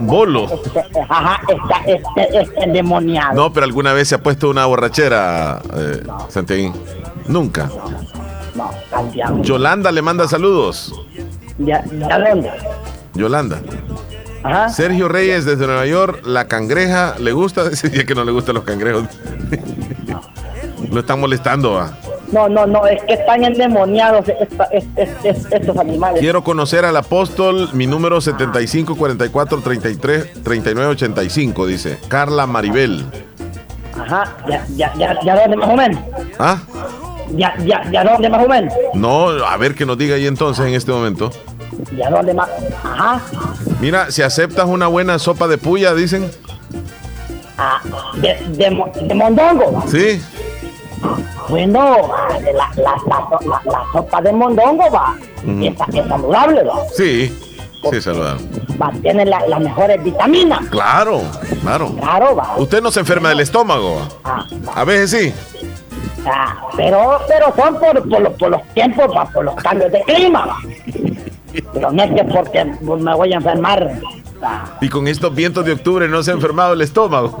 Bolo. 0.00 0.44
este, 0.44 0.82
ajá, 1.08 1.40
está, 1.48 1.78
este, 1.86 2.40
este 2.40 2.64
endemoniado. 2.64 3.34
No, 3.34 3.52
pero 3.52 3.64
alguna 3.64 3.92
vez 3.92 4.08
se 4.08 4.14
ha 4.14 4.22
puesto 4.22 4.50
una 4.50 4.66
borrachera, 4.66 5.60
eh, 5.74 6.02
Santiago. 6.28 6.74
Nunca. 7.26 7.70
No. 8.54 9.42
Yolanda 9.42 9.92
le 9.92 10.02
manda 10.02 10.28
saludos. 10.28 10.92
Ya, 11.58 11.84
ya 11.84 12.18
dónde. 12.18 12.50
Yolanda. 13.14 13.60
Ajá. 14.42 14.68
Sergio 14.68 15.08
Reyes 15.08 15.44
desde 15.44 15.66
Nueva 15.66 15.86
York, 15.86 16.22
la 16.24 16.46
cangreja, 16.46 17.16
¿le 17.18 17.32
gusta? 17.32 17.64
Decía 17.68 18.04
que 18.04 18.14
no 18.14 18.24
le 18.24 18.32
gustan 18.32 18.54
los 18.54 18.64
cangrejos. 18.64 19.04
Lo 20.90 21.00
están 21.00 21.18
molestando, 21.18 21.72
va. 21.72 21.98
No, 22.32 22.48
no, 22.48 22.66
no, 22.66 22.86
es 22.86 23.02
que 23.04 23.14
están 23.14 23.44
endemoniados 23.44 24.28
esta- 24.28 24.64
es- 24.64 24.84
es- 24.96 25.10
es- 25.24 25.46
estos 25.52 25.76
animales. 25.78 26.20
Quiero 26.20 26.42
conocer 26.42 26.84
al 26.84 26.96
apóstol, 26.96 27.70
mi 27.72 27.86
número 27.86 28.20
75 28.20 28.96
44 28.96 29.60
33 29.60 30.42
39 30.42 30.90
85, 30.90 31.66
dice. 31.66 31.98
Carla 32.08 32.46
Maribel. 32.46 33.04
Ajá, 33.98 34.36
ya, 34.48 34.64
ya, 34.76 34.92
ya, 34.98 35.16
ya 35.24 35.36
dónde 35.40 35.56
más 35.56 35.68
o 35.70 35.76
menos. 35.76 36.00
¿Ah? 36.38 36.58
Ya, 37.34 37.54
ya, 37.64 37.90
ya 37.90 38.04
dónde 38.04 38.28
más 38.28 38.44
o 38.44 38.48
menos. 38.48 38.72
No, 38.94 39.28
a 39.28 39.56
ver 39.56 39.74
que 39.74 39.86
nos 39.86 39.96
diga 39.98 40.16
ahí 40.16 40.26
entonces 40.26 40.66
en 40.66 40.74
este 40.74 40.92
momento. 40.92 41.30
Ya 41.96 42.10
dónde 42.10 42.34
más. 42.34 42.48
Ajá. 42.84 43.20
Mira, 43.80 44.10
si 44.10 44.22
aceptas 44.22 44.66
una 44.66 44.86
buena 44.86 45.18
sopa 45.18 45.48
de 45.48 45.58
puya, 45.58 45.94
dicen. 45.94 46.30
Ah, 47.58 47.80
de, 48.16 48.34
de, 48.50 48.84
de 49.06 49.14
mondongo. 49.14 49.84
Sí. 49.88 50.20
Bueno, 51.48 52.08
la, 52.42 52.70
la, 52.76 52.96
la, 53.64 53.82
sopa 53.92 54.20
de 54.20 54.32
mondongo 54.32 54.90
va. 54.90 55.14
Es, 55.62 55.74
es 55.94 56.08
saludable, 56.08 56.62
va. 56.64 56.74
Sí, 56.94 57.32
sí, 57.90 58.00
saludable. 58.00 58.42
va 58.80 58.90
tiene 59.02 59.24
la- 59.26 59.46
las 59.46 59.60
mejores 59.60 60.02
vitaminas. 60.02 60.60
Claro, 60.70 61.22
claro. 61.62 61.90
Claro, 62.00 62.34
va. 62.36 62.54
Usted 62.56 62.82
no 62.82 62.90
se 62.90 63.00
enferma 63.00 63.28
del 63.28 63.40
estómago. 63.40 64.00
Ah, 64.24 64.44
A 64.74 64.84
veces 64.84 65.10
sí. 65.10 65.34
ah, 66.26 66.56
pero, 66.76 67.20
pero 67.28 67.52
son 67.56 67.74
por, 67.78 68.08
por, 68.08 68.20
los, 68.20 68.32
por 68.34 68.50
los 68.50 68.62
tiempos, 68.74 69.06
va, 69.14 69.24
por 69.26 69.44
los 69.44 69.54
cambios 69.56 69.92
de 69.92 70.02
clima. 70.02 70.46
va. 70.46 70.56
Pero 71.72 71.90
no 71.90 72.02
es 72.02 72.12
que 72.12 72.24
porque 72.24 72.64
me 72.64 73.14
voy 73.14 73.32
a 73.32 73.36
enfermar. 73.36 73.90
Y 74.80 74.88
con 74.88 75.08
estos 75.08 75.34
vientos 75.34 75.64
de 75.64 75.72
octubre 75.72 76.08
no 76.08 76.22
se 76.22 76.30
ha 76.30 76.34
enfermado 76.34 76.72
el 76.74 76.80
estómago. 76.82 77.38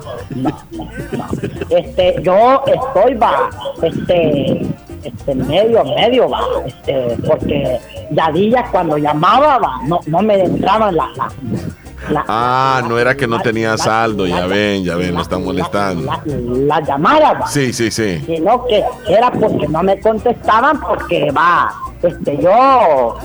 este, 1.70 2.16
yo 2.22 2.62
estoy, 2.66 3.14
va, 3.14 3.50
este, 3.82 4.66
este, 5.04 5.34
medio, 5.34 5.84
medio, 5.84 6.28
va, 6.28 6.40
este, 6.66 7.16
porque 7.26 7.78
ya 8.10 8.30
días 8.32 8.68
cuando 8.70 8.96
llamaba, 8.98 9.58
va, 9.58 9.80
no, 9.86 10.00
no 10.06 10.22
me 10.22 10.40
entraban 10.42 10.94
las, 10.96 11.08
la- 11.16 12.24
Ah, 12.28 12.82
no 12.88 12.98
era 12.98 13.16
que 13.16 13.26
no 13.26 13.40
tenía 13.40 13.76
saldo, 13.76 14.26
ya 14.26 14.46
ven, 14.46 14.84
ya 14.84 14.94
ven, 14.96 15.14
lo 15.14 15.22
están 15.22 15.44
molestando. 15.44 16.10
las 16.24 16.86
llamadas, 16.86 17.34
va, 17.42 17.46
Sí, 17.48 17.72
sí, 17.72 17.90
sí. 17.90 18.22
sino 18.26 18.64
que 18.66 18.84
era 19.08 19.30
porque 19.32 19.66
no 19.68 19.82
me 19.82 19.98
contestaban, 20.00 20.80
porque 20.80 21.30
va, 21.32 21.72
este, 22.02 22.38
yo, 22.40 23.16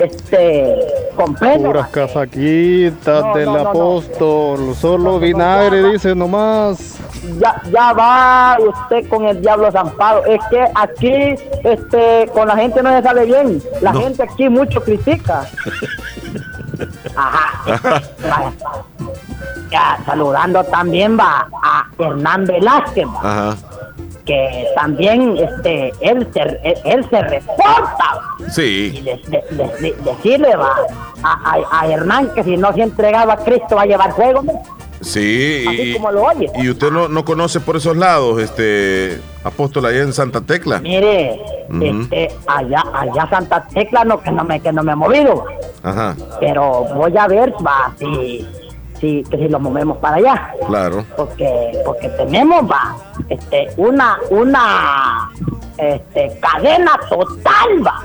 este, 0.00 0.76
comprendo. 1.16 1.68
Puras 1.68 1.88
casaquitas 1.88 3.24
No, 3.24 3.34
del 3.34 3.46
no, 3.46 3.52
no, 3.58 3.62
no. 3.64 3.68
apóstol, 3.70 4.74
solo 4.74 5.18
vinagre, 5.18 5.90
dice 5.92 6.14
nomás. 6.14 6.98
ya, 7.38 7.60
ya 7.70 7.92
va 7.92 8.56
usted 8.60 9.08
con 9.08 9.26
el 9.26 9.40
diablo 9.40 9.70
zampado. 9.70 10.24
Es 10.26 10.40
que 10.50 10.64
aquí, 10.74 11.34
este, 11.64 12.28
con 12.32 12.48
la 12.48 12.56
gente 12.56 12.82
no 12.82 12.90
se 12.96 13.02
sabe 13.02 13.26
bien. 13.26 13.62
La 13.80 13.92
No. 13.92 14.00
gente 14.02 14.22
aquí 14.22 14.48
mucho 14.48 14.82
critica. 14.82 15.46
Ajá. 17.16 17.80
Vaya. 18.22 18.52
Ya, 19.70 20.00
saludando 20.04 20.64
también 20.64 21.16
va 21.16 21.46
a 21.62 21.86
Hernán 21.96 22.44
Velázquez, 22.44 23.06
Ajá. 23.22 23.56
Que 24.24 24.66
también, 24.74 25.36
este, 25.36 25.92
él 26.00 26.26
se, 26.32 26.40
él, 26.42 26.74
él 26.84 27.06
se 27.10 27.22
reporta. 27.22 28.20
Sí. 28.50 29.02
De- 29.28 29.94
decirle 30.04 30.56
va 30.56 30.74
a, 31.22 31.52
a- 31.52 31.80
a 31.80 31.86
Hernán 31.88 32.32
que 32.34 32.44
si 32.44 32.56
no 32.56 32.72
se 32.72 32.80
ha 32.80 32.84
entregado 32.84 33.30
a 33.32 33.36
Cristo 33.36 33.76
va 33.76 33.82
a 33.82 33.86
llevar 33.86 34.12
fuego. 34.14 34.42
¿no? 34.42 34.62
Sí. 35.00 35.64
Así 35.66 35.82
Y, 35.82 35.92
como 35.94 36.10
lo 36.12 36.22
oye. 36.24 36.50
y 36.56 36.68
usted 36.68 36.90
no, 36.90 37.08
no 37.08 37.24
conoce 37.24 37.60
por 37.60 37.76
esos 37.76 37.96
lados, 37.96 38.40
este 38.40 39.18
apóstol 39.44 39.86
allá 39.86 40.02
en 40.02 40.12
Santa 40.12 40.42
Tecla. 40.42 40.78
Mire, 40.80 41.40
este, 41.80 42.28
allá, 42.46 42.82
allá 42.92 43.26
Santa 43.30 43.66
Tecla 43.72 44.04
no 44.04 44.20
que 44.20 44.30
no 44.30 44.44
me 44.44 44.60
que 44.60 44.72
no 44.72 44.82
me 44.82 44.92
he 44.92 44.96
movido, 44.96 45.44
Ajá, 45.82 46.14
pero 46.38 46.84
voy 46.94 47.16
a 47.16 47.26
ver 47.28 47.54
va 47.66 47.92
si, 47.98 48.46
si 49.00 49.22
que 49.24 49.36
si 49.38 49.48
lo 49.48 49.58
movemos 49.58 49.96
para 49.98 50.16
allá, 50.16 50.54
claro. 50.66 51.04
porque 51.16 51.72
porque 51.84 52.08
tenemos 52.10 52.62
va 52.70 52.96
este 53.28 53.68
una 53.76 54.18
una 54.30 55.30
este 55.78 56.38
cadena 56.40 56.92
total 57.08 57.86
va 57.86 58.02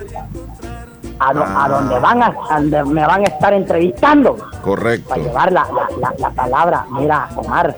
a, 1.19 1.34
do- 1.34 1.43
a 1.43 1.69
donde 1.69 1.99
van 1.99 2.23
a, 2.23 2.34
a 2.49 2.59
donde 2.59 2.84
me 2.85 3.05
van 3.05 3.22
a 3.22 3.26
estar 3.26 3.53
entrevistando 3.53 4.35
Correcto. 4.63 5.09
para 5.09 5.22
llevar 5.22 5.51
la, 5.51 5.65
la, 5.72 5.88
la, 5.99 6.13
la 6.17 6.30
palabra, 6.31 6.85
mira, 6.89 7.30
Omar, 7.38 7.73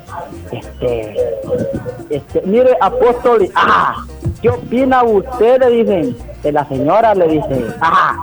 este, 0.52 1.16
este, 2.10 2.42
mire, 2.46 2.76
apóstol, 2.82 3.48
ah, 3.56 4.04
¿qué 4.42 4.50
opina 4.50 5.04
usted? 5.04 5.60
Le 5.60 5.70
dicen, 5.70 6.18
de 6.42 6.52
la 6.52 6.66
señora 6.68 7.14
le 7.14 7.28
dice, 7.28 7.68
ajá, 7.80 8.16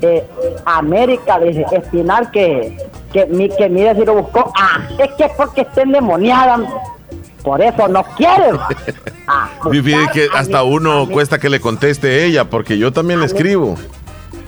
eh, 0.00 0.26
América, 0.64 1.38
dice, 1.38 1.64
Espinal 1.70 2.28
que, 2.32 2.76
que, 3.12 3.26
mi- 3.26 3.48
que 3.48 3.68
mire 3.68 3.94
si 3.94 4.04
lo 4.04 4.14
buscó, 4.14 4.52
ah, 4.58 4.80
es 4.98 5.12
que 5.14 5.24
es 5.24 5.32
porque 5.36 5.62
está 5.62 5.82
endemoniada, 5.82 6.58
por 7.42 7.60
eso 7.62 7.88
no 7.88 8.02
quiere, 8.16 8.50
ah, 9.26 9.48
fíjate 9.70 10.12
que 10.12 10.28
hasta 10.36 10.62
mi- 10.62 10.74
uno 10.74 11.08
cuesta 11.08 11.38
que 11.38 11.48
le 11.48 11.60
conteste 11.60 12.24
ella, 12.24 12.44
porque 12.44 12.78
yo 12.78 12.92
también 12.92 13.20
le 13.20 13.26
escribo. 13.26 13.76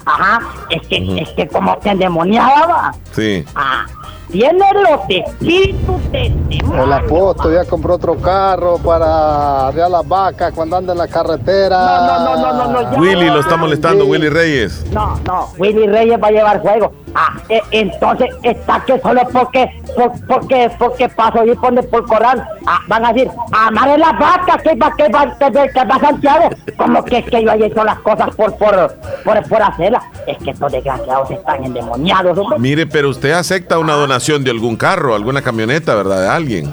ajá, 0.05 0.41
es 0.71 0.87
que, 0.89 1.21
es 1.23 1.29
que 1.31 1.49
como 1.49 1.73
está 1.75 1.93
endemoniada, 1.93 2.67
va, 2.67 2.95
Sí. 3.13 3.45
ah, 3.55 3.87
tiene 4.31 4.65
los 4.75 5.01
espíritus 5.09 6.13
de 6.13 6.27
El 6.27 6.93
apóstol 6.93 7.53
ya 7.53 7.65
compró 7.65 7.95
otro 7.97 8.15
carro 8.17 8.79
para 8.79 9.67
arrear 9.69 9.91
las 9.91 10.07
vacas 10.07 10.53
cuando 10.55 10.77
anda 10.77 10.93
en 10.93 10.99
la 10.99 11.09
carretera. 11.09 11.77
No, 11.77 12.37
no, 12.37 12.37
no, 12.37 12.53
no, 12.53 12.73
no, 12.83 12.93
ya. 12.93 13.01
Willy 13.01 13.27
lo 13.27 13.41
está 13.41 13.57
molestando, 13.57 14.05
Willy 14.07 14.29
Reyes. 14.29 14.87
No, 14.93 15.19
no, 15.27 15.49
Willy 15.59 15.89
Reyes 15.89 16.23
va 16.23 16.29
a 16.29 16.31
llevar 16.31 16.61
juego. 16.61 16.93
Ah, 17.15 17.33
eh, 17.49 17.61
entonces 17.73 18.29
está 18.43 18.85
que 18.85 18.99
solo 19.01 19.23
porque, 19.33 19.69
por- 19.97 20.13
porque, 20.27 20.71
porque 20.79 21.09
paso 21.09 21.45
y 21.45 21.55
pone 21.57 21.83
por 21.83 22.07
corral. 22.07 22.47
Ah, 22.67 22.79
van 22.87 23.05
a 23.05 23.13
decir, 23.13 23.31
amaré 23.53 23.99
las 23.99 24.13
vacas, 24.19 24.63
que 24.63 24.75
va, 24.77 24.95
que 24.97 25.09
va, 25.09 25.37
que 25.39 25.51
va, 25.51 25.69
que 25.69 25.85
va 25.85 25.99
Santiago. 25.99 26.51
Como 26.77 27.05
que 27.05 27.19
es 27.19 27.25
que 27.27 27.43
yo 27.45 27.51
haya 27.51 27.67
hecho 27.67 27.83
las 27.85 27.99
cosas 28.01 28.35
por, 28.37 28.57
por, 28.57 28.95
por, 29.25 29.49
por 29.49 29.63
hacerlas. 29.63 30.05
Es 30.27 30.39
que 30.39 30.51
estos 30.51 30.71
desgraciados 30.71 31.31
están 31.33 31.65
endemoniados, 31.65 32.39
hombre. 32.39 32.59
Mire, 32.61 32.87
pero 32.87 33.09
usted 33.09 33.33
acepta 33.33 33.79
una 33.79 33.95
donación 33.95 34.45
de 34.45 34.51
algún 34.53 34.77
carro, 34.77 35.15
alguna 35.15 35.43
camioneta, 35.43 35.95
¿verdad? 35.97 36.21
De 36.23 36.29
alguien. 36.29 36.73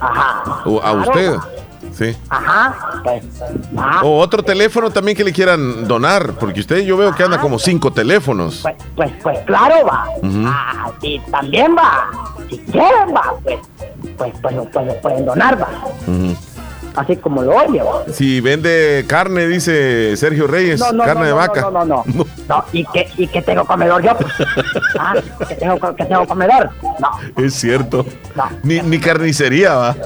Ajá. 0.00 0.42
O 0.66 0.78
a 0.82 1.02
Claro. 1.04 1.40
Sí. 1.96 2.16
Ajá, 2.28 3.00
pues. 3.04 3.24
O 4.02 4.18
otro 4.18 4.42
teléfono 4.42 4.90
también 4.90 5.16
que 5.16 5.24
le 5.24 5.32
quieran 5.32 5.86
donar, 5.86 6.32
porque 6.40 6.60
usted 6.60 6.80
yo 6.84 6.96
veo 6.96 7.14
que 7.14 7.22
anda 7.22 7.38
como 7.40 7.58
cinco 7.58 7.92
teléfonos. 7.92 8.60
pues, 8.62 8.74
pues, 8.96 9.12
pues 9.22 9.38
claro, 9.46 9.86
va. 9.86 10.06
Ah, 10.46 10.90
sí, 11.00 11.20
también 11.30 11.76
va. 11.76 12.10
Si 12.50 12.58
quieren, 12.58 13.14
va, 13.14 13.34
pues, 13.42 13.58
pues, 14.16 14.32
pues, 14.42 14.54
pues 14.72 14.86
lo 14.86 15.00
pueden 15.00 15.24
donar, 15.24 15.60
va. 15.60 15.68
Así 16.96 17.16
como 17.16 17.42
lo 17.42 17.56
oye, 17.56 17.82
va. 17.82 18.04
Si 18.12 18.40
vende 18.40 19.04
carne, 19.08 19.48
dice 19.48 20.16
Sergio 20.16 20.46
Reyes, 20.46 20.78
No, 20.78 20.92
no, 20.92 21.04
carne 21.04 21.22
no, 21.22 21.26
de 21.26 21.32
vaca. 21.32 21.60
No, 21.62 21.70
no, 21.72 21.84
no. 21.84 22.04
no. 22.48 22.64
¿y 22.72 22.84
que, 22.86 23.08
y 23.16 23.26
que 23.26 23.42
tengo 23.42 23.64
comedor 23.64 24.02
yo. 24.02 24.16
pues. 24.16 24.32
Ah, 24.98 25.14
que 25.48 25.54
tengo, 25.56 25.96
que 25.96 26.04
tengo 26.04 26.24
comedor. 26.26 26.70
No, 27.00 27.10
Es 27.44 27.54
cierto. 27.54 28.06
Ni, 28.62 28.80
ni 28.80 28.98
carnicería 29.00 29.74
va. 29.74 29.96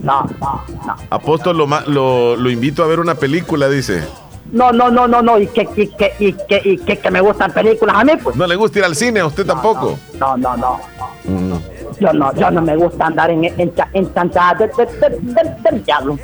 No, 0.00 0.22
no, 0.40 0.62
no. 0.86 0.94
Apóstol, 1.10 1.56
lo, 1.58 1.66
lo, 1.86 2.36
lo 2.36 2.50
invito 2.50 2.82
a 2.82 2.86
ver 2.86 3.00
una 3.00 3.14
película, 3.14 3.68
dice. 3.68 4.04
No, 4.52 4.70
no, 4.70 4.90
no, 4.90 5.08
no, 5.08 5.22
no. 5.22 5.38
Y 5.38 5.48
que, 5.48 5.68
y 5.76 5.88
que, 5.88 6.12
y 6.20 6.32
que, 6.32 6.60
y 6.64 6.78
que, 6.78 6.98
que 6.98 7.10
me 7.10 7.20
gustan 7.20 7.52
películas 7.52 7.96
a 7.98 8.04
mí, 8.04 8.12
pues. 8.22 8.36
¿No 8.36 8.46
le 8.46 8.54
gusta 8.56 8.78
ir 8.78 8.84
al 8.84 8.94
cine 8.94 9.20
a 9.20 9.26
usted 9.26 9.44
tampoco? 9.44 9.98
No, 10.18 10.36
no, 10.36 10.56
no. 10.56 10.80
Mm. 11.24 11.54
Yo 11.98 12.12
no, 12.12 12.32
yo 12.34 12.50
no 12.50 12.62
me 12.62 12.76
gusta 12.76 13.06
andar 13.06 13.30
en, 13.30 13.44
en, 13.44 13.54
en 13.58 14.12
de- 14.12 15.56
del 15.70 15.84
diablo. 15.84 16.18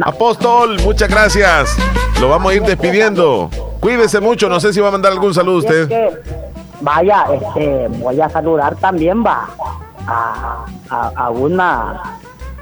Apóstol, 0.00 0.80
muchas 0.82 1.08
gracias. 1.10 1.76
Lo 2.20 2.28
vamos 2.28 2.52
a 2.52 2.54
ir 2.54 2.62
despidiendo. 2.62 3.50
Cuídese 3.80 4.20
mucho, 4.20 4.48
no 4.48 4.60
sé 4.60 4.72
si 4.72 4.80
va 4.80 4.88
a 4.88 4.92
mandar 4.92 5.12
algún 5.12 5.34
saludo 5.34 5.58
usted. 5.58 6.22
vaya, 6.80 7.26
este, 7.34 7.88
voy 7.88 8.20
a 8.20 8.28
saludar 8.28 8.76
también, 8.76 9.24
va, 9.24 9.48
a, 10.06 10.64
a, 10.90 11.08
a 11.16 11.30
una, 11.30 12.02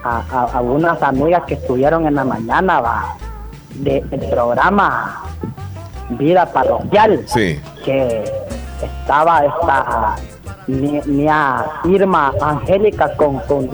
a, 0.04 0.22
a- 0.30 0.50
a 0.58 0.60
unas 0.60 1.02
amigas 1.02 1.42
que 1.46 1.54
estuvieron 1.54 2.06
en 2.06 2.14
la 2.14 2.24
mañana, 2.24 2.80
va, 2.80 3.16
de- 3.74 4.02
del 4.02 4.28
programa 4.30 5.22
Vida 6.10 6.46
Parroquial, 6.46 7.22
Sí. 7.26 7.58
que 7.84 8.24
estaba 8.82 9.44
esta 9.44 10.16
mía 10.66 11.64
Irma 11.84 12.32
Angélica 12.40 13.14
con, 13.16 13.38
con 13.40 13.68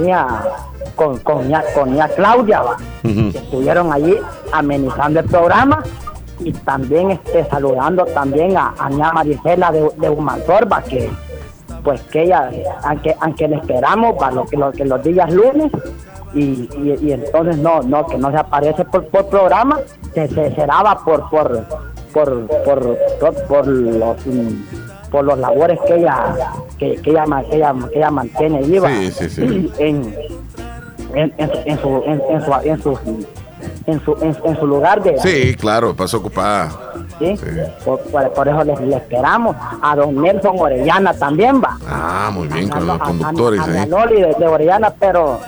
con, 0.97 1.19
con, 1.19 1.49
mía 1.93 2.09
Claudia, 2.15 2.63
va 2.63 2.77
que 3.03 3.39
estuvieron 3.39 3.93
allí 3.93 4.17
amenizando 4.53 5.21
el 5.21 5.27
programa 5.27 5.83
y 6.41 6.53
también 6.53 7.11
este 7.13 7.45
saludando 7.49 8.05
también 8.07 8.57
a, 8.57 8.75
a 8.79 8.89
Marisela 9.13 9.71
de, 9.73 9.91
de 9.97 10.09
Humantorba 10.11 10.83
que 10.83 11.11
pues 11.85 12.01
que 12.03 12.23
ella 12.25 12.51
aunque 12.85 13.15
aunque 13.21 13.49
le 13.49 13.57
esperamos 13.57 14.17
para 14.19 14.33
lo 14.33 14.45
que 14.47 14.57
lo 14.57 14.73
que 14.73 14.85
los 14.85 15.03
días 15.03 15.31
lunes 15.31 15.71
y, 16.35 16.69
y, 16.77 16.97
y 17.03 17.13
entonces 17.13 17.57
no 17.59 17.83
no 17.83 18.07
que 18.07 18.17
no 18.19 18.31
se 18.31 18.37
aparece 18.39 18.85
por, 18.85 19.07
por 19.09 19.27
programa 19.29 19.79
se, 20.15 20.29
se, 20.29 20.55
se 20.55 20.67
daba 20.67 20.99
por 21.05 21.29
por 21.31 21.65
por 22.13 22.47
por, 22.65 22.97
por, 23.21 23.35
por 23.47 23.67
los 23.67 24.17
por 25.11 25.25
los 25.25 25.39
labores 25.39 25.79
que 25.87 25.95
ella 25.97 26.35
que, 26.79 26.97
que 27.03 27.11
ella 27.11 27.25
que 27.51 27.57
ella 27.57 27.75
que 27.93 27.99
ella 27.99 28.11
mantiene 28.11 28.63
viva 28.63 28.89
Sí, 28.89 29.11
sí, 29.11 29.29
sí. 29.29 29.73
en 29.79 30.15
en, 31.15 31.35
en, 31.39 31.51
su- 31.51 31.63
en 31.67 31.79
su 31.81 32.03
en, 32.05 32.23
en 32.31 32.41
su 32.45 32.53
en 32.65 32.83
su 32.83 33.27
en 33.87 34.01
su 34.05 34.13
en, 34.23 34.37
en 34.45 34.57
su 34.61 34.67
lugar 34.67 35.03
de 35.03 35.19
Sí, 35.19 35.55
claro, 35.57 35.95
pasó 35.95 36.19
ocupada. 36.19 36.71
¿sí? 37.19 37.35
Por, 37.85 38.01
por- 38.05 38.33
por 38.33 38.49
eso 38.49 38.65
les 38.65 38.79
esperamos 38.81 39.55
a 39.83 39.97
don 39.97 40.23
Nelson 40.23 40.55
Orellana 40.59 41.13
también 41.13 41.61
va 41.61 41.77
Ah, 41.87 42.31
muy 42.33 42.47
bien, 42.49 42.69
con 42.69 42.83
a, 42.89 42.95
los 42.95 42.99
conductores 42.99 43.61
a- 43.61 43.65
a 43.65 44.07
de, 44.07 44.35
de 44.39 44.47
Orellana 44.47 44.95
pero 44.99 45.41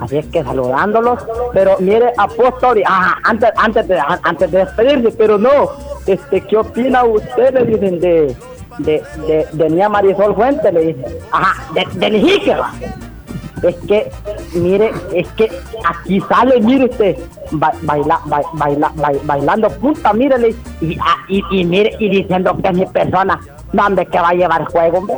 Así 0.00 0.16
es 0.18 0.26
que 0.26 0.42
saludándolos, 0.42 1.18
pero 1.52 1.76
mire, 1.78 2.12
apóstol, 2.16 2.82
ajá, 2.86 3.18
antes, 3.24 3.50
antes, 3.56 3.86
de, 3.86 3.98
antes 4.22 4.50
de 4.50 4.58
despedirse, 4.58 5.10
pero 5.18 5.36
no, 5.36 5.70
este, 6.06 6.40
¿qué 6.40 6.56
opina 6.56 7.04
usted? 7.04 7.52
Le 7.52 7.64
dicen 7.66 8.00
de, 8.00 8.34
de, 8.78 9.02
de, 9.26 9.46
de 9.52 9.88
Marisol 9.88 10.34
Fuentes, 10.34 10.72
le 10.72 10.80
dicen, 10.94 11.04
ajá, 11.32 11.70
de, 11.74 12.08
de. 12.10 12.56
Es 13.62 13.76
que, 13.86 14.10
mire, 14.54 14.90
es 15.12 15.28
que 15.32 15.50
aquí 15.86 16.18
sale, 16.22 16.58
mire 16.62 16.86
usted, 16.86 17.18
ba- 17.50 17.74
baila, 17.82 18.18
ba- 18.24 18.40
baila, 18.54 18.90
ba- 18.94 19.12
bailando 19.24 19.68
punta, 19.68 20.14
mírele, 20.14 20.54
y, 20.80 20.96
ah, 20.98 21.16
y, 21.28 21.42
y 21.50 21.64
mire, 21.66 21.94
y 21.98 22.08
diciendo 22.08 22.56
que 22.62 22.68
es 22.68 22.74
mi 22.74 22.86
persona, 22.86 23.38
hombre, 23.78 24.06
que 24.06 24.18
va 24.18 24.30
a 24.30 24.34
llevar 24.34 24.64
juego, 24.64 24.98
hombre. 24.98 25.16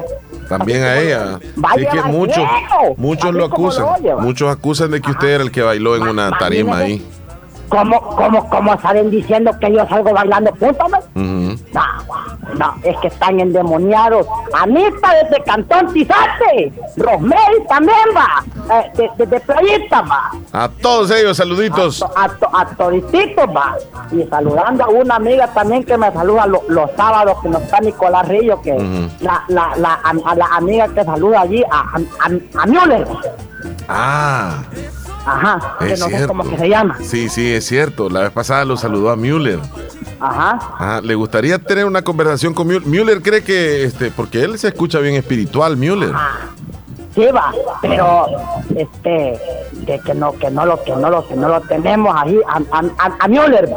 También 0.59 0.83
a 0.83 0.99
ella. 1.01 1.39
Vaya, 1.57 1.91
Sí 1.91 1.97
que 1.97 2.09
muchos, 2.09 2.45
muchos 2.97 3.35
lo 3.35 3.47
acusan. 3.47 3.87
Muchos 4.21 4.51
acusan 4.51 4.91
de 4.91 5.01
que 5.01 5.11
usted 5.11 5.29
era 5.29 5.45
el 5.45 5.51
que 5.51 5.63
bailó 5.63 5.97
en 5.97 6.03
una 6.03 6.31
tarima 6.39 6.79
ahí. 6.79 7.07
¿Cómo, 7.73 8.01
cómo, 8.17 8.51
cómo 8.51 8.79
salen 8.83 9.11
diciendo 9.11 9.51
que 9.59 9.73
yo 9.73 9.89
salgo 9.89 10.13
bailando? 10.13 10.51
Ujú. 10.61 11.57
No, 11.73 11.83
no, 12.59 12.75
es 12.83 12.95
que 12.99 13.09
están 13.09 13.41
endemoniados. 13.41 14.27
Anita 14.53 15.15
desde 15.23 15.43
Cantón 15.43 15.91
Tizate, 15.95 16.71
Rosemary 16.99 17.65
también 17.71 17.97
va, 18.15 18.45
eh, 18.79 18.91
de, 18.95 19.11
de, 19.17 19.27
de 19.27 19.41
Playita 19.41 20.03
va, 20.03 20.31
A 20.53 20.69
todos 20.69 21.11
ellos, 21.13 21.35
saluditos. 21.39 22.03
a, 22.15 22.29
to- 22.29 22.51
a 22.55 22.67
todititos 22.77 23.47
va. 23.57 23.75
Y 24.11 24.23
saludando 24.29 24.85
a 24.85 24.89
una 24.89 25.17
amiga 25.17 25.47
también 25.55 25.83
que 25.83 25.97
me 25.97 26.13
saluda 26.13 26.47
lo- 26.47 26.65
los 26.69 26.91
sábados, 26.95 27.39
que 27.43 27.49
no 27.49 27.57
está 27.57 27.81
Nicolás 27.81 28.29
Rillo, 28.29 28.61
que 28.61 28.73
Ujú. 28.73 29.09
la, 29.21 29.45
la, 29.49 29.73
la, 29.77 29.95
a, 30.05 30.13
a 30.31 30.35
la 30.35 30.47
amiga 30.57 30.89
que 30.89 31.05
saluda 31.05 31.41
allí, 31.41 31.65
a, 31.71 31.79
a, 31.81 31.97
a, 32.27 32.63
a 32.63 32.67
Müller. 32.67 33.07
Ah, 33.89 34.59
Ajá, 35.25 35.77
que 35.79 35.93
es 35.93 36.01
no 36.01 36.07
sé 36.09 36.27
cómo 36.27 36.43
que 36.49 36.59
se 36.59 36.69
llama. 36.69 36.97
Sí, 37.03 37.29
sí, 37.29 37.53
es 37.53 37.65
cierto. 37.67 38.09
La 38.11 38.21
vez 38.21 38.31
pasada 38.31 38.65
lo 38.65 38.77
saludó 38.77 39.11
a 39.11 39.17
Müller. 39.17 39.61
Ajá. 40.21 40.59
Ah, 40.79 41.01
¿Le 41.03 41.15
gustaría 41.15 41.59
tener 41.59 41.85
una 41.85 42.03
conversación 42.03 42.55
con 42.55 42.67
Müller? 42.67 42.87
Müller 42.87 43.23
cree 43.23 43.43
que, 43.43 43.85
este, 43.85 44.11
porque 44.11 44.43
él 44.43 44.59
se 44.59 44.69
escucha 44.69 44.99
bien 44.99 45.15
espiritual, 45.15 45.77
Müller. 45.77 46.13
Sí 47.15 47.27
va, 47.27 47.53
pero 47.83 48.27
este 48.75 49.39
que, 49.87 50.01
que 50.01 50.15
no 50.15 50.33
que 50.33 50.51
no 50.51 50.65
lo 50.65 50.83
que 50.83 50.93
no 50.97 51.11
lo 51.11 51.29
que 51.29 51.35
no 51.37 51.49
lo 51.49 51.61
tenemos 51.61 52.15
ahí 52.19 52.41
a, 52.49 52.61
a, 53.21 53.29
Müller, 53.29 53.69
va, 53.71 53.77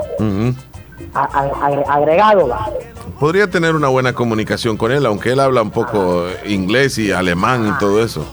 a- 1.14 1.24
a- 1.26 1.68
agre- 1.70 1.84
agregado 1.90 2.48
va. 2.48 2.70
Podría 3.20 3.50
tener 3.50 3.76
una 3.76 3.88
buena 3.90 4.14
comunicación 4.14 4.78
con 4.78 4.92
él, 4.92 5.06
aunque 5.06 5.32
él 5.34 5.40
habla 5.42 5.62
un 5.62 5.72
poco 5.72 6.26
inglés 6.46 6.98
y 6.98 7.12
alemán 7.12 7.68
y 7.68 7.78
todo 7.80 8.02
eso. 8.04 8.26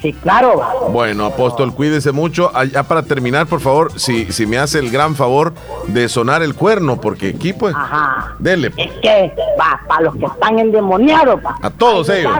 Sí, 0.00 0.12
claro. 0.14 0.60
Bueno, 0.92 1.26
apóstol, 1.26 1.74
cuídese 1.74 2.12
mucho. 2.12 2.50
Ah, 2.54 2.64
Ya 2.64 2.82
para 2.84 3.02
terminar, 3.02 3.46
por 3.46 3.60
favor, 3.60 3.92
si, 4.00 4.32
si 4.32 4.46
me 4.46 4.56
hace 4.58 4.78
el 4.78 4.90
gran 4.90 5.14
favor 5.14 5.52
de 5.88 6.08
sonar 6.08 6.42
el 6.42 6.54
cuerno, 6.54 7.00
porque 7.00 7.34
aquí 7.36 7.52
pues, 7.52 7.74
Ajá. 7.74 8.34
dele 8.38 8.72
Es 8.76 8.90
que 9.02 9.32
va 9.60 9.80
para 9.86 10.02
los 10.02 10.16
que 10.16 10.24
están 10.26 10.58
endemoniados, 10.58 11.40
va. 11.44 11.56
a 11.60 11.70
todos 11.70 12.08
ellos, 12.08 12.32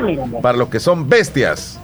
para 0.43 0.57
los 0.57 0.69
que 0.69 0.81
son 0.81 1.09
bestias. 1.09 1.79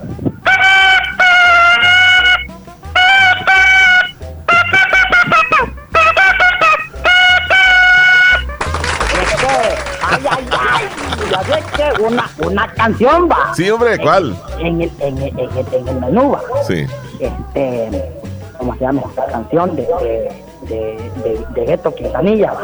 Una, 12.05 12.29
una 12.45 12.67
canción 12.73 13.27
va. 13.29 13.53
Sí, 13.55 13.69
hombre, 13.69 13.97
¿cuál? 13.99 14.35
En 14.59 14.81
el, 14.81 14.91
en 14.99 15.17
el, 15.17 15.27
en 15.39 15.57
el, 15.57 15.73
en 15.73 15.87
el 15.87 15.99
menú 15.99 16.31
va. 16.31 16.41
Sí. 16.67 16.85
Este, 17.19 18.11
¿cómo 18.57 18.73
se 18.75 18.79
llama 18.81 19.01
esta 19.09 19.25
canción? 19.27 19.75
De, 19.75 19.81
de, 19.83 20.41
de, 20.69 21.11
de, 21.23 21.45
de 21.53 21.65
Beto 21.65 21.93
Quintanilla, 21.93 22.53
va. 22.53 22.61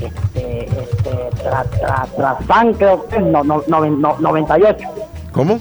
Este, 0.00 0.64
este, 0.66 1.30
tra, 1.42 1.64
tra, 1.64 2.06
Trazán, 2.16 2.74
creo 2.74 3.06
que 3.06 3.16
es, 3.16 3.22
no, 3.22 3.44
no, 3.44 3.62
noven- 3.68 3.98
no, 4.00 4.16
98. 4.18 4.86
¿Cómo? 5.32 5.58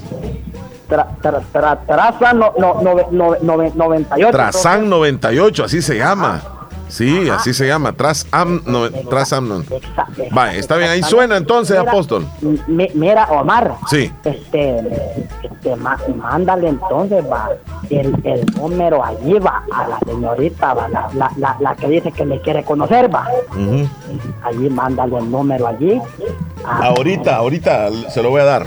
Tra, 0.90 1.08
tra, 1.22 1.40
tra, 1.52 1.76
Trazán, 1.86 2.40
no, 2.40 2.54
no, 2.58 2.76
nove- 2.82 3.08
nove- 3.10 3.74
98. 3.74 4.32
Trazán 4.32 4.90
98, 4.90 5.64
así 5.66 5.82
se 5.82 5.98
llama. 5.98 6.42
Sí, 6.88 7.30
así 7.30 7.54
se 7.54 7.66
llama. 7.68 7.94
Trazam, 7.94 8.62
no, 8.66 8.90
Trazam, 8.92 9.48
no. 9.50 9.64
Vale, 10.32 10.60
está 10.60 10.78
bien, 10.78 10.90
ahí 10.92 11.02
suena 11.04 11.38
entonces, 11.38 11.78
Mira, 11.80 11.92
apóstol. 11.92 12.26
mi- 12.68 12.90
Mira, 12.94 13.26
Omar. 13.32 13.76
Sí. 13.90 14.12
Este, 14.24 14.80
este, 15.42 15.76
mándale 15.76 16.68
entonces, 16.70 17.24
va, 17.30 17.50
el, 17.90 18.16
el 18.24 18.46
número 18.56 19.04
allí, 19.04 19.40
va, 19.40 19.64
a 19.74 19.88
la 19.88 20.00
señorita, 20.06 20.74
va, 20.74 20.88
la, 20.88 21.10
la, 21.16 21.32
la, 21.38 21.58
la 21.60 21.76
que 21.76 21.88
dice 21.88 22.12
que 22.12 22.26
le 22.26 22.40
quiere 22.42 22.64
conocer, 22.64 23.14
va. 23.14 23.28
Allí, 24.44 24.70
mándale 24.70 25.18
el 25.18 25.32
número 25.32 25.68
allí. 25.68 26.00
Ah, 26.66 26.88
Ahorita, 26.96 27.36
ahorita 27.38 27.90
se 28.10 28.22
lo 28.22 28.30
voy 28.30 28.42
a 28.42 28.46
dar. 28.46 28.66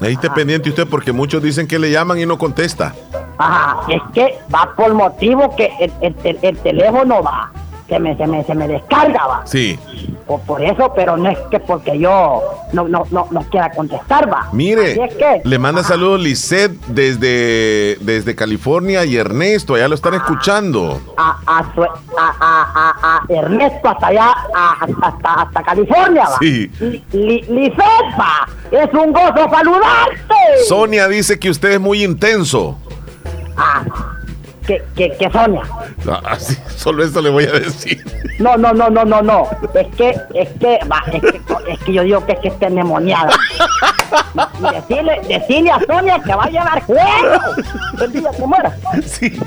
Ahí 0.00 0.12
esté 0.14 0.28
pendiente 0.30 0.68
usted 0.68 0.86
porque 0.86 1.12
muchos 1.12 1.42
dicen 1.42 1.66
que 1.66 1.78
le 1.78 1.90
llaman 1.90 2.18
y 2.18 2.26
no 2.26 2.36
contesta. 2.36 2.94
Ajá, 3.38 3.80
es 3.88 4.02
que 4.12 4.38
va 4.54 4.72
por 4.76 4.94
motivo 4.94 5.54
que 5.56 5.72
el, 5.80 5.92
el- 6.00 6.16
el- 6.24 6.38
el 6.42 6.58
teléfono 6.58 7.22
va, 7.22 7.50
se 7.88 7.98
me, 7.98 8.16
se 8.16 8.26
me, 8.26 8.44
se 8.44 8.54
me 8.54 8.68
descarga, 8.68 9.26
va. 9.26 9.42
Sí. 9.46 9.78
Por, 10.26 10.40
por 10.40 10.64
eso, 10.64 10.90
pero 10.96 11.18
no 11.18 11.28
es 11.28 11.38
que 11.50 11.60
porque 11.60 11.98
yo 11.98 12.40
no, 12.72 12.88
no, 12.88 13.04
no, 13.10 13.28
no 13.30 13.42
quiera 13.50 13.70
contestar, 13.72 14.32
va. 14.32 14.48
Mire, 14.52 14.92
es 15.04 15.14
que, 15.16 15.42
le 15.44 15.58
manda 15.58 15.82
saludos 15.84 16.18
Lisette 16.20 16.72
desde, 16.86 17.98
desde 18.00 18.34
California 18.34 19.04
y 19.04 19.16
Ernesto, 19.18 19.74
allá 19.74 19.86
lo 19.88 19.94
están 19.94 20.14
escuchando. 20.14 20.98
a, 21.18 21.36
a, 21.46 21.74
su- 21.74 21.82
a, 21.82 21.88
a, 22.18 22.36
a, 22.40 23.18
a 23.18 23.24
Ernesto 23.28 23.86
hasta 23.88 24.06
allá, 24.06 24.34
a- 24.54 24.78
hasta, 25.02 25.32
hasta 25.42 25.62
California, 25.62 26.24
va. 26.24 26.38
Sí. 26.38 26.70
Li, 27.12 27.42
Lisette, 27.42 28.18
va, 28.18 28.48
es 28.70 28.94
un 28.94 29.12
gozo 29.12 29.50
saludarte. 29.50 30.34
Sonia 30.66 31.06
dice 31.06 31.38
que 31.38 31.50
usted 31.50 31.72
es 31.72 31.80
muy 31.80 32.02
intenso. 32.02 32.78
Ah, 33.56 33.82
que, 34.66 34.82
que, 34.96 35.10
que 35.18 35.30
Sonia. 35.30 35.62
Ah, 36.10 36.20
Así, 36.30 36.56
solo 36.76 37.04
eso 37.04 37.20
le 37.20 37.30
voy 37.30 37.44
a 37.44 37.52
decir. 37.52 38.02
No, 38.38 38.56
no, 38.56 38.72
no, 38.72 38.88
no, 38.88 39.04
no, 39.04 39.20
no. 39.22 39.48
Es 39.74 39.86
que, 39.96 40.10
es 40.34 40.48
que, 40.58 40.80
va, 40.90 41.02
es 41.12 41.20
que, 41.20 41.40
es 41.72 41.78
que 41.80 41.92
yo 41.92 42.02
digo 42.02 42.24
que 42.26 42.32
es 42.32 42.38
que 42.40 42.48
está 42.48 42.66
endemoniada. 42.68 43.30
Y 44.60 44.74
decirle, 44.74 45.20
decirle 45.28 45.70
a 45.70 45.80
Sonia 45.86 46.20
que 46.24 46.34
va 46.34 46.44
a 46.44 46.48
llevar 46.50 46.82
juego 46.82 47.02
el 48.02 48.12
día 48.12 48.30
que 48.36 48.46
muera. 48.46 48.74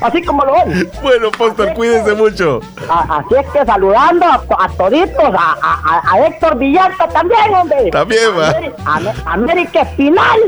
Así 0.02 0.22
como 0.24 0.44
lo 0.44 0.52
oye. 0.52 0.88
Bueno, 1.02 1.30
Póster, 1.32 1.74
cuídense 1.74 2.14
mucho. 2.14 2.60
A- 2.88 3.18
así 3.18 3.34
es 3.40 3.46
que 3.52 3.64
saludando 3.66 4.24
a, 4.26 4.40
a 4.58 4.68
toditos, 4.76 5.34
a, 5.34 6.02
a, 6.12 6.26
Héctor 6.26 6.58
Villalta 6.58 7.08
también, 7.08 7.54
hombre. 7.54 7.90
También, 7.90 8.30
va. 8.38 8.50
Ameri- 8.52 8.74
Am- 8.84 9.08
América 9.26 9.80
Espinal. 9.82 10.38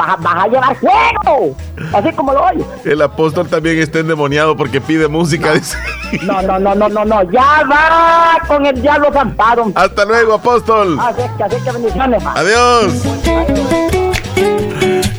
Vas, 0.00 0.08
a- 0.08 0.16
vas 0.16 0.44
a 0.44 0.48
llevar 0.48 0.76
juego. 0.78 1.56
Así 1.92 2.12
como 2.16 2.32
lo 2.32 2.42
oye. 2.44 2.64
El 2.86 3.02
apóstol 3.02 3.46
también 3.48 3.78
está 3.78 3.98
endemoniado 3.98 4.56
porque 4.56 4.80
pide 4.80 5.08
música. 5.08 5.52
dice. 5.52 5.76
No, 6.22 6.40
no, 6.40 6.58
no, 6.58 6.74
no, 6.74 6.88
no, 6.88 7.04
no. 7.04 7.30
Ya 7.30 7.62
va 7.70 8.38
con 8.48 8.64
el 8.64 8.80
diablo 8.80 9.12
zampado. 9.12 9.70
Hasta 9.74 10.04
luego, 10.06 10.34
apóstol. 10.34 10.98
Así 10.98 11.22
que, 11.36 11.44
así 11.44 11.56
que 11.62 11.72
bendiciones. 11.72 12.22
Adiós. 12.34 12.92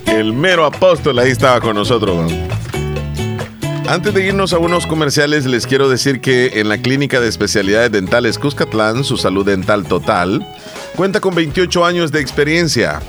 El 0.08 0.34
mero 0.34 0.66
apóstol 0.66 1.20
ahí 1.20 1.30
estaba 1.32 1.62
con 1.62 1.76
nosotros. 1.76 2.32
¿no? 2.32 2.52
Antes 3.90 4.14
de 4.14 4.26
irnos 4.26 4.54
a 4.54 4.58
unos 4.58 4.88
comerciales, 4.88 5.46
les 5.46 5.68
quiero 5.68 5.90
decir 5.90 6.22
que 6.22 6.60
en 6.60 6.70
la 6.70 6.78
Clínica 6.80 7.20
de 7.20 7.28
Especialidades 7.28 7.92
Dentales 7.92 8.40
Cuscatlán, 8.40 9.04
su 9.04 9.18
salud 9.18 9.46
dental 9.46 9.86
total, 9.86 10.46
cuenta 10.96 11.20
con 11.20 11.36
28 11.36 11.86
años 11.86 12.12
de 12.12 12.20
experiencia. 12.22 13.00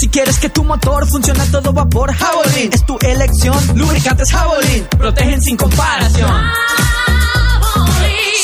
Si 0.00 0.08
quieres 0.08 0.38
que 0.38 0.48
tu 0.48 0.64
motor 0.64 1.06
funcione 1.06 1.42
a 1.42 1.46
todo 1.50 1.74
vapor, 1.74 2.10
Javelin 2.14 2.72
es 2.72 2.86
tu 2.86 2.96
elección. 3.02 3.54
Lubricantes 3.74 4.32
Javelin 4.32 4.86
protegen 4.96 5.42
sin 5.42 5.58
comparación. 5.58 6.50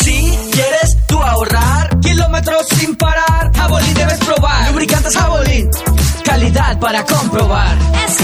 Si 0.00 0.38
quieres 0.52 0.98
tú 1.06 1.18
ahorrar 1.18 1.98
kilómetros 2.00 2.66
sin 2.78 2.94
parar, 2.96 3.50
Javelin 3.56 3.94
debes 3.94 4.18
probar. 4.18 4.68
Lubricantes 4.70 5.16
Javelin, 5.16 5.70
calidad 6.36 6.78
para 6.78 7.02
comprobar. 7.02 7.78
Es 8.06 8.18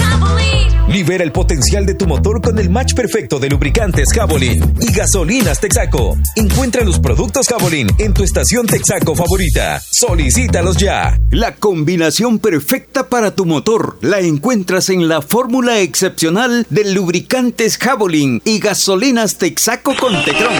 Libera 0.87 1.23
el 1.23 1.31
potencial 1.31 1.87
de 1.87 1.95
tu 1.95 2.05
motor 2.05 2.41
con 2.41 2.59
el 2.59 2.69
match 2.69 2.93
perfecto 2.93 3.39
de 3.39 3.49
lubricantes 3.49 4.09
Javelin 4.13 4.75
y 4.79 4.91
gasolinas 4.91 5.59
Texaco. 5.59 6.15
Encuentra 6.35 6.83
los 6.83 6.99
productos 6.99 7.47
Javelin 7.47 7.87
en 7.97 8.13
tu 8.13 8.23
estación 8.23 8.67
Texaco 8.67 9.15
favorita. 9.15 9.81
Solicítalos 9.89 10.77
ya. 10.77 11.19
La 11.31 11.55
combinación 11.55 12.37
perfecta 12.37 13.09
para 13.09 13.31
tu 13.31 13.47
motor 13.47 13.97
la 14.01 14.19
encuentras 14.19 14.89
en 14.89 15.07
la 15.07 15.23
fórmula 15.23 15.79
excepcional 15.79 16.67
de 16.69 16.93
lubricantes 16.93 17.79
Javelin 17.79 18.43
y 18.45 18.59
gasolinas 18.59 19.39
Texaco 19.39 19.95
con 19.99 20.23
Tecron. 20.23 20.53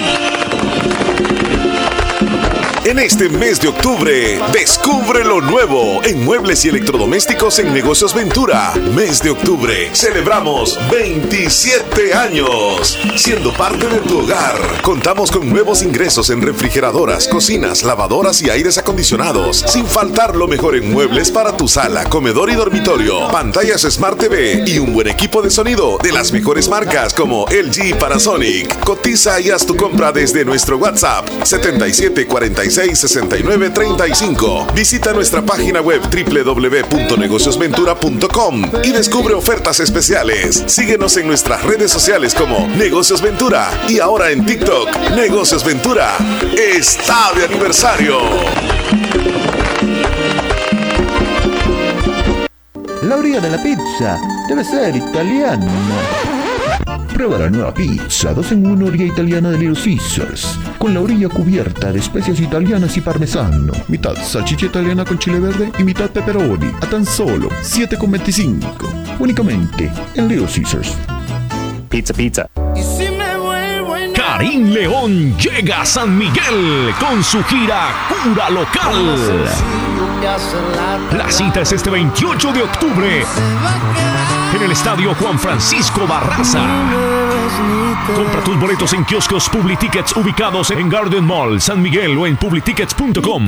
En 2.86 3.00
este 3.00 3.30
mes 3.30 3.62
de 3.62 3.70
octubre, 3.70 4.42
descubre 4.52 5.24
lo 5.24 5.40
nuevo 5.40 6.04
en 6.04 6.26
muebles 6.26 6.66
y 6.66 6.68
electrodomésticos 6.68 7.60
en 7.60 7.74
Negocios 7.74 8.14
Ventura. 8.14 8.74
Mes 8.94 9.24
de 9.24 9.30
octubre, 9.30 9.90
celebramos 9.96 10.78
27 10.92 12.14
años. 12.14 13.00
Siendo 13.16 13.54
parte 13.54 13.88
de 13.88 14.00
tu 14.00 14.20
hogar, 14.20 14.82
contamos 14.82 15.32
con 15.32 15.50
nuevos 15.50 15.82
ingresos 15.82 16.30
en 16.30 16.42
refrigeradoras, 16.42 17.30
cocinas, 17.30 17.84
lavadoras 17.84 18.42
y 18.42 18.50
aires 18.50 18.78
acondicionados. 18.78 19.64
Sin 19.66 19.86
faltar 19.86 20.36
lo 20.36 20.50
mejor 20.50 20.76
en 20.76 20.92
muebles 20.92 21.32
para 21.32 21.56
tu 21.56 21.70
sala, 21.70 22.04
comedor 22.10 22.50
y 22.50 22.56
dormitorio. 22.56 23.30
Pantallas 23.32 23.84
Smart 23.84 24.20
TV 24.20 24.66
y 24.68 24.80
un 24.80 24.92
buen 24.92 25.08
equipo 25.08 25.42
de 25.42 25.52
sonido 25.52 25.98
de 26.04 26.12
las 26.12 26.34
mejores 26.34 26.68
marcas 26.68 27.14
como 27.14 27.46
LG 27.46 27.86
y 27.86 27.94
Panasonic. 27.94 28.78
Cotiza 28.82 29.40
y 29.40 29.52
haz 29.52 29.66
tu 29.66 29.78
compra 29.78 30.12
desde 30.12 30.44
nuestro 30.44 30.78
WhatsApp 30.78 31.30
7746 31.46 32.73
6935. 32.74 34.68
Visita 34.74 35.14
nuestra 35.14 35.42
página 35.42 35.80
web 35.82 36.02
www.negociosventura.com 36.02 38.72
y 38.84 38.92
descubre 38.92 39.34
ofertas 39.34 39.80
especiales. 39.80 40.64
Síguenos 40.66 41.16
en 41.18 41.28
nuestras 41.28 41.64
redes 41.64 41.92
sociales 41.92 42.34
como 42.34 42.68
Negocios 42.68 43.22
Ventura 43.22 43.70
y 43.88 44.00
ahora 44.00 44.32
en 44.32 44.46
TikTok, 44.46 44.90
Negocios 45.16 45.64
Ventura 45.64 46.18
está 46.58 47.32
de 47.36 47.46
aniversario. 47.46 48.18
La 53.04 53.18
orilla 53.18 53.40
de 53.40 53.50
la 53.50 53.62
pizza 53.62 54.20
debe 54.48 54.64
ser 54.64 54.96
italiana. 54.96 55.68
Prueba 57.14 57.38
la 57.38 57.50
nueva 57.50 57.74
pizza 57.74 58.34
2 58.34 58.52
en 58.54 58.66
1 58.66 58.86
orilla 58.86 59.06
italiana 59.06 59.52
de 59.52 59.60
Little 59.60 59.82
Caesars, 59.82 60.58
con 60.84 60.94
la 60.94 61.00
orilla 61.00 61.30
cubierta 61.30 61.94
de 61.94 62.00
especias 62.00 62.42
italianas 62.42 62.98
y 62.98 63.00
parmesano, 63.00 63.72
mitad 63.88 64.18
salchicha 64.22 64.66
italiana 64.66 65.06
con 65.06 65.18
chile 65.18 65.40
verde 65.40 65.72
y 65.80 65.84
mitad 65.86 66.10
pepperoni, 66.10 66.74
a 66.82 66.86
tan 66.88 67.06
solo 67.06 67.48
7,25. 67.62 69.18
Únicamente 69.18 69.90
en 70.16 70.28
Little 70.28 70.46
Caesars. 70.46 70.98
Pizza, 71.88 72.14
pizza. 72.14 72.50
Karim 74.14 74.72
León 74.72 75.38
llega 75.38 75.84
a 75.84 75.86
San 75.86 76.18
Miguel 76.18 76.94
con 77.00 77.24
su 77.24 77.42
gira 77.46 77.88
Cura 78.10 78.50
Local. 78.50 79.46
La 81.18 81.32
cita 81.32 81.62
es 81.62 81.72
este 81.72 81.92
28 81.92 82.52
de 82.52 82.62
octubre 82.62 83.24
en 84.54 84.62
el 84.62 84.72
estadio 84.74 85.16
Juan 85.16 85.40
Francisco 85.40 86.06
Barraza. 86.06 87.13
Compra 88.16 88.44
tus 88.44 88.60
boletos 88.60 88.94
en 88.94 89.04
kioscos 89.06 89.50
Publitickets 89.50 90.16
ubicados 90.16 90.72
en 90.72 90.90
Garden 90.90 91.26
Mall, 91.26 91.62
San 91.62 91.82
Miguel 91.82 92.18
o 92.18 92.28
en 92.28 92.38
publitickets.com. 92.38 93.48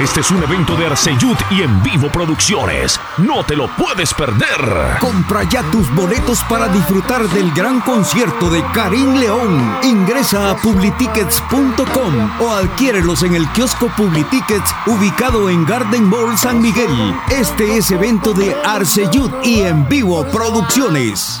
Este 0.00 0.20
es 0.20 0.30
un 0.32 0.42
evento 0.42 0.76
de 0.76 0.86
Arceyud 0.86 1.36
y 1.50 1.62
en 1.62 1.80
vivo 1.84 2.08
producciones. 2.08 2.98
No 3.18 3.44
te 3.44 3.54
lo 3.54 3.68
puedes 3.76 4.12
perder. 4.12 4.98
Compra 4.98 5.44
ya 5.44 5.62
tus 5.70 5.88
boletos 5.94 6.42
para 6.44 6.66
disfrutar 6.66 7.28
del 7.28 7.52
gran 7.52 7.80
concierto 7.80 8.50
de 8.50 8.64
Karim 8.74 9.14
León. 9.14 9.78
Ingresa 9.84 10.50
a 10.50 10.56
publitickets.com 10.56 12.40
o 12.40 12.50
adquiérelos 12.50 13.22
en 13.22 13.36
el 13.36 13.48
kiosco 13.50 13.88
Publitickets 13.96 14.74
ubicado 14.86 15.48
en 15.48 15.64
Garden 15.64 16.08
Mall 16.08 16.36
San 16.36 16.60
Miguel. 16.60 17.14
Este 17.30 17.76
es 17.76 17.92
evento 17.92 18.34
de 18.34 18.56
Arceyud 18.64 19.30
y 19.44 19.60
en 19.60 19.88
vivo 19.88 20.26
producciones. 20.26 21.40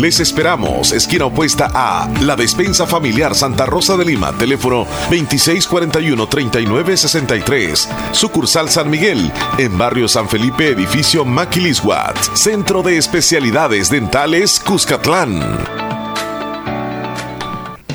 les 0.00 0.18
esperamos, 0.18 0.90
esquina 0.90 1.26
opuesta 1.26 1.70
a 1.72 2.10
La 2.22 2.34
Despensa 2.34 2.88
Familiar 2.88 3.36
Santa 3.36 3.66
Rosa 3.66 3.96
de 3.96 4.04
Lima, 4.04 4.32
teléfono 4.32 4.84
2641-3963, 5.10 7.86
sucursal 8.10 8.68
San 8.68 8.90
Miguel, 8.90 9.30
en 9.58 9.78
barrio 9.78 10.08
San 10.08 10.28
Felipe, 10.28 10.70
edificio 10.70 11.24
Maquilisguat, 11.24 12.16
Centro 12.34 12.82
de 12.82 12.98
Especialidades 12.98 13.90
Dentales 13.90 14.58
Cuscatlán. 14.58 15.40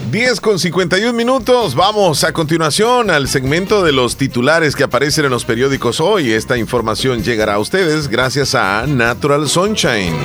10 0.09 0.39
con 0.39 0.57
51 0.57 1.11
minutos. 1.11 1.75
Vamos 1.75 2.23
a 2.23 2.31
continuación 2.31 3.11
al 3.11 3.27
segmento 3.27 3.83
de 3.83 3.91
los 3.91 4.15
titulares 4.15 4.77
que 4.77 4.85
aparecen 4.85 5.25
en 5.25 5.31
los 5.31 5.43
periódicos 5.43 5.99
hoy. 5.99 6.31
Esta 6.31 6.57
información 6.57 7.21
llegará 7.21 7.55
a 7.55 7.59
ustedes 7.59 8.07
gracias 8.07 8.55
a 8.55 8.87
Natural 8.87 9.49
Sunshine. 9.49 10.15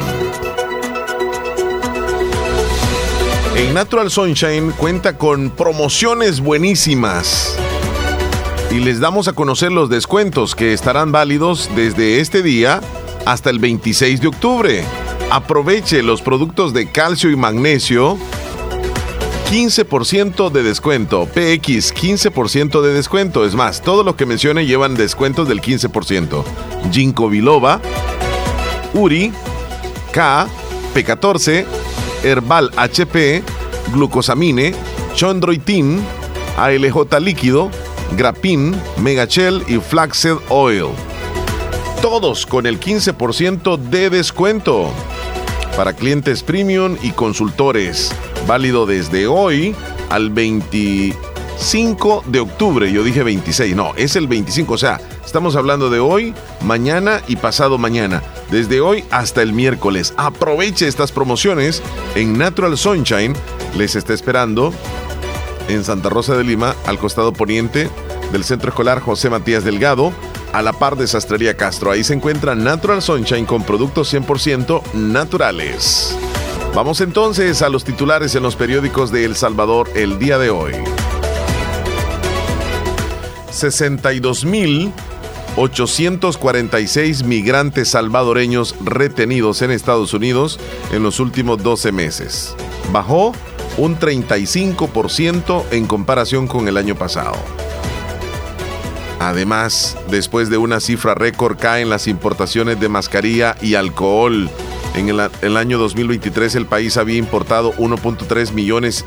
Natural 3.71 4.11
Sunshine 4.11 4.73
cuenta 4.73 5.17
con 5.17 5.51
promociones 5.51 6.41
buenísimas. 6.41 7.57
Y 8.71 8.81
les 8.81 9.01
damos 9.01 9.29
a 9.29 9.33
conocer 9.33 9.73
los 9.73 9.89
descuentos 9.89 10.55
que 10.55 10.73
estarán 10.73 11.13
válidos 11.13 11.71
desde 11.75 12.21
este 12.21 12.43
día 12.43 12.81
hasta 13.25 13.49
el 13.49 13.59
26 13.59 14.21
de 14.21 14.29
octubre. 14.29 14.85
Aproveche 15.31 16.03
los 16.03 16.21
productos 16.21 16.75
de 16.75 16.91
calcio 16.91 17.31
y 17.31 17.37
magnesio. 17.37 18.19
15% 19.51 20.51
de 20.51 20.63
descuento. 20.63 21.27
PX, 21.27 21.95
15% 21.95 22.83
de 22.83 22.93
descuento. 22.93 23.47
Es 23.47 23.55
más, 23.55 23.81
todo 23.81 24.03
lo 24.03 24.17
que 24.17 24.27
mencione 24.27 24.67
llevan 24.67 24.95
descuentos 24.95 25.49
del 25.49 25.63
15%. 25.63 26.45
Ginkgo 26.91 27.29
biloba, 27.31 27.81
Uri, 28.93 29.33
K, 30.13 30.47
P14, 30.95 31.65
Herbal 32.23 32.71
HP, 32.77 33.43
Glucosamine, 33.93 34.75
Chondroitin, 35.15 36.01
ALJ 36.57 37.21
líquido, 37.21 37.71
Grapin, 38.17 38.75
Megachel 38.99 39.63
y 39.69 39.79
Flaxseed 39.79 40.37
Oil. 40.49 40.89
Todos 42.01 42.47
con 42.47 42.67
el 42.67 42.81
15% 42.81 43.77
de 43.77 44.11
descuento 44.11 44.91
para 45.77 45.93
clientes 45.93 46.43
premium 46.43 46.97
y 47.03 47.11
consultores. 47.13 48.13
Válido 48.47 48.87
desde 48.87 49.27
hoy 49.27 49.75
al 50.11 50.31
25 50.31 52.25
de 52.27 52.41
octubre. 52.41 52.93
Yo 52.93 53.05
dije 53.05 53.23
26, 53.23 53.77
no, 53.77 53.93
es 53.97 54.17
el 54.17 54.27
25, 54.27 54.75
o 54.75 54.79
sea, 54.79 55.01
estamos 55.25 55.57
hablando 55.57 55.91
de 55.91 56.01
hoy, 56.01 56.35
mañana 56.63 57.21
y 57.29 57.37
pasado 57.37 57.79
mañana 57.79 58.23
desde 58.53 58.81
hoy 58.81 59.03
hasta 59.11 59.43
el 59.43 59.53
miércoles. 59.53 60.15
Aproveche 60.17 60.87
estas 60.87 61.11
promociones 61.11 61.83
en 62.15 62.39
Natural 62.39 62.77
Sunshine. 62.79 63.35
Les 63.77 63.97
está 63.97 64.13
esperando 64.13 64.73
en 65.69 65.83
Santa 65.83 66.11
Rosa 66.11 66.37
de 66.37 66.45
Lima, 66.45 66.77
al 66.87 66.99
costado 66.99 67.33
poniente 67.33 67.89
del 68.31 68.45
Centro 68.45 68.69
Escolar 68.69 69.01
José 69.01 69.31
Matías 69.31 69.65
Delgado, 69.65 70.13
a 70.53 70.61
la 70.61 70.75
par 70.75 70.97
de 70.97 71.07
Sastrería 71.07 71.57
Castro. 71.57 71.91
Ahí 71.91 72.05
se 72.05 72.13
encuentra 72.13 72.55
Natural 72.55 73.01
Sunshine 73.01 73.47
con 73.47 73.65
productos 73.65 74.13
100% 74.13 74.83
naturales. 74.93 76.17
Vamos 76.75 77.01
entonces 77.01 77.63
a 77.63 77.71
los 77.71 77.85
titulares 77.85 78.35
en 78.35 78.43
los 78.43 78.57
periódicos 78.57 79.11
de 79.11 79.25
El 79.25 79.35
Salvador 79.35 79.91
el 79.95 80.19
día 80.19 80.39
de 80.39 80.51
hoy. 80.51 80.73
62.846 85.57 87.25
migrantes 87.25 87.91
salvadoreños 87.91 88.75
retenidos 88.83 89.63
en 89.63 89.71
Estados 89.71 90.15
Unidos 90.15 90.59
en 90.93 91.03
los 91.03 91.21
últimos 91.21 91.63
12 91.63 91.93
meses. 91.93 92.57
Bajó 92.91 93.33
un 93.77 93.99
35% 93.99 95.65
en 95.71 95.87
comparación 95.87 96.47
con 96.47 96.69
el 96.69 96.77
año 96.77 96.95
pasado. 96.95 97.35
Además, 99.21 99.97
después 100.11 100.51
de 100.51 100.57
una 100.57 100.81
cifra 100.81 101.15
récord 101.15 101.59
caen 101.59 101.91
las 101.91 102.09
importaciones 102.09 102.81
de 102.81 102.89
mascarilla 102.89 103.57
y 103.61 103.75
alcohol. 103.75 104.51
En 104.97 105.09
el, 105.09 105.57
año 105.57 105.79
2023 105.79 106.57
el 106.57 106.67
país 106.67 106.97
había 106.97 107.19
importado 107.19 107.73
1.3 107.75 108.53
millones 108.53 109.05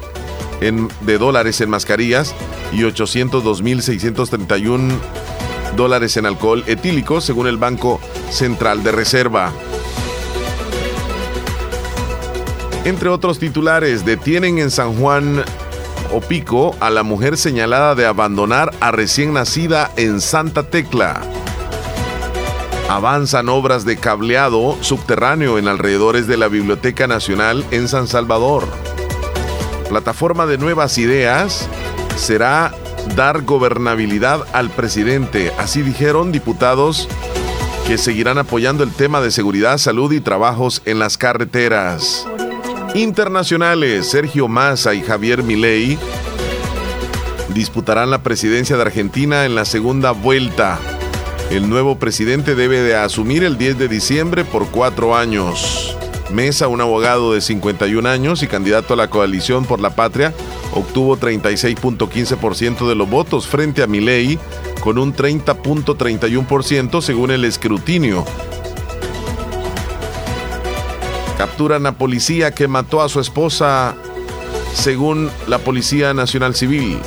de 0.60 1.18
dólares 1.18 1.60
en 1.62 1.70
mascarillas 1.70 2.34
y 2.72 2.84
802.631 2.84 4.94
dólares 5.76 6.18
en 6.18 6.26
alcohol 6.26 6.64
etílico, 6.68 7.22
según 7.22 7.48
el 7.48 7.58
Banco 7.58 8.00
Central 8.30 8.84
de 8.84 8.92
Reserva. 8.92 9.52
Entre 12.86 13.10
otros 13.10 13.40
titulares, 13.40 14.06
detienen 14.06 14.60
en 14.60 14.70
San 14.70 14.96
Juan 14.96 15.44
Opico 16.14 16.76
a 16.80 16.90
la 16.92 17.04
mujer 17.04 17.36
señalada 17.36 17.96
de 17.96 18.06
abandonar 18.06 18.72
a 18.80 18.92
recién 18.92 19.34
nacida 19.34 19.92
en 19.98 20.22
Santa 20.22 20.70
Tecla. 20.70 21.22
Avanzan 22.90 23.50
obras 23.50 23.86
de 23.86 23.98
cableado 23.98 24.78
subterráneo 24.82 25.58
en 25.58 25.68
alrededores 25.68 26.28
de 26.28 26.38
la 26.38 26.48
Biblioteca 26.48 27.08
Nacional 27.08 27.66
en 27.72 27.88
San 27.88 28.08
Salvador. 28.08 28.68
Plataforma 29.90 30.46
de 30.46 30.60
nuevas 30.60 31.00
ideas 31.00 31.68
será 32.16 32.74
dar 33.16 33.44
gobernabilidad 33.44 34.46
al 34.54 34.70
presidente. 34.70 35.52
Así 35.58 35.82
dijeron 35.82 36.32
diputados 36.32 37.08
que 37.88 37.98
seguirán 37.98 38.38
apoyando 38.38 38.84
el 38.84 38.92
tema 38.92 39.22
de 39.22 39.32
seguridad, 39.32 39.78
salud 39.78 40.12
y 40.12 40.20
trabajos 40.20 40.82
en 40.86 41.00
las 41.00 41.18
carreteras. 41.18 42.26
Internacionales, 42.96 44.10
Sergio 44.10 44.48
Massa 44.48 44.94
y 44.94 45.02
Javier 45.02 45.44
Milei 45.44 45.98
disputarán 47.54 48.10
la 48.10 48.24
presidencia 48.24 48.76
de 48.76 48.82
Argentina 48.82 49.46
en 49.46 49.56
la 49.56 49.66
segunda 49.66 50.12
vuelta. 50.12 50.80
El 51.52 51.70
nuevo 51.70 52.00
presidente 52.00 52.56
debe 52.56 52.82
de 52.82 52.96
asumir 52.96 53.44
el 53.44 53.58
10 53.58 53.78
de 53.78 53.88
diciembre 53.88 54.44
por 54.44 54.68
cuatro 54.72 55.16
años. 55.16 55.96
Mesa, 56.32 56.68
un 56.68 56.82
abogado 56.82 57.34
de 57.34 57.42
51 57.42 58.08
años 58.10 58.44
y 58.44 58.48
candidato 58.48 58.94
a 58.94 58.98
la 58.98 59.10
coalición 59.10 59.66
por 59.66 59.80
la 59.80 59.96
patria, 59.96 60.34
obtuvo 60.74 61.18
36.15% 61.18 62.88
de 62.88 62.96
los 62.96 63.10
votos 63.10 63.48
frente 63.48 63.84
a 63.84 63.88
Milei 63.88 64.40
con 64.82 64.98
un 64.98 65.16
30.31% 65.16 67.02
según 67.02 67.32
el 67.32 67.46
escrutinio. 67.46 68.26
Capturan 71.38 71.86
a 71.86 71.98
policía 71.98 72.52
que 72.52 72.68
mató 72.68 73.02
a 73.02 73.10
su 73.10 73.20
esposa 73.20 73.96
según 74.74 75.30
la 75.48 75.60
Policía 75.60 76.14
Nacional 76.14 76.56
Civil. 76.56 77.00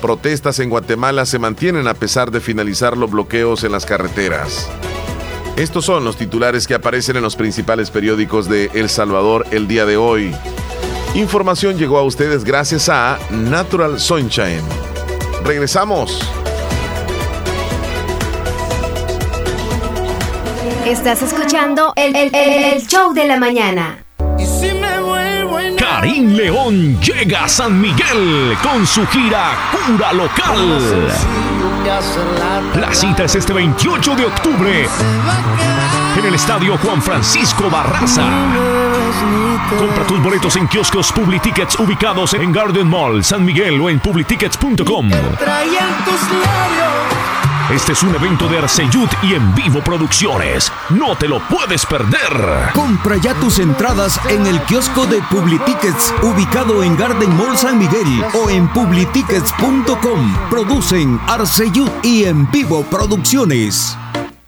Protestas 0.00 0.58
en 0.60 0.70
Guatemala 0.70 1.24
se 1.24 1.38
mantienen 1.38 1.88
a 1.88 1.94
pesar 1.94 2.30
de 2.30 2.40
finalizar 2.40 2.96
los 2.96 3.10
bloqueos 3.10 3.64
en 3.64 3.72
las 3.72 3.86
carreteras. 3.86 4.68
Estos 5.56 5.84
son 5.84 6.04
los 6.04 6.16
titulares 6.16 6.66
que 6.66 6.74
aparecen 6.74 7.16
en 7.16 7.22
los 7.22 7.36
principales 7.36 7.90
periódicos 7.90 8.48
de 8.48 8.70
El 8.74 8.88
Salvador 8.88 9.46
el 9.52 9.68
día 9.68 9.86
de 9.86 9.96
hoy. 9.96 10.34
Información 11.14 11.78
llegó 11.78 11.98
a 11.98 12.02
ustedes 12.02 12.42
gracias 12.42 12.88
a 12.88 13.18
Natural 13.30 14.00
Sunshine. 14.00 14.62
Regresamos. 15.44 16.18
Estás 20.84 21.22
escuchando 21.22 21.92
el, 21.96 22.14
el- 22.16 22.34
el 22.34 22.86
show 22.86 23.14
de 23.14 23.26
la 23.26 23.38
mañana. 23.38 23.98
Karim 25.78 26.32
León 26.34 27.00
llega 27.00 27.44
a 27.44 27.48
San 27.48 27.80
Miguel 27.80 28.56
con 28.62 28.84
su 28.86 29.06
gira 29.06 29.52
Cura 29.86 30.12
Local. 30.12 30.80
La 31.84 32.94
cita 32.94 33.24
es 33.24 33.34
este 33.34 33.52
28 33.52 34.16
de 34.16 34.24
octubre 34.24 34.88
en 36.18 36.24
el 36.24 36.34
estadio 36.34 36.78
Juan 36.78 37.02
Francisco 37.02 37.68
Barraza. 37.68 38.24
Compra 39.78 40.06
tus 40.06 40.22
boletos 40.22 40.56
en 40.56 40.66
kioscos 40.66 41.12
Publitickets 41.12 41.78
ubicados 41.78 42.32
en 42.32 42.52
Garden 42.52 42.88
Mall, 42.88 43.22
San 43.22 43.44
Miguel 43.44 43.78
o 43.82 43.90
en 43.90 44.00
publitickets.com. 44.00 45.10
Este 47.72 47.92
es 47.92 48.02
un 48.02 48.14
evento 48.14 48.46
de 48.46 48.58
Arceyud 48.58 49.08
y 49.22 49.34
en 49.34 49.54
vivo 49.54 49.80
producciones. 49.82 50.70
No 50.90 51.16
te 51.16 51.26
lo 51.26 51.40
puedes 51.48 51.86
perder. 51.86 52.70
Compra 52.74 53.16
ya 53.16 53.34
tus 53.34 53.58
entradas 53.58 54.20
en 54.28 54.46
el 54.46 54.60
kiosco 54.62 55.06
de 55.06 55.22
Publitickets, 55.30 56.12
ubicado 56.22 56.82
en 56.82 56.94
Garden 56.96 57.34
Mall 57.36 57.56
San 57.56 57.78
Miguel 57.78 58.22
o 58.34 58.50
en 58.50 58.68
publitickets.com. 58.68 60.48
Producen 60.50 61.18
Arceyud 61.26 61.88
y 62.02 62.24
en 62.24 62.50
vivo 62.50 62.82
producciones. 62.90 63.96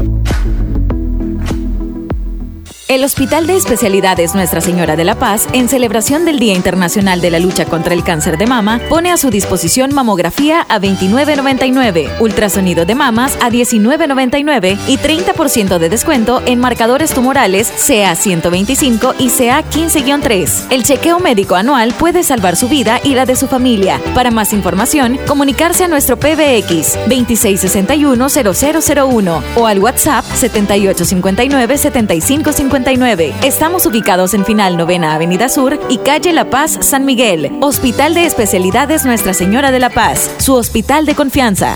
El 2.91 3.03
Hospital 3.05 3.47
de 3.47 3.55
Especialidades 3.55 4.35
Nuestra 4.35 4.59
Señora 4.59 4.97
de 4.97 5.05
la 5.05 5.15
Paz, 5.15 5.47
en 5.53 5.69
celebración 5.69 6.25
del 6.25 6.39
Día 6.39 6.53
Internacional 6.53 7.21
de 7.21 7.31
la 7.31 7.39
Lucha 7.39 7.63
contra 7.63 7.93
el 7.93 8.03
Cáncer 8.03 8.37
de 8.37 8.47
Mama, 8.47 8.81
pone 8.89 9.11
a 9.11 9.15
su 9.15 9.29
disposición 9.29 9.93
mamografía 9.93 10.65
a 10.67 10.77
29.99, 10.77 12.19
ultrasonido 12.19 12.83
de 12.83 12.93
mamas 12.93 13.37
a 13.41 13.49
19.99 13.49 14.77
y 14.89 14.97
30% 14.97 15.77
de 15.77 15.87
descuento 15.87 16.41
en 16.45 16.59
marcadores 16.59 17.13
tumorales 17.13 17.71
CA 17.87 18.13
125 18.13 19.15
y 19.17 19.29
CA 19.29 19.63
15-3. 19.63 20.65
El 20.69 20.83
chequeo 20.83 21.21
médico 21.21 21.55
anual 21.55 21.93
puede 21.93 22.23
salvar 22.23 22.57
su 22.57 22.67
vida 22.67 22.99
y 23.05 23.15
la 23.15 23.25
de 23.25 23.37
su 23.37 23.47
familia. 23.47 24.01
Para 24.13 24.31
más 24.31 24.51
información, 24.51 25.17
comunicarse 25.27 25.85
a 25.85 25.87
nuestro 25.87 26.19
PBX 26.19 26.99
2661-0001 27.07 29.43
o 29.55 29.65
al 29.65 29.79
WhatsApp 29.79 30.25
7859-7559. 30.25 32.80
2999. 32.83 33.33
Estamos 33.47 33.85
ubicados 33.85 34.33
en 34.33 34.45
Final 34.45 34.77
Novena 34.77 35.13
Avenida 35.13 35.49
Sur 35.49 35.79
y 35.89 35.97
Calle 35.99 36.33
La 36.33 36.49
Paz, 36.49 36.77
San 36.81 37.05
Miguel. 37.05 37.51
Hospital 37.61 38.13
de 38.13 38.25
Especialidades 38.25 39.05
Nuestra 39.05 39.33
Señora 39.33 39.71
de 39.71 39.79
la 39.79 39.89
Paz, 39.89 40.31
su 40.39 40.53
hospital 40.53 41.05
de 41.05 41.15
confianza. 41.15 41.75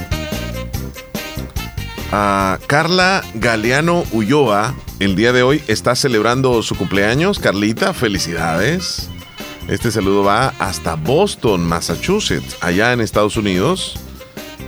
a 2.11 2.59
Carla 2.67 3.23
Galeano 3.33 4.03
Ulloa. 4.11 4.75
El 4.99 5.15
día 5.15 5.31
de 5.31 5.43
hoy 5.43 5.63
está 5.67 5.95
celebrando 5.95 6.61
su 6.61 6.75
cumpleaños. 6.75 7.39
Carlita, 7.39 7.93
felicidades. 7.93 9.09
Este 9.67 9.91
saludo 9.91 10.23
va 10.23 10.53
hasta 10.59 10.95
Boston, 10.95 11.65
Massachusetts, 11.65 12.57
allá 12.61 12.93
en 12.93 12.99
Estados 12.99 13.37
Unidos, 13.37 13.97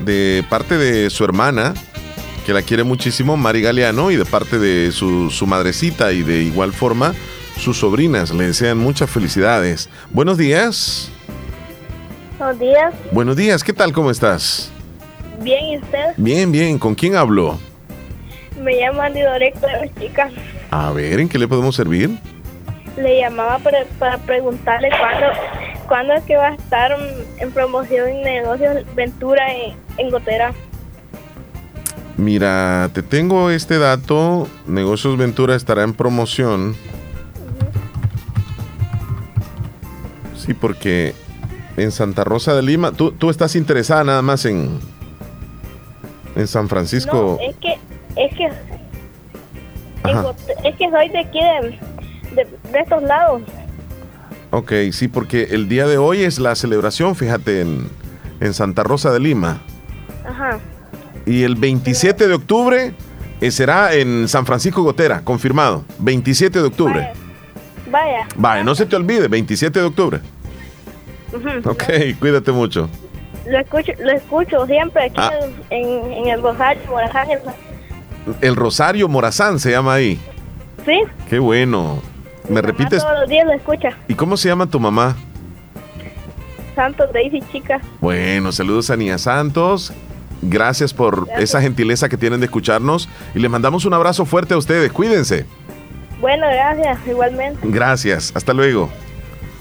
de 0.06 0.46
parte 0.50 0.78
de 0.78 1.10
su 1.10 1.26
hermana, 1.26 1.74
que 2.46 2.54
la 2.54 2.62
quiere 2.62 2.84
muchísimo, 2.84 3.36
Mari 3.36 3.62
Galeano, 3.62 4.12
y 4.12 4.16
de 4.16 4.26
parte 4.26 4.60
de 4.60 4.92
su, 4.92 5.30
su 5.30 5.46
madrecita 5.46 6.14
y 6.14 6.24
de 6.24 6.44
igual 6.44 6.74
forma 6.74 7.14
sus 7.60 7.78
sobrinas. 7.78 8.32
Le 8.32 8.48
desean 8.48 8.78
muchas 8.78 9.10
felicidades. 9.10 9.90
Buenos 10.12 10.38
días. 10.38 11.10
Buenos 12.38 12.60
días. 12.60 12.94
Buenos 13.12 13.36
días, 13.36 13.64
¿qué 13.64 13.74
tal? 13.74 13.92
¿Cómo 13.92 14.12
estás? 14.12 14.73
Bien, 15.42 15.66
¿y 15.66 15.78
usted? 15.78 16.14
Bien, 16.18 16.52
bien. 16.52 16.80
¿Con 16.80 16.96
quién 16.96 17.16
hablo? 17.16 17.58
Me 18.62 18.80
llama 18.80 19.10
Lidorecto 19.10 19.66
de 19.66 19.74
las 19.74 19.96
chicas. 20.00 20.32
A 20.72 20.92
ver, 20.92 21.20
¿en 21.20 21.30
qué 21.30 21.38
le 21.38 21.48
podemos 21.48 21.76
servir? 21.76 22.18
Le 22.98 23.20
llamaba 23.20 23.58
para, 23.60 23.86
para 24.00 24.18
preguntarle 24.20 24.90
cuándo, 24.90 25.26
cuándo 25.88 26.14
es 26.14 26.24
que 26.24 26.36
va 26.36 26.50
a 26.50 26.54
estar 26.54 26.96
en 27.40 27.52
promoción 27.52 28.08
en 28.10 28.22
negocios 28.22 28.86
Ventura 28.96 29.54
en, 29.54 29.76
en 29.98 30.10
Gotera. 30.12 30.54
Mira, 32.18 32.90
te 32.94 33.02
tengo 33.02 33.50
este 33.50 33.80
dato. 33.80 34.48
Negocios 34.68 35.18
Ventura 35.18 35.56
estará 35.56 35.84
en 35.84 35.94
promoción. 35.94 36.76
Sí, 40.38 40.54
porque 40.54 41.16
en 41.78 41.92
Santa 41.92 42.24
Rosa 42.24 42.54
de 42.54 42.62
Lima, 42.62 42.92
tú, 42.92 43.12
tú 43.12 43.30
estás 43.30 43.56
interesada 43.56 44.04
nada 44.04 44.22
más 44.22 44.46
en, 44.46 44.80
en 46.36 46.48
San 46.48 46.68
Francisco. 46.70 47.38
No, 47.40 47.48
es 47.50 47.56
que, 47.58 47.74
es 48.16 48.36
que. 48.36 48.50
Gote- 50.04 50.56
es 50.66 50.76
que 50.76 50.90
soy 50.90 51.10
de 51.10 51.20
aquí 51.20 51.40
de, 51.40 51.80
de, 52.44 52.48
de 52.72 52.80
estos 52.80 53.04
lados. 53.04 53.42
Ok, 54.52 54.72
sí, 54.92 55.08
porque 55.08 55.48
el 55.52 55.68
día 55.70 55.88
de 55.88 55.98
hoy 55.98 56.24
es 56.24 56.40
la 56.40 56.56
celebración, 56.56 57.16
fíjate, 57.16 57.62
en, 57.62 57.88
en 58.40 58.54
Santa 58.54 58.84
Rosa 58.84 59.12
de 59.12 59.20
Lima. 59.20 59.62
Ajá. 60.28 60.60
Y 61.26 61.44
el 61.44 61.56
27 61.56 62.28
de 62.28 62.34
octubre 62.34 62.94
eh, 63.42 63.52
será 63.52 63.94
en 63.94 64.28
San 64.28 64.46
Francisco 64.46 64.84
Gotera, 64.84 65.22
confirmado. 65.22 65.86
27 66.00 66.60
de 66.60 66.66
octubre. 66.68 67.14
Vaya. 67.90 68.28
Vale, 68.36 68.64
no 68.64 68.76
se 68.76 68.86
te 68.86 68.96
olvide, 68.96 69.28
27 69.28 69.80
de 69.80 69.86
octubre. 69.86 70.20
Ujú. 71.32 71.70
Ok, 71.70 71.84
cuídate 72.20 72.52
mucho. 72.52 72.90
Lo 73.46 73.60
escucho, 73.60 73.92
lo 74.00 74.12
escucho 74.12 74.66
siempre 74.66 75.06
aquí 75.06 75.16
Ah. 75.18 75.32
en, 75.70 76.28
el 76.28 76.42
Rosario, 76.42 76.82
Morazán. 76.90 77.28
el- 78.42 78.56
Rosario 78.56 79.08
Morazán 79.10 79.60
se 79.60 79.72
llama 79.72 79.94
ahí. 79.96 80.20
Sí, 80.86 81.00
Qué 81.30 81.40
bueno. 81.40 82.02
¿Me 82.50 82.62
repites? 82.62 83.02
todos 83.04 83.20
los 83.22 83.30
días 83.30 83.46
lo 83.46 83.54
escucha. 83.54 83.90
¿Y 84.08 84.16
cómo 84.16 84.36
se 84.38 84.50
llama 84.50 84.66
tu 84.68 84.80
mamá? 84.80 85.16
Santos, 86.76 87.10
Daisy, 87.14 87.42
chica. 87.52 87.80
Bueno, 88.02 88.52
saludos 88.52 88.90
a 88.90 88.98
Niña 88.98 89.18
Santos. 89.18 89.94
Gracias 90.42 90.94
por 90.94 91.28
esa 91.38 91.62
gentileza 91.62 92.10
que 92.10 92.18
tienen 92.18 92.40
de 92.42 92.48
escucharnos. 92.48 93.08
Y 93.36 93.40
les 93.40 93.50
mandamos 93.50 93.86
un 93.86 93.94
abrazo 93.94 94.26
fuerte 94.26 94.54
a 94.56 94.58
ustedes. 94.58 94.92
Cuídense. 94.92 95.46
Bueno, 96.20 96.46
gracias, 96.48 97.00
igualmente. 97.08 97.60
Gracias. 97.64 98.32
Hasta 98.36 98.54
luego. 98.54 98.90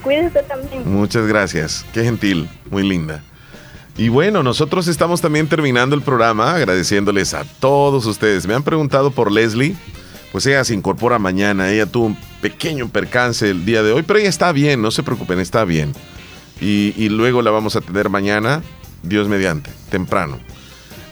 Cuídese 0.02 0.26
usted 0.28 0.44
también. 0.46 0.82
Muchas 0.92 1.26
gracias. 1.26 1.84
Qué 1.92 2.02
gentil. 2.02 2.48
Muy 2.70 2.82
linda. 2.88 3.22
Y 3.96 4.08
bueno, 4.08 4.42
nosotros 4.42 4.88
estamos 4.88 5.20
también 5.20 5.48
terminando 5.48 5.94
el 5.94 6.02
programa 6.02 6.54
agradeciéndoles 6.54 7.34
a 7.34 7.44
todos 7.44 8.06
ustedes. 8.06 8.46
Me 8.46 8.54
han 8.54 8.62
preguntado 8.62 9.10
por 9.10 9.30
Leslie. 9.30 9.76
Pues 10.32 10.46
ella 10.46 10.64
se 10.64 10.74
incorpora 10.74 11.18
mañana. 11.18 11.70
Ella 11.70 11.84
tuvo 11.84 12.06
un 12.06 12.18
pequeño 12.40 12.88
percance 12.88 13.50
el 13.50 13.66
día 13.66 13.82
de 13.82 13.92
hoy, 13.92 14.02
pero 14.02 14.18
ella 14.18 14.30
está 14.30 14.50
bien, 14.52 14.80
no 14.80 14.90
se 14.90 15.02
preocupen, 15.02 15.38
está 15.40 15.64
bien. 15.64 15.92
Y, 16.60 16.94
y 16.96 17.10
luego 17.10 17.42
la 17.42 17.50
vamos 17.50 17.76
a 17.76 17.82
tener 17.82 18.08
mañana, 18.08 18.62
Dios 19.02 19.28
mediante, 19.28 19.70
temprano. 19.90 20.38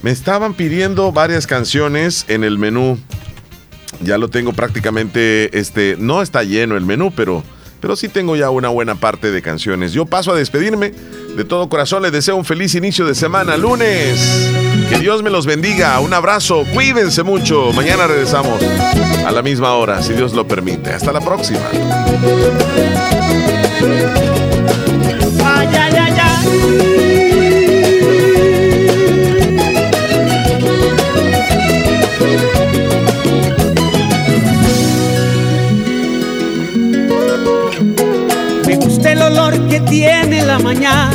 Me 0.02 0.10
estaban 0.10 0.54
pidiendo 0.54 1.12
varias 1.12 1.46
canciones 1.46 2.24
en 2.28 2.44
el 2.44 2.58
menú. 2.58 2.98
Ya 4.00 4.16
lo 4.16 4.28
tengo 4.28 4.54
prácticamente, 4.54 5.58
este, 5.58 5.96
no 5.98 6.22
está 6.22 6.42
lleno 6.42 6.76
el 6.76 6.86
menú, 6.86 7.12
pero, 7.14 7.44
pero 7.80 7.96
sí 7.96 8.08
tengo 8.08 8.36
ya 8.36 8.50
una 8.50 8.68
buena 8.68 8.94
parte 8.94 9.30
de 9.30 9.42
canciones. 9.42 9.92
Yo 9.92 10.06
paso 10.06 10.32
a 10.32 10.36
despedirme. 10.36 10.92
De 11.36 11.44
todo 11.44 11.68
corazón 11.68 12.02
les 12.02 12.12
deseo 12.12 12.36
un 12.36 12.44
feliz 12.44 12.74
inicio 12.74 13.06
de 13.06 13.14
semana, 13.14 13.56
lunes. 13.56 14.50
Que 14.88 14.98
Dios 14.98 15.22
me 15.22 15.30
los 15.30 15.46
bendiga. 15.46 15.98
Un 16.00 16.12
abrazo. 16.12 16.64
Cuídense 16.74 17.22
mucho. 17.22 17.72
Mañana 17.72 18.06
regresamos 18.06 18.60
a 19.24 19.30
la 19.30 19.42
misma 19.42 19.74
hora, 19.74 20.02
si 20.02 20.12
Dios 20.12 20.34
lo 20.34 20.46
permite. 20.46 20.90
Hasta 20.90 21.12
la 21.12 21.20
próxima. 21.20 21.60
Tiene 39.90 40.42
la 40.42 40.58
mañana. 40.60 41.10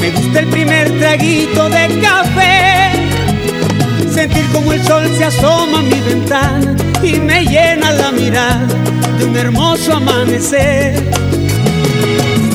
Me 0.00 0.10
gusta 0.10 0.40
el 0.40 0.46
primer 0.48 0.90
traguito 0.98 1.68
de 1.68 2.00
café. 2.00 2.92
Sentir 4.12 4.46
como 4.52 4.72
el 4.72 4.82
sol 4.84 5.06
se 5.16 5.24
asoma 5.24 5.80
a 5.80 5.82
mi 5.82 6.00
ventana 6.00 6.74
y 7.02 7.12
me 7.20 7.44
llena 7.44 7.92
la 7.92 8.10
mirada 8.10 8.66
de 9.18 9.24
un 9.26 9.36
hermoso 9.36 9.92
amanecer. 9.94 11.02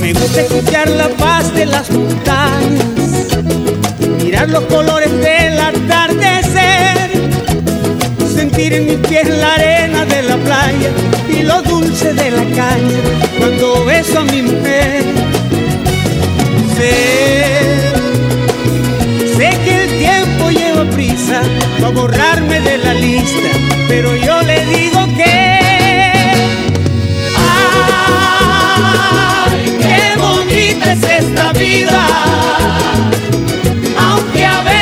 Me 0.01 0.13
gusta 0.13 0.41
escuchar 0.41 0.89
la 0.89 1.09
paz 1.09 1.53
de 1.53 1.67
las 1.67 1.91
montañas, 1.91 2.85
mirar 4.23 4.49
los 4.49 4.63
colores 4.63 5.11
del 5.11 5.59
atardecer, 5.59 6.28
sentir 8.40 8.74
en 8.74 8.86
mis 8.86 8.99
pies 9.10 9.28
la 9.28 9.53
arena 9.56 10.06
de 10.06 10.22
la 10.24 10.38
playa 10.38 10.91
y 11.28 11.44
lo 11.44 11.61
dulce 11.61 12.14
de 12.14 12.32
la 12.32 12.45
caña 12.56 12.99
cuando 13.38 13.84
beso 13.84 14.20
a 14.20 14.24
mi 14.24 14.41
mujer. 14.41 15.03
Sé, 16.76 16.94
sé 19.36 19.49
que 19.66 19.74
el 19.84 19.90
tiempo 20.06 20.52
lleva 20.52 20.86
prisa 20.95 21.41
para 21.82 21.90
borrarme 21.90 22.61
de 22.61 22.78
la 22.78 22.94
lista, 22.94 23.49
pero 23.90 24.16
yo 24.16 24.41
le 24.44 24.66
digo 24.68 24.99
que 25.18 25.60
¡Ay, 29.48 29.60
qué 29.86 30.03
bonita 30.18 30.94
es 30.94 31.03
esta 31.24 31.52
vida! 31.53 32.02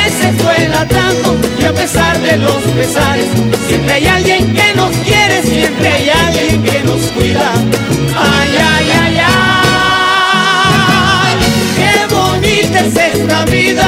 Veces 0.08 0.32
duela 0.38 0.88
tanto 0.88 1.36
y 1.60 1.64
a 1.64 1.72
pesar 1.74 2.18
de 2.22 2.38
los 2.38 2.62
pesares, 2.74 3.26
siempre 3.68 3.92
hay 3.92 4.06
alguien 4.06 4.54
que 4.54 4.74
nos 4.74 4.90
quiere, 5.04 5.42
siempre 5.42 5.86
hay 5.86 6.08
alguien 6.08 6.62
que 6.62 6.82
nos 6.84 7.02
cuida. 7.12 7.52
¡Ay, 8.16 8.56
ay, 8.72 8.90
ay, 9.02 9.18
ay! 9.26 11.36
¡Qué 11.76 12.06
bonita 12.14 12.80
es 12.80 12.96
esta 12.96 13.44
vida! 13.44 13.86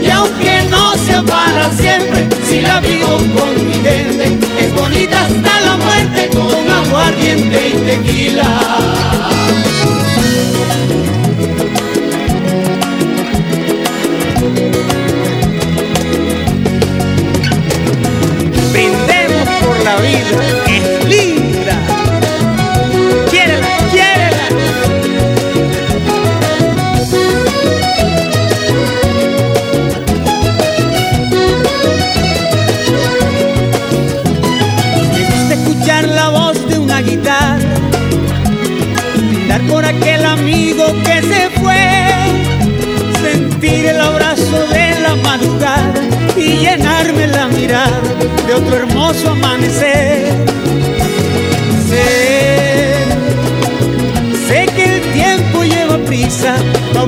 Y 0.00 0.08
aunque 0.08 0.62
no 0.70 0.94
sea 0.98 1.24
para 1.24 1.68
siempre, 1.72 2.28
si 2.48 2.60
la 2.60 2.78
vivo 2.78 3.16
con 3.36 3.66
mi 3.66 3.74
gente, 3.74 4.38
es 4.60 4.72
bonita 4.72 5.24
hasta 5.24 5.60
la 5.62 5.76
muerte 5.78 6.30
con 6.32 6.70
aguardiente 6.70 7.70
y 7.70 7.72
tequila. 7.90 8.50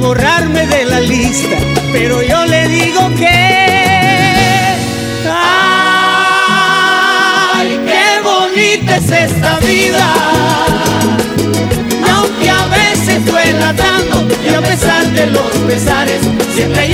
Borrarme 0.04 0.66
de 0.66 0.84
la 0.84 1.00
lista, 1.00 1.56
pero 1.90 2.22
yo 2.22 2.44
le 2.44 2.68
digo 2.68 3.10
que... 3.16 3.26
¡Ay, 6.46 7.80
qué 7.86 8.20
bonita 8.22 8.96
es 8.96 9.10
esta 9.10 9.58
vida! 9.60 10.14
Aunque 12.14 12.50
a 12.50 12.66
veces 12.66 13.24
duela 13.24 13.72
tanto 13.74 14.26
y 14.44 14.48
a 14.52 14.60
pesar 14.60 15.06
de 15.06 15.26
los 15.28 15.50
pesares, 15.66 16.20
siempre 16.54 16.80
hay 16.82 16.93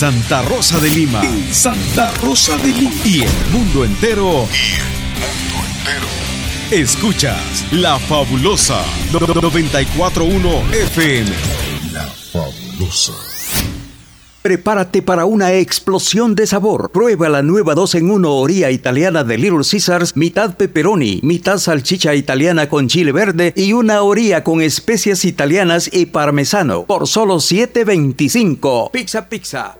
Santa 0.00 0.40
Rosa 0.40 0.80
de 0.80 0.88
Lima. 0.88 1.20
En 1.22 1.52
Santa 1.52 2.10
Rosa 2.22 2.56
de 2.56 2.68
Lima. 2.68 2.90
Y 3.04 3.20
el 3.20 3.50
mundo 3.52 3.84
entero. 3.84 4.46
Escuchas 6.70 7.66
La 7.70 7.98
Fabulosa 7.98 8.82
941 9.12 10.62
FM. 10.72 11.30
La 11.92 12.06
Fabulosa. 12.06 13.12
Prepárate 14.40 15.02
para 15.02 15.26
una 15.26 15.52
explosión 15.52 16.34
de 16.34 16.46
sabor. 16.46 16.92
Prueba 16.92 17.28
la 17.28 17.42
nueva 17.42 17.74
2 17.74 17.96
en 17.96 18.10
1 18.10 18.36
orilla 18.36 18.70
italiana 18.70 19.22
de 19.22 19.36
Little 19.36 19.66
Caesars, 19.70 20.16
mitad 20.16 20.56
pepperoni, 20.56 21.20
mitad 21.22 21.58
salchicha 21.58 22.14
italiana 22.14 22.70
con 22.70 22.88
chile 22.88 23.12
verde 23.12 23.52
y 23.54 23.74
una 23.74 24.00
orilla 24.00 24.44
con 24.44 24.62
especias 24.62 25.26
italianas 25.26 25.90
y 25.92 26.06
parmesano 26.06 26.86
por 26.86 27.06
solo 27.06 27.36
7.25. 27.36 28.92
Pizza 28.92 29.28
Pizza. 29.28 29.79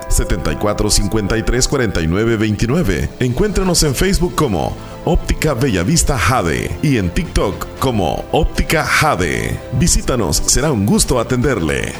74534929. 0.11 3.09
Encuéntranos 3.19 3.83
en 3.83 3.95
Facebook 3.95 4.35
como 4.35 4.75
Óptica 5.05 5.53
Bellavista 5.53 6.17
Jade 6.17 6.71
y 6.81 6.97
en 6.97 7.09
TikTok 7.09 7.67
como 7.79 8.25
Óptica 8.31 8.85
Jade. 8.85 9.59
Visítanos, 9.73 10.37
será 10.45 10.71
un 10.71 10.85
gusto 10.85 11.19
atenderle. 11.19 11.93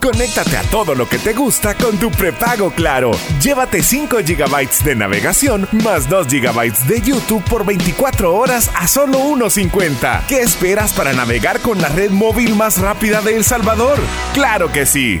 Conéctate 0.00 0.56
a 0.56 0.62
todo 0.62 0.94
lo 0.94 1.08
que 1.08 1.18
te 1.18 1.32
gusta 1.32 1.74
con 1.74 1.98
tu 1.98 2.10
prepago 2.10 2.70
Claro. 2.70 3.10
Llévate 3.42 3.82
5 3.82 4.18
GB 4.18 4.84
de 4.84 4.94
navegación 4.94 5.66
más 5.72 6.08
2 6.08 6.28
GB 6.28 6.72
de 6.86 7.00
YouTube 7.00 7.42
por 7.44 7.66
24 7.66 8.34
horas 8.34 8.70
a 8.76 8.86
solo 8.86 9.18
1.50. 9.18 10.26
¿Qué 10.28 10.40
esperas 10.40 10.92
para 10.92 11.12
navegar 11.12 11.60
con 11.60 11.80
la 11.80 11.88
red 11.88 12.10
móvil 12.10 12.54
más 12.54 12.80
rápida 12.80 13.20
de 13.22 13.36
El 13.36 13.44
Salvador? 13.44 13.98
¡Claro 14.34 14.70
que 14.70 14.86
sí! 14.86 15.20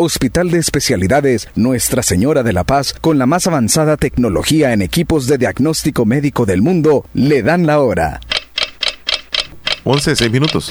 Hospital 0.00 0.52
de 0.52 0.58
Especialidades 0.58 1.48
Nuestra 1.56 2.04
Señora 2.04 2.44
de 2.44 2.52
la 2.52 2.62
Paz, 2.62 2.94
con 3.00 3.18
la 3.18 3.26
más 3.26 3.48
avanzada 3.48 3.96
tecnología 3.96 4.72
en 4.72 4.80
equipos 4.80 5.26
de 5.26 5.38
diagnóstico 5.38 6.06
médico 6.06 6.46
del 6.46 6.62
mundo, 6.62 7.04
le 7.14 7.42
dan 7.42 7.66
la 7.66 7.80
hora. 7.80 8.20
11, 9.82 10.14
6 10.14 10.30
minutos. 10.30 10.70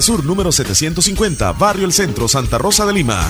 Sur 0.00 0.24
número 0.24 0.52
750, 0.52 1.52
Barrio 1.52 1.86
El 1.86 1.92
Centro, 1.92 2.28
Santa 2.28 2.58
Rosa 2.58 2.84
de 2.84 2.92
Lima. 2.92 3.24